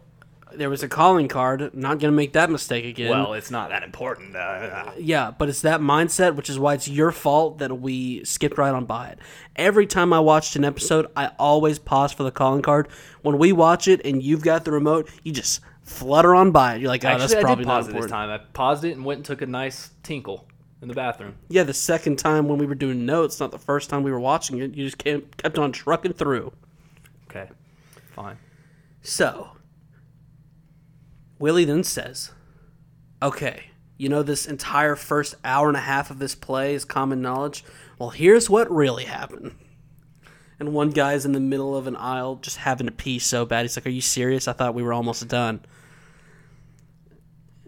there 0.55 0.70
was 0.70 0.82
a 0.82 0.88
calling 0.88 1.28
card. 1.28 1.74
Not 1.74 1.99
gonna 1.99 2.12
make 2.12 2.32
that 2.32 2.51
mistake 2.51 2.86
again. 2.86 3.11
Well, 3.11 3.34
it's 3.34 3.51
not 3.51 3.68
that 3.70 3.82
important. 3.82 4.34
Uh, 4.34 4.92
yeah, 4.99 5.32
but 5.36 5.51
it's 5.51 5.61
that 5.62 5.80
mindset, 5.80 6.34
which 6.34 6.49
is 6.49 6.59
why 6.59 6.74
it's 6.74 6.88
your 6.88 7.12
fault 7.12 7.59
that 7.59 7.78
we 7.80 8.24
skipped 8.24 8.57
right 8.57 8.72
on 8.74 8.86
by 8.86 9.09
it. 9.09 9.18
Every 9.55 9.86
time 9.86 10.14
I 10.14 10.20
watched 10.20 10.57
an 10.57 10.64
episode, 10.64 11.09
I 11.14 11.32
always 11.38 11.78
pause 11.78 12.12
for 12.12 12.22
the 12.22 12.30
calling 12.30 12.62
card. 12.62 12.88
When 13.20 13.38
we 13.38 13.53
watch 13.53 13.86
it 13.86 14.01
and 14.05 14.22
you've 14.22 14.42
got 14.42 14.64
the 14.64 14.72
remote, 14.72 15.11
you 15.22 15.32
just 15.32 15.61
flutter 15.87 16.34
on 16.34 16.51
by 16.51 16.74
it. 16.74 16.80
You're 16.80 16.89
like, 16.89 17.05
oh, 17.05 17.09
actually, 17.09 17.20
that's 17.28 17.34
I 17.37 17.41
probably 17.41 17.64
did 17.64 17.68
not 17.68 17.74
pause 17.76 17.89
it 17.89 17.95
this 17.95 18.11
time. 18.11 18.28
I 18.28 18.39
paused 18.39 18.84
it 18.84 18.93
and 18.93 19.05
went 19.05 19.18
and 19.18 19.24
took 19.24 19.41
a 19.41 19.47
nice 19.47 19.91
tinkle 20.03 20.47
in 20.82 20.89
the 20.89 20.95
bathroom. 20.95 21.37
Yeah, 21.49 21.62
the 21.62 21.72
second 21.72 22.18
time 22.18 22.49
when 22.49 22.59
we 22.59 22.66
were 22.66 22.74
doing 22.74 23.07
notes, 23.07 23.41
not 23.41 23.53
the 23.53 23.59
first 23.59 23.89
time 23.89 24.03
we 24.03 24.11
were 24.11 24.20
watching 24.20 24.59
it, 24.59 24.74
you 24.74 24.84
just 24.84 24.99
kept, 24.99 25.39
kept 25.39 25.59
on 25.59 25.72
trucking 25.72 26.12
through. 26.14 26.53
Okay, 27.30 27.49
fine. 28.14 28.37
So, 29.01 29.51
Willie 31.39 31.64
then 31.64 31.84
says, 31.84 32.32
Okay, 33.22 33.70
you 33.97 34.09
know, 34.09 34.22
this 34.22 34.45
entire 34.47 34.97
first 34.97 35.37
hour 35.45 35.68
and 35.68 35.76
a 35.76 35.80
half 35.80 36.11
of 36.11 36.18
this 36.18 36.34
play 36.34 36.74
is 36.74 36.84
common 36.84 37.22
knowledge. 37.22 37.64
Well, 37.99 38.11
here's 38.11 38.51
what 38.51 38.70
really 38.70 39.05
happened. 39.05 39.55
And 40.59 40.72
one 40.72 40.91
guy's 40.91 41.24
in 41.24 41.32
the 41.32 41.41
middle 41.41 41.76
of 41.76 41.87
an 41.87 41.97
aisle 41.97 42.37
just 42.37 42.59
having 42.59 42.87
to 42.87 42.93
pee 42.93 43.18
so 43.18 43.45
bad. 43.45 43.62
He's 43.62 43.76
like, 43.76 43.87
Are 43.87 43.91
you 43.91 44.01
serious? 44.01 44.49
I 44.49 44.53
thought 44.53 44.74
we 44.74 44.82
were 44.82 44.93
almost 44.93 45.26
done. 45.28 45.61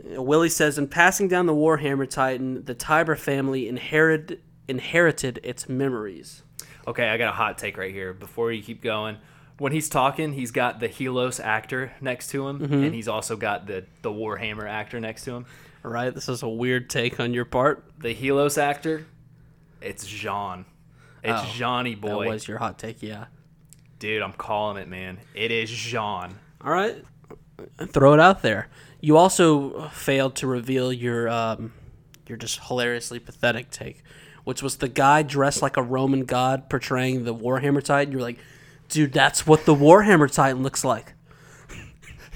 Willie 0.09 0.49
says, 0.49 0.79
In 0.79 0.89
passing 0.89 1.29
down 1.29 1.47
the 1.47 1.53
Warhammer 1.55 2.09
Titan, 2.09 2.65
the 2.65 2.75
Tybur 2.75 3.19
family 3.19 3.69
inherited, 3.69 4.41
inherited 4.67 5.41
its 5.43 5.69
memories. 5.69 6.43
Okay, 6.87 7.09
I 7.09 7.19
got 7.19 7.29
a 7.29 7.37
hot 7.37 7.59
take 7.59 7.77
right 7.77 7.93
here. 7.93 8.13
Before 8.15 8.51
you 8.51 8.63
keep 8.63 8.83
going, 8.83 9.19
when 9.59 9.73
he's 9.73 9.89
talking, 9.89 10.33
he's 10.33 10.51
got 10.53 10.81
the 10.81 10.89
Helos 10.89 11.43
actor 11.43 11.93
next 12.01 12.29
to 12.31 12.49
him, 12.49 12.61
Mm-hmm. 12.61 12.75
and 12.85 12.95
he's 12.95 13.09
also 13.09 13.37
got 13.37 13.67
the 13.67 13.85
the 14.03 14.11
Warhammer 14.11 14.69
actor 14.69 14.99
next 15.01 15.25
to 15.25 15.33
him. 15.33 15.47
All 15.85 15.91
right, 15.91 16.15
this 16.15 16.29
is 16.29 16.43
a 16.43 16.49
weird 16.49 16.89
take 16.89 17.21
on 17.21 17.35
your 17.35 17.45
part. 17.45 17.85
The 17.99 18.15
Helos 18.15 18.57
actor, 18.57 19.07
it's 19.83 20.07
Jean. 20.07 20.65
It's 21.23 21.41
Oh, 21.43 21.51
Johnny 21.55 21.95
That 21.95 22.01
boy, 22.01 22.29
was 22.29 22.47
your 22.49 22.59
hot 22.59 22.79
take, 22.79 23.03
yeah. 23.03 23.27
dude. 23.99 24.23
I'm 24.23 24.33
calling 24.33 24.77
it, 24.79 24.89
man. 24.89 25.19
It 25.35 25.51
is 25.51 25.69
Jean. 25.71 26.35
All 26.65 26.73
right, 26.73 27.05
throw 27.89 28.15
it 28.15 28.21
out 28.21 28.43
there. 28.43 28.69
You 29.01 29.17
also 29.17 29.89
failed 29.91 30.35
to 30.37 30.47
reveal 30.47 30.93
your 30.93 31.29
um, 31.29 31.73
your 32.27 32.37
just 32.39 32.61
hilariously 32.67 33.19
pathetic 33.21 33.71
take, 33.71 34.03
which 34.45 34.63
was 34.63 34.77
the 34.77 34.89
guy 34.89 35.23
dressed 35.23 35.63
like 35.63 35.77
a 35.77 35.83
Roman 35.83 36.25
god 36.25 36.69
portraying 36.69 37.25
the 37.25 37.35
Warhammer 37.35 37.83
Titan. 37.83 38.13
You're 38.13 38.23
like, 38.23 38.39
dude, 38.89 39.13
that's 39.13 39.47
what 39.47 39.65
the 39.67 39.75
Warhammer 39.75 40.31
Titan 40.33 40.63
looks 40.63 40.85
like. 40.85 41.15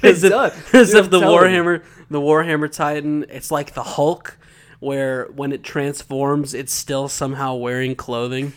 as 0.03 0.23
if, 0.23 0.31
does. 0.31 0.53
as 0.75 0.91
Dude, 0.93 1.05
if 1.05 1.11
the. 1.11 1.21
Warhammer 1.21 1.83
the 2.11 2.21
Warhammer 2.21 2.71
Titan, 2.71 3.25
it's 3.31 3.51
like 3.51 3.73
the 3.75 3.83
Hulk, 3.83 4.39
where 4.81 5.25
when 5.35 5.51
it 5.53 5.65
transforms, 5.65 6.53
it's 6.55 6.73
still 6.73 7.09
somehow 7.09 7.55
wearing 7.55 7.97
clothing. 7.97 8.53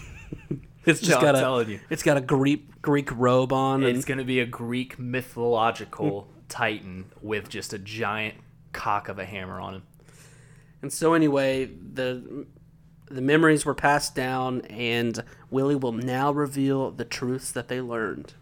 it's 0.86 1.00
just 1.00 1.10
No, 1.10 1.16
I'm 1.28 1.34
got 1.34 1.66
a 1.66 1.70
you. 1.70 1.80
it's 1.90 2.02
got 2.02 2.16
a 2.16 2.20
Greek 2.20 2.80
Greek 2.82 3.10
robe 3.16 3.52
on. 3.52 3.84
and- 3.84 3.96
It's 3.96 4.04
gonna 4.06 4.24
be 4.24 4.40
a 4.40 4.46
Greek 4.46 4.98
mythological 4.98 6.26
Titan 6.54 7.06
with 7.20 7.48
just 7.48 7.72
a 7.72 7.78
giant 7.80 8.36
cock 8.72 9.08
of 9.08 9.18
a 9.18 9.24
hammer 9.24 9.60
on 9.60 9.74
him. 9.74 9.82
And 10.82 10.92
so 10.92 11.12
anyway, 11.12 11.64
the 11.64 12.46
the 13.10 13.20
memories 13.20 13.66
were 13.66 13.74
passed 13.74 14.14
down, 14.14 14.60
and 14.62 15.24
Willie 15.50 15.74
will 15.74 15.92
now 15.92 16.30
reveal 16.30 16.92
the 16.92 17.04
truths 17.04 17.50
that 17.50 17.66
they 17.66 17.80
learned. 17.80 18.34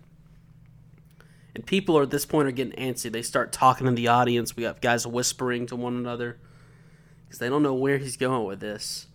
And 1.55 1.65
people 1.65 1.97
are 1.97 2.03
at 2.03 2.11
this 2.11 2.27
point 2.27 2.49
are 2.49 2.53
getting 2.53 2.75
antsy. 2.75 3.11
They 3.11 3.23
start 3.23 3.51
talking 3.51 3.87
in 3.87 3.95
the 3.95 4.09
audience. 4.09 4.57
We 4.57 4.65
have 4.65 4.83
guys 4.83 5.07
whispering 5.07 5.67
to 5.69 5.77
one 5.77 5.97
another 5.97 6.37
because 7.25 7.39
they 7.39 7.49
don't 7.49 7.63
know 7.63 7.75
where 7.75 7.97
he's 7.97 8.19
going 8.19 8.47
with 8.47 8.61
this. 8.61 9.07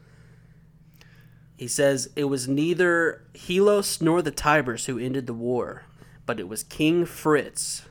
He 1.56 1.68
says 1.68 2.10
it 2.16 2.26
was 2.26 2.48
neither 2.48 3.22
Helos 3.36 4.02
nor 4.02 4.24
the 4.24 4.32
Tyburs 4.32 4.86
who 4.86 4.98
ended 4.98 5.28
the 5.28 5.36
war, 5.36 5.84
but 6.26 6.40
it 6.40 6.48
was 6.48 6.64
King 6.64 7.06
Fritz. 7.06 7.87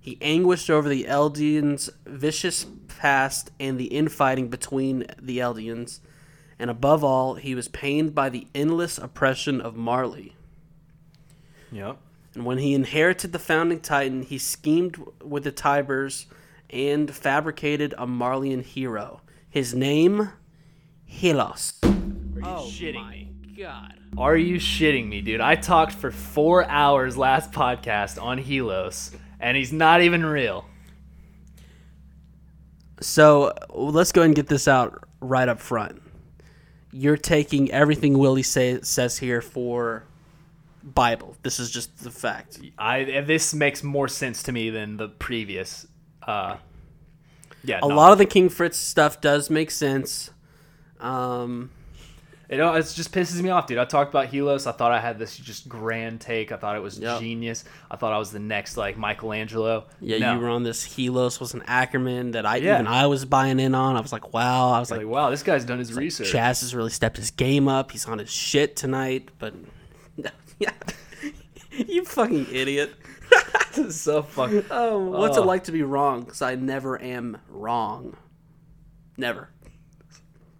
He 0.00 0.18
anguished 0.20 0.70
over 0.70 0.88
the 0.88 1.04
Eldians' 1.04 1.90
vicious 2.06 2.66
past 2.86 3.50
and 3.60 3.78
the 3.78 3.86
infighting 3.86 4.48
between 4.48 5.06
the 5.20 5.38
Eldians, 5.38 6.00
and 6.58 6.70
above 6.70 7.04
all, 7.04 7.34
he 7.34 7.54
was 7.54 7.68
pained 7.68 8.14
by 8.14 8.28
the 8.28 8.46
endless 8.54 8.98
oppression 8.98 9.60
of 9.60 9.76
Marley. 9.76 10.34
Yep. 11.70 11.98
And 12.34 12.44
when 12.44 12.58
he 12.58 12.74
inherited 12.74 13.32
the 13.32 13.38
founding 13.38 13.80
Titan, 13.80 14.22
he 14.22 14.38
schemed 14.38 15.02
with 15.22 15.44
the 15.44 15.52
Tyburs 15.52 16.26
and 16.70 17.14
fabricated 17.14 17.94
a 17.96 18.06
Marleyan 18.06 18.62
hero. 18.62 19.20
His 19.48 19.74
name, 19.74 20.30
Helos. 21.10 21.74
Are 21.82 21.88
you 21.88 22.42
oh 22.44 22.68
shitting 22.70 22.96
Oh 22.96 23.02
my 23.02 23.10
me? 23.10 23.32
God. 23.58 23.94
Are 24.16 24.36
you 24.36 24.56
shitting 24.56 25.08
me, 25.08 25.20
dude? 25.20 25.40
I 25.40 25.54
talked 25.54 25.92
for 25.92 26.10
four 26.10 26.64
hours 26.64 27.16
last 27.16 27.52
podcast 27.52 28.22
on 28.22 28.38
Helos, 28.38 29.14
and 29.40 29.56
he's 29.56 29.72
not 29.72 30.02
even 30.02 30.24
real. 30.24 30.64
So 33.00 33.52
let's 33.70 34.12
go 34.12 34.22
ahead 34.22 34.28
and 34.28 34.36
get 34.36 34.48
this 34.48 34.66
out 34.66 35.04
right 35.20 35.48
up 35.48 35.60
front. 35.60 36.02
You're 36.90 37.16
taking 37.16 37.70
everything 37.70 38.18
Willie 38.18 38.42
say, 38.42 38.80
says 38.82 39.18
here 39.18 39.40
for 39.40 40.04
Bible. 40.82 41.36
This 41.42 41.60
is 41.60 41.70
just 41.70 42.02
the 42.02 42.10
fact. 42.10 42.58
I 42.78 43.22
this 43.26 43.54
makes 43.54 43.82
more 43.82 44.08
sense 44.08 44.42
to 44.44 44.52
me 44.52 44.70
than 44.70 44.96
the 44.96 45.08
previous. 45.08 45.86
Uh, 46.26 46.56
yeah, 47.62 47.80
A 47.82 47.86
lot 47.86 48.12
of 48.12 48.18
the 48.18 48.26
King 48.26 48.48
Fritz 48.48 48.78
stuff 48.78 49.20
does 49.20 49.50
make 49.50 49.70
sense. 49.70 50.30
Um, 51.00 51.70
It, 52.48 52.60
it 52.60 52.92
just 52.94 53.12
pisses 53.12 53.42
me 53.42 53.50
off, 53.50 53.66
dude. 53.66 53.76
I 53.76 53.84
talked 53.84 54.10
about 54.10 54.28
Helos. 54.32 54.66
I 54.66 54.72
thought 54.72 54.90
I 54.90 55.00
had 55.00 55.18
this 55.18 55.36
just 55.36 55.68
grand 55.68 56.20
take. 56.22 56.50
I 56.50 56.56
thought 56.56 56.76
it 56.76 56.82
was 56.82 56.98
Yep. 56.98 57.20
genius. 57.20 57.64
I 57.90 57.96
thought 57.96 58.14
I 58.14 58.18
was 58.18 58.30
the 58.32 58.38
next 58.38 58.78
like 58.78 58.96
Michelangelo. 58.96 59.84
yeah, 60.00 60.16
No. 60.18 60.34
you 60.34 60.40
were 60.40 60.48
on 60.48 60.62
this 60.62 60.86
Helos 60.88 61.40
was 61.40 61.52
an 61.52 61.62
Ackerman 61.66 62.30
that 62.30 62.46
I 62.46 62.56
Yeah. 62.56 62.74
even 62.76 62.86
I 62.86 63.06
was 63.06 63.26
buying 63.26 63.60
in 63.60 63.74
on. 63.74 63.96
I 63.96 64.00
was 64.00 64.12
like, 64.12 64.32
wow. 64.32 64.70
I 64.70 64.80
was 64.80 64.90
like, 64.90 65.00
like, 65.00 65.08
wow, 65.08 65.28
this 65.28 65.42
guy's 65.42 65.66
done 65.66 65.78
his 65.78 65.92
research. 65.92 66.32
Chaz 66.32 66.60
has 66.62 66.74
really 66.74 66.88
stepped 66.90 67.18
his 67.18 67.30
game 67.30 67.68
up. 67.68 67.92
He's 67.92 68.06
on 68.06 68.18
his 68.18 68.30
shit 68.30 68.76
tonight. 68.76 69.28
But 69.38 69.52
yeah, 70.58 70.70
you 71.70 72.04
fucking 72.04 72.46
idiot. 72.50 72.94
this 73.74 73.78
is 73.78 74.00
so 74.00 74.22
fucking. 74.22 74.64
Oh, 74.70 74.98
what's 74.98 75.36
it 75.36 75.42
like 75.42 75.64
to 75.64 75.72
be 75.72 75.82
wrong? 75.82 76.20
Because 76.22 76.40
I 76.40 76.54
never 76.54 77.00
am 77.00 77.36
wrong. 77.50 78.16
Never. 79.18 79.50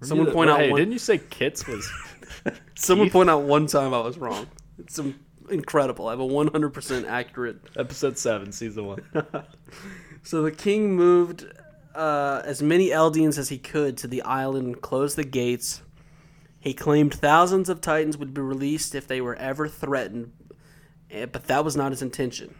Someone 0.03 0.31
point 0.31 0.51
out 0.51 0.61
Hey, 0.61 0.71
one. 0.71 0.79
didn't 0.79 0.93
you 0.93 0.99
say 0.99 1.19
Kits 1.19 1.67
was? 1.67 1.91
Someone 2.77 3.11
point 3.11 3.29
out 3.31 3.43
one 3.43 3.67
time 3.67 3.93
I 3.93 4.01
was 4.01 4.17
wrong. 4.19 4.47
It's 4.79 5.01
incredible. 5.51 6.07
I 6.09 6.13
have 6.13 6.21
a 6.21 6.27
100% 6.27 7.09
accurate. 7.09 7.57
Episode 7.77 8.17
seven, 8.19 8.53
season 8.53 8.87
one. 8.87 9.03
So 10.25 10.43
the 10.43 10.51
king 10.51 10.95
moved 10.95 11.47
uh, 11.95 12.43
as 12.45 12.61
many 12.63 12.89
Eldians 12.89 13.39
as 13.39 13.49
he 13.49 13.57
could 13.57 13.97
to 13.99 14.07
the 14.07 14.21
island 14.23 14.67
and 14.67 14.81
closed 14.81 15.17
the 15.17 15.25
gates. 15.25 15.81
He 16.61 16.75
claimed 16.75 17.15
thousands 17.15 17.69
of 17.71 17.81
Titans 17.81 18.19
would 18.19 18.35
be 18.35 18.43
released 18.43 18.95
if 18.95 19.07
they 19.07 19.21
were 19.23 19.37
ever 19.37 19.69
threatened, 19.69 20.33
eh, 21.11 21.25
but 21.27 21.45
that 21.47 21.65
was 21.65 21.77
not 21.77 21.93
his 21.93 22.03
intention. 22.03 22.55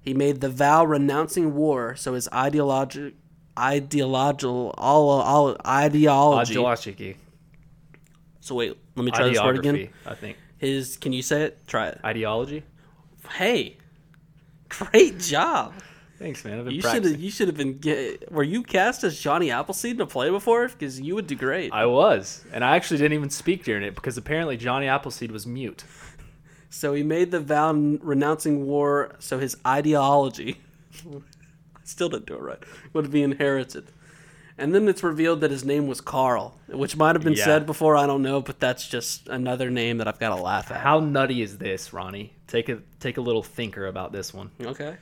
He 0.00 0.12
made 0.14 0.40
the 0.40 0.48
vow 0.48 0.84
renouncing 0.84 1.54
war, 1.54 1.94
so 1.94 2.14
his 2.14 2.28
ideology, 2.34 3.14
ideological, 3.58 4.74
all, 4.76 5.10
all 5.10 5.56
ideology. 5.66 6.52
Ideology. 6.52 7.16
So 8.40 8.54
wait, 8.54 8.76
let 8.96 9.04
me 9.04 9.10
try 9.10 9.28
this 9.28 9.40
word 9.40 9.58
again. 9.58 9.88
I 10.06 10.14
think. 10.14 10.36
His, 10.58 10.96
can 10.96 11.12
you 11.12 11.22
say 11.22 11.42
it? 11.42 11.66
Try 11.66 11.88
it. 11.88 12.00
Ideology. 12.04 12.64
Hey, 13.30 13.76
great 14.68 15.18
job. 15.18 15.72
Thanks, 16.20 16.44
man. 16.44 16.58
I've 16.58 16.66
been 16.66 16.74
You 16.74 16.82
should 16.82 17.04
have. 17.04 17.18
You 17.18 17.30
should 17.30 17.48
have 17.48 17.56
been. 17.56 17.78
Get, 17.78 18.30
were 18.30 18.42
you 18.42 18.62
cast 18.62 19.04
as 19.04 19.18
Johnny 19.18 19.50
Appleseed 19.50 19.94
in 19.94 20.02
a 20.02 20.06
play 20.06 20.28
before? 20.28 20.68
Because 20.68 21.00
you 21.00 21.14
would 21.14 21.26
do 21.26 21.34
great. 21.34 21.72
I 21.72 21.86
was, 21.86 22.44
and 22.52 22.62
I 22.62 22.76
actually 22.76 22.98
didn't 22.98 23.14
even 23.14 23.30
speak 23.30 23.64
during 23.64 23.82
it 23.82 23.94
because 23.94 24.18
apparently 24.18 24.58
Johnny 24.58 24.86
Appleseed 24.86 25.32
was 25.32 25.46
mute. 25.46 25.84
So 26.68 26.92
he 26.92 27.02
made 27.02 27.30
the 27.30 27.40
vow 27.40 27.72
renouncing 27.72 28.66
war. 28.66 29.16
So 29.18 29.38
his 29.38 29.56
ideology, 29.66 30.60
still 31.90 32.08
didn't 32.08 32.26
do 32.26 32.34
it 32.34 32.42
right, 32.42 32.62
would 32.92 33.10
be 33.10 33.22
inherited. 33.22 33.90
And 34.58 34.74
then 34.74 34.88
it's 34.88 35.02
revealed 35.02 35.40
that 35.40 35.50
his 35.50 35.64
name 35.64 35.86
was 35.86 36.02
Carl, 36.02 36.58
which 36.68 36.94
might 36.94 37.14
have 37.16 37.24
been 37.24 37.32
Yeah. 37.32 37.44
said 37.44 37.64
before. 37.66 37.96
I 37.96 38.06
don't 38.06 38.20
know, 38.22 38.42
but 38.42 38.60
that's 38.60 38.86
just 38.86 39.26
another 39.28 39.70
name 39.70 39.96
that 39.98 40.06
I've 40.08 40.18
got 40.18 40.36
to 40.36 40.42
laugh 40.42 40.70
at. 40.70 40.80
How 40.80 41.00
nutty 41.00 41.40
is 41.40 41.56
this, 41.58 41.92
Ronnie? 41.94 42.34
Take 42.46 42.68
a 42.68 42.78
take 42.98 43.16
a 43.16 43.22
little 43.22 43.42
thinker 43.42 43.86
about 43.86 44.12
this 44.12 44.34
one. 44.34 44.50
Okay. 44.62 44.96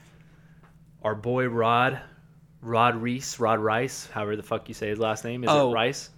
Our 1.03 1.15
boy 1.17 1.47
Rod, 1.49 1.99
Rod 2.61 2.97
Reese, 2.97 3.41
Rod 3.41 3.59
Rice, 3.61 4.09
however 4.13 4.37
the 4.37 4.43
fuck 4.45 4.69
you 4.69 4.75
say 4.75 4.89
his 4.89 4.99
last 4.99 5.25
name, 5.25 5.43
is 5.45 5.51
Oh. 5.51 5.71
it 5.71 5.75
Rice? 5.75 6.11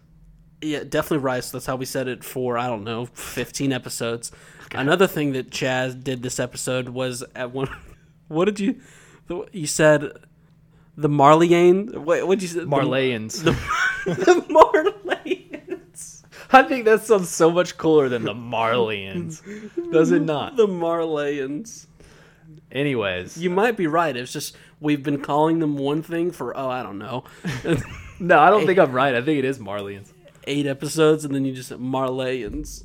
Yeah, 0.62 0.81
definitely 0.87 1.18
Rice. 1.25 1.51
That's 1.51 1.64
how 1.66 1.77
we 1.77 1.87
said 1.87 2.09
it 2.09 2.23
for 2.23 2.59
I 2.59 2.66
don't 2.66 2.85
know, 2.85 3.07
fifteen 3.07 3.73
episodes. 3.73 4.33
Another 4.73 5.07
thing 5.07 5.33
that 5.33 5.51
Chaz 5.51 6.03
did 6.05 6.23
this 6.23 6.39
episode 6.39 6.91
was 6.91 7.25
at 7.35 7.53
one. 7.53 7.68
What 8.29 8.45
did 8.45 8.61
you? 8.61 8.81
You 9.51 9.66
said 9.66 10.12
the 10.97 11.09
Marleyane. 11.09 11.97
What 11.99 12.26
would 12.26 12.43
you 12.43 12.49
say? 12.49 12.61
The- 12.61 12.66
Marlayans. 12.66 13.43
The, 13.45 13.53
the 14.14 14.43
Marleyans. 14.51 16.22
I 16.53 16.62
think 16.64 16.84
that 16.86 17.03
sounds 17.05 17.28
so 17.28 17.51
much 17.51 17.76
cooler 17.76 18.09
than 18.09 18.24
the 18.24 18.34
Marleyans. 18.34 19.41
Does 19.93 20.11
it 20.11 20.22
not? 20.22 20.57
The 20.57 20.66
Marleyans. 20.66 21.86
Anyways, 22.72 23.36
You 23.36 23.51
might 23.51 23.76
be 23.76 23.86
right. 23.86 24.16
It's 24.16 24.32
just 24.32 24.57
we've 24.80 25.03
been 25.03 25.20
calling 25.22 25.59
them 25.59 25.76
one 25.76 26.03
thing 26.03 26.30
for 26.30 26.57
oh 26.57 26.68
I 26.70 26.82
don't 26.82 26.99
know, 26.99 27.24
no, 28.20 28.38
I 28.38 28.49
don't 28.51 28.64
think 28.66 28.78
I'm 28.78 28.93
right. 28.93 29.14
I 29.14 29.22
think 29.22 29.38
it 29.41 29.45
is 29.45 29.59
Marleyans. 29.59 30.12
eight 30.47 30.66
episodes, 30.66 31.24
and 31.24 31.34
then 31.34 31.45
you 31.45 31.53
just 31.53 31.68
said 31.68 31.78
Marleyans. 31.78 32.84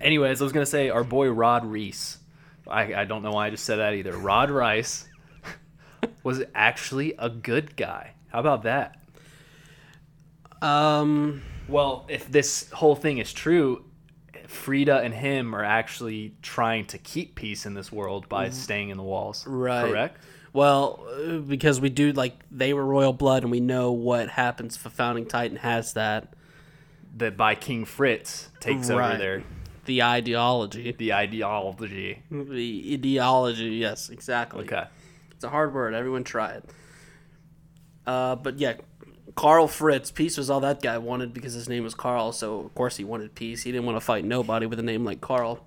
Anyways, 0.00 0.40
I 0.40 0.44
was 0.44 0.52
gonna 0.52 0.66
say 0.66 0.88
our 0.90 1.02
boy 1.04 1.28
Rod 1.30 1.66
Reese. 1.66 2.18
I, 2.68 2.94
I 2.94 3.04
don't 3.04 3.22
know 3.22 3.32
why 3.32 3.46
I 3.46 3.50
just 3.50 3.64
said 3.64 3.76
that 3.76 3.94
either. 3.94 4.16
Rod 4.16 4.50
Rice 4.50 5.08
was 6.22 6.42
actually 6.54 7.14
a 7.18 7.28
good 7.30 7.76
guy. 7.76 8.12
How 8.28 8.40
about 8.40 8.62
that? 8.64 8.96
Um. 10.62 11.42
Well, 11.68 12.06
if 12.08 12.30
this 12.30 12.70
whole 12.70 12.96
thing 12.96 13.18
is 13.18 13.32
true, 13.32 13.84
Frieda 14.46 15.00
and 15.00 15.12
him 15.12 15.54
are 15.54 15.64
actually 15.64 16.34
trying 16.40 16.86
to 16.86 16.98
keep 16.98 17.34
peace 17.34 17.66
in 17.66 17.74
this 17.74 17.92
world 17.92 18.28
by 18.28 18.48
staying 18.48 18.88
in 18.88 18.96
the 18.96 19.02
walls. 19.02 19.46
Right. 19.46 19.90
Correct? 19.90 20.16
Well, 20.54 21.06
uh, 21.10 21.36
because 21.38 21.78
we 21.80 21.90
do 21.90 22.12
like 22.12 22.34
they 22.50 22.72
were 22.72 22.84
royal 22.84 23.12
blood, 23.12 23.42
and 23.42 23.50
we 23.52 23.60
know 23.60 23.92
what 23.92 24.30
happens 24.30 24.76
if 24.76 24.86
a 24.86 24.90
founding 24.90 25.26
titan 25.26 25.58
has 25.58 25.92
that. 25.92 26.32
That 27.18 27.36
by 27.36 27.54
King 27.54 27.84
Fritz 27.84 28.48
takes 28.60 28.88
over 28.90 28.98
Right. 29.00 29.18
their 29.18 29.42
the 29.84 30.02
ideology. 30.02 30.92
The 30.92 31.12
ideology. 31.12 32.22
The 32.30 32.94
ideology, 32.94 33.64
yes, 33.76 34.08
exactly. 34.10 34.64
Okay. 34.64 34.84
It's 35.38 35.44
a 35.44 35.50
hard 35.50 35.72
word. 35.72 35.94
Everyone 35.94 36.24
try 36.24 36.54
it. 36.54 36.64
Uh, 38.04 38.34
but 38.34 38.58
yeah, 38.58 38.72
Carl 39.36 39.68
Fritz, 39.68 40.10
peace 40.10 40.36
was 40.36 40.50
all 40.50 40.58
that 40.58 40.82
guy 40.82 40.98
wanted 40.98 41.32
because 41.32 41.52
his 41.52 41.68
name 41.68 41.84
was 41.84 41.94
Carl. 41.94 42.32
So 42.32 42.58
of 42.58 42.74
course 42.74 42.96
he 42.96 43.04
wanted 43.04 43.36
peace. 43.36 43.62
He 43.62 43.70
didn't 43.70 43.86
want 43.86 43.94
to 43.94 44.04
fight 44.04 44.24
nobody 44.24 44.66
with 44.66 44.80
a 44.80 44.82
name 44.82 45.04
like 45.04 45.20
Carl. 45.20 45.64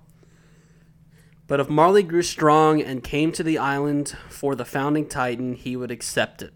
But 1.46 1.58
if 1.58 1.70
Marley 1.70 2.02
grew 2.02 2.20
strong 2.20 2.82
and 2.82 3.02
came 3.02 3.32
to 3.32 3.42
the 3.42 3.56
island 3.56 4.14
for 4.28 4.54
the 4.54 4.66
founding 4.66 5.08
Titan, 5.08 5.54
he 5.54 5.74
would 5.74 5.90
accept 5.90 6.42
it. 6.42 6.52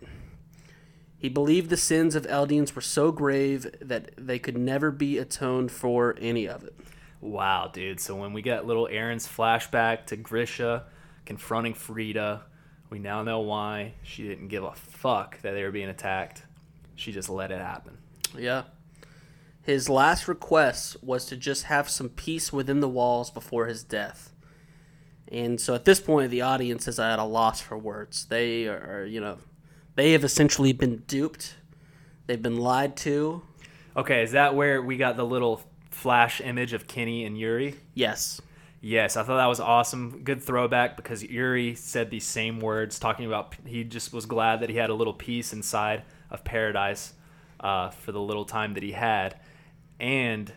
He 1.16 1.30
believed 1.30 1.70
the 1.70 1.78
sins 1.78 2.14
of 2.14 2.26
Eldians 2.26 2.74
were 2.74 2.82
so 2.82 3.12
grave 3.12 3.66
that 3.80 4.10
they 4.18 4.38
could 4.38 4.58
never 4.58 4.90
be 4.90 5.16
atoned 5.16 5.72
for 5.72 6.16
any 6.20 6.46
of 6.46 6.64
it. 6.64 6.76
Wow, 7.22 7.70
dude. 7.72 7.98
So 7.98 8.14
when 8.14 8.34
we 8.34 8.42
get 8.42 8.66
little 8.66 8.88
Eren's 8.92 9.26
flashback 9.26 10.04
to 10.08 10.16
Grisha 10.16 10.84
confronting 11.24 11.72
Frieda, 11.72 12.42
we 12.90 12.98
now 12.98 13.22
know 13.22 13.40
why 13.40 13.94
she 14.02 14.22
didn't 14.22 14.48
give 14.48 14.64
a 14.64 14.72
fuck 14.72 15.40
that 15.42 15.52
they 15.52 15.62
were 15.62 15.70
being 15.70 15.88
attacked. 15.88 16.42
She 16.94 17.12
just 17.12 17.28
let 17.28 17.50
it 17.50 17.60
happen. 17.60 17.98
Yeah. 18.36 18.64
His 19.62 19.88
last 19.88 20.28
request 20.28 21.02
was 21.02 21.26
to 21.26 21.36
just 21.36 21.64
have 21.64 21.88
some 21.88 22.08
peace 22.08 22.52
within 22.52 22.80
the 22.80 22.88
walls 22.88 23.30
before 23.30 23.66
his 23.66 23.82
death. 23.82 24.32
And 25.28 25.60
so 25.60 25.74
at 25.74 25.84
this 25.84 25.98
point, 25.98 26.30
the 26.30 26.42
audience 26.42 26.86
is 26.86 27.00
at 27.00 27.18
a 27.18 27.24
loss 27.24 27.60
for 27.60 27.76
words. 27.76 28.26
They 28.26 28.68
are, 28.68 29.04
you 29.04 29.20
know, 29.20 29.38
they 29.96 30.12
have 30.12 30.22
essentially 30.22 30.72
been 30.72 30.98
duped. 31.08 31.56
They've 32.26 32.40
been 32.40 32.58
lied 32.58 32.96
to. 32.98 33.42
Okay, 33.96 34.22
is 34.22 34.32
that 34.32 34.54
where 34.54 34.80
we 34.80 34.96
got 34.96 35.16
the 35.16 35.26
little 35.26 35.62
flash 35.90 36.40
image 36.40 36.72
of 36.72 36.86
Kenny 36.86 37.24
and 37.24 37.36
Yuri? 37.36 37.74
Yes. 37.94 38.40
Yes, 38.80 39.16
I 39.16 39.22
thought 39.22 39.38
that 39.38 39.46
was 39.46 39.58
awesome. 39.60 40.22
Good 40.22 40.42
throwback 40.42 40.96
because 40.96 41.22
Yuri 41.22 41.74
said 41.74 42.10
these 42.10 42.24
same 42.26 42.60
words, 42.60 42.98
talking 42.98 43.26
about 43.26 43.54
he 43.64 43.82
just 43.84 44.12
was 44.12 44.26
glad 44.26 44.60
that 44.60 44.70
he 44.70 44.76
had 44.76 44.90
a 44.90 44.94
little 44.94 45.14
peace 45.14 45.52
inside 45.52 46.02
of 46.30 46.44
paradise 46.44 47.14
uh, 47.58 47.90
for 47.90 48.12
the 48.12 48.20
little 48.20 48.44
time 48.44 48.74
that 48.74 48.82
he 48.82 48.92
had, 48.92 49.40
and 49.98 50.52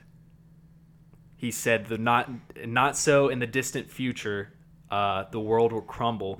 he 1.37 1.49
said 1.49 1.87
the 1.87 1.97
not 1.97 2.29
not 2.65 2.97
so 2.97 3.29
in 3.29 3.39
the 3.39 3.47
distant 3.47 3.89
future, 3.89 4.51
uh, 4.91 5.23
the 5.31 5.39
world 5.39 5.71
will 5.71 5.81
crumble. 5.81 6.35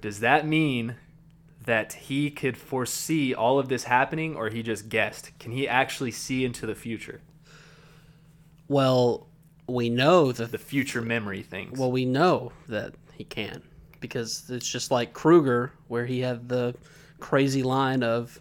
Does 0.00 0.20
that 0.20 0.46
mean 0.46 0.96
that 1.66 1.92
he 1.92 2.30
could 2.30 2.56
foresee 2.56 3.34
all 3.34 3.58
of 3.58 3.68
this 3.68 3.84
happening, 3.84 4.34
or 4.34 4.48
he 4.48 4.62
just 4.62 4.88
guessed? 4.88 5.38
Can 5.38 5.52
he 5.52 5.68
actually 5.68 6.10
see 6.10 6.44
into 6.44 6.64
the 6.66 6.74
future, 6.74 7.20
Well, 8.66 9.26
we 9.72 9.88
know 9.90 10.32
that 10.32 10.52
the 10.52 10.58
future 10.58 11.02
memory 11.02 11.42
things? 11.42 11.78
Well, 11.78 11.92
we 11.92 12.04
know 12.04 12.52
that 12.68 12.94
he 13.14 13.24
can 13.24 13.62
because 14.00 14.48
it's 14.48 14.68
just 14.68 14.90
like 14.90 15.12
Kruger, 15.12 15.72
where 15.88 16.06
he 16.06 16.20
had 16.20 16.48
the 16.48 16.74
crazy 17.18 17.62
line 17.62 18.02
of 18.02 18.40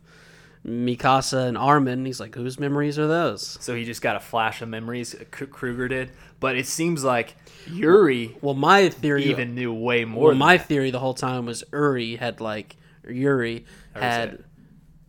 Mikasa 0.65 1.47
and 1.47 1.57
Armin. 1.57 2.05
He's 2.05 2.19
like, 2.19 2.35
whose 2.35 2.59
memories 2.59 2.97
are 2.99 3.07
those? 3.07 3.57
So 3.61 3.75
he 3.75 3.85
just 3.85 4.01
got 4.01 4.15
a 4.15 4.19
flash 4.19 4.61
of 4.61 4.69
memories. 4.69 5.15
Kruger 5.31 5.87
did, 5.87 6.11
but 6.39 6.55
it 6.57 6.65
seems 6.67 7.03
like 7.03 7.35
Yuri 7.67 8.37
Well, 8.41 8.55
my 8.55 8.89
theory, 8.89 9.25
even 9.25 9.55
knew 9.55 9.73
way 9.73 10.05
more. 10.05 10.27
well, 10.27 10.35
my 10.35 10.57
that. 10.57 10.67
theory 10.67 10.91
the 10.91 10.99
whole 10.99 11.13
time 11.13 11.45
was 11.45 11.63
Uri 11.73 12.15
had 12.15 12.39
like 12.41 12.75
Yuri 13.07 13.65
had 13.93 14.43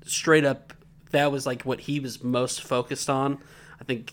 straight 0.04 0.44
up. 0.44 0.72
That 1.10 1.32
was 1.32 1.46
like 1.46 1.62
what 1.62 1.80
he 1.80 2.00
was 2.00 2.22
most 2.22 2.62
focused 2.62 3.10
on. 3.10 3.38
I 3.80 3.84
think. 3.84 4.12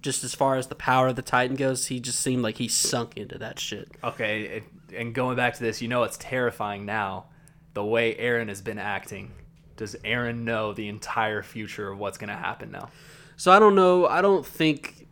Just 0.00 0.22
as 0.24 0.34
far 0.34 0.56
as 0.56 0.68
the 0.68 0.74
power 0.74 1.08
of 1.08 1.16
the 1.16 1.22
Titan 1.22 1.56
goes, 1.56 1.86
he 1.86 1.98
just 2.00 2.20
seemed 2.20 2.42
like 2.42 2.58
he 2.58 2.68
sunk 2.68 3.16
into 3.16 3.38
that 3.38 3.58
shit. 3.58 3.90
okay, 4.04 4.42
it, 4.42 4.64
and 4.96 5.14
going 5.14 5.36
back 5.36 5.54
to 5.54 5.60
this, 5.60 5.82
you 5.82 5.88
know, 5.88 6.02
it's 6.04 6.16
terrifying 6.18 6.84
now. 6.84 7.26
The 7.74 7.84
way 7.84 8.14
Eren 8.14 8.48
has 8.48 8.60
been 8.60 8.78
acting. 8.78 9.32
Does 9.76 9.94
Eren 10.04 10.40
know 10.42 10.72
the 10.72 10.88
entire 10.88 11.42
future 11.42 11.90
of 11.90 11.98
what's 11.98 12.18
going 12.18 12.30
to 12.30 12.36
happen 12.36 12.70
now? 12.70 12.90
So 13.36 13.52
I 13.52 13.60
don't 13.60 13.76
know. 13.76 14.06
I 14.06 14.20
don't 14.20 14.44
think 14.44 15.06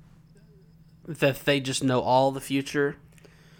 that 1.07 1.45
they 1.45 1.61
just 1.61 1.85
know 1.85 2.01
all 2.01 2.33
the 2.33 2.41
future. 2.41 2.97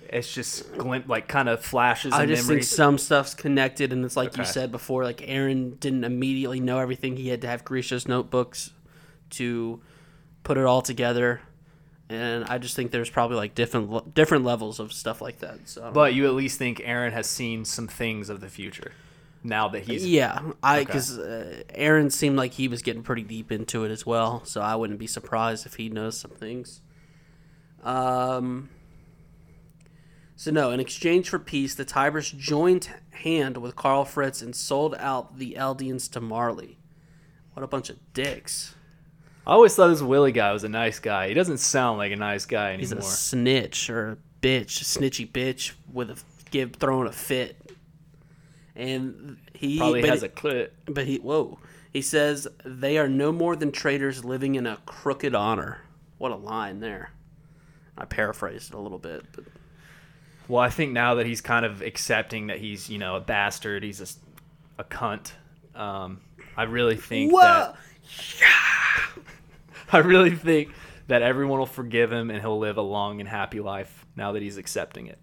It's 0.09 0.33
just 0.33 0.77
glint, 0.77 1.09
like 1.09 1.29
kind 1.29 1.49
of 1.49 1.65
flashes 1.65 2.13
I 2.13 2.27
just 2.27 2.47
think 2.47 2.63
some 2.63 2.99
stuff's 2.99 3.35
connected, 3.35 3.93
and 3.93 4.05
it's 4.05 4.17
like 4.17 4.37
you 4.37 4.45
said 4.45 4.71
before. 4.71 5.05
Like 5.05 5.19
Eren 5.19 5.79
didn't 5.81 6.05
immediately 6.05 6.61
know 6.61 6.79
everything. 6.79 7.17
He 7.17 7.29
had 7.29 7.41
to 7.43 7.49
have 7.49 7.65
Grisha's 7.65 8.07
notebooks 8.07 8.73
to 9.31 9.81
put 10.47 10.57
it 10.57 10.65
all 10.65 10.81
together, 10.81 11.41
and 12.09 12.45
I 12.45 12.59
just 12.59 12.77
think 12.77 12.93
there's 12.93 13.11
probably 13.11 13.37
like 13.37 13.57
different 13.57 14.15
different 14.15 14.45
levels 14.45 14.79
of 14.79 14.93
stuff 14.93 15.21
like 15.21 15.41
that. 15.41 15.59
So 15.69 15.91
but 15.93 16.15
you 16.15 16.27
at 16.27 16.35
least 16.35 16.57
think 16.57 16.79
Eren 16.79 17.11
has 17.11 17.27
seen 17.27 17.65
some 17.65 17.89
things 17.89 18.31
of 18.31 18.41
the 18.41 18.49
future 18.49 18.93
now 19.43 19.67
that 19.69 19.83
he's 19.83 20.07
Yeah, 20.07 20.39
I 20.63 20.77
Okay. 20.77 20.85
because 20.85 21.19
uh, 21.19 21.63
Eren 21.77 22.13
seemed 22.13 22.37
like 22.37 22.53
he 22.53 22.69
was 22.69 22.83
getting 22.83 23.03
pretty 23.03 23.23
deep 23.25 23.51
into 23.51 23.85
it 23.85 23.91
as 23.91 24.07
well, 24.07 24.45
so 24.45 24.61
I 24.61 24.77
wouldn't 24.77 25.01
be 25.01 25.09
surprised 25.09 25.67
if 25.67 25.75
he 25.75 25.89
knows 25.89 26.17
some 26.17 26.31
things. 26.31 26.81
Um. 27.83 28.71
So 30.39 30.53
no, 30.53 30.71
in 30.71 30.79
exchange 30.79 31.29
for 31.29 31.41
peace, 31.41 31.75
the 31.75 31.85
Tyburs 31.85 32.31
joined 32.31 32.89
hand 33.25 33.57
with 33.57 33.75
Carl 33.75 34.05
Fritz 34.05 34.43
and 34.43 34.55
sold 34.55 34.95
out 34.99 35.39
the 35.39 35.57
Eldians 35.59 36.09
to 36.13 36.21
Marley. 36.21 36.79
What 37.55 37.65
a 37.65 37.67
bunch 37.67 37.91
of 37.91 37.97
dicks! 38.13 38.76
I 39.47 39.53
always 39.53 39.75
thought 39.75 39.89
this 39.89 40.03
Willie 40.03 40.33
guy 40.33 40.53
was 40.53 40.65
a 40.65 40.69
nice 40.69 40.99
guy. 40.99 41.29
He 41.29 41.35
doesn't 41.35 41.59
sound 41.59 41.99
like 41.99 42.11
a 42.11 42.17
nice 42.17 42.47
guy 42.47 42.73
anymore. 42.73 42.81
He's 42.81 42.93
a 42.93 43.03
snitch 43.03 43.89
or 43.89 44.13
a 44.13 44.17
bitch, 44.43 44.81
a 44.81 44.85
snitchy 44.85 45.31
bitch 45.31 45.73
with 45.93 46.11
a 46.11 46.17
give 46.51 46.75
throwing 46.75 47.07
a 47.07 47.13
fit. 47.13 47.57
And 48.75 49.39
he 49.55 49.79
Probably 49.79 50.07
has 50.07 50.25
a 50.25 50.29
clit. 50.29 50.71
But 50.87 51.07
he, 51.07 51.19
whoa, 51.19 51.59
he 51.93 52.03
says 52.03 52.49
they 52.65 52.99
are 52.99 53.09
no 53.09 53.31
more 53.31 53.55
than 53.55 53.71
traitors 53.71 54.25
living 54.25 54.57
in 54.57 54.67
a 54.67 54.79
crooked 54.85 55.35
honor. 55.35 55.81
What 56.19 56.33
a 56.33 56.37
line 56.37 56.81
there. 56.81 57.11
I 57.97 58.05
paraphrased 58.05 58.73
it 58.73 58.77
a 58.77 58.81
little 58.81 58.99
bit, 58.99 59.25
but 59.33 59.45
Well, 60.49 60.61
I 60.61 60.71
think 60.71 60.93
now 60.93 61.15
that 61.15 61.27
he's 61.27 61.41
kind 61.41 61.65
of 61.65 61.83
accepting 61.83 62.49
that 62.49 62.59
he's, 62.59 62.91
you 62.91 62.99
know, 62.99 63.17
a 63.17 63.21
bastard, 63.21 63.83
he's 63.83 64.01
a, 64.01 64.83
a 64.83 64.85
cunt. 64.85 65.33
Um, 65.75 66.21
I 66.57 66.65
really 66.65 66.97
think 66.97 67.33
that 67.33 67.77
I 69.93 69.99
really 69.99 70.35
think 70.35 70.73
that 71.07 71.23
everyone 71.23 71.59
will 71.59 71.67
forgive 71.67 72.13
him 72.13 72.31
and 72.31 72.41
he'll 72.41 72.59
live 72.59 72.77
a 72.77 72.83
long 72.83 73.21
and 73.21 73.29
happy 73.29 73.61
life 73.61 74.07
now 74.17 74.33
that 74.33 74.43
he's 74.43 74.57
accepting 74.57 75.07
it. 75.07 75.21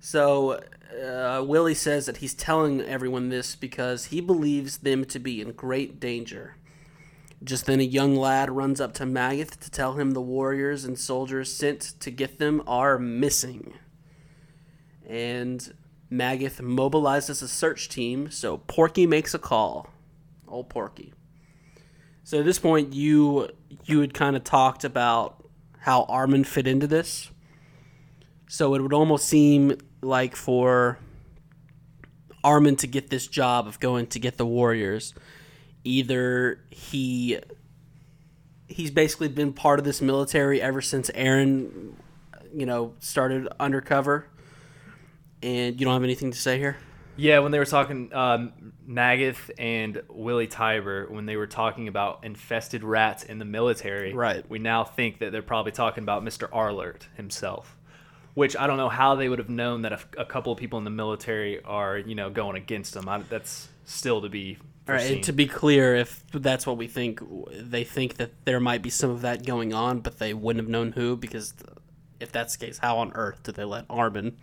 So 0.00 0.60
uh, 1.02 1.44
Willie 1.46 1.74
says 1.74 2.06
that 2.06 2.18
he's 2.18 2.34
telling 2.34 2.80
everyone 2.80 3.28
this 3.28 3.56
because 3.56 4.06
he 4.06 4.20
believes 4.20 4.78
them 4.78 5.04
to 5.06 5.18
be 5.18 5.40
in 5.40 5.52
great 5.52 6.00
danger. 6.00 6.56
Just 7.44 7.66
then, 7.66 7.78
a 7.78 7.84
young 7.84 8.16
lad 8.16 8.50
runs 8.50 8.80
up 8.80 8.94
to 8.94 9.04
Magath 9.04 9.58
to 9.60 9.70
tell 9.70 9.94
him 9.94 10.10
the 10.10 10.20
warriors 10.20 10.84
and 10.84 10.98
soldiers 10.98 11.52
sent 11.52 11.80
to 12.00 12.10
get 12.10 12.38
them 12.38 12.62
are 12.66 12.98
missing. 12.98 13.74
And 15.06 15.72
Magath 16.10 16.60
mobilizes 16.60 17.40
a 17.40 17.48
search 17.48 17.88
team, 17.88 18.28
so 18.30 18.58
Porky 18.58 19.06
makes 19.06 19.34
a 19.34 19.38
call. 19.38 19.88
Old 20.48 20.68
Porky. 20.68 21.12
So 22.28 22.40
at 22.40 22.44
this 22.44 22.58
point, 22.58 22.92
you 22.92 23.48
you 23.86 24.00
had 24.00 24.12
kind 24.12 24.36
of 24.36 24.44
talked 24.44 24.84
about 24.84 25.42
how 25.78 26.02
Armin 26.10 26.44
fit 26.44 26.66
into 26.66 26.86
this. 26.86 27.30
So 28.48 28.74
it 28.74 28.82
would 28.82 28.92
almost 28.92 29.26
seem 29.26 29.78
like 30.02 30.36
for 30.36 30.98
Armin 32.44 32.76
to 32.76 32.86
get 32.86 33.08
this 33.08 33.26
job 33.28 33.66
of 33.66 33.80
going 33.80 34.08
to 34.08 34.18
get 34.18 34.36
the 34.36 34.44
Warriors, 34.44 35.14
either 35.84 36.60
he 36.68 37.38
he's 38.66 38.90
basically 38.90 39.28
been 39.28 39.54
part 39.54 39.78
of 39.78 39.86
this 39.86 40.02
military 40.02 40.60
ever 40.60 40.82
since 40.82 41.08
Eren, 41.12 41.94
you 42.52 42.66
know, 42.66 42.92
started 42.98 43.48
undercover. 43.58 44.26
And 45.42 45.80
you 45.80 45.86
don't 45.86 45.94
have 45.94 46.04
anything 46.04 46.32
to 46.32 46.38
say 46.38 46.58
here? 46.58 46.76
Yeah, 47.18 47.40
when 47.40 47.50
they 47.52 47.58
were 47.58 47.64
talking, 47.64 48.12
um, 48.14 48.72
Magath 48.88 49.50
and 49.58 50.02
Willie 50.08 50.46
Tybur, 50.46 51.10
when 51.10 51.26
they 51.26 51.36
were 51.36 51.48
talking 51.48 51.88
about 51.88 52.20
infested 52.22 52.84
rats 52.84 53.24
in 53.24 53.38
the 53.38 53.44
military, 53.44 54.14
Right. 54.14 54.48
we 54.48 54.58
now 54.60 54.84
think 54.84 55.18
that 55.18 55.32
they're 55.32 55.42
probably 55.42 55.72
talking 55.72 56.04
about 56.04 56.24
Mr. 56.24 56.48
Arlert 56.50 57.02
himself. 57.16 57.76
Which 58.34 58.56
I 58.56 58.68
don't 58.68 58.76
know 58.76 58.88
how 58.88 59.16
they 59.16 59.28
would 59.28 59.40
have 59.40 59.48
known 59.48 59.82
that 59.82 59.92
a, 59.92 60.00
a 60.18 60.24
couple 60.24 60.52
of 60.52 60.58
people 60.60 60.78
in 60.78 60.84
the 60.84 60.90
military 60.90 61.60
are, 61.64 61.98
you 61.98 62.14
know, 62.14 62.30
going 62.30 62.56
against 62.56 62.94
them. 62.94 63.08
I, 63.08 63.18
that's 63.18 63.68
still 63.84 64.22
to 64.22 64.28
be 64.28 64.58
All 64.88 64.94
right, 64.94 65.00
foreseen. 65.00 65.14
and 65.16 65.24
to 65.24 65.32
be 65.32 65.46
clear, 65.48 65.96
if 65.96 66.22
that's 66.32 66.64
what 66.64 66.76
we 66.76 66.86
think, 66.86 67.20
they 67.50 67.82
think 67.82 68.18
that 68.18 68.30
there 68.44 68.60
might 68.60 68.80
be 68.80 68.90
some 68.90 69.10
of 69.10 69.22
that 69.22 69.44
going 69.44 69.74
on, 69.74 70.00
but 70.00 70.20
they 70.20 70.34
wouldn't 70.34 70.62
have 70.64 70.70
known 70.70 70.92
who 70.92 71.16
because 71.16 71.52
if 72.20 72.30
that's 72.30 72.56
the 72.56 72.66
case, 72.66 72.78
how 72.78 72.98
on 72.98 73.10
earth 73.14 73.42
did 73.42 73.56
they 73.56 73.64
let 73.64 73.86
Armin 73.90 74.36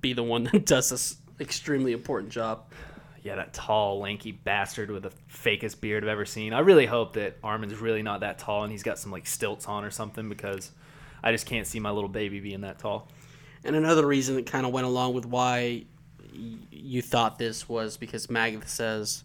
be 0.00 0.12
the 0.12 0.24
one 0.24 0.44
that 0.52 0.66
does 0.66 0.90
this 0.90 1.18
extremely 1.40 1.92
important 1.92 2.32
job? 2.32 2.64
yeah, 3.22 3.34
that 3.34 3.52
tall, 3.52 3.98
lanky 3.98 4.30
bastard 4.30 4.88
with 4.88 5.02
the 5.02 5.10
fakest 5.28 5.80
beard 5.80 6.04
I've 6.04 6.08
ever 6.08 6.24
seen. 6.24 6.52
I 6.52 6.60
really 6.60 6.86
hope 6.86 7.14
that 7.14 7.36
Armin's 7.42 7.74
really 7.74 8.00
not 8.02 8.20
that 8.20 8.38
tall 8.38 8.62
and 8.62 8.70
he's 8.70 8.84
got 8.84 9.00
some 9.00 9.10
like 9.10 9.26
stilts 9.26 9.66
on 9.66 9.82
or 9.82 9.90
something 9.90 10.28
because 10.28 10.70
I 11.24 11.32
just 11.32 11.44
can't 11.44 11.66
see 11.66 11.80
my 11.80 11.90
little 11.90 12.08
baby 12.08 12.38
being 12.38 12.60
that 12.60 12.78
tall. 12.78 13.08
And 13.64 13.74
another 13.74 14.06
reason 14.06 14.36
that 14.36 14.46
kind 14.46 14.64
of 14.64 14.72
went 14.72 14.86
along 14.86 15.14
with 15.14 15.26
why 15.26 15.86
y- 16.32 16.56
you 16.70 17.02
thought 17.02 17.36
this 17.36 17.68
was 17.68 17.96
because 17.96 18.28
Magatha 18.28 18.68
says, 18.68 19.24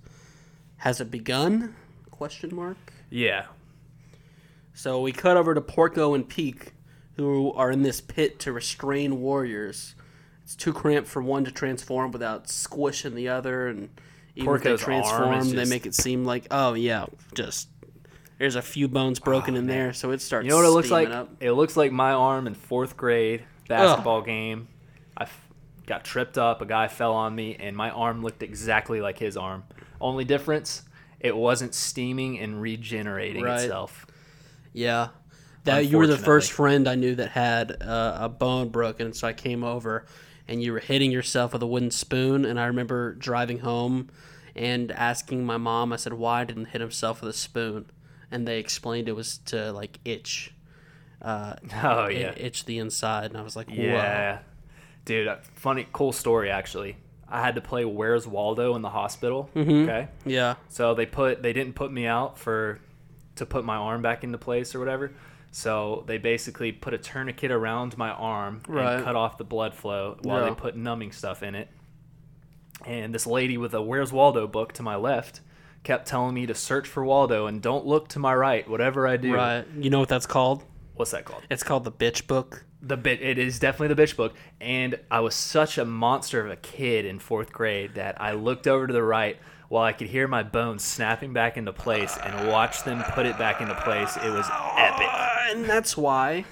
"Has 0.78 1.00
it 1.00 1.12
begun?" 1.12 1.76
Question 2.10 2.56
mark. 2.56 2.94
Yeah, 3.12 3.46
So 4.74 5.00
we 5.02 5.12
cut 5.12 5.38
over 5.38 5.54
to 5.54 5.62
Porco 5.62 6.16
and 6.16 6.28
Pieck, 6.28 6.70
who 7.18 7.52
are 7.54 7.70
in 7.70 7.84
this 7.84 8.02
pit 8.02 8.40
to 8.40 8.52
restrain 8.52 9.22
warriors. 9.22 9.94
It's 10.52 10.62
too 10.62 10.74
cramped 10.74 11.08
for 11.08 11.22
one 11.22 11.46
to 11.46 11.52
transform 11.52 12.12
without 12.12 12.50
squishing 12.50 13.16
the 13.16 13.30
other, 13.30 13.70
and 13.70 13.88
even 14.36 14.54
if 14.54 14.64
they 14.64 14.72
Porco's 14.72 14.84
arm 14.84 14.94
is 15.02 15.08
transform, 15.10 15.50
they 15.56 15.64
make 15.64 15.86
it 15.86 15.96
seem 15.96 16.26
like, 16.26 16.46
oh 16.52 16.74
yeah, 16.74 17.06
just 17.34 17.70
there's 18.38 18.58
a 18.58 18.62
few 18.62 18.90
bones 18.90 19.22
broken 19.22 19.56
in 19.56 19.66
there, 19.66 19.94
so 19.94 20.12
it 20.12 20.20
starts. 20.22 20.44
you 20.44 20.50
know 20.50 20.58
what 20.58 20.66
it 20.66 20.72
looks 20.72 20.92
like? 20.92 21.10
Up. 21.10 21.30
It 21.40 21.54
looks 21.54 21.78
like 21.78 21.94
my 21.94 22.12
arm 22.12 22.48
in 22.48 22.54
fourth 22.54 22.98
grade 22.98 23.46
basketball 23.70 24.24
game. 24.24 24.68
I 25.16 25.24
f- 25.24 25.48
got 25.86 26.04
tripped 26.04 26.38
up. 26.38 26.62
A 26.62 26.66
guy 26.66 26.90
fell 26.90 27.14
on 27.14 27.34
me, 27.34 27.56
and 27.58 27.74
my 27.74 27.90
arm 27.90 28.22
looked 28.22 28.44
exactly 28.44 29.00
like 29.00 29.18
his 29.18 29.38
arm. 29.38 29.64
Only 30.02 30.26
difference, 30.26 30.82
it 31.22 31.34
wasn't 31.34 31.74
steaming 31.74 32.40
and 32.40 32.62
regenerating 32.62 33.44
Right. 33.44 33.62
itself. 33.62 34.06
Yeah. 34.74 35.10
That 35.64 35.86
you 35.86 35.98
were 35.98 36.08
the 36.08 36.18
first 36.18 36.52
friend 36.52 36.90
I 36.90 36.96
knew 36.96 37.16
that 37.16 37.30
had 37.30 37.82
uh, 37.82 38.18
a 38.20 38.28
bone 38.28 38.68
broken, 38.68 39.14
so 39.14 39.30
I 39.30 39.34
came 39.34 39.64
over 39.64 40.08
and 40.52 40.62
you 40.62 40.74
were 40.74 40.80
hitting 40.80 41.12
yourself 41.12 41.54
with 41.54 41.64
a 41.64 41.66
wooden 41.66 41.92
spoon. 41.92 42.44
And 42.44 42.60
I 42.60 42.66
remember 42.66 43.14
driving 43.14 43.60
home 43.60 44.10
and 44.54 44.92
asking 44.92 45.46
my 45.46 45.56
mom, 45.56 45.94
I 45.94 45.96
said, 45.96 46.12
why 46.12 46.44
didn't 46.44 46.66
he 46.66 46.72
hit 46.74 46.82
himself 46.82 47.22
with 47.22 47.30
a 47.30 47.38
spoon? 47.38 47.86
And 48.30 48.46
they 48.46 48.60
explained 48.60 49.08
it 49.08 49.14
was 49.14 49.38
to 49.46 49.72
like 49.72 50.00
itch, 50.04 50.54
uh, 51.22 51.56
Oh 51.84 52.10
yeah, 52.10 52.34
itch 52.36 52.66
the 52.66 52.80
inside. 52.80 53.32
And 53.32 53.38
I 53.38 53.44
was 53.44 53.56
like, 53.56 53.70
whoa. 53.70 53.76
yeah, 53.78 54.40
dude. 55.06 55.30
uh, 55.30 55.38
Funny, 55.56 55.88
cool 55.94 56.12
story 56.12 56.52
actually. 56.52 56.98
I 57.30 57.40
had 57.40 57.56
to 57.56 57.62
play 57.62 57.86
Where's 57.86 58.28
Waldo 58.28 58.76
in 58.76 58.82
the 58.82 58.90
hospital. 58.90 59.50
Mm-hmm. 59.56 59.90
Okay, 59.90 60.10
Yeah. 60.26 60.56
So 60.68 60.94
they 60.94 61.06
put 61.06 61.42
they 61.42 61.54
didn't 61.54 61.76
put 61.76 61.90
me 61.90 62.06
out 62.06 62.38
for 62.38 62.80
to 63.38 63.46
put 63.46 63.64
my 63.64 63.78
arm 63.78 64.02
back 64.02 64.26
into 64.26 64.38
place 64.38 64.76
or 64.76 64.80
whatever. 64.80 65.14
So 65.52 66.04
they 66.08 66.18
basically 66.18 66.72
put 66.72 66.94
a 66.94 66.98
tourniquet 66.98 67.52
around 67.52 67.98
my 67.98 68.10
arm 68.12 68.62
Right. 68.68 68.96
and 68.96 69.04
cut 69.04 69.16
off 69.18 69.38
the 69.38 69.44
blood 69.44 69.74
flow 69.74 70.18
while 70.22 70.42
Yeah. 70.44 70.50
they 70.50 70.56
put 70.56 70.76
numbing 70.78 71.12
stuff 71.12 71.44
in 71.44 71.56
it. 71.56 71.68
And 72.86 73.14
this 73.14 73.28
lady 73.28 73.58
with 73.58 73.74
a 73.74 73.82
Where's 73.82 74.12
Waldo 74.12 74.48
book 74.48 74.74
to 74.74 74.84
my 74.84 74.96
left 74.96 75.42
kept 75.84 76.08
telling 76.08 76.34
me 76.34 76.46
to 76.46 76.56
search 76.56 76.88
for 76.88 77.04
Waldo 77.04 77.48
and 77.48 77.62
don't 77.62 77.86
look 77.86 78.08
to 78.10 78.20
my 78.20 78.34
right, 78.34 78.68
whatever 78.70 79.08
I 79.08 79.18
do. 79.18 79.34
Right. 79.36 79.66
You 79.78 79.90
know 79.90 80.00
what 80.00 80.10
that's 80.10 80.26
called? 80.26 80.64
What's 80.96 81.12
that 81.12 81.26
called? 81.26 81.44
It's 81.50 81.64
called 81.64 81.84
the 81.84 81.92
bitch 81.92 82.28
book. 82.28 82.66
The 82.82 82.98
bit 82.98 83.22
it 83.22 83.38
is 83.38 83.60
definitely 83.60 83.94
the 83.94 84.02
bitch 84.02 84.16
book. 84.16 84.34
And 84.60 85.00
I 85.12 85.20
was 85.20 85.36
such 85.36 85.78
a 85.78 85.86
monster 85.86 86.44
of 86.44 86.52
a 86.52 86.56
kid 86.56 87.06
in 87.06 87.20
fourth 87.20 87.52
grade 87.52 87.96
that 87.96 88.20
I 88.22 88.32
looked 88.34 88.68
over 88.68 88.88
to 88.88 88.94
the 88.94 89.04
right 89.04 89.38
while 89.70 89.84
I 89.84 89.94
could 89.94 90.08
hear 90.08 90.28
my 90.28 90.44
bones 90.44 90.84
snapping 90.84 91.34
back 91.34 91.58
into 91.58 91.72
place 91.74 92.18
and 92.18 92.48
watch 92.50 92.84
them 92.84 93.04
put 93.14 93.26
it 93.26 93.38
back 93.38 93.62
into 93.62 93.76
place. 93.76 94.18
It 94.18 94.30
was 94.32 94.48
epic. 94.78 95.10
And 95.52 95.66
that's 95.66 95.98
why 95.98 96.46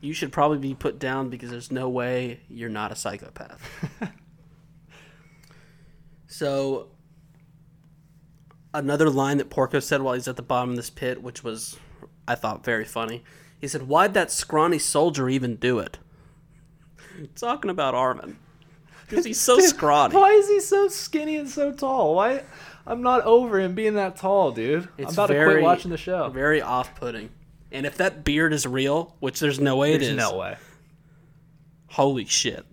you 0.00 0.12
should 0.12 0.30
probably 0.30 0.58
be 0.58 0.72
put 0.72 1.00
down 1.00 1.30
because 1.30 1.50
there's 1.50 1.72
no 1.72 1.88
way 1.88 2.40
you're 2.48 2.68
not 2.68 2.92
a 2.92 2.94
psychopath. 2.94 3.60
so, 6.28 6.90
another 8.72 9.10
line 9.10 9.38
that 9.38 9.50
Porco 9.50 9.80
said 9.80 10.00
while 10.00 10.14
he's 10.14 10.28
at 10.28 10.36
the 10.36 10.42
bottom 10.42 10.70
of 10.70 10.76
this 10.76 10.90
pit, 10.90 11.22
which 11.24 11.42
was, 11.42 11.76
I 12.28 12.36
thought, 12.36 12.64
very 12.64 12.84
funny. 12.84 13.24
He 13.60 13.66
said, 13.66 13.88
Why'd 13.88 14.14
that 14.14 14.30
scrawny 14.30 14.78
soldier 14.78 15.28
even 15.28 15.56
do 15.56 15.80
it? 15.80 15.98
Talking 17.34 17.70
about 17.70 17.96
Armin. 17.96 18.38
Because 19.08 19.24
he's 19.24 19.40
so 19.40 19.58
scrawny. 19.60 20.14
Why 20.14 20.30
is 20.30 20.48
he 20.48 20.60
so 20.60 20.86
skinny 20.86 21.36
and 21.36 21.50
so 21.50 21.72
tall? 21.72 22.14
Why? 22.14 22.44
I'm 22.86 23.02
not 23.02 23.22
over 23.22 23.58
him 23.58 23.74
being 23.74 23.94
that 23.94 24.14
tall, 24.14 24.52
dude. 24.52 24.88
It's 24.98 25.18
I'm 25.18 25.24
about 25.24 25.34
to 25.34 25.44
quit 25.44 25.62
watching 25.62 25.90
the 25.90 25.96
show. 25.96 26.28
Very 26.28 26.62
off 26.62 26.94
putting. 26.94 27.30
And 27.74 27.84
if 27.84 27.96
that 27.98 28.24
beard 28.24 28.52
is 28.52 28.66
real, 28.66 29.14
which 29.20 29.40
there's 29.40 29.60
no 29.60 29.76
way 29.76 29.92
it 29.94 29.98
There's 29.98 30.12
is. 30.12 30.16
no 30.16 30.36
way. 30.36 30.56
Holy 31.88 32.24
shit. 32.24 32.64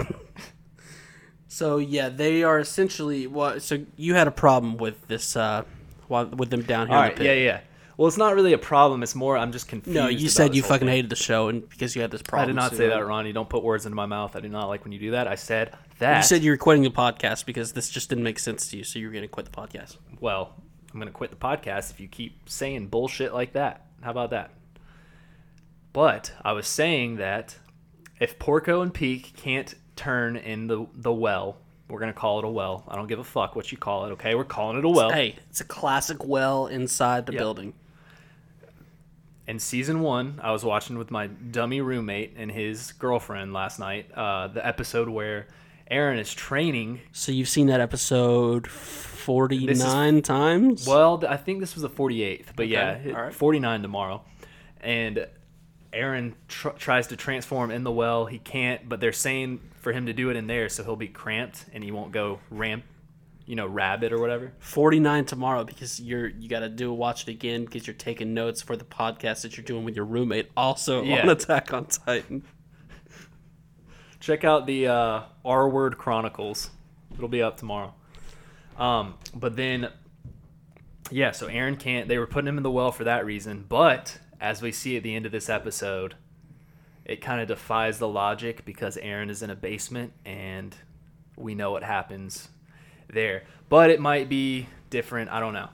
so 1.47 1.77
yeah, 1.77 2.09
they 2.09 2.43
are 2.43 2.59
essentially 2.59 3.27
what 3.27 3.61
so 3.61 3.83
you 3.97 4.13
had 4.13 4.27
a 4.27 4.31
problem 4.31 4.77
with 4.77 5.07
this 5.07 5.35
uh 5.35 5.63
with 6.09 6.49
them 6.49 6.61
down 6.63 6.87
here 6.87 6.97
All 6.97 7.03
in 7.03 7.15
the 7.15 7.25
yeah, 7.25 7.33
yeah. 7.33 7.59
Well, 7.97 8.07
it's 8.07 8.17
not 8.17 8.33
really 8.35 8.53
a 8.53 8.57
problem. 8.57 9.03
It's 9.03 9.13
more 9.15 9.37
I'm 9.37 9.51
just 9.51 9.67
confused. 9.67 9.95
No, 9.95 10.07
you 10.07 10.29
said 10.29 10.55
you 10.55 10.63
fucking 10.63 10.87
thing. 10.87 10.95
hated 10.95 11.11
the 11.11 11.15
show 11.15 11.49
and 11.49 11.67
because 11.67 11.95
you 11.95 12.01
had 12.01 12.09
this 12.09 12.21
problem. 12.21 12.45
I 12.45 12.47
did 12.47 12.55
not 12.55 12.71
so- 12.71 12.77
say 12.77 12.87
that, 12.87 13.05
Ronnie. 13.05 13.33
Don't 13.33 13.49
put 13.49 13.63
words 13.63 13.85
into 13.85 13.95
my 13.95 14.05
mouth. 14.07 14.35
I 14.35 14.39
do 14.39 14.49
not 14.49 14.67
like 14.69 14.83
when 14.83 14.91
you 14.91 14.99
do 14.99 15.11
that. 15.11 15.27
I 15.27 15.35
said 15.35 15.75
that. 15.99 16.17
You 16.17 16.23
said 16.23 16.43
you 16.43 16.51
were 16.51 16.57
quitting 16.57 16.83
the 16.83 16.89
podcast 16.89 17.45
because 17.45 17.73
this 17.73 17.89
just 17.89 18.09
didn't 18.09 18.23
make 18.23 18.39
sense 18.39 18.69
to 18.69 18.77
you, 18.77 18.83
so 18.83 18.97
you 18.97 19.07
were 19.07 19.13
gonna 19.13 19.27
quit 19.27 19.45
the 19.45 19.51
podcast. 19.51 19.97
well, 20.19 20.53
I'm 20.93 20.99
going 20.99 21.07
to 21.07 21.13
quit 21.13 21.29
the 21.29 21.37
podcast 21.37 21.91
if 21.91 22.01
you 22.01 22.09
keep 22.09 22.49
saying 22.49 22.87
bullshit 22.87 23.33
like 23.33 23.53
that. 23.53 23.85
How 24.01 24.11
about 24.11 24.31
that? 24.31 24.51
But 25.93 26.31
I 26.43 26.53
was 26.53 26.67
saying 26.67 27.17
that 27.17 27.57
if 28.19 28.39
Porco 28.39 28.81
and 28.81 28.93
Pieck 28.93 29.35
can't 29.35 29.73
turn 29.95 30.35
in 30.37 30.67
the 30.67 30.87
the 30.93 31.11
well, 31.11 31.57
we're 31.89 31.99
going 31.99 32.13
to 32.13 32.17
call 32.19 32.39
it 32.39 32.45
a 32.45 32.49
well. 32.49 32.83
I 32.87 32.95
don't 32.95 33.07
give 33.07 33.19
a 33.19 33.23
fuck 33.23 33.55
what 33.55 33.71
you 33.71 33.77
call 33.77 34.05
it, 34.05 34.11
okay? 34.11 34.33
We're 34.35 34.45
calling 34.45 34.77
it 34.77 34.85
a 34.85 34.89
well. 34.89 35.11
Hey, 35.11 35.35
it's 35.49 35.59
a 35.61 35.65
classic 35.65 36.25
well 36.25 36.67
inside 36.67 37.25
the 37.25 37.33
Yeah. 37.33 37.39
building. 37.39 37.73
in 39.47 39.59
season 39.59 39.99
one, 39.99 40.39
I 40.41 40.51
was 40.51 40.63
watching 40.63 40.97
with 40.97 41.11
my 41.11 41.27
dummy 41.27 41.81
roommate 41.81 42.35
and 42.37 42.49
his 42.49 42.93
girlfriend 42.93 43.51
last 43.51 43.79
night. 43.79 44.09
Uh, 44.13 44.47
the 44.47 44.65
episode 44.65 45.09
where 45.09 45.47
Eren 45.91 46.17
is 46.19 46.33
training. 46.33 47.01
So 47.11 47.33
you've 47.33 47.49
seen 47.49 47.67
that 47.67 47.81
episode 47.81 48.67
forty 48.67 49.65
nine 49.65 50.21
times? 50.21 50.87
Well, 50.87 51.21
I 51.27 51.35
think 51.35 51.59
this 51.59 51.75
was 51.75 51.81
the 51.81 51.89
48th, 51.89 52.55
but 52.55 52.69
yeah, 52.69 52.97
Okay, 53.01 53.11
all 53.13 53.21
right. 53.23 53.33
49 53.33 53.81
tomorrow. 53.81 54.21
And 54.79 55.27
Eren 55.93 56.33
tr- 56.47 56.69
tries 56.69 57.07
to 57.07 57.15
transform 57.15 57.71
in 57.71 57.83
the 57.83 57.91
well. 57.91 58.25
He 58.25 58.39
can't, 58.39 58.87
but 58.87 58.99
they're 59.01 59.11
saying 59.11 59.59
for 59.75 59.91
him 59.91 60.05
to 60.05 60.13
do 60.13 60.29
it 60.29 60.35
in 60.35 60.47
there, 60.47 60.69
so 60.69 60.83
he'll 60.83 60.95
be 60.95 61.07
cramped 61.07 61.65
and 61.73 61.83
he 61.83 61.91
won't 61.91 62.11
go 62.11 62.39
ramp, 62.49 62.83
you 63.45 63.55
know, 63.55 63.67
rabbit 63.67 64.13
or 64.13 64.19
whatever. 64.19 64.53
49 64.59 65.25
tomorrow 65.25 65.63
because 65.63 65.99
you're 65.99 66.27
you 66.27 66.47
got 66.47 66.59
to 66.61 66.69
do 66.69 66.93
watch 66.93 67.23
it 67.23 67.29
again 67.31 67.65
because 67.65 67.85
you're 67.87 67.93
taking 67.95 68.33
notes 68.33 68.61
for 68.61 68.77
the 68.77 68.85
podcast 68.85 69.41
that 69.41 69.57
you're 69.57 69.65
doing 69.65 69.83
with 69.83 69.95
your 69.95 70.05
roommate 70.05 70.49
also 70.55 71.03
Yeah. 71.03 71.23
on 71.23 71.29
Attack 71.29 71.73
on 71.73 71.85
Titan. 71.85 72.43
check 74.19 74.43
out 74.43 74.65
the 74.67 74.87
uh, 74.87 75.21
R 75.43 75.67
Word 75.69 75.97
Chronicles. 75.97 76.69
It'll 77.13 77.27
be 77.27 77.41
up 77.41 77.57
tomorrow. 77.57 77.93
Um, 78.77 79.15
but 79.35 79.55
then, 79.55 79.89
yeah, 81.09 81.31
so 81.31 81.47
Eren 81.47 81.77
can't. 81.77 82.07
They 82.07 82.17
were 82.17 82.27
putting 82.27 82.47
him 82.47 82.57
in 82.57 82.63
the 82.63 82.71
well 82.71 82.91
for 82.91 83.03
that 83.03 83.25
reason. 83.25 83.65
But 83.67 84.17
as 84.41 84.61
we 84.61 84.71
see 84.71 84.97
at 84.97 85.03
the 85.03 85.15
end 85.15 85.25
of 85.25 85.31
this 85.31 85.49
episode, 85.49 86.15
it 87.05 87.21
kind 87.21 87.39
of 87.39 87.47
defies 87.47 87.99
the 87.99 88.07
logic 88.07 88.65
because 88.65 88.97
Eren 88.97 89.29
is 89.29 89.43
in 89.43 89.49
a 89.49 89.55
basement 89.55 90.11
and 90.25 90.75
we 91.37 91.55
know 91.55 91.71
what 91.71 91.83
happens 91.83 92.49
there. 93.07 93.43
But 93.69 93.91
it 93.91 94.01
might 94.01 94.27
be 94.27 94.67
different. 94.89 95.29
I 95.29 95.39
don't 95.39 95.53
know. 95.53 95.69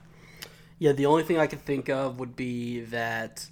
Yeah, 0.80 0.91
the 0.91 1.07
only 1.07 1.24
thing 1.24 1.39
I 1.39 1.47
could 1.47 1.61
think 1.61 1.89
of 1.89 2.20
would 2.20 2.36
be 2.36 2.82
that 2.82 3.47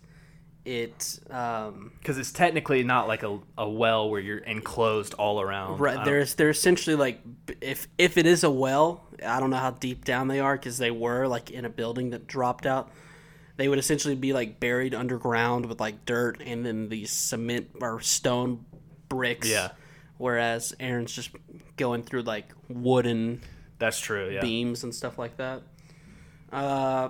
it 0.65 1.19
um, 1.29 1.91
Because 1.99 2.17
it's 2.17 2.31
technically 2.31 2.83
not 2.83 3.07
like 3.07 3.23
a, 3.23 3.39
a 3.57 3.69
well 3.69 4.09
where 4.09 4.19
you're 4.19 4.39
enclosed 4.39 5.13
all 5.13 5.39
around. 5.39 5.79
Right 5.79 6.03
there's 6.03 6.35
they're 6.35 6.49
essentially 6.49 6.95
like 6.95 7.21
if 7.61 7.87
if 7.97 8.17
it 8.17 8.25
is 8.25 8.43
a 8.43 8.49
well, 8.49 9.05
I 9.25 9.39
don't 9.39 9.49
know 9.49 9.57
how 9.57 9.71
deep 9.71 10.05
down 10.05 10.27
they 10.27 10.39
are 10.39 10.55
because 10.55 10.77
they 10.77 10.91
were 10.91 11.27
like 11.27 11.51
in 11.51 11.65
a 11.65 11.69
building 11.69 12.09
that 12.11 12.27
dropped 12.27 12.65
out. 12.65 12.91
They 13.57 13.67
would 13.67 13.79
essentially 13.79 14.15
be 14.15 14.33
like 14.33 14.59
buried 14.59 14.93
underground 14.93 15.65
with 15.67 15.79
like 15.79 16.05
dirt 16.05 16.41
and 16.45 16.65
then 16.65 16.89
these 16.89 17.11
cement 17.11 17.69
or 17.81 18.01
stone 18.01 18.65
bricks. 19.07 19.49
Yeah. 19.49 19.71
Whereas 20.17 20.73
Eren's 20.79 21.13
just 21.13 21.29
going 21.77 22.03
through 22.03 22.23
like 22.23 22.51
wooden 22.69 23.41
That's 23.79 23.99
true. 23.99 24.29
Yeah. 24.29 24.41
beams 24.41 24.83
and 24.83 24.93
stuff 24.93 25.17
like 25.17 25.37
that. 25.37 25.61
Uh, 26.51 27.09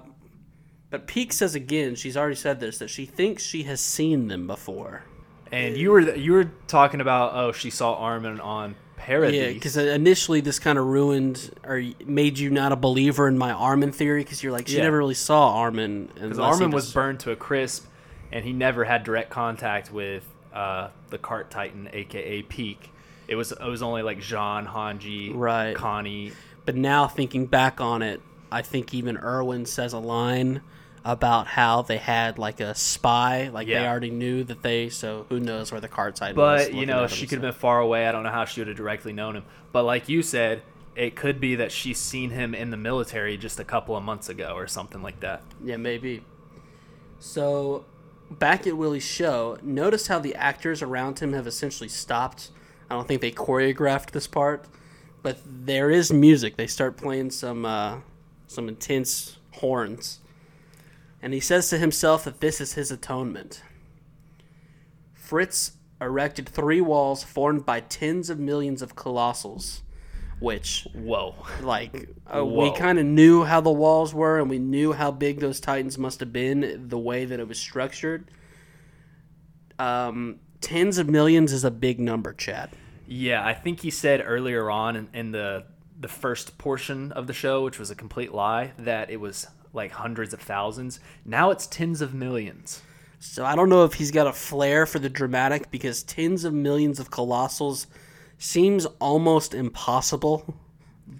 but 0.90 1.08
Pieck 1.08 1.34
says 1.34 1.56
again, 1.56 1.96
she's 1.96 2.16
already 2.16 2.36
said 2.36 2.60
this, 2.60 2.78
that 2.78 2.90
she 2.90 3.06
thinks 3.06 3.44
she 3.44 3.64
has 3.64 3.82
seen 3.82 4.28
them 4.28 4.48
before. 4.48 5.04
And 5.52 5.78
you 5.78 5.92
were 5.92 6.16
you 6.16 6.34
were 6.34 6.52
talking 6.68 7.02
about 7.02 7.34
oh 7.36 7.52
she 7.52 7.70
saw 7.70 7.96
Armin 7.96 8.40
on 8.40 8.76
Paradise. 8.98 9.36
Yeah, 9.40 9.48
because 9.54 9.78
initially 9.78 10.42
this 10.42 10.58
kind 10.60 10.78
of 10.80 10.86
ruined 10.86 11.52
or 11.64 11.84
made 12.06 12.40
you 12.40 12.50
not 12.50 12.72
a 12.72 12.76
believer 12.76 13.28
in 13.28 13.38
my 13.38 13.52
Armin 13.52 13.92
theory 13.92 14.24
because 14.24 14.42
you're 14.42 14.52
like 14.52 14.68
she 14.68 14.78
Yeah. 14.78 14.84
never 14.84 14.98
really 14.98 15.14
saw 15.14 15.54
Armin. 15.58 16.10
Because 16.14 16.40
Armin 16.40 16.72
was 16.72 16.92
burned 16.94 17.20
to 17.22 17.32
a 17.32 17.36
crisp, 17.36 17.86
and 18.32 18.44
he 18.46 18.54
never 18.54 18.84
had 18.86 19.04
direct 19.04 19.30
contact 19.30 19.92
with 19.92 20.24
uh, 20.54 20.90
the 21.10 21.18
Cart 21.18 21.52
Titan, 21.52 21.90
aka 21.94 22.42
Pieck. 22.44 22.78
It 23.28 23.36
was 23.36 23.52
it 23.52 23.62
was 23.64 23.82
only 23.82 24.02
like 24.02 24.20
Jean, 24.22 24.66
Hanji, 24.66 25.32
Right. 25.36 25.76
Connie. 25.76 26.32
But 26.66 26.76
now 26.76 27.08
thinking 27.08 27.46
back 27.46 27.80
on 27.82 28.02
it, 28.02 28.22
I 28.52 28.62
think 28.62 28.94
even 28.94 29.18
Erwin 29.18 29.66
says 29.66 29.94
a 29.94 30.00
line 30.00 30.62
about 31.06 31.46
how 31.46 31.84
they 31.84 31.98
had 31.98 32.40
like 32.40 32.60
a 32.60 32.74
spy, 32.74 33.50
like 33.50 33.68
they 33.68 33.88
already 33.88 34.10
knew 34.10 34.44
that 34.44 34.64
they. 34.64 34.90
So 34.90 35.26
who 35.30 35.40
knows 35.40 35.72
where 35.72 35.80
the 35.80 35.88
cart 35.88 36.16
titan 36.16 36.36
was? 36.36 36.66
But 36.66 36.74
you 36.74 36.88
know, 36.88 37.08
she 37.08 37.28
could 37.28 37.38
have 37.38 37.54
been 37.54 37.60
far 37.60 37.80
away. 37.80 38.08
I 38.08 38.12
don't 38.12 38.24
know 38.24 38.32
how 38.32 38.46
she 38.46 38.60
would 38.60 38.68
have 38.68 38.76
directly 38.76 39.14
known 39.14 39.36
him. 39.36 39.46
But 39.72 39.84
like 39.84 40.10
you 40.10 40.24
said, 40.24 40.64
it 40.96 41.16
could 41.16 41.40
be 41.40 41.56
that 41.56 41.72
she's 41.72 42.00
seen 42.00 42.32
him 42.32 42.56
in 42.56 42.72
the 42.72 42.78
military 42.78 43.38
just 43.38 43.60
a 43.60 43.64
couple 43.64 43.96
of 43.96 44.04
months 44.04 44.30
ago 44.30 44.54
or 44.56 44.66
something 44.66 45.04
like 45.04 45.20
that. 45.20 45.44
Yeah, 45.64 45.78
maybe. 45.78 46.24
So, 47.20 47.86
back 48.32 48.66
at 48.66 48.76
Willie's 48.76 49.04
show, 49.04 49.58
notice 49.62 50.08
how 50.08 50.20
the 50.20 50.36
actors 50.36 50.82
around 50.82 51.20
him 51.20 51.34
have 51.34 51.48
essentially 51.48 51.90
stopped. 51.90 52.50
I 52.90 52.96
don't 52.96 53.08
think 53.08 53.22
they 53.22 53.32
choreographed 53.32 54.12
this 54.12 54.28
part, 54.28 54.66
but 55.22 55.38
there 55.46 55.92
is 55.92 56.12
music. 56.12 56.56
They 56.56 56.68
start 56.68 56.98
playing 56.98 57.32
some 57.32 57.66
uh, 57.66 58.00
some 58.48 58.70
intense 58.70 59.38
horns, 59.54 60.20
and 61.26 61.34
he 61.34 61.40
says 61.40 61.72
to 61.72 61.80
himself 61.80 62.24
that 62.26 62.40
this 62.40 62.62
is 62.62 62.74
his 62.74 62.92
atonement. 62.92 63.64
Fritz 65.16 65.72
erected 66.00 66.48
three 66.48 66.82
walls 66.82 67.24
formed 67.24 67.66
by 67.66 67.80
tens 67.80 68.30
of 68.30 68.38
millions 68.38 68.84
of 68.84 68.96
colossals, 68.96 69.82
which 70.40 70.88
Whoa. 70.94 71.34
like 71.64 72.10
uh, 72.28 72.46
we 72.46 72.72
kind 72.76 73.00
of 73.00 73.08
knew 73.08 73.44
how 73.44 73.60
the 73.60 73.72
walls 73.72 74.14
were 74.14 74.40
and 74.40 74.52
we 74.52 74.60
knew 74.60 74.94
how 74.94 75.10
big 75.10 75.40
those 75.40 75.60
titans 75.60 75.98
must 75.98 76.20
have 76.20 76.32
been 76.32 76.90
the 76.90 77.00
way 77.00 77.26
that 77.26 77.40
it 77.40 77.48
was 77.48 77.58
structured 77.58 78.30
um, 79.80 80.40
tens 80.62 81.00
of 81.00 81.10
millions 81.10 81.52
is 81.52 81.64
a 81.64 81.72
big 81.72 82.00
number 82.00 82.34
chad 82.34 82.70
Yeah, 83.08 83.44
I 83.44 83.56
think 83.56 83.80
he 83.80 83.90
said 83.90 84.22
earlier 84.24 84.70
on 84.70 84.96
in, 84.96 85.10
in 85.14 85.32
the 85.32 85.66
the 85.98 86.08
first 86.08 86.58
portion 86.58 87.12
of 87.14 87.26
the 87.26 87.34
show, 87.34 87.64
which 87.64 87.80
was 87.80 87.90
a 87.90 87.96
complete 87.96 88.34
lie, 88.34 88.74
that 88.78 89.10
it 89.10 89.18
was 89.18 89.48
like 89.76 89.92
hundreds 89.92 90.34
of 90.34 90.42
thousands. 90.42 91.00
Now 91.26 91.52
it's 91.52 91.68
tens 91.68 92.02
of 92.02 92.14
millions. 92.14 92.82
so 93.20 93.46
i 93.46 93.56
don't 93.56 93.70
know 93.70 93.84
if 93.86 93.94
he's 93.94 94.12
got 94.12 94.28
a 94.28 94.34
flair 94.34 94.86
for 94.86 95.00
the 95.00 95.10
dramatic 95.10 95.72
because 95.72 96.04
tens 96.04 96.44
of 96.44 96.54
millions 96.54 97.00
of 97.00 97.10
colossals 97.10 97.88
seems 98.38 98.86
almost 99.00 99.54
impossible 99.54 100.56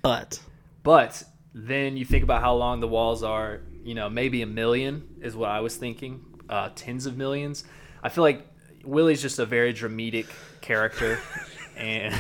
but 0.02 0.40
But 0.84 1.24
then 1.54 1.96
you 1.98 2.06
think 2.06 2.24
about 2.24 2.42
how 2.42 2.54
long 2.56 2.80
the 2.80 2.88
walls 2.88 3.24
are. 3.24 3.62
You 3.84 3.94
know, 3.94 4.10
maybe 4.10 4.42
a 4.42 4.48
million 4.48 5.08
is 5.22 5.36
what 5.36 5.50
I 5.50 5.60
was 5.60 5.76
thinking. 5.78 6.26
Uh, 6.50 6.70
tens 6.76 7.06
of 7.06 7.18
millions. 7.18 7.64
I 8.04 8.10
feel 8.10 8.24
like 8.24 8.46
Willie's 8.84 9.22
just 9.22 9.40
a 9.40 9.46
very 9.46 9.74
dramatic 9.74 10.26
character, 10.62 11.20
and 11.78 12.14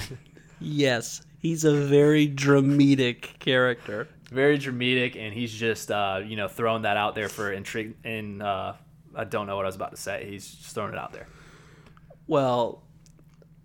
yes 0.60 1.22
he's 1.40 1.64
a 1.64 1.76
very 1.76 2.26
dramatic 2.28 3.36
character 3.40 4.08
very 4.30 4.58
dramatic, 4.58 5.16
and 5.16 5.34
he's 5.34 5.54
just 5.54 5.92
uh, 5.92 6.22
you 6.26 6.36
know 6.36 6.48
throwing 6.48 6.84
that 6.84 6.98
out 6.98 7.16
there 7.16 7.30
for 7.30 7.52
intrigue. 7.52 7.96
And 8.04 8.42
uh, 8.42 8.74
I 9.16 9.24
don't 9.24 9.48
know 9.48 9.56
what 9.56 9.66
I 9.66 9.68
was 9.70 9.76
about 9.76 9.92
to 9.92 9.98
say. 10.02 10.28
He's 10.30 10.50
just 10.52 10.76
throwing 10.76 10.94
it 10.94 11.00
out 11.00 11.14
there. 11.14 11.28
well 12.28 12.82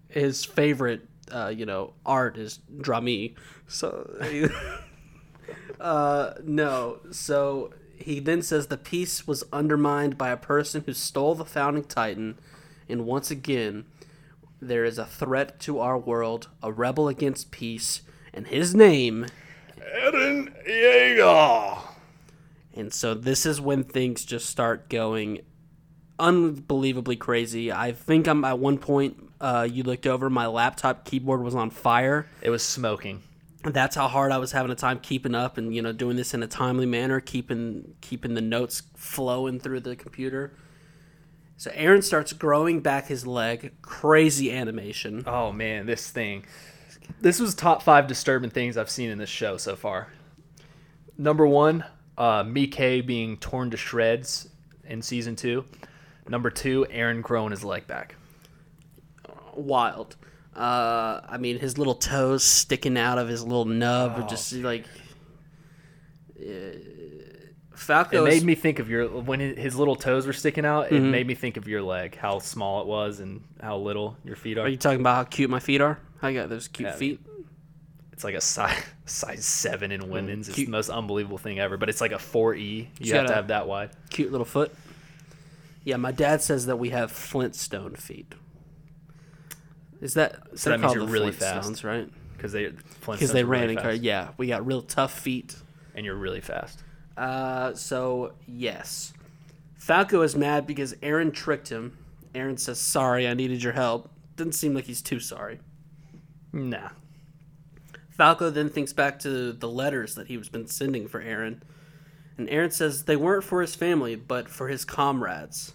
his 0.09 0.45
favorite 0.45 1.03
uh, 1.33 1.49
you 1.49 1.65
know 1.65 1.93
art 2.05 2.37
is 2.37 2.59
drami 2.79 3.35
so 3.69 4.11
uh, 5.81 6.33
no 6.45 6.99
so 7.11 7.73
he 7.97 8.19
then 8.19 8.43
says 8.43 8.67
the 8.67 8.77
peace 8.77 9.27
was 9.27 9.45
undermined 9.53 10.17
by 10.19 10.31
a 10.31 10.37
person 10.37 10.83
who 10.87 10.93
stole 10.93 11.35
the 11.35 11.45
founding 11.45 11.85
titan 11.85 12.39
and 12.89 13.07
once 13.07 13.31
again 13.31 13.85
there 14.61 14.85
is 14.85 14.99
a 14.99 15.07
threat 15.07 15.59
to 15.61 15.79
our 15.79 15.97
world 15.99 16.49
a 16.63 16.73
rebel 16.73 17.09
against 17.09 17.51
peace 17.51 18.03
and 18.35 18.49
his 18.49 18.75
name 18.75 19.27
Eren 19.81 20.53
Yeager. 20.67 21.79
And 22.75 22.93
so 22.93 23.15
this 23.15 23.45
is 23.47 23.61
when 23.61 23.85
things 23.85 24.25
just 24.25 24.49
start 24.49 24.89
going 24.89 25.41
unbelievably 26.19 27.17
crazy. 27.17 27.73
I 27.73 27.93
think 27.93 28.29
I'm 28.29 28.45
at 28.45 28.59
one 28.59 28.79
point 28.79 29.31
uh, 29.41 29.67
you 29.71 29.83
looked 29.83 30.07
over 30.07 30.31
my 30.31 30.47
laptop 30.47 31.05
keyboard 31.05 31.43
was 31.43 31.55
on 31.55 31.71
fire. 31.71 32.27
It 32.43 32.51
was 32.51 32.63
smoking. 32.63 33.23
That's 33.63 33.97
how 33.97 34.09
hard 34.09 34.33
I 34.33 34.39
was 34.39 34.53
having 34.53 34.71
a 34.71 34.75
time 34.75 35.01
keeping 35.01 35.35
up 35.35 35.59
and 35.59 35.75
you 35.75 35.83
know 35.83 35.93
doing 35.93 36.17
this 36.17 36.33
in 36.33 36.43
a 36.43 36.47
timely 36.47 36.87
manner, 36.87 37.21
keeping 37.21 37.95
keeping 38.01 38.35
the 38.35 38.41
notes 38.41 38.83
flowing 38.97 39.61
through 39.61 39.81
the 39.81 39.97
computer. 39.97 40.55
So 41.57 41.71
Eren 41.73 42.03
starts 42.03 42.33
growing 42.33 42.81
back 42.81 43.09
his 43.09 43.27
leg, 43.27 43.73
crazy 43.83 44.51
animation. 44.51 45.25
Oh 45.27 45.53
man, 45.53 45.85
this 45.85 46.09
thing. 46.09 46.47
This 47.21 47.41
was 47.41 47.55
top 47.55 47.83
five 47.83 48.07
disturbing 48.07 48.51
things 48.51 48.77
I've 48.77 48.91
seen 48.91 49.11
in 49.11 49.19
this 49.19 49.29
show 49.31 49.57
so 49.57 49.77
far. 49.77 50.09
Number 51.19 51.47
one, 51.47 51.85
uh, 52.17 52.45
Mike 52.47 52.77
being 53.07 53.37
torn 53.37 53.71
to 53.71 53.77
shreds 53.77 54.49
in 54.85 55.03
season 55.03 55.37
two. 55.37 55.65
Number 56.29 56.51
two, 56.51 56.87
Eren 56.91 57.23
growing 57.23 57.51
his 57.51 57.65
leg 57.65 57.87
back. 57.87 58.15
Wild. 59.55 60.17
Uh, 60.55 61.21
I 61.29 61.39
mean, 61.39 61.59
his 61.59 61.79
little 61.79 61.95
toes 61.95 62.43
sticking 62.45 62.97
out 62.97 63.19
of 63.19 63.29
his 63.29 63.43
little 63.43 63.65
nub, 63.65 64.19
or 64.19 64.23
Oh. 64.23 64.27
just 64.27 64.53
like. 64.53 64.87
Uh, 66.39 66.77
Falco 67.91 68.25
It 68.25 68.29
made 68.29 68.45
me 68.45 68.55
think 68.55 68.79
of 68.79 68.89
your 68.89 69.09
when 69.09 69.41
his 69.41 69.77
little 69.77 69.97
toes 69.97 70.27
were 70.27 70.33
sticking 70.33 70.65
out. 70.65 70.87
It 70.87 70.95
mm-hmm. 70.95 71.11
made 71.11 71.27
me 71.27 71.35
think 71.35 71.57
of 71.57 71.67
your 71.67 71.83
leg, 71.83 72.17
how 72.17 72.39
small 72.39 72.81
it 72.83 72.87
was, 72.87 73.21
and 73.21 73.43
how 73.61 73.79
little 73.79 74.17
your 74.25 74.37
feet 74.37 74.59
are. 74.59 74.67
Are 74.67 74.69
you 74.69 74.77
talking 74.77 75.01
about 75.01 75.17
how 75.17 75.25
cute 75.25 75.51
my 75.51 75.61
feet 75.61 75.81
are? 75.81 75.99
I 76.23 76.33
got 76.33 76.49
those 76.49 76.69
cute 76.69 76.89
Yeah. 76.89 76.95
feet. 76.95 77.21
It's 78.13 78.23
like 78.23 78.35
a 78.35 78.41
size 78.41 78.83
size 79.07 79.45
seven 79.45 79.91
in 79.93 80.09
women's. 80.09 80.49
It's 80.49 80.57
the 80.57 80.67
most 80.67 80.91
unbelievable 80.91 81.39
thing 81.39 81.59
ever. 81.59 81.77
But 81.77 81.89
it's 81.89 82.01
like 82.01 82.13
a 82.13 82.19
four 82.19 82.55
E. 82.55 82.91
You 82.99 83.15
have 83.15 83.27
to 83.27 83.35
have 83.35 83.49
that 83.49 83.67
wide. 83.67 83.91
Cute 84.11 84.31
little 84.31 84.45
foot. 84.45 84.73
Yeah, 85.83 85.97
my 85.97 86.13
dad 86.13 86.43
says 86.43 86.67
that 86.67 86.77
we 86.77 86.91
have 86.91 87.11
Flintstone 87.11 87.97
feet. 87.97 88.35
Is 90.01 90.15
that 90.15 90.37
So 90.55 90.71
that 90.71 90.79
means 90.79 90.93
called 90.93 90.97
you're 90.97 91.07
really 91.07 91.33
fast. 91.33 91.83
right? 91.83 92.09
because 92.37 92.53
they 92.53 92.73
Because 93.01 93.33
they 93.33 93.45
ran 93.45 93.69
in 93.69 93.77
car. 93.77 93.93
Yeah, 93.93 94.29
we 94.39 94.47
got 94.47 94.65
real 94.65 94.83
tough 94.83 95.19
feet. 95.19 95.57
and 95.95 96.07
you're 96.07 96.15
really 96.15 96.41
fast. 96.41 96.83
Uh, 97.21 97.75
so 97.75 98.33
yes, 98.47 99.13
Falco 99.77 100.23
is 100.23 100.35
mad 100.35 100.67
because 100.67 100.95
Eren 100.95 101.35
tricked 101.35 101.69
him. 101.69 101.99
Eren 102.35 102.59
says, 102.59 102.81
"Sorry, 102.81 103.29
I 103.29 103.35
needed 103.35 103.63
your 103.63 103.75
help." 103.75 104.11
Doesn't 104.37 104.55
seem 104.55 104.73
like 104.73 104.87
he's 104.87 105.03
too 105.03 105.21
sorry. 105.21 105.61
Nah. 106.51 106.93
Falco 108.09 108.49
then 108.49 108.71
thinks 108.71 108.95
back 108.95 109.19
to 109.19 109.53
the 109.53 109.69
letters 109.69 110.15
that 110.15 110.29
he 110.29 110.39
was 110.39 110.49
been 110.49 110.67
sending 110.67 111.09
for 111.09 111.23
Eren, 111.23 111.61
and 112.39 112.49
Eren 112.49 112.73
says 112.73 113.05
they 113.05 113.17
weren't 113.17 113.45
for 113.45 113.61
his 113.61 113.75
family, 113.75 114.17
but 114.17 114.49
for 114.49 114.69
his 114.69 114.87
comrades. 114.87 115.75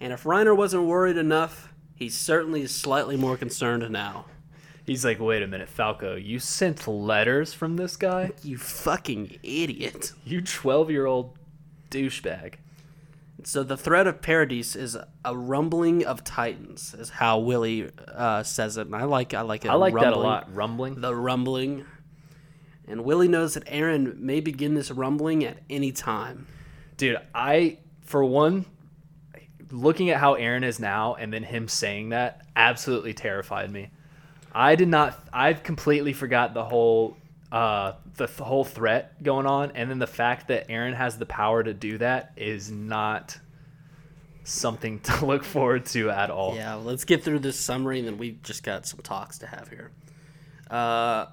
And 0.00 0.12
if 0.12 0.24
Reiner 0.24 0.56
wasn't 0.56 0.86
worried 0.86 1.16
enough, 1.16 1.72
he 1.94 2.08
certainly 2.08 2.62
is 2.62 2.74
slightly 2.74 3.16
more 3.16 3.36
concerned 3.36 3.88
now. 3.92 4.24
He's 4.84 5.04
like, 5.04 5.18
wait 5.18 5.42
a 5.42 5.46
minute, 5.46 5.68
Falco, 5.68 6.14
you 6.14 6.38
sent 6.38 6.86
letters 6.86 7.54
from 7.54 7.76
this 7.76 7.96
guy? 7.96 8.32
You 8.42 8.58
fucking 8.58 9.38
idiot. 9.42 10.12
You 10.24 10.42
12 10.42 10.90
year 10.90 11.06
old 11.06 11.38
douchebag. 11.90 12.54
So 13.44 13.62
the 13.62 13.76
threat 13.76 14.06
of 14.06 14.22
Paradise 14.22 14.76
is 14.76 14.96
a 15.24 15.36
rumbling 15.36 16.04
of 16.04 16.24
titans, 16.24 16.94
is 16.94 17.10
how 17.10 17.38
Willie 17.38 17.90
uh, 18.08 18.42
says 18.42 18.76
it, 18.76 18.86
and 18.86 18.94
I 18.96 19.04
like 19.04 19.34
I 19.34 19.42
like 19.42 19.64
it. 19.64 19.68
I 19.68 19.74
like 19.74 19.92
that 19.94 20.00
a 20.00 20.06
rumbling. 20.06 20.26
lot. 20.26 20.54
Rumbling. 20.54 21.00
The 21.00 21.14
rumbling, 21.14 21.84
and 22.86 23.04
Willie 23.04 23.28
knows 23.28 23.54
that 23.54 23.64
Eren 23.66 24.18
may 24.18 24.40
begin 24.40 24.74
this 24.74 24.90
rumbling 24.90 25.44
at 25.44 25.58
any 25.68 25.92
time. 25.92 26.46
Dude, 26.96 27.18
I, 27.34 27.78
for 28.02 28.24
one, 28.24 28.66
looking 29.70 30.10
at 30.10 30.18
how 30.18 30.36
Eren 30.36 30.64
is 30.64 30.78
now 30.78 31.14
and 31.14 31.32
then 31.32 31.42
him 31.42 31.68
saying 31.68 32.10
that 32.10 32.46
absolutely 32.56 33.14
terrified 33.14 33.70
me. 33.70 33.90
I 34.54 34.76
did 34.76 34.88
not, 34.88 35.18
I've 35.32 35.62
completely 35.62 36.12
forgot 36.12 36.54
the 36.54 36.64
whole, 36.64 37.16
uh, 37.50 37.94
the 38.16 38.26
th- 38.26 38.38
whole 38.38 38.64
threat 38.64 39.22
going 39.22 39.46
on. 39.46 39.72
And 39.74 39.90
then 39.90 39.98
the 39.98 40.06
fact 40.06 40.48
that 40.48 40.68
Eren 40.68 40.94
has 40.94 41.18
the 41.18 41.26
power 41.26 41.62
to 41.62 41.74
do 41.74 41.98
that 41.98 42.32
is 42.36 42.70
not 42.70 43.38
something 44.44 45.00
to 45.00 45.26
look 45.26 45.44
forward 45.44 45.86
to 45.86 46.10
at 46.10 46.30
all. 46.30 46.54
Yeah, 46.54 46.76
well, 46.76 46.84
let's 46.84 47.04
get 47.04 47.24
through 47.24 47.40
this 47.40 47.58
summary, 47.58 47.98
and 47.98 48.06
then 48.06 48.18
we've 48.18 48.42
just 48.42 48.62
got 48.62 48.86
some 48.86 49.00
talks 49.00 49.38
to 49.38 49.46
have 49.46 49.68
here. 49.68 49.90
Uh, 50.70 51.26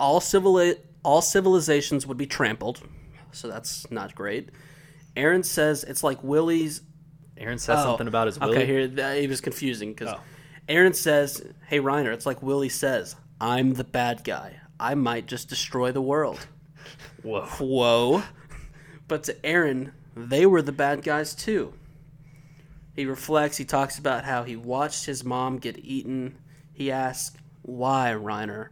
all 0.00 0.20
civil 0.20 0.74
all 1.04 1.22
civilizations 1.22 2.06
would 2.06 2.16
be 2.16 2.26
trampled, 2.26 2.82
so 3.32 3.48
that's 3.48 3.90
not 3.90 4.14
great. 4.14 4.50
Eren 5.16 5.44
says 5.44 5.84
it's 5.84 6.02
like 6.02 6.22
Willie's. 6.22 6.82
Eren 7.38 7.60
says 7.60 7.78
Oh, 7.80 7.84
something 7.84 8.08
about 8.08 8.26
his 8.26 8.38
Willie. 8.40 8.56
Okay, 8.56 8.66
here 8.66 8.80
it 8.80 9.28
was 9.28 9.40
confusing 9.40 9.92
because 9.92 10.08
Oh. 10.14 10.20
Eren 10.68 10.94
says, 10.94 11.42
"Hey 11.68 11.80
Reiner, 11.80 12.12
it's 12.12 12.26
like 12.26 12.42
Willie 12.42 12.68
says, 12.68 13.16
I'm 13.40 13.74
the 13.74 13.84
bad 13.84 14.24
guy. 14.24 14.60
I 14.78 14.94
might 14.94 15.26
just 15.26 15.48
destroy 15.48 15.92
the 15.92 16.02
world." 16.02 16.46
Whoa. 17.22 17.46
Whoa. 17.58 18.22
But 19.08 19.24
to 19.24 19.34
Eren, 19.34 19.92
they 20.16 20.46
were 20.46 20.62
the 20.62 20.72
bad 20.72 21.02
guys 21.02 21.34
too. 21.34 21.74
He 22.94 23.04
reflects, 23.04 23.58
he 23.58 23.64
talks 23.66 23.98
about 23.98 24.24
how 24.24 24.44
he 24.44 24.56
watched 24.56 25.04
his 25.04 25.22
mom 25.22 25.58
get 25.58 25.78
eaten. 25.78 26.38
He 26.72 26.90
asks, 26.90 27.36
Why, 27.62 28.14
Reiner? 28.16 28.68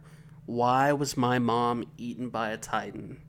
Why 0.47 0.93
was 0.93 1.15
my 1.15 1.37
mom 1.37 1.85
eaten 1.97 2.29
by 2.29 2.49
a 2.49 2.57
titan? 2.57 3.21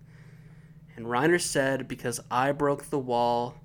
And 0.96 1.06
Reiner 1.06 1.40
said, 1.40 1.86
Because 1.86 2.20
I 2.30 2.52
broke 2.52 2.84
the 2.84 2.98
wall 2.98 3.56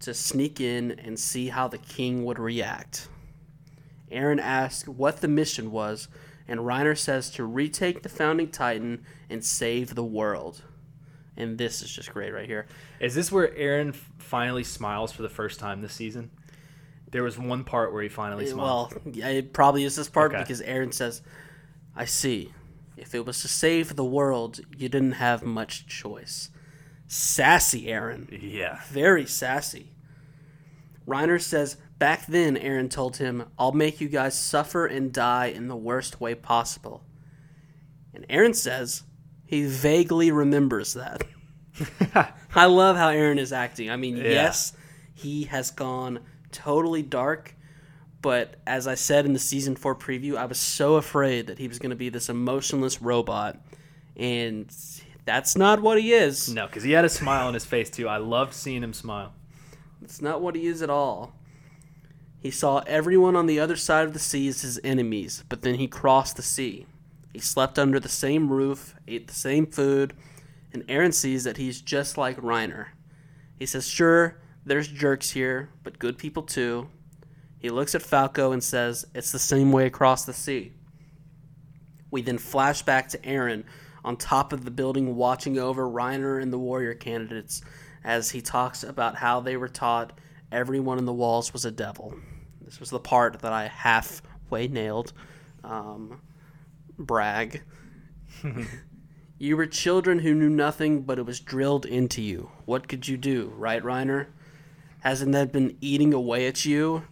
to 0.00 0.14
sneak 0.14 0.60
in 0.60 0.92
and 0.92 1.18
see 1.18 1.48
how 1.48 1.66
the 1.66 1.78
king 1.78 2.24
would 2.24 2.38
react. 2.38 3.08
Eren 4.14 4.40
asks 4.40 4.88
what 4.88 5.20
the 5.20 5.28
mission 5.28 5.70
was, 5.70 6.08
and 6.46 6.60
Reiner 6.60 6.96
says 6.96 7.30
to 7.30 7.44
retake 7.44 8.02
the 8.02 8.08
founding 8.08 8.48
titan 8.50 9.04
and 9.28 9.44
save 9.44 9.94
the 9.94 10.04
world. 10.04 10.62
And 11.36 11.58
this 11.58 11.82
is 11.82 11.90
just 11.90 12.12
great 12.12 12.32
right 12.32 12.46
here. 12.46 12.66
Is 13.00 13.14
this 13.14 13.32
where 13.32 13.48
Eren 13.48 13.94
finally 14.18 14.62
smiles 14.62 15.10
for 15.12 15.22
the 15.22 15.28
first 15.28 15.58
time 15.58 15.82
this 15.82 15.92
season? 15.94 16.30
There 17.10 17.22
was 17.24 17.38
one 17.38 17.64
part 17.64 17.92
where 17.92 18.02
he 18.02 18.08
finally 18.08 18.46
eh, 18.46 18.50
smiled. 18.50 18.94
Well, 19.04 19.14
yeah, 19.14 19.28
it 19.28 19.52
probably 19.52 19.84
is 19.84 19.96
this 19.96 20.08
part 20.08 20.32
Okay. 20.32 20.42
because 20.42 20.60
Eren 20.62 20.92
says, 20.94 21.22
I 21.96 22.04
see. 22.04 22.52
If 22.96 23.14
it 23.14 23.26
was 23.26 23.40
to 23.42 23.48
save 23.48 23.96
the 23.96 24.04
world, 24.04 24.60
you 24.76 24.88
didn't 24.88 25.12
have 25.12 25.42
much 25.42 25.86
choice. 25.88 26.50
Sassy 27.08 27.86
Eren. 27.86 28.28
yeah. 28.40 28.80
Very 28.88 29.26
sassy. 29.26 29.90
Reiner 31.06 31.40
says, 31.40 31.76
Back 31.98 32.26
then, 32.26 32.56
Eren 32.56 32.90
told 32.90 33.18
him, 33.18 33.44
I'll 33.58 33.72
make 33.72 34.00
you 34.00 34.08
guys 34.08 34.38
suffer 34.38 34.86
and 34.86 35.12
die 35.12 35.46
in 35.46 35.68
the 35.68 35.76
worst 35.76 36.20
way 36.20 36.34
possible. 36.34 37.04
And 38.12 38.26
Eren 38.28 38.54
says, 38.54 39.04
he 39.46 39.64
vaguely 39.66 40.30
remembers 40.30 40.94
that. 40.94 41.24
I 42.54 42.66
love 42.66 42.96
how 42.96 43.10
Eren 43.10 43.38
is 43.38 43.52
acting. 43.52 43.90
I 43.90 43.96
mean, 43.96 44.16
yes, 44.16 44.72
he 45.14 45.44
has 45.44 45.70
gone 45.70 46.20
totally 46.52 47.02
dark, 47.02 47.54
but 48.22 48.56
as 48.66 48.86
I 48.86 48.94
said 48.94 49.26
in 49.26 49.32
the 49.32 49.38
season 49.38 49.76
4 49.76 49.94
preview, 49.96 50.36
I 50.36 50.46
was 50.46 50.58
so 50.58 50.94
afraid 50.94 51.48
that 51.48 51.58
he 51.58 51.68
was 51.68 51.78
going 51.78 51.90
to 51.90 51.96
be 51.96 52.08
this 52.08 52.28
emotionless 52.28 53.02
robot. 53.02 53.58
And 54.16 54.72
that's 55.24 55.56
not 55.56 55.82
what 55.82 56.00
he 56.00 56.12
is. 56.12 56.48
No, 56.48 56.66
because 56.66 56.82
he 56.82 56.92
had 56.92 57.04
a 57.04 57.08
smile 57.08 57.48
on 57.48 57.54
his 57.54 57.64
face 57.64 57.90
too. 57.90 58.08
I 58.08 58.18
loved 58.18 58.54
seeing 58.54 58.82
him 58.82 58.92
smile. 58.92 59.32
It's 60.02 60.22
not 60.22 60.40
what 60.40 60.54
he 60.54 60.66
is 60.66 60.82
at 60.82 60.90
all. 60.90 61.34
He 62.44 62.50
saw 62.50 62.82
everyone 62.86 63.36
on 63.36 63.46
the 63.46 63.58
other 63.58 63.74
side 63.74 64.04
of 64.04 64.12
the 64.12 64.18
sea 64.18 64.48
as 64.48 64.60
his 64.60 64.78
enemies, 64.84 65.42
but 65.48 65.62
then 65.62 65.76
he 65.76 65.88
crossed 65.88 66.36
the 66.36 66.42
sea. 66.42 66.84
He 67.32 67.38
slept 67.38 67.78
under 67.78 67.98
the 67.98 68.10
same 68.10 68.52
roof, 68.52 68.94
ate 69.08 69.28
the 69.28 69.32
same 69.32 69.64
food, 69.64 70.12
and 70.70 70.86
Eren 70.86 71.14
sees 71.14 71.44
that 71.44 71.56
he's 71.56 71.80
just 71.80 72.18
like 72.18 72.36
Reiner. 72.36 72.88
He 73.58 73.64
says, 73.64 73.88
Sure, 73.88 74.36
there's 74.66 74.88
jerks 74.88 75.30
here, 75.30 75.70
but 75.84 75.98
good 75.98 76.18
people 76.18 76.42
too. 76.42 76.90
He 77.60 77.70
looks 77.70 77.94
at 77.94 78.02
Falco 78.02 78.52
and 78.52 78.62
says, 78.62 79.06
It's 79.14 79.32
the 79.32 79.38
same 79.38 79.72
way 79.72 79.86
across 79.86 80.26
the 80.26 80.34
sea. 80.34 80.72
We 82.10 82.20
then 82.20 82.36
flash 82.36 82.82
back 82.82 83.08
to 83.08 83.18
Eren 83.20 83.64
on 84.04 84.18
top 84.18 84.52
of 84.52 84.66
the 84.66 84.70
building 84.70 85.16
watching 85.16 85.58
over 85.58 85.88
Reiner 85.88 86.42
and 86.42 86.52
the 86.52 86.58
warrior 86.58 86.92
candidates 86.92 87.62
as 88.04 88.32
he 88.32 88.42
talks 88.42 88.84
about 88.84 89.16
how 89.16 89.40
they 89.40 89.56
were 89.56 89.66
taught 89.66 90.12
everyone 90.52 90.98
in 90.98 91.06
the 91.06 91.12
walls 91.14 91.54
was 91.54 91.64
a 91.64 91.70
devil. 91.70 92.14
This 92.64 92.80
was 92.80 92.90
the 92.90 93.00
part 93.00 93.40
that 93.40 93.52
I 93.52 93.68
halfway 93.68 94.68
nailed. 94.68 95.12
Um, 95.62 96.20
brag. 96.98 97.62
you 99.38 99.56
were 99.56 99.66
children 99.66 100.20
who 100.20 100.34
knew 100.34 100.48
nothing, 100.48 101.02
but 101.02 101.18
it 101.18 101.26
was 101.26 101.40
drilled 101.40 101.86
into 101.86 102.22
you. 102.22 102.50
What 102.64 102.88
could 102.88 103.06
you 103.06 103.16
do, 103.16 103.52
right, 103.56 103.82
Reiner? 103.82 104.26
Hasn't 105.00 105.32
that 105.32 105.52
been 105.52 105.76
eating 105.80 106.14
away 106.14 106.46
at 106.46 106.64
you? 106.64 107.04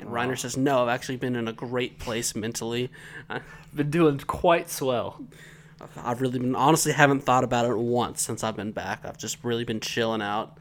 And 0.00 0.10
Reiner 0.10 0.38
says, 0.38 0.56
No, 0.56 0.82
I've 0.82 0.88
actually 0.88 1.16
been 1.16 1.36
in 1.36 1.48
a 1.48 1.52
great 1.52 1.98
place 1.98 2.34
mentally. 2.34 2.90
I've 3.28 3.42
Been 3.74 3.90
doing 3.90 4.18
quite 4.18 4.68
swell. 4.68 5.22
I've 5.96 6.20
really 6.20 6.38
been 6.38 6.54
honestly 6.54 6.92
haven't 6.92 7.22
thought 7.22 7.44
about 7.44 7.66
it 7.66 7.76
once 7.76 8.22
since 8.22 8.44
I've 8.44 8.56
been 8.56 8.72
back. 8.72 9.04
I've 9.04 9.18
just 9.18 9.42
really 9.42 9.64
been 9.64 9.80
chilling 9.80 10.22
out. 10.22 10.58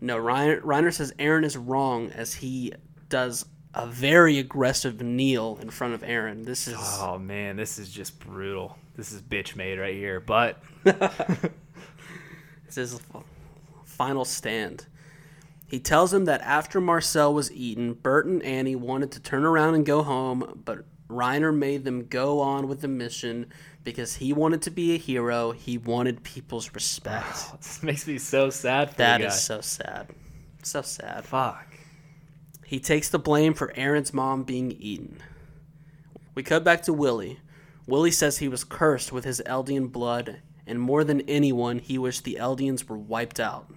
No, 0.00 0.16
Reiner, 0.18 0.60
Reiner 0.60 0.92
says 0.92 1.12
Eren 1.18 1.44
is 1.44 1.56
wrong 1.56 2.10
as 2.10 2.34
he 2.34 2.72
does 3.14 3.46
a 3.74 3.86
very 3.86 4.40
aggressive 4.40 5.00
kneel 5.00 5.56
in 5.62 5.70
front 5.70 5.94
of 5.94 6.02
Eren. 6.02 6.44
This 6.44 6.66
is 6.66 6.74
Oh 6.76 7.16
man, 7.16 7.54
this 7.54 7.78
is 7.78 7.88
just 7.88 8.18
brutal. 8.18 8.76
This 8.96 9.12
is 9.12 9.22
bitch 9.22 9.54
made 9.54 9.78
right 9.78 9.94
here. 9.94 10.18
But 10.18 10.60
It's 12.66 12.74
his 12.74 12.94
f- 12.94 13.22
final 13.84 14.24
stand. 14.24 14.86
He 15.68 15.78
tells 15.78 16.12
him 16.12 16.24
that 16.24 16.40
after 16.40 16.80
Marcel 16.80 17.32
was 17.32 17.52
eaten, 17.52 17.94
Bert 17.94 18.26
and 18.26 18.42
Annie 18.42 18.74
wanted 18.74 19.12
to 19.12 19.20
turn 19.20 19.44
around 19.44 19.76
and 19.76 19.86
go 19.86 20.02
home, 20.02 20.62
but 20.64 20.84
Reiner 21.08 21.56
made 21.56 21.84
them 21.84 22.08
go 22.08 22.40
on 22.40 22.66
with 22.66 22.80
the 22.80 22.88
mission 22.88 23.46
because 23.84 24.16
he 24.16 24.32
wanted 24.32 24.62
to 24.62 24.72
be 24.72 24.96
a 24.96 24.98
hero. 24.98 25.52
He 25.52 25.78
wanted 25.78 26.24
people's 26.24 26.74
respect. 26.74 27.52
this 27.58 27.80
makes 27.80 28.08
me 28.08 28.18
so 28.18 28.50
sad 28.50 28.90
for 28.90 28.96
That 28.96 29.20
is 29.20 29.40
so 29.40 29.60
sad. 29.60 30.08
So 30.64 30.82
sad. 30.82 31.24
Fuck. 31.24 31.73
He 32.66 32.80
takes 32.80 33.08
the 33.08 33.18
blame 33.18 33.54
for 33.54 33.72
Eren's 33.74 34.12
mom 34.14 34.42
being 34.44 34.72
eaten. 34.72 35.18
We 36.34 36.42
cut 36.42 36.64
back 36.64 36.82
to 36.82 36.92
Willie. 36.92 37.40
Willie 37.86 38.10
says 38.10 38.38
he 38.38 38.48
was 38.48 38.64
cursed 38.64 39.12
with 39.12 39.24
his 39.24 39.42
Eldian 39.46 39.92
blood, 39.92 40.40
and 40.66 40.80
more 40.80 41.04
than 41.04 41.20
anyone, 41.22 41.78
he 41.78 41.98
wished 41.98 42.24
the 42.24 42.38
Eldians 42.40 42.88
were 42.88 42.96
wiped 42.96 43.38
out. 43.38 43.70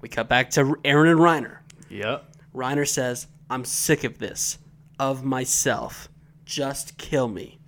We 0.00 0.08
cut 0.08 0.28
back 0.28 0.50
to 0.50 0.64
Eren 0.84 1.10
and 1.10 1.20
Reiner. 1.20 1.58
Yep. 1.90 2.24
Reiner 2.54 2.88
says, 2.88 3.26
I'm 3.50 3.64
sick 3.64 4.02
of 4.04 4.18
this, 4.18 4.58
of 4.98 5.22
myself. 5.22 6.08
Just 6.46 6.96
kill 6.96 7.28
me. 7.28 7.58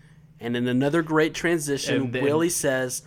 And 0.41 0.57
in 0.57 0.67
another 0.67 1.03
great 1.03 1.35
transition, 1.35 2.11
then- 2.11 2.25
Willie 2.25 2.49
says, 2.49 3.03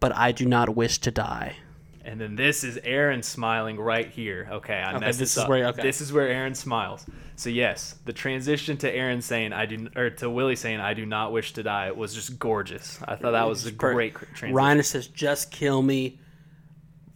But 0.00 0.16
I 0.16 0.32
do 0.32 0.46
not 0.46 0.74
wish 0.74 0.98
to 1.00 1.10
die. 1.10 1.56
And 2.04 2.20
then 2.20 2.34
this 2.34 2.64
is 2.64 2.76
Eren 2.78 3.22
smiling 3.22 3.78
right 3.78 4.08
here. 4.08 4.48
Okay, 4.50 4.74
I 4.80 4.92
messed 4.98 5.18
this 5.18 5.18
this 5.18 5.32
is 5.32 5.38
up. 5.38 5.48
where- 5.50 5.66
okay. 5.66 5.82
This 5.82 6.00
is 6.00 6.12
where 6.12 6.28
Eren 6.28 6.56
smiles. 6.56 7.04
So 7.36 7.50
yes, 7.50 7.96
the 8.04 8.12
transition 8.12 8.76
to 8.78 8.92
Eren 8.94 9.22
saying 9.22 9.52
I 9.52 9.66
do, 9.66 9.88
or 9.96 10.10
to 10.10 10.30
Willie 10.30 10.56
saying 10.56 10.80
I 10.80 10.94
do 10.94 11.04
not 11.06 11.32
wish 11.32 11.52
to 11.54 11.62
die 11.62 11.90
was 11.90 12.14
just 12.14 12.38
gorgeous. 12.38 12.98
I 13.06 13.16
thought 13.16 13.32
that 13.32 13.46
was 13.48 13.66
a 13.66 13.72
great 13.72 14.14
transition. 14.14 14.54
Reiner 14.54 14.84
says, 14.84 15.06
"Just 15.08 15.50
kill 15.50 15.82
me, 15.82 16.20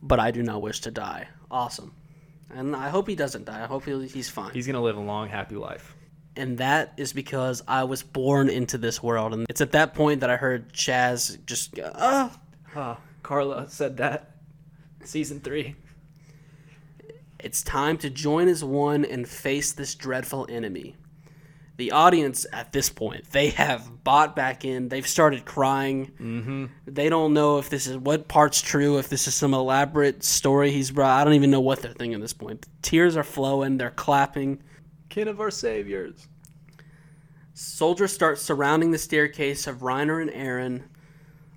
but 0.02 0.20
I 0.20 0.30
do 0.30 0.42
not 0.42 0.60
wish 0.62 0.80
to 0.82 0.90
die." 0.90 1.28
Awesome, 1.50 1.92
and 2.50 2.74
I 2.76 2.88
hope 2.88 3.08
he 3.08 3.14
doesn't 3.16 3.44
die. 3.46 3.62
I 3.62 3.66
hope 3.66 3.84
he's 3.84 4.28
fine. 4.30 4.52
He's 4.52 4.66
gonna 4.66 4.82
live 4.82 4.96
a 4.96 5.00
long, 5.00 5.28
happy 5.28 5.56
life. 5.56 5.94
and 6.36 6.58
that 6.58 6.92
is 6.96 7.12
because 7.12 7.62
I 7.68 7.84
was 7.84 8.02
born 8.02 8.48
into 8.48 8.76
this 8.76 9.00
world, 9.02 9.32
and 9.34 9.46
it's 9.48 9.60
at 9.60 9.70
that 9.72 9.94
point 9.94 10.20
that 10.20 10.30
I 10.30 10.36
heard 10.36 10.72
Chaz 10.72 11.38
just, 11.46 11.78
"Ah." 11.94 12.36
Ah, 12.74 12.98
Carla 13.22 13.68
said 13.70 13.98
that. 13.98 14.33
Season 15.04 15.40
three. 15.40 15.76
It's 17.38 17.62
time 17.62 17.98
to 17.98 18.10
join 18.10 18.48
as 18.48 18.64
one 18.64 19.04
and 19.04 19.28
face 19.28 19.72
this 19.72 19.94
dreadful 19.94 20.46
enemy. 20.48 20.96
The 21.76 21.90
audience 21.90 22.46
at 22.52 22.72
this 22.72 22.88
point, 22.88 23.30
they 23.32 23.50
have 23.50 24.04
bought 24.04 24.36
back 24.36 24.64
in. 24.64 24.88
They've 24.88 25.06
started 25.06 25.44
crying. 25.44 26.12
Mm-hmm. 26.20 26.66
They 26.86 27.08
don't 27.08 27.34
know 27.34 27.58
if 27.58 27.68
this 27.68 27.86
is 27.86 27.98
what 27.98 28.28
part's 28.28 28.62
true, 28.62 28.98
if 28.98 29.08
this 29.08 29.26
is 29.26 29.34
some 29.34 29.52
elaborate 29.52 30.22
story 30.22 30.70
he's 30.70 30.92
brought. 30.92 31.20
I 31.20 31.24
don't 31.24 31.34
even 31.34 31.50
know 31.50 31.60
what 31.60 31.82
they're 31.82 31.92
thinking 31.92 32.14
at 32.14 32.20
this 32.20 32.32
point. 32.32 32.64
Tears 32.80 33.16
are 33.16 33.24
flowing. 33.24 33.76
They're 33.76 33.90
clapping. 33.90 34.62
Kin 35.08 35.26
of 35.26 35.40
our 35.40 35.50
saviors. 35.50 36.28
Soldiers 37.54 38.12
start 38.12 38.38
surrounding 38.38 38.92
the 38.92 38.98
staircase 38.98 39.66
of 39.66 39.78
Reiner 39.78 40.22
and 40.22 40.30
Eren. 40.30 40.84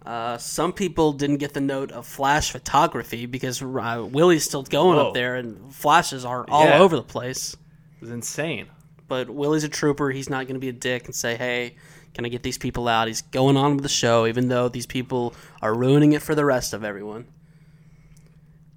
Uh, 0.08 0.38
some 0.38 0.72
people 0.72 1.12
didn't 1.12 1.36
get 1.36 1.54
the 1.54 1.60
note 1.60 1.92
of 1.92 2.08
flash 2.08 2.50
photography 2.54 3.26
because 3.26 3.62
uh, 3.62 4.08
Willie's 4.10 4.46
still 4.46 4.64
going 4.64 4.96
Whoa. 4.98 5.10
up 5.10 5.14
there 5.14 5.36
and 5.36 5.76
flashes 5.76 6.24
are 6.24 6.46
all 6.50 6.64
Yeah. 6.64 6.80
over 6.80 6.96
the 6.96 7.04
place. 7.04 7.56
It 7.56 8.02
was 8.02 8.12
insane. 8.12 8.68
But 9.10 9.30
Willie's 9.30 9.66
a 9.66 9.70
trooper. 9.70 10.12
He's 10.12 10.30
not 10.30 10.46
going 10.48 10.54
to 10.54 10.62
be 10.62 10.70
a 10.70 10.74
dick 10.74 11.08
and 11.08 11.14
say, 11.14 11.36
hey, 11.36 11.76
can 12.14 12.26
I 12.26 12.30
get 12.30 12.42
these 12.42 12.58
people 12.58 12.88
out? 12.88 13.10
He's 13.10 13.22
going 13.22 13.58
on 13.58 13.74
with 13.76 13.84
the 13.84 13.90
show, 13.90 14.26
even 14.26 14.48
though 14.48 14.70
these 14.70 14.86
people 14.86 15.34
are 15.62 15.74
ruining 15.74 16.14
it 16.14 16.22
for 16.22 16.36
the 16.36 16.46
rest 16.46 16.74
of 16.74 16.86
everyone. 16.86 17.28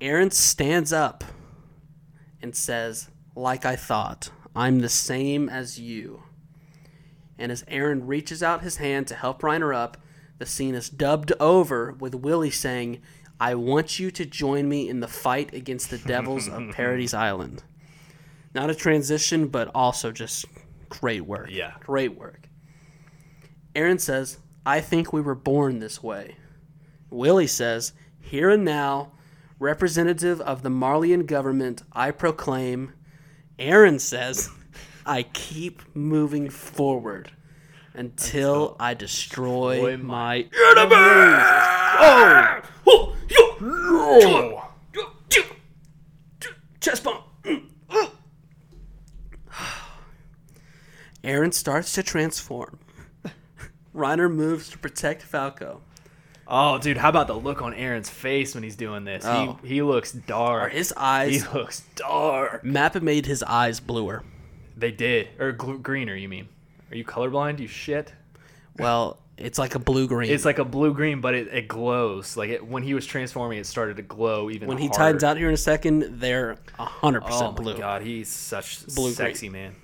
Eren 0.00 0.32
stands 0.32 0.92
up 0.92 1.22
and 2.42 2.56
says, 2.56 3.08
like 3.36 3.64
I 3.64 3.76
thought, 3.76 4.30
I'm 4.56 4.80
the 4.80 4.88
same 4.88 5.48
as 5.48 5.78
you. 5.78 6.24
And 7.38 7.52
as 7.52 7.62
Eren 7.64 8.00
reaches 8.04 8.42
out 8.42 8.62
his 8.62 8.78
hand 8.78 9.06
to 9.08 9.14
help 9.14 9.42
Reiner 9.42 9.72
up, 9.72 9.96
the 10.40 10.46
scene 10.46 10.74
is 10.74 10.88
dubbed 10.88 11.34
over 11.38 11.92
with 11.92 12.14
Willie 12.14 12.50
saying, 12.50 13.02
I 13.38 13.54
want 13.54 13.98
you 13.98 14.10
to 14.12 14.24
join 14.24 14.70
me 14.70 14.88
in 14.88 15.00
the 15.00 15.06
fight 15.06 15.52
against 15.52 15.90
the 15.90 15.98
devils 15.98 16.48
of 16.48 16.70
Paradise 16.72 17.12
Island. 17.12 17.62
Not 18.54 18.70
a 18.70 18.74
transition, 18.74 19.48
but 19.48 19.70
also 19.74 20.10
just 20.10 20.46
great 20.88 21.26
work. 21.26 21.50
Yeah. 21.52 21.74
Great 21.80 22.16
work. 22.16 22.48
Eren 23.74 24.00
says, 24.00 24.38
I 24.64 24.80
think 24.80 25.12
we 25.12 25.20
were 25.20 25.34
born 25.34 25.78
this 25.78 26.02
way. 26.02 26.36
Willie 27.10 27.46
says, 27.46 27.92
Here 28.18 28.48
and 28.48 28.64
now, 28.64 29.12
representative 29.58 30.40
of 30.40 30.62
the 30.62 30.70
Marleyan 30.70 31.26
government, 31.26 31.82
I 31.92 32.12
proclaim. 32.12 32.94
Eren 33.58 34.00
says, 34.00 34.48
I 35.04 35.24
keep 35.24 35.82
moving 35.94 36.48
forward 36.48 37.30
until 38.00 38.76
I 38.80 38.94
destroy 38.94 39.74
Destroy 39.74 39.96
my 39.98 40.08
my 40.08 40.48
enemies. 40.78 41.44
Oh! 42.86 43.14
Oh! 43.62 44.68
Chest 46.80 47.04
bump. 47.04 47.24
Eren 51.22 51.52
starts 51.52 51.92
to 51.92 52.02
transform. 52.02 52.78
Reiner 53.94 54.32
moves 54.32 54.70
to 54.70 54.78
protect 54.78 55.20
Falco. 55.22 55.82
Oh, 56.48 56.78
dude, 56.78 56.96
how 56.96 57.10
about 57.10 57.26
the 57.26 57.34
look 57.34 57.60
on 57.60 57.74
Eren's 57.74 58.08
face 58.08 58.54
when 58.54 58.64
he's 58.64 58.76
doing 58.76 59.04
this? 59.04 59.24
Oh. 59.26 59.58
He 59.62 59.68
he 59.74 59.82
looks 59.82 60.12
dark. 60.12 60.72
His 60.72 60.94
eyes. 60.96 61.42
he 61.42 61.48
looks 61.58 61.82
dark. 61.96 62.64
Mappa 62.64 63.02
made 63.02 63.26
his 63.26 63.42
eyes 63.42 63.78
bluer. 63.78 64.24
They 64.74 64.90
did, 64.90 65.28
or 65.38 65.52
gl- 65.52 65.82
greener. 65.82 66.16
You 66.16 66.28
mean? 66.30 66.48
Are 66.90 66.96
you 66.96 67.04
colorblind? 67.04 67.58
You 67.58 67.68
shit. 67.68 68.12
Well, 68.78 69.20
it's 69.36 69.58
like 69.58 69.74
a 69.74 69.78
blue 69.78 70.06
green. 70.06 70.30
It's 70.30 70.44
like 70.44 70.58
a 70.58 70.64
blue 70.64 70.92
green, 70.92 71.20
but 71.20 71.34
it, 71.34 71.48
it 71.48 71.68
glows. 71.68 72.36
Like 72.36 72.50
it, 72.50 72.66
when 72.66 72.82
he 72.82 72.94
was 72.94 73.06
transforming, 73.06 73.58
it 73.58 73.66
started 73.66 73.96
to 73.96 74.02
glow 74.02 74.50
even. 74.50 74.68
when 74.68 74.78
he 74.78 74.86
harder. 74.86 74.98
tightens 74.98 75.24
out 75.24 75.36
here 75.36 75.48
in 75.48 75.54
a 75.54 75.58
second, 75.58 76.20
they're 76.20 76.58
hundred 76.78 77.22
oh 77.22 77.26
percent 77.26 77.56
my 77.56 77.62
blue. 77.62 77.78
god, 77.78 78.02
he's 78.02 78.28
such 78.28 78.86
Blue 78.94 79.12
sexy 79.12 79.48
man. 79.48 79.74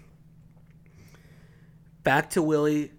Back 2.03 2.31
to 2.31 2.43
Willie. 2.43 2.93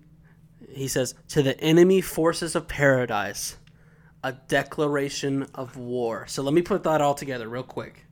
He 0.70 0.88
says, 0.88 1.16
"To 1.30 1.43
the 1.43 1.60
enemy 1.62 2.01
forces 2.01 2.55
of 2.55 2.68
paradise, 2.68 3.58
a 4.24 4.34
declaration 4.34 5.47
of 5.53 5.78
war." 5.78 6.26
So 6.28 6.41
let 6.43 6.53
me 6.53 6.62
put 6.62 6.84
that 6.84 7.01
all 7.01 7.14
together 7.14 7.47
real 7.47 7.64
quick. 7.64 8.05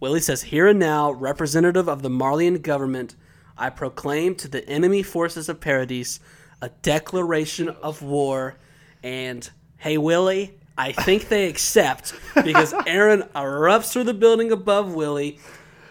Willie 0.00 0.20
says, 0.20 0.42
"Here 0.44 0.66
and 0.66 0.78
now, 0.78 1.12
representative 1.12 1.88
of 1.88 2.02
the 2.02 2.08
Marleyan 2.10 2.62
government, 2.62 3.16
I 3.60 3.70
proclaim 3.70 4.34
to 4.36 4.48
the 4.48 4.68
enemy 4.68 5.02
forces 5.04 5.48
of 5.48 5.60
paradise 5.60 6.18
a 6.60 6.70
declaration 6.82 7.68
of 7.68 8.02
war." 8.02 8.56
And 9.02 9.48
hey, 9.78 9.96
Willie, 9.98 10.58
I 10.76 10.92
think 10.92 11.28
they 11.28 11.48
accept 11.48 12.14
because 12.34 12.72
Eren 12.86 13.28
erupts 13.32 13.92
through 13.92 14.04
the 14.04 14.14
building 14.14 14.50
above 14.50 14.94
Willie. 14.94 15.38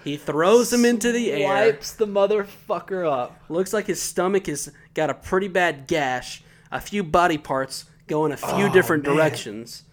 He 0.04 0.16
throws 0.18 0.72
him 0.74 0.86
into 0.86 1.12
the 1.12 1.32
air. 1.32 1.48
Wipes 1.48 1.92
the 1.94 2.08
motherfucker 2.08 3.06
up. 3.12 3.40
Looks 3.50 3.74
like 3.74 3.86
his 3.88 4.02
stomach 4.02 4.48
has 4.48 4.72
got 4.94 5.10
a 5.10 5.14
pretty 5.14 5.48
bad 5.50 5.88
gash. 5.88 6.42
A 6.72 6.80
few 6.80 7.04
body 7.04 7.38
parts 7.38 7.86
go 8.08 8.26
in 8.26 8.32
a 8.32 8.38
few 8.38 8.68
Oh, 8.68 8.74
different 8.74 9.04
man. 9.06 9.16
directions. 9.16 9.84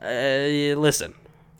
Uh, 0.00 0.76
listen, 0.78 1.14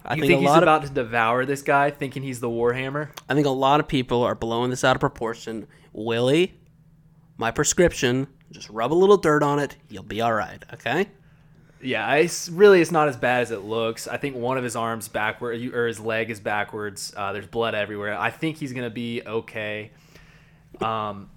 I 0.05 0.15
You 0.15 0.23
think, 0.23 0.31
think 0.31 0.39
a 0.39 0.41
he's 0.43 0.49
lot 0.49 0.59
of 0.59 0.63
about 0.63 0.83
to 0.85 0.91
devour 0.91 1.45
this 1.45 1.63
guy, 1.63 1.91
thinking 1.91 2.23
he's 2.23 2.41
the 2.41 2.49
Warhammer? 2.49 3.11
I 3.29 3.35
think 3.35 3.47
a 3.47 3.51
lot 3.51 3.81
of 3.81 3.89
people 3.89 4.23
are 4.23 4.35
blowing 4.35 4.71
this 4.71 4.85
out 4.85 4.97
of 4.97 5.01
proportion. 5.01 5.67
Willie, 5.93 6.55
my 7.37 7.51
prescription, 7.51 8.29
just 8.51 8.71
rub 8.71 8.93
a 8.93 8.95
little 8.95 9.17
dirt 9.19 9.43
on 9.43 9.59
it. 9.59 9.77
You'll 9.89 10.03
be 10.05 10.21
all 10.21 10.33
right. 10.33 10.63
Okay. 10.75 11.09
Yeah, 11.81 12.13
it's 12.15 12.49
really 12.49 12.81
it's 12.81 12.91
not 12.91 13.09
as 13.09 13.17
bad 13.17 13.43
as 13.43 13.51
it 13.51 13.61
looks. 13.61 14.09
I 14.09 14.17
think 14.17 14.35
one 14.37 14.57
of 14.59 14.65
his 14.65 14.75
arms 14.77 15.09
backward 15.09 15.61
or 15.75 15.87
his 15.87 16.01
leg 16.01 16.31
is 16.31 16.41
backwards. 16.41 17.13
Uh, 17.17 17.33
there's 17.33 17.47
blood 17.47 17.75
everywhere. 17.75 18.19
I 18.19 18.31
think 18.31 18.57
he's 18.57 18.73
gonna 18.73 18.91
be 18.91 19.23
okay. 19.25 19.91
Um, 20.81 21.31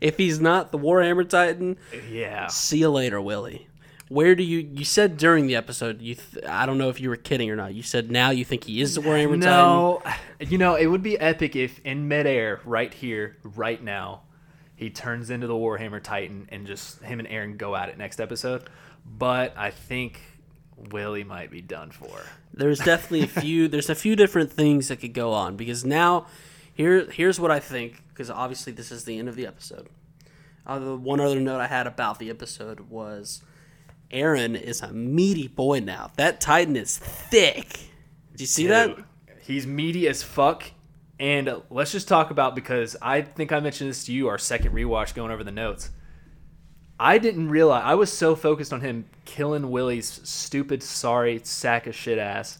If 0.00 0.16
he's 0.16 0.40
not 0.40 0.70
the 0.72 0.78
Warhammer 0.78 1.28
Titan, 1.28 1.76
yeah. 2.10 2.46
see 2.48 2.78
you 2.78 2.90
later, 2.90 3.20
Willie. 3.20 3.67
Where 4.08 4.34
do 4.34 4.42
you? 4.42 4.58
You 4.58 4.84
said 4.84 5.16
during 5.16 5.46
the 5.46 5.56
episode. 5.56 6.00
You, 6.00 6.14
th- 6.14 6.44
I 6.46 6.64
don't 6.66 6.78
know 6.78 6.88
if 6.88 7.00
you 7.00 7.10
were 7.10 7.16
kidding 7.16 7.50
or 7.50 7.56
not. 7.56 7.74
You 7.74 7.82
said 7.82 8.10
now 8.10 8.30
you 8.30 8.44
think 8.44 8.64
he 8.64 8.80
is 8.80 8.94
the 8.94 9.02
Warhammer 9.02 9.40
Titan. 9.40 9.40
No, 9.40 10.02
you 10.40 10.58
know 10.58 10.74
it 10.76 10.86
would 10.86 11.02
be 11.02 11.18
epic 11.18 11.56
if 11.56 11.78
in 11.80 12.08
midair, 12.08 12.60
right 12.64 12.92
here, 12.92 13.36
right 13.42 13.82
now, 13.82 14.22
he 14.76 14.90
turns 14.90 15.28
into 15.30 15.46
the 15.46 15.54
Warhammer 15.54 16.02
Titan 16.02 16.48
and 16.50 16.66
just 16.66 17.02
him 17.02 17.18
and 17.18 17.28
Eren 17.28 17.58
go 17.58 17.76
at 17.76 17.88
it 17.90 17.98
next 17.98 18.20
episode. 18.20 18.68
But 19.04 19.54
I 19.56 19.70
think 19.70 20.20
Willie 20.90 21.24
might 21.24 21.50
be 21.50 21.60
done 21.60 21.90
for. 21.90 22.20
there's 22.54 22.78
definitely 22.78 23.22
a 23.22 23.40
few 23.42 23.68
there's 23.72 23.90
a 23.90 23.94
few 23.94 24.16
different 24.16 24.52
things 24.52 24.88
that 24.88 25.00
could 25.00 25.12
go 25.12 25.32
on 25.32 25.56
because 25.56 25.84
now 25.84 26.26
here 26.72 27.10
here's 27.10 27.38
what 27.40 27.50
I 27.50 27.58
think 27.60 28.02
because 28.08 28.30
obviously 28.30 28.72
this 28.72 28.90
is 28.92 29.04
the 29.04 29.18
end 29.18 29.28
of 29.28 29.36
the 29.36 29.46
episode. 29.46 29.88
Uh, 30.66 30.78
the 30.78 30.96
one 30.96 31.18
other 31.20 31.40
note 31.40 31.60
I 31.60 31.66
had 31.66 31.86
about 31.86 32.18
the 32.18 32.30
episode 32.30 32.80
was 32.90 33.42
Eren 34.10 34.60
is 34.60 34.80
a 34.80 34.92
meaty 34.92 35.48
boy 35.48 35.80
now. 35.80 36.10
That 36.16 36.40
Titan 36.40 36.76
is 36.76 36.96
thick. 36.98 37.68
Did 38.32 38.40
you 38.40 38.46
see 38.46 38.66
that? 38.68 38.96
He's 39.42 39.66
meaty 39.66 40.08
as 40.08 40.22
fuck. 40.22 40.64
And 41.20 41.62
let's 41.70 41.92
just 41.92 42.06
talk 42.06 42.30
about 42.30 42.54
because 42.54 42.96
I 43.02 43.22
think 43.22 43.50
I 43.50 43.60
mentioned 43.60 43.90
this 43.90 44.04
to 44.04 44.12
you 44.12 44.28
our 44.28 44.38
second 44.38 44.72
rewatch 44.72 45.14
going 45.14 45.30
over 45.30 45.42
the 45.42 45.50
notes. 45.50 45.90
I 47.00 47.18
didn't 47.18 47.48
realize 47.48 47.82
I 47.84 47.94
was 47.94 48.12
so 48.12 48.34
focused 48.34 48.72
on 48.72 48.80
him 48.80 49.06
killing 49.24 49.70
Willie's 49.70 50.20
stupid 50.24 50.82
sorry 50.82 51.40
sack 51.44 51.86
of 51.86 51.94
shit 51.94 52.18
ass 52.18 52.58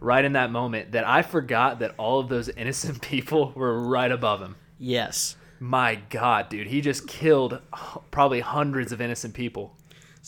right 0.00 0.24
in 0.24 0.32
that 0.32 0.50
moment 0.50 0.92
that 0.92 1.06
I 1.06 1.22
forgot 1.22 1.78
that 1.80 1.94
all 1.96 2.20
of 2.20 2.28
those 2.28 2.48
innocent 2.56 3.00
people 3.00 3.52
were 3.54 3.86
right 3.86 4.10
above 4.10 4.40
him. 4.40 4.56
Yes. 4.78 5.36
My 5.58 5.94
god, 6.10 6.48
dude, 6.48 6.66
he 6.66 6.80
just 6.80 7.08
killed 7.08 7.60
probably 8.10 8.40
hundreds 8.40 8.92
of 8.92 9.00
innocent 9.00 9.34
people. 9.34 9.76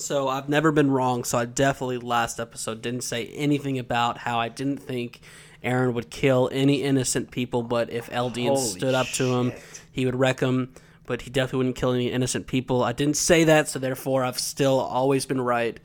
So 0.01 0.28
I've 0.28 0.49
never 0.49 0.70
been 0.70 0.92
wrong. 0.92 1.24
So 1.24 1.38
I 1.38 1.44
definitely 1.44 1.99
last 1.99 2.38
episode 2.38 2.82
didn't 2.82 3.01
say 3.01 3.26
anything 3.26 3.80
about 3.80 4.18
how 4.18 4.38
I 4.38 4.49
didn't 4.49 4.78
think 4.78 5.18
Eren 5.64 5.92
would 5.92 6.09
kill 6.09 6.49
any 6.53 6.84
innocent 6.84 7.32
people, 7.32 7.64
but 7.64 7.90
if 7.90 8.09
Eldians 8.11 8.59
Holy 8.59 8.78
stood 8.78 8.94
up 8.94 9.09
to 9.09 9.34
him, 9.34 9.51
shit. 9.51 9.80
he 9.90 10.07
would 10.07 10.14
wreck 10.14 10.36
them. 10.36 10.72
But 11.05 11.22
he 11.22 11.30
definitely 11.30 11.59
wouldn't 11.59 11.76
kill 11.76 11.90
any 11.90 12.12
innocent 12.12 12.46
people. 12.46 12.84
I 12.84 12.92
didn't 12.92 13.16
say 13.16 13.42
that, 13.42 13.66
so 13.66 13.80
therefore 13.80 14.22
I've 14.22 14.38
still 14.38 14.78
always 14.78 15.26
been 15.26 15.40
right 15.40 15.80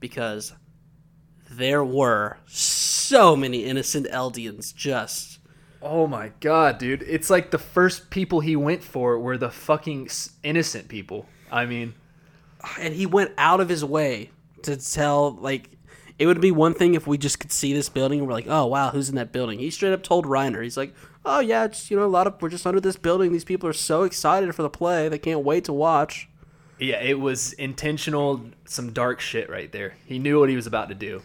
because 0.00 0.54
there 1.50 1.84
were 1.84 2.38
so 2.46 3.36
many 3.36 3.66
innocent 3.66 4.06
Eldians 4.06 4.74
just. 4.74 5.38
Oh 5.82 6.06
my 6.06 6.32
god, 6.40 6.78
dude. 6.78 7.02
It's 7.02 7.28
like 7.28 7.50
the 7.50 7.58
first 7.58 8.08
people 8.08 8.40
he 8.40 8.56
went 8.56 8.82
for 8.82 9.18
were 9.18 9.36
the 9.36 9.50
fucking 9.50 10.08
innocent 10.42 10.88
people. 10.88 11.26
I 11.52 11.66
mean, 11.66 11.92
and 12.78 12.94
he 12.94 13.06
went 13.06 13.32
out 13.38 13.60
of 13.60 13.68
his 13.68 13.84
way 13.84 14.30
to 14.62 14.76
tell 14.76 15.32
like 15.32 15.70
it 16.18 16.26
would 16.26 16.40
be 16.40 16.50
one 16.50 16.74
thing 16.74 16.94
if 16.94 17.06
we 17.06 17.16
just 17.16 17.40
could 17.40 17.50
see 17.50 17.72
this 17.72 17.88
building 17.88 18.18
and 18.18 18.28
we're 18.28 18.34
like 18.34 18.46
oh 18.48 18.66
wow 18.66 18.90
who's 18.90 19.08
in 19.08 19.16
that 19.16 19.32
building? 19.32 19.58
He 19.58 19.70
straight 19.70 19.92
up 19.92 20.02
told 20.02 20.26
reiner. 20.26 20.62
He's 20.62 20.76
like 20.76 20.94
oh 21.24 21.40
yeah 21.40 21.66
just 21.68 21.90
you 21.90 21.96
know 21.96 22.04
a 22.04 22.06
lot 22.06 22.26
of 22.26 22.40
we're 22.40 22.48
just 22.48 22.66
under 22.66 22.80
this 22.80 22.96
building. 22.96 23.32
These 23.32 23.44
people 23.44 23.68
are 23.68 23.74
so 23.74 24.02
excited 24.02 24.54
for 24.54 24.62
the 24.62 24.70
play. 24.70 25.08
They 25.08 25.18
can't 25.18 25.44
wait 25.44 25.64
to 25.64 25.72
watch. 25.72 26.28
Yeah, 26.78 27.02
it 27.02 27.20
was 27.20 27.52
intentional, 27.54 28.40
some 28.64 28.92
dark 28.92 29.20
shit 29.20 29.50
right 29.50 29.70
there. 29.70 29.96
He 30.06 30.18
knew 30.18 30.40
what 30.40 30.48
he 30.48 30.56
was 30.56 30.66
about 30.66 30.88
to 30.88 30.94
do. 30.94 31.22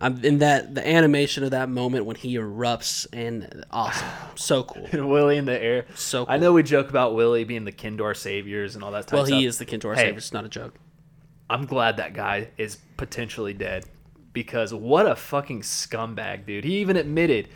I'm 0.00 0.24
in 0.24 0.38
that 0.38 0.74
the 0.74 0.86
animation 0.88 1.42
of 1.44 1.50
that 1.50 1.68
moment 1.68 2.04
when 2.06 2.16
he 2.16 2.36
erupts 2.36 3.06
and 3.12 3.64
awesome 3.70 4.06
so 4.36 4.62
cool 4.62 4.86
And 4.92 5.08
Willie 5.10 5.36
in 5.36 5.44
the 5.44 5.60
air. 5.60 5.86
So 5.94 6.24
Cool. 6.24 6.34
I 6.34 6.38
know 6.38 6.52
we 6.52 6.62
joke 6.62 6.88
about 6.88 7.14
Willie 7.14 7.44
being 7.44 7.64
the 7.64 7.72
Kindor 7.72 8.16
saviors 8.16 8.74
and 8.74 8.84
all 8.84 8.92
that 8.92 9.06
type 9.08 9.14
well 9.16 9.24
he 9.24 9.44
is 9.44 9.58
the 9.58 9.66
Kintor 9.66 9.94
Hey. 9.96 10.02
savior 10.04 10.18
it's 10.18 10.32
not 10.32 10.44
a 10.44 10.48
joke 10.48 10.74
I'm 11.50 11.64
glad 11.66 11.96
that 11.96 12.12
guy 12.14 12.48
is 12.58 12.78
potentially 12.96 13.54
dead 13.54 13.84
because 14.32 14.72
what 14.74 15.06
a 15.06 15.16
fucking 15.16 15.62
scumbag, 15.62 16.44
dude. 16.46 16.62
He 16.64 16.78
even 16.78 16.96
admitted. 16.96 17.48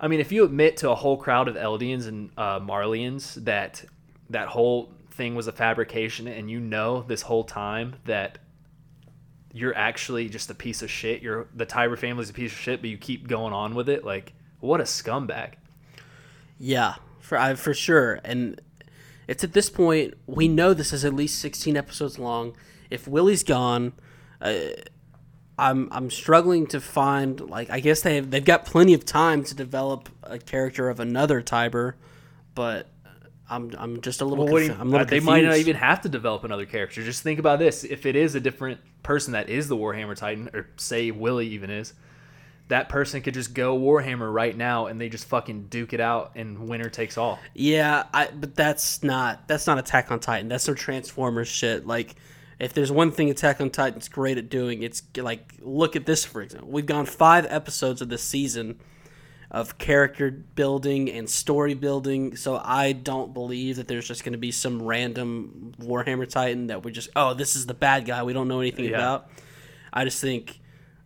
I 0.00 0.08
mean, 0.08 0.18
if 0.20 0.32
you 0.32 0.44
admit 0.44 0.76
to 0.78 0.90
a 0.90 0.94
whole 0.96 1.16
crowd 1.16 1.46
of 1.48 1.54
Eldians 1.54 2.06
and 2.08 2.30
uh, 2.36 2.58
Marleyans 2.60 3.34
that 3.44 3.84
that 4.30 4.48
whole 4.48 4.92
thing 5.12 5.34
was 5.36 5.46
a 5.46 5.52
fabrication, 5.52 6.26
and 6.26 6.50
you 6.50 6.58
know 6.60 7.02
this 7.02 7.22
whole 7.22 7.44
time 7.44 7.94
that 8.04 8.38
you're 9.52 9.76
actually 9.76 10.28
just 10.28 10.50
a 10.50 10.54
piece 10.54 10.82
of 10.82 10.90
shit. 10.90 11.22
You're 11.22 11.46
the 11.54 11.66
Tybur 11.66 11.98
family's 11.98 12.30
a 12.30 12.32
piece 12.34 12.52
of 12.52 12.58
shit, 12.58 12.80
but 12.80 12.90
you 12.90 12.98
keep 12.98 13.28
going 13.28 13.52
on 13.52 13.74
with 13.74 13.88
it. 13.88 14.04
Like, 14.04 14.32
what 14.60 14.80
a 14.80 14.84
scumbag. 14.84 15.54
Yeah, 16.58 16.96
for 17.20 17.38
I, 17.38 17.54
for 17.54 17.74
sure. 17.74 18.20
And 18.24 18.60
it's 19.26 19.44
at 19.44 19.52
this 19.52 19.70
point 19.70 20.14
we 20.26 20.48
know 20.48 20.74
this 20.74 20.92
is 20.92 21.04
at 21.04 21.14
least 21.14 21.38
16 21.40 21.76
episodes 21.76 22.18
long. 22.18 22.56
If 22.90 23.06
Willie's 23.06 23.44
gone, 23.44 23.92
uh, 24.40 24.60
I'm 25.58 25.88
I'm 25.90 26.10
struggling 26.10 26.66
to 26.68 26.80
find 26.80 27.40
like 27.40 27.68
I 27.68 27.80
guess 27.80 28.02
they 28.02 28.16
have, 28.16 28.30
they've 28.30 28.44
got 28.44 28.64
plenty 28.64 28.94
of 28.94 29.04
time 29.04 29.42
to 29.44 29.54
develop 29.54 30.08
a 30.22 30.38
character 30.38 30.88
of 30.88 31.00
another 31.00 31.42
Tybur, 31.42 31.94
but 32.54 32.86
I'm 33.50 33.72
I'm 33.78 34.00
just 34.00 34.20
a 34.20 34.24
little 34.24 34.46
Well, 34.46 34.62
you- 34.62 34.72
I'm 34.72 34.88
a 34.88 34.90
little 34.90 35.00
uh, 35.00 35.04
they 35.04 35.20
might 35.20 35.44
not 35.44 35.56
even 35.56 35.76
have 35.76 36.00
to 36.02 36.08
develop 36.08 36.44
another 36.44 36.66
character. 36.66 37.02
Just 37.02 37.22
think 37.22 37.38
about 37.38 37.58
this: 37.58 37.84
if 37.84 38.06
it 38.06 38.16
is 38.16 38.34
a 38.34 38.40
different 38.40 38.80
person 39.02 39.32
that 39.32 39.48
is 39.48 39.68
the 39.68 39.76
Warhammer 39.76 40.16
Titan, 40.16 40.50
or 40.52 40.68
say 40.76 41.10
Willie 41.10 41.48
even 41.48 41.70
is, 41.70 41.94
that 42.68 42.88
person 42.88 43.22
could 43.22 43.34
just 43.34 43.54
go 43.54 43.78
Warhammer 43.78 44.32
right 44.32 44.56
now, 44.56 44.86
and 44.86 45.00
they 45.00 45.08
just 45.08 45.24
fucking 45.26 45.68
duke 45.68 45.92
it 45.92 46.00
out, 46.00 46.32
and 46.34 46.68
winner 46.68 46.90
takes 46.90 47.16
all. 47.16 47.38
Yeah, 47.54 48.04
I 48.12 48.28
but 48.28 48.54
that's 48.54 49.02
not 49.02 49.48
that's 49.48 49.66
not 49.66 49.78
Attack 49.78 50.10
on 50.10 50.20
Titan. 50.20 50.48
That's 50.48 50.64
some 50.64 50.74
Transformers 50.74 51.48
shit. 51.48 51.86
Like 51.86 52.16
if 52.58 52.74
there's 52.74 52.92
one 52.92 53.12
thing 53.12 53.30
Attack 53.30 53.60
on 53.60 53.70
Titan's 53.70 54.08
great 54.08 54.36
at 54.36 54.50
doing, 54.50 54.82
it's 54.82 55.02
like 55.16 55.54
look 55.60 55.96
at 55.96 56.04
this 56.06 56.24
for 56.24 56.42
example. 56.42 56.68
We've 56.70 56.86
gone 56.86 57.06
5 57.06 57.46
episodes 57.48 58.02
of 58.02 58.08
this 58.08 58.22
season 58.22 58.80
of 59.50 59.78
character 59.78 60.30
building 60.30 61.10
and 61.10 61.28
story 61.28 61.72
building, 61.74 62.36
so 62.36 62.60
I 62.62 62.92
don't 62.92 63.32
believe 63.32 63.76
that 63.76 63.88
there's 63.88 64.06
just 64.06 64.22
going 64.22 64.32
to 64.32 64.38
be 64.38 64.50
some 64.52 64.82
random 64.82 65.72
Warhammer 65.80 66.28
Titan 66.28 66.66
that 66.66 66.84
we 66.84 66.92
just 66.92 67.08
oh, 67.16 67.32
this 67.34 67.56
is 67.56 67.64
the 67.66 67.74
bad 67.74 68.04
guy 68.04 68.22
we 68.24 68.32
don't 68.34 68.48
know 68.48 68.60
anything 68.60 68.86
Yeah. 68.86 68.96
about. 68.96 69.30
I 69.92 70.04
just 70.04 70.20
think 70.20 70.60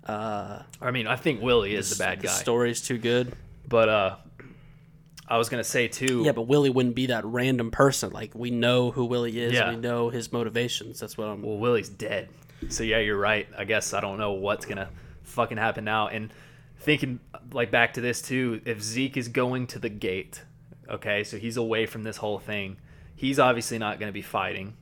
Uh, 0.05 0.62
I 0.81 0.90
mean, 0.90 1.06
I 1.06 1.14
think 1.14 1.40
Willie 1.43 1.74
is 1.77 1.90
the 1.97 2.02
bad 2.05 2.19
the 2.20 2.27
guy. 2.27 2.32
story's 2.32 2.81
too 2.81 2.98
good. 2.98 3.32
But 3.69 3.89
uh, 3.89 4.16
I 5.28 5.39
was 5.39 5.48
gonna 5.48 5.62
say 5.62 5.86
too. 5.86 6.23
Yeah, 6.24 6.32
but 6.32 6.43
Willie 6.43 6.70
wouldn't 6.70 6.97
be 6.97 7.06
that 7.06 7.24
random 7.24 7.70
person. 7.70 8.10
Like 8.10 8.35
we 8.35 8.51
know 8.51 8.90
who 8.90 9.05
Willie 9.05 9.39
is. 9.40 9.52
Yeah. 9.52 9.70
We 9.70 9.77
know 9.77 10.09
his 10.10 10.32
motivations. 10.32 10.98
That's 10.98 11.16
what 11.16 11.28
I'm. 11.28 11.43
Well, 11.43 11.59
Willie's 11.59 11.89
dead. 11.89 12.28
So 12.69 12.82
yeah, 12.82 12.98
you're 12.98 13.16
right. 13.16 13.47
I 13.56 13.62
guess 13.64 13.94
I 13.94 14.01
don't 14.01 14.19
know 14.19 14.32
what's 14.32 14.66
gonna 14.66 14.89
fucking 15.23 15.59
happen 15.59 15.85
now. 15.85 16.09
And 16.09 16.32
thinking 16.83 17.21
like 17.53 17.71
back 17.71 17.95
to 17.95 18.01
this 18.01 18.23
too, 18.23 18.61
if 18.65 18.83
Zeke 18.83 19.17
is 19.17 19.29
going 19.29 19.67
to 19.69 19.79
the 19.79 19.89
gate, 19.89 20.43
okay, 20.89 21.25
so 21.25 21.37
he's 21.37 21.57
away 21.57 21.87
from 21.87 22.03
this 22.03 22.19
whole 22.19 22.39
thing. 22.39 22.77
He's 23.15 23.39
obviously 23.39 23.79
not 23.79 24.01
gonna 24.01 24.13
be 24.13 24.23
fighting. 24.23 24.77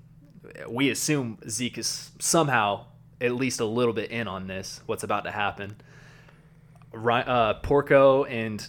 We 0.69 0.91
assume 0.91 1.39
Zeke 1.49 1.79
is 1.79 2.11
somehow 2.19 2.87
at 3.21 3.35
least 3.35 3.61
a 3.61 3.65
little 3.65 3.93
bit 3.93 4.11
in 4.11 4.27
on 4.27 4.47
this. 4.47 4.81
What's 4.87 5.05
about 5.05 5.25
to 5.25 5.31
happen? 5.31 5.77
Uh, 6.95 7.55
Porco 7.55 8.25
and 8.25 8.67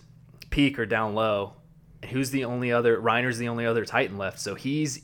Pieck 0.50 0.78
are 0.78 0.86
down 0.86 1.16
low. 1.16 1.54
Who's 2.10 2.32
the 2.32 2.46
only 2.46 2.72
other? 2.72 3.00
Reiner's 3.00 3.38
the 3.38 3.48
only 3.48 3.66
other 3.66 3.86
Titan 3.86 4.18
left. 4.18 4.40
So 4.40 4.56
he's 4.56 5.02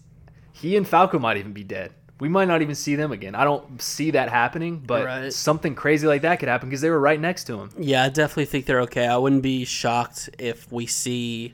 he 0.51 0.75
and 0.75 0.87
Falco 0.87 1.19
might 1.19 1.37
even 1.37 1.53
be 1.53 1.63
dead. 1.63 1.93
We 2.19 2.29
might 2.29 2.47
not 2.47 2.61
even 2.63 2.73
see 2.73 2.95
them 2.95 3.11
again. 3.11 3.35
I 3.35 3.43
don't 3.43 3.79
see 3.81 4.11
that 4.11 4.29
happening, 4.29 4.79
but 4.85 5.05
Right. 5.05 5.31
something 5.33 5.75
crazy 5.75 6.07
like 6.07 6.23
that 6.23 6.39
could 6.39 6.49
happen 6.49 6.67
because 6.67 6.81
they 6.81 6.89
were 6.89 6.99
right 6.99 7.19
next 7.19 7.43
to 7.45 7.59
him. 7.59 7.69
Yeah, 7.77 8.03
I 8.03 8.09
definitely 8.09 8.45
think 8.45 8.65
they're 8.65 8.81
okay. 8.81 9.05
I 9.05 9.17
wouldn't 9.17 9.43
be 9.43 9.65
shocked 9.65 10.29
if 10.39 10.71
we 10.71 10.87
see 10.87 11.53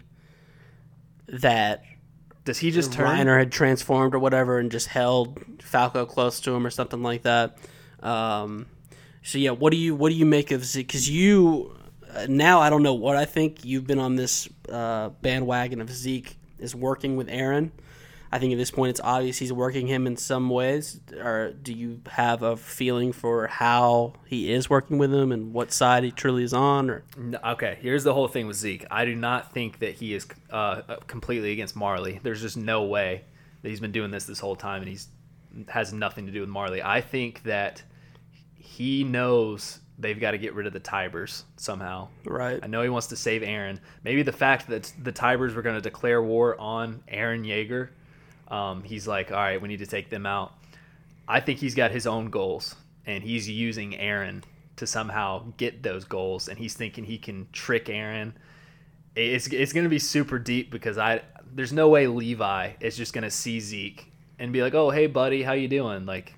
that 1.27 1.83
Does 2.45 2.59
he 2.59 2.71
just 2.71 2.91
turn? 2.93 3.07
Reiner 3.07 3.37
had 3.37 3.51
transformed 3.51 4.13
or 4.13 4.19
whatever 4.19 4.59
and 4.59 4.71
just 4.71 4.87
held 4.87 5.39
Falco 5.61 6.05
close 6.05 6.39
to 6.41 6.53
him 6.53 6.65
or 6.65 6.69
something 6.69 7.01
like 7.01 7.23
that. 7.23 7.57
Um, 8.01 8.65
so 9.21 9.37
yeah, 9.37 9.51
what 9.51 9.71
do 9.71 9.77
you 9.77 9.95
what 9.95 10.09
do 10.09 10.15
you 10.15 10.25
make 10.25 10.51
of 10.51 10.65
Zeke? 10.65 10.87
Because 10.87 11.09
you 11.09 11.73
uh, 12.13 12.25
now 12.29 12.59
I 12.59 12.69
don't 12.69 12.83
know 12.83 12.93
what 12.93 13.15
I 13.15 13.25
think. 13.25 13.63
You've 13.63 13.87
been 13.87 13.99
on 13.99 14.15
this 14.15 14.49
uh, 14.69 15.09
bandwagon 15.21 15.79
of 15.81 15.89
Zeke 15.89 16.35
is 16.59 16.75
working 16.75 17.15
with 17.15 17.27
Eren. 17.29 17.71
I 18.33 18.39
think 18.39 18.51
at 18.51 18.57
this 18.57 18.71
point 18.71 18.89
it's 18.89 18.99
obvious 18.99 19.37
he's 19.37 19.53
working 19.53 19.85
him 19.85 20.07
in 20.07 20.17
some 20.17 20.49
ways. 20.49 20.99
Or 21.15 21.53
do 21.53 21.71
you 21.71 22.01
have 22.09 22.41
a 22.41 22.57
feeling 22.57 23.11
for 23.11 23.45
how 23.45 24.13
he 24.25 24.51
is 24.51 24.71
working 24.71 24.97
with 24.97 25.13
him 25.13 25.31
and 25.31 25.53
what 25.53 25.71
side 25.71 26.03
he 26.03 26.09
truly 26.09 26.43
is 26.43 26.51
on? 26.51 26.89
Or 26.89 27.03
No, 27.15 27.37
okay, 27.45 27.77
here's 27.79 28.03
the 28.03 28.15
whole 28.15 28.27
thing 28.27 28.47
with 28.47 28.57
Zeke. 28.57 28.87
I 28.89 29.05
do 29.05 29.13
not 29.13 29.53
think 29.53 29.77
that 29.79 29.93
he 29.93 30.15
is 30.15 30.25
uh, 30.49 30.81
completely 31.05 31.51
against 31.51 31.75
Marley. 31.75 32.19
There's 32.23 32.41
just 32.41 32.57
no 32.57 32.85
way 32.85 33.23
that 33.61 33.69
he's 33.69 33.79
been 33.79 33.91
doing 33.91 34.09
this 34.09 34.25
this 34.25 34.39
whole 34.39 34.55
time, 34.55 34.81
and 34.81 34.89
he's 34.89 35.09
has 35.67 35.93
nothing 35.93 36.25
to 36.25 36.31
do 36.31 36.39
with 36.39 36.49
Marley. 36.49 36.81
I 36.81 37.01
think 37.01 37.43
that 37.43 37.83
he 38.55 39.03
knows 39.03 39.79
they've 39.99 40.19
got 40.19 40.31
to 40.31 40.39
get 40.39 40.55
rid 40.55 40.65
of 40.65 40.73
the 40.73 40.79
Tyburs 40.79 41.43
somehow. 41.57 42.07
right? 42.25 42.59
I 42.63 42.65
know 42.65 42.81
he 42.81 42.89
wants 42.89 43.07
to 43.07 43.15
save 43.15 43.43
Eren. 43.43 43.79
Maybe 44.03 44.23
the 44.23 44.31
fact 44.31 44.67
that 44.69 44.91
the 44.99 45.11
Tyburs 45.11 45.53
were 45.53 45.61
going 45.61 45.75
to 45.75 45.81
declare 45.81 46.23
war 46.23 46.59
on 46.59 47.03
Eren 47.07 47.45
Yeager, 47.45 47.89
um, 48.47 48.83
he's 48.83 49.07
like, 49.07 49.31
all 49.31 49.37
right, 49.37 49.61
we 49.61 49.67
need 49.67 49.79
to 49.79 49.87
take 49.87 50.09
them 50.09 50.25
out. 50.25 50.53
I 51.27 51.39
think 51.39 51.59
he's 51.59 51.75
got 51.75 51.91
his 51.91 52.05
own 52.05 52.29
goals, 52.29 52.75
and 53.05 53.23
he's 53.23 53.49
using 53.49 53.91
Eren 53.91 54.43
to 54.75 54.87
somehow 54.87 55.45
get 55.57 55.83
those 55.83 56.03
goals, 56.03 56.47
and 56.47 56.57
he's 56.57 56.73
thinking 56.73 57.05
he 57.05 57.17
can 57.17 57.47
trick 57.51 57.85
Eren. 57.85 58.33
It's 59.15 59.47
it's 59.47 59.73
going 59.73 59.83
to 59.83 59.89
be 59.89 59.99
super 59.99 60.39
deep 60.39 60.71
because 60.71 60.97
I 60.97 61.21
there's 61.53 61.71
no 61.73 61.89
way 61.89 62.07
Levi 62.07 62.71
is 62.79 62.97
just 62.97 63.13
going 63.13 63.23
to 63.23 63.31
see 63.31 63.59
Zeke 63.59 64.11
and 64.39 64.51
be 64.51 64.61
like, 64.61 64.73
oh 64.73 64.89
hey 64.89 65.07
buddy, 65.07 65.43
how 65.43 65.53
you 65.53 65.67
doing? 65.67 66.05
Like, 66.05 66.33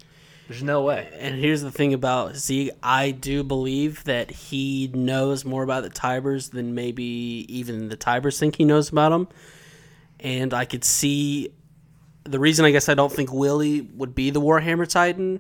there's 0.48 0.62
no 0.62 0.84
way. 0.84 1.10
And 1.14 1.36
here's 1.36 1.62
the 1.62 1.72
thing 1.72 1.94
about 1.94 2.36
Zeke. 2.36 2.72
I 2.84 3.12
do 3.12 3.44
believe 3.44 4.04
that 4.04 4.30
he 4.30 4.92
knows 4.94 5.46
more 5.46 5.64
about 5.64 5.84
the 5.84 5.90
Tyburs 5.90 6.52
than 6.52 6.76
maybe 6.76 7.04
even 7.50 7.90
the 7.90 7.98
Tyburs 7.98 8.38
think 8.40 8.58
he 8.58 8.66
knows 8.66 8.90
about 8.90 9.10
them. 9.10 9.28
And 10.20 10.54
I 10.54 10.66
could 10.66 10.84
see 10.84 11.52
the 12.26 12.40
reason 12.40 12.66
I 12.66 12.72
guess 12.72 12.90
I 12.90 12.94
don't 12.94 13.12
think 13.12 13.32
Willie 13.32 13.82
would 13.82 14.14
be 14.14 14.30
the 14.30 14.42
Warhammer 14.42 14.88
Titan 14.88 15.40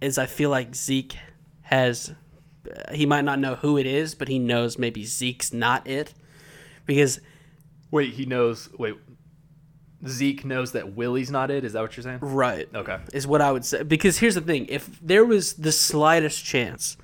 is 0.00 0.16
I 0.16 0.26
feel 0.26 0.50
like 0.50 0.74
Zeke 0.74 1.16
has 1.62 2.14
he 2.92 3.04
might 3.04 3.24
not 3.24 3.38
know 3.38 3.56
who 3.56 3.76
it 3.76 3.86
is, 3.86 4.14
but 4.14 4.28
he 4.28 4.38
knows 4.38 4.78
maybe 4.78 5.04
Zeke's 5.04 5.52
not 5.52 5.86
it. 5.86 6.14
Because 6.86 7.20
Wait, 7.90 8.14
he 8.14 8.26
knows. 8.26 8.70
Wait, 8.78 8.96
Zeke 10.06 10.44
knows 10.44 10.72
that 10.72 10.94
Willie's 10.94 11.30
not 11.30 11.50
it. 11.50 11.64
Is 11.64 11.74
that 11.74 11.82
what 11.82 11.96
you're 11.96 12.02
saying? 12.04 12.18
right. 12.20 12.68
Okay. 12.74 12.98
is 13.12 13.26
what 13.26 13.40
I 13.40 13.52
would 13.52 13.64
say. 13.64 13.82
Because 13.82 14.18
here's 14.18 14.34
the 14.34 14.40
thing: 14.40 14.66
if 14.68 14.98
there 15.00 15.24
was 15.24 15.54
the 15.54 15.72
slightest 15.72 16.44
chance 16.44 16.96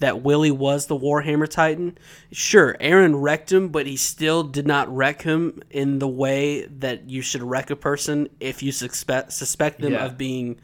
that 0.00 0.22
Willie 0.22 0.50
was 0.50 0.86
the 0.86 0.98
Warhammer 0.98 1.48
Titan, 1.48 1.96
sure, 2.32 2.76
Eren 2.80 3.20
wrecked 3.22 3.52
him, 3.52 3.68
but 3.68 3.86
he 3.86 3.96
still 3.96 4.42
did 4.42 4.66
not 4.66 4.94
wreck 4.94 5.22
him 5.22 5.62
in 5.70 5.98
the 5.98 6.08
way 6.08 6.64
that 6.66 7.08
you 7.08 7.22
should 7.22 7.42
wreck 7.42 7.70
a 7.70 7.76
person 7.76 8.28
if 8.40 8.62
you 8.62 8.72
suspect 8.72 9.32
suspect 9.32 9.80
them 9.80 9.92
Yeah. 9.92 10.06
of 10.06 10.18
being 10.18 10.58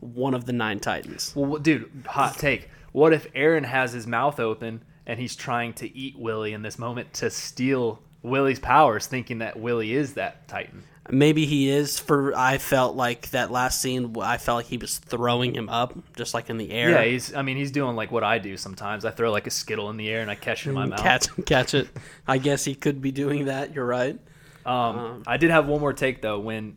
one 0.00 0.34
of 0.34 0.44
the 0.44 0.52
nine 0.52 0.78
Titans. 0.78 1.32
Well, 1.34 1.58
dude, 1.60 1.90
hot 2.06 2.38
take. 2.38 2.70
What 2.92 3.12
if 3.12 3.32
Eren 3.32 3.64
has 3.64 3.92
his 3.92 4.06
mouth 4.06 4.38
open 4.38 4.82
and 5.06 5.18
he's 5.18 5.34
trying 5.36 5.72
to 5.74 5.96
eat 5.96 6.18
Willie 6.18 6.52
in 6.52 6.62
this 6.62 6.78
moment 6.78 7.12
to 7.14 7.30
steal 7.30 8.00
Willie's 8.22 8.58
powers, 8.58 9.06
thinking 9.06 9.38
that 9.38 9.58
Willie 9.58 9.94
is 9.94 10.14
that 10.14 10.48
Titan? 10.48 10.82
Maybe 11.10 11.46
he 11.46 11.68
is. 11.68 11.98
For 11.98 12.36
I 12.36 12.58
felt 12.58 12.96
like 12.96 13.30
that 13.30 13.50
last 13.50 13.80
scene, 13.80 14.16
I 14.20 14.38
felt 14.38 14.56
like 14.56 14.66
he 14.66 14.76
was 14.76 14.98
throwing 14.98 15.54
him 15.54 15.68
up, 15.68 15.96
just 16.16 16.34
like 16.34 16.50
in 16.50 16.56
the 16.56 16.70
air. 16.70 16.90
Yeah, 16.90 17.04
he's. 17.04 17.34
I 17.34 17.42
mean, 17.42 17.56
he's 17.56 17.70
doing 17.70 17.96
like 17.96 18.10
what 18.10 18.24
I 18.24 18.38
do 18.38 18.56
sometimes. 18.56 19.04
I 19.04 19.10
throw 19.10 19.30
like 19.30 19.46
a 19.46 19.50
skittle 19.50 19.90
in 19.90 19.96
the 19.96 20.08
air 20.08 20.20
and 20.20 20.30
I 20.30 20.34
catch 20.34 20.66
it 20.66 20.70
in 20.70 20.74
my 20.74 20.86
mm, 20.86 20.90
mouth. 20.90 21.00
catch 21.00 21.28
it, 21.38 21.46
catch 21.46 21.74
it. 21.74 21.88
I 22.26 22.38
guess 22.38 22.64
he 22.64 22.74
could 22.74 23.00
be 23.00 23.12
doing 23.12 23.46
that. 23.46 23.74
You're 23.74 23.86
right. 23.86 24.18
Um, 24.64 24.74
um, 24.74 25.22
I 25.26 25.36
did 25.36 25.50
have 25.50 25.66
one 25.66 25.80
more 25.80 25.92
take 25.92 26.22
though 26.22 26.40
when 26.40 26.76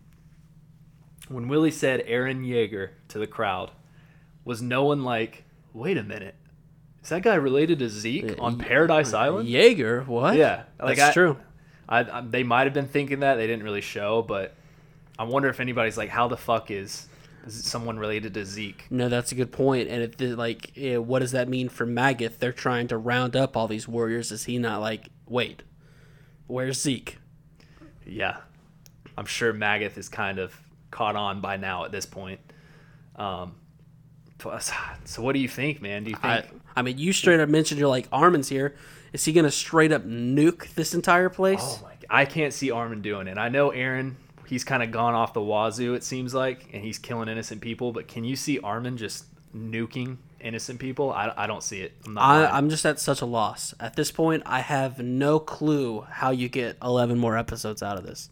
when 1.28 1.48
Willie 1.48 1.72
said 1.72 2.06
Eren 2.08 2.46
Yeager 2.46 2.90
to 3.10 3.20
the 3.20 3.28
crowd, 3.28 3.72
was 4.46 4.62
no 4.62 4.84
one 4.84 5.04
like, 5.04 5.44
wait 5.74 5.98
a 5.98 6.04
minute, 6.04 6.36
is 7.04 7.10
that 7.10 7.22
guy 7.22 7.36
related 7.36 7.80
to 7.80 7.90
Zeke 7.90 8.38
uh, 8.38 8.44
on 8.44 8.58
Paradise 8.58 9.14
uh, 9.14 9.20
Island? 9.20 9.50
Jaeger, 9.50 10.04
what? 10.04 10.36
Yeah, 10.36 10.64
like 10.82 10.98
that's 10.98 11.12
I- 11.12 11.14
true. 11.14 11.38
I, 11.90 12.20
I 12.20 12.22
they 12.22 12.44
might 12.44 12.66
have 12.66 12.74
been 12.74 12.88
thinking 12.88 13.20
that 13.22 13.36
they 13.36 13.48
didn't 13.48 13.64
really 13.64 13.82
show, 13.82 14.22
but 14.22 14.56
I 15.18 15.24
wonder 15.24 15.50
if 15.50 15.60
anybody's 15.60 15.98
like, 15.98 16.10
how 16.10 16.30
the 16.30 16.38
fuck 16.38 16.72
is, 16.72 17.08
is 17.46 17.66
someone 17.66 18.00
related 18.00 18.34
to 18.36 18.46
Zeke? 18.46 18.86
No, 18.90 19.10
that's 19.10 19.34
a 19.34 19.36
good 19.36 19.52
point. 19.52 19.90
And 19.90 20.04
if 20.04 20.16
the, 20.16 20.36
like, 20.36 20.72
what 20.78 21.20
does 21.20 21.32
that 21.32 21.50
mean 21.50 21.68
for 21.68 21.86
Magath? 21.86 22.38
They're 22.38 22.54
trying 22.54 22.88
to 22.88 22.98
round 22.98 23.36
up 23.36 23.58
all 23.58 23.68
these 23.68 23.88
warriors. 23.88 24.32
Is 24.32 24.46
he 24.46 24.58
not 24.58 24.80
like, 24.80 25.10
wait, 25.26 25.64
where's 26.48 26.80
Zeke? 26.80 27.18
Yeah, 28.06 28.38
I'm 29.18 29.26
sure 29.26 29.54
Magath 29.54 29.98
is 29.98 30.08
kind 30.08 30.40
of 30.40 30.56
caught 30.92 31.16
on 31.16 31.42
by 31.42 31.58
now 31.58 31.84
at 31.84 31.92
this 31.92 32.06
point. 32.06 32.40
Um, 33.16 33.56
Uh, 34.46 34.60
so 35.06 35.22
what 35.22 35.34
do 35.34 35.40
you 35.40 35.48
think, 35.48 35.82
man? 35.82 36.04
Do 36.04 36.12
you 36.12 36.18
I, 36.22 36.42
think? 36.42 36.62
I 36.76 36.82
mean, 36.82 36.98
you 36.98 37.14
straight 37.14 37.40
up 37.40 37.50
mentioned 37.50 37.80
you're 37.80 37.90
like 37.90 38.08
Armin's 38.12 38.50
here. 38.50 38.76
Is 39.12 39.26
he 39.26 39.34
gonna 39.34 39.52
straight 39.52 39.92
up 39.92 40.06
nuke 40.06 40.74
this 40.76 40.94
entire 40.94 41.30
place? 41.30 41.62
Oh 41.62 41.80
my! 41.84 41.94
I 42.10 42.26
can't 42.26 42.54
see 42.54 42.72
Armin 42.72 43.02
doing 43.02 43.28
it. 43.28 43.38
I 43.38 43.50
know 43.50 43.72
Eren. 43.72 44.16
He's 44.46 44.64
kind 44.64 44.82
of 44.82 44.92
gone 44.92 45.14
off 45.14 45.34
the 45.34 45.42
wazoo. 45.42 45.94
It 45.94 46.04
seems 46.04 46.34
like, 46.34 46.70
and 46.74 46.84
he's 46.84 46.98
killing 46.98 47.30
innocent 47.30 47.62
people. 47.62 47.92
But 47.92 48.08
can 48.08 48.24
you 48.24 48.36
see 48.36 48.60
Armin 48.60 48.98
just 48.98 49.26
nuking 49.56 50.18
innocent 50.40 50.80
people? 50.80 51.12
I, 51.12 51.32
I 51.38 51.46
don't 51.46 51.62
see 51.62 51.82
it. 51.82 51.94
I'm 52.06 52.16
not. 52.16 52.24
I, 52.24 52.58
I'm 52.58 52.70
just 52.70 52.86
at 52.86 53.00
such 53.00 53.22
a 53.22 53.26
loss 53.26 53.76
at 53.80 53.96
this 53.96 54.12
point. 54.12 54.44
I 54.46 54.62
have 54.62 55.00
no 55.00 55.40
clue 55.40 56.02
how 56.10 56.32
you 56.32 56.50
get 56.50 56.78
11 56.82 57.20
more 57.20 57.38
episodes 57.38 57.84
out 57.84 57.98
of 57.98 58.06
this. 58.06 58.30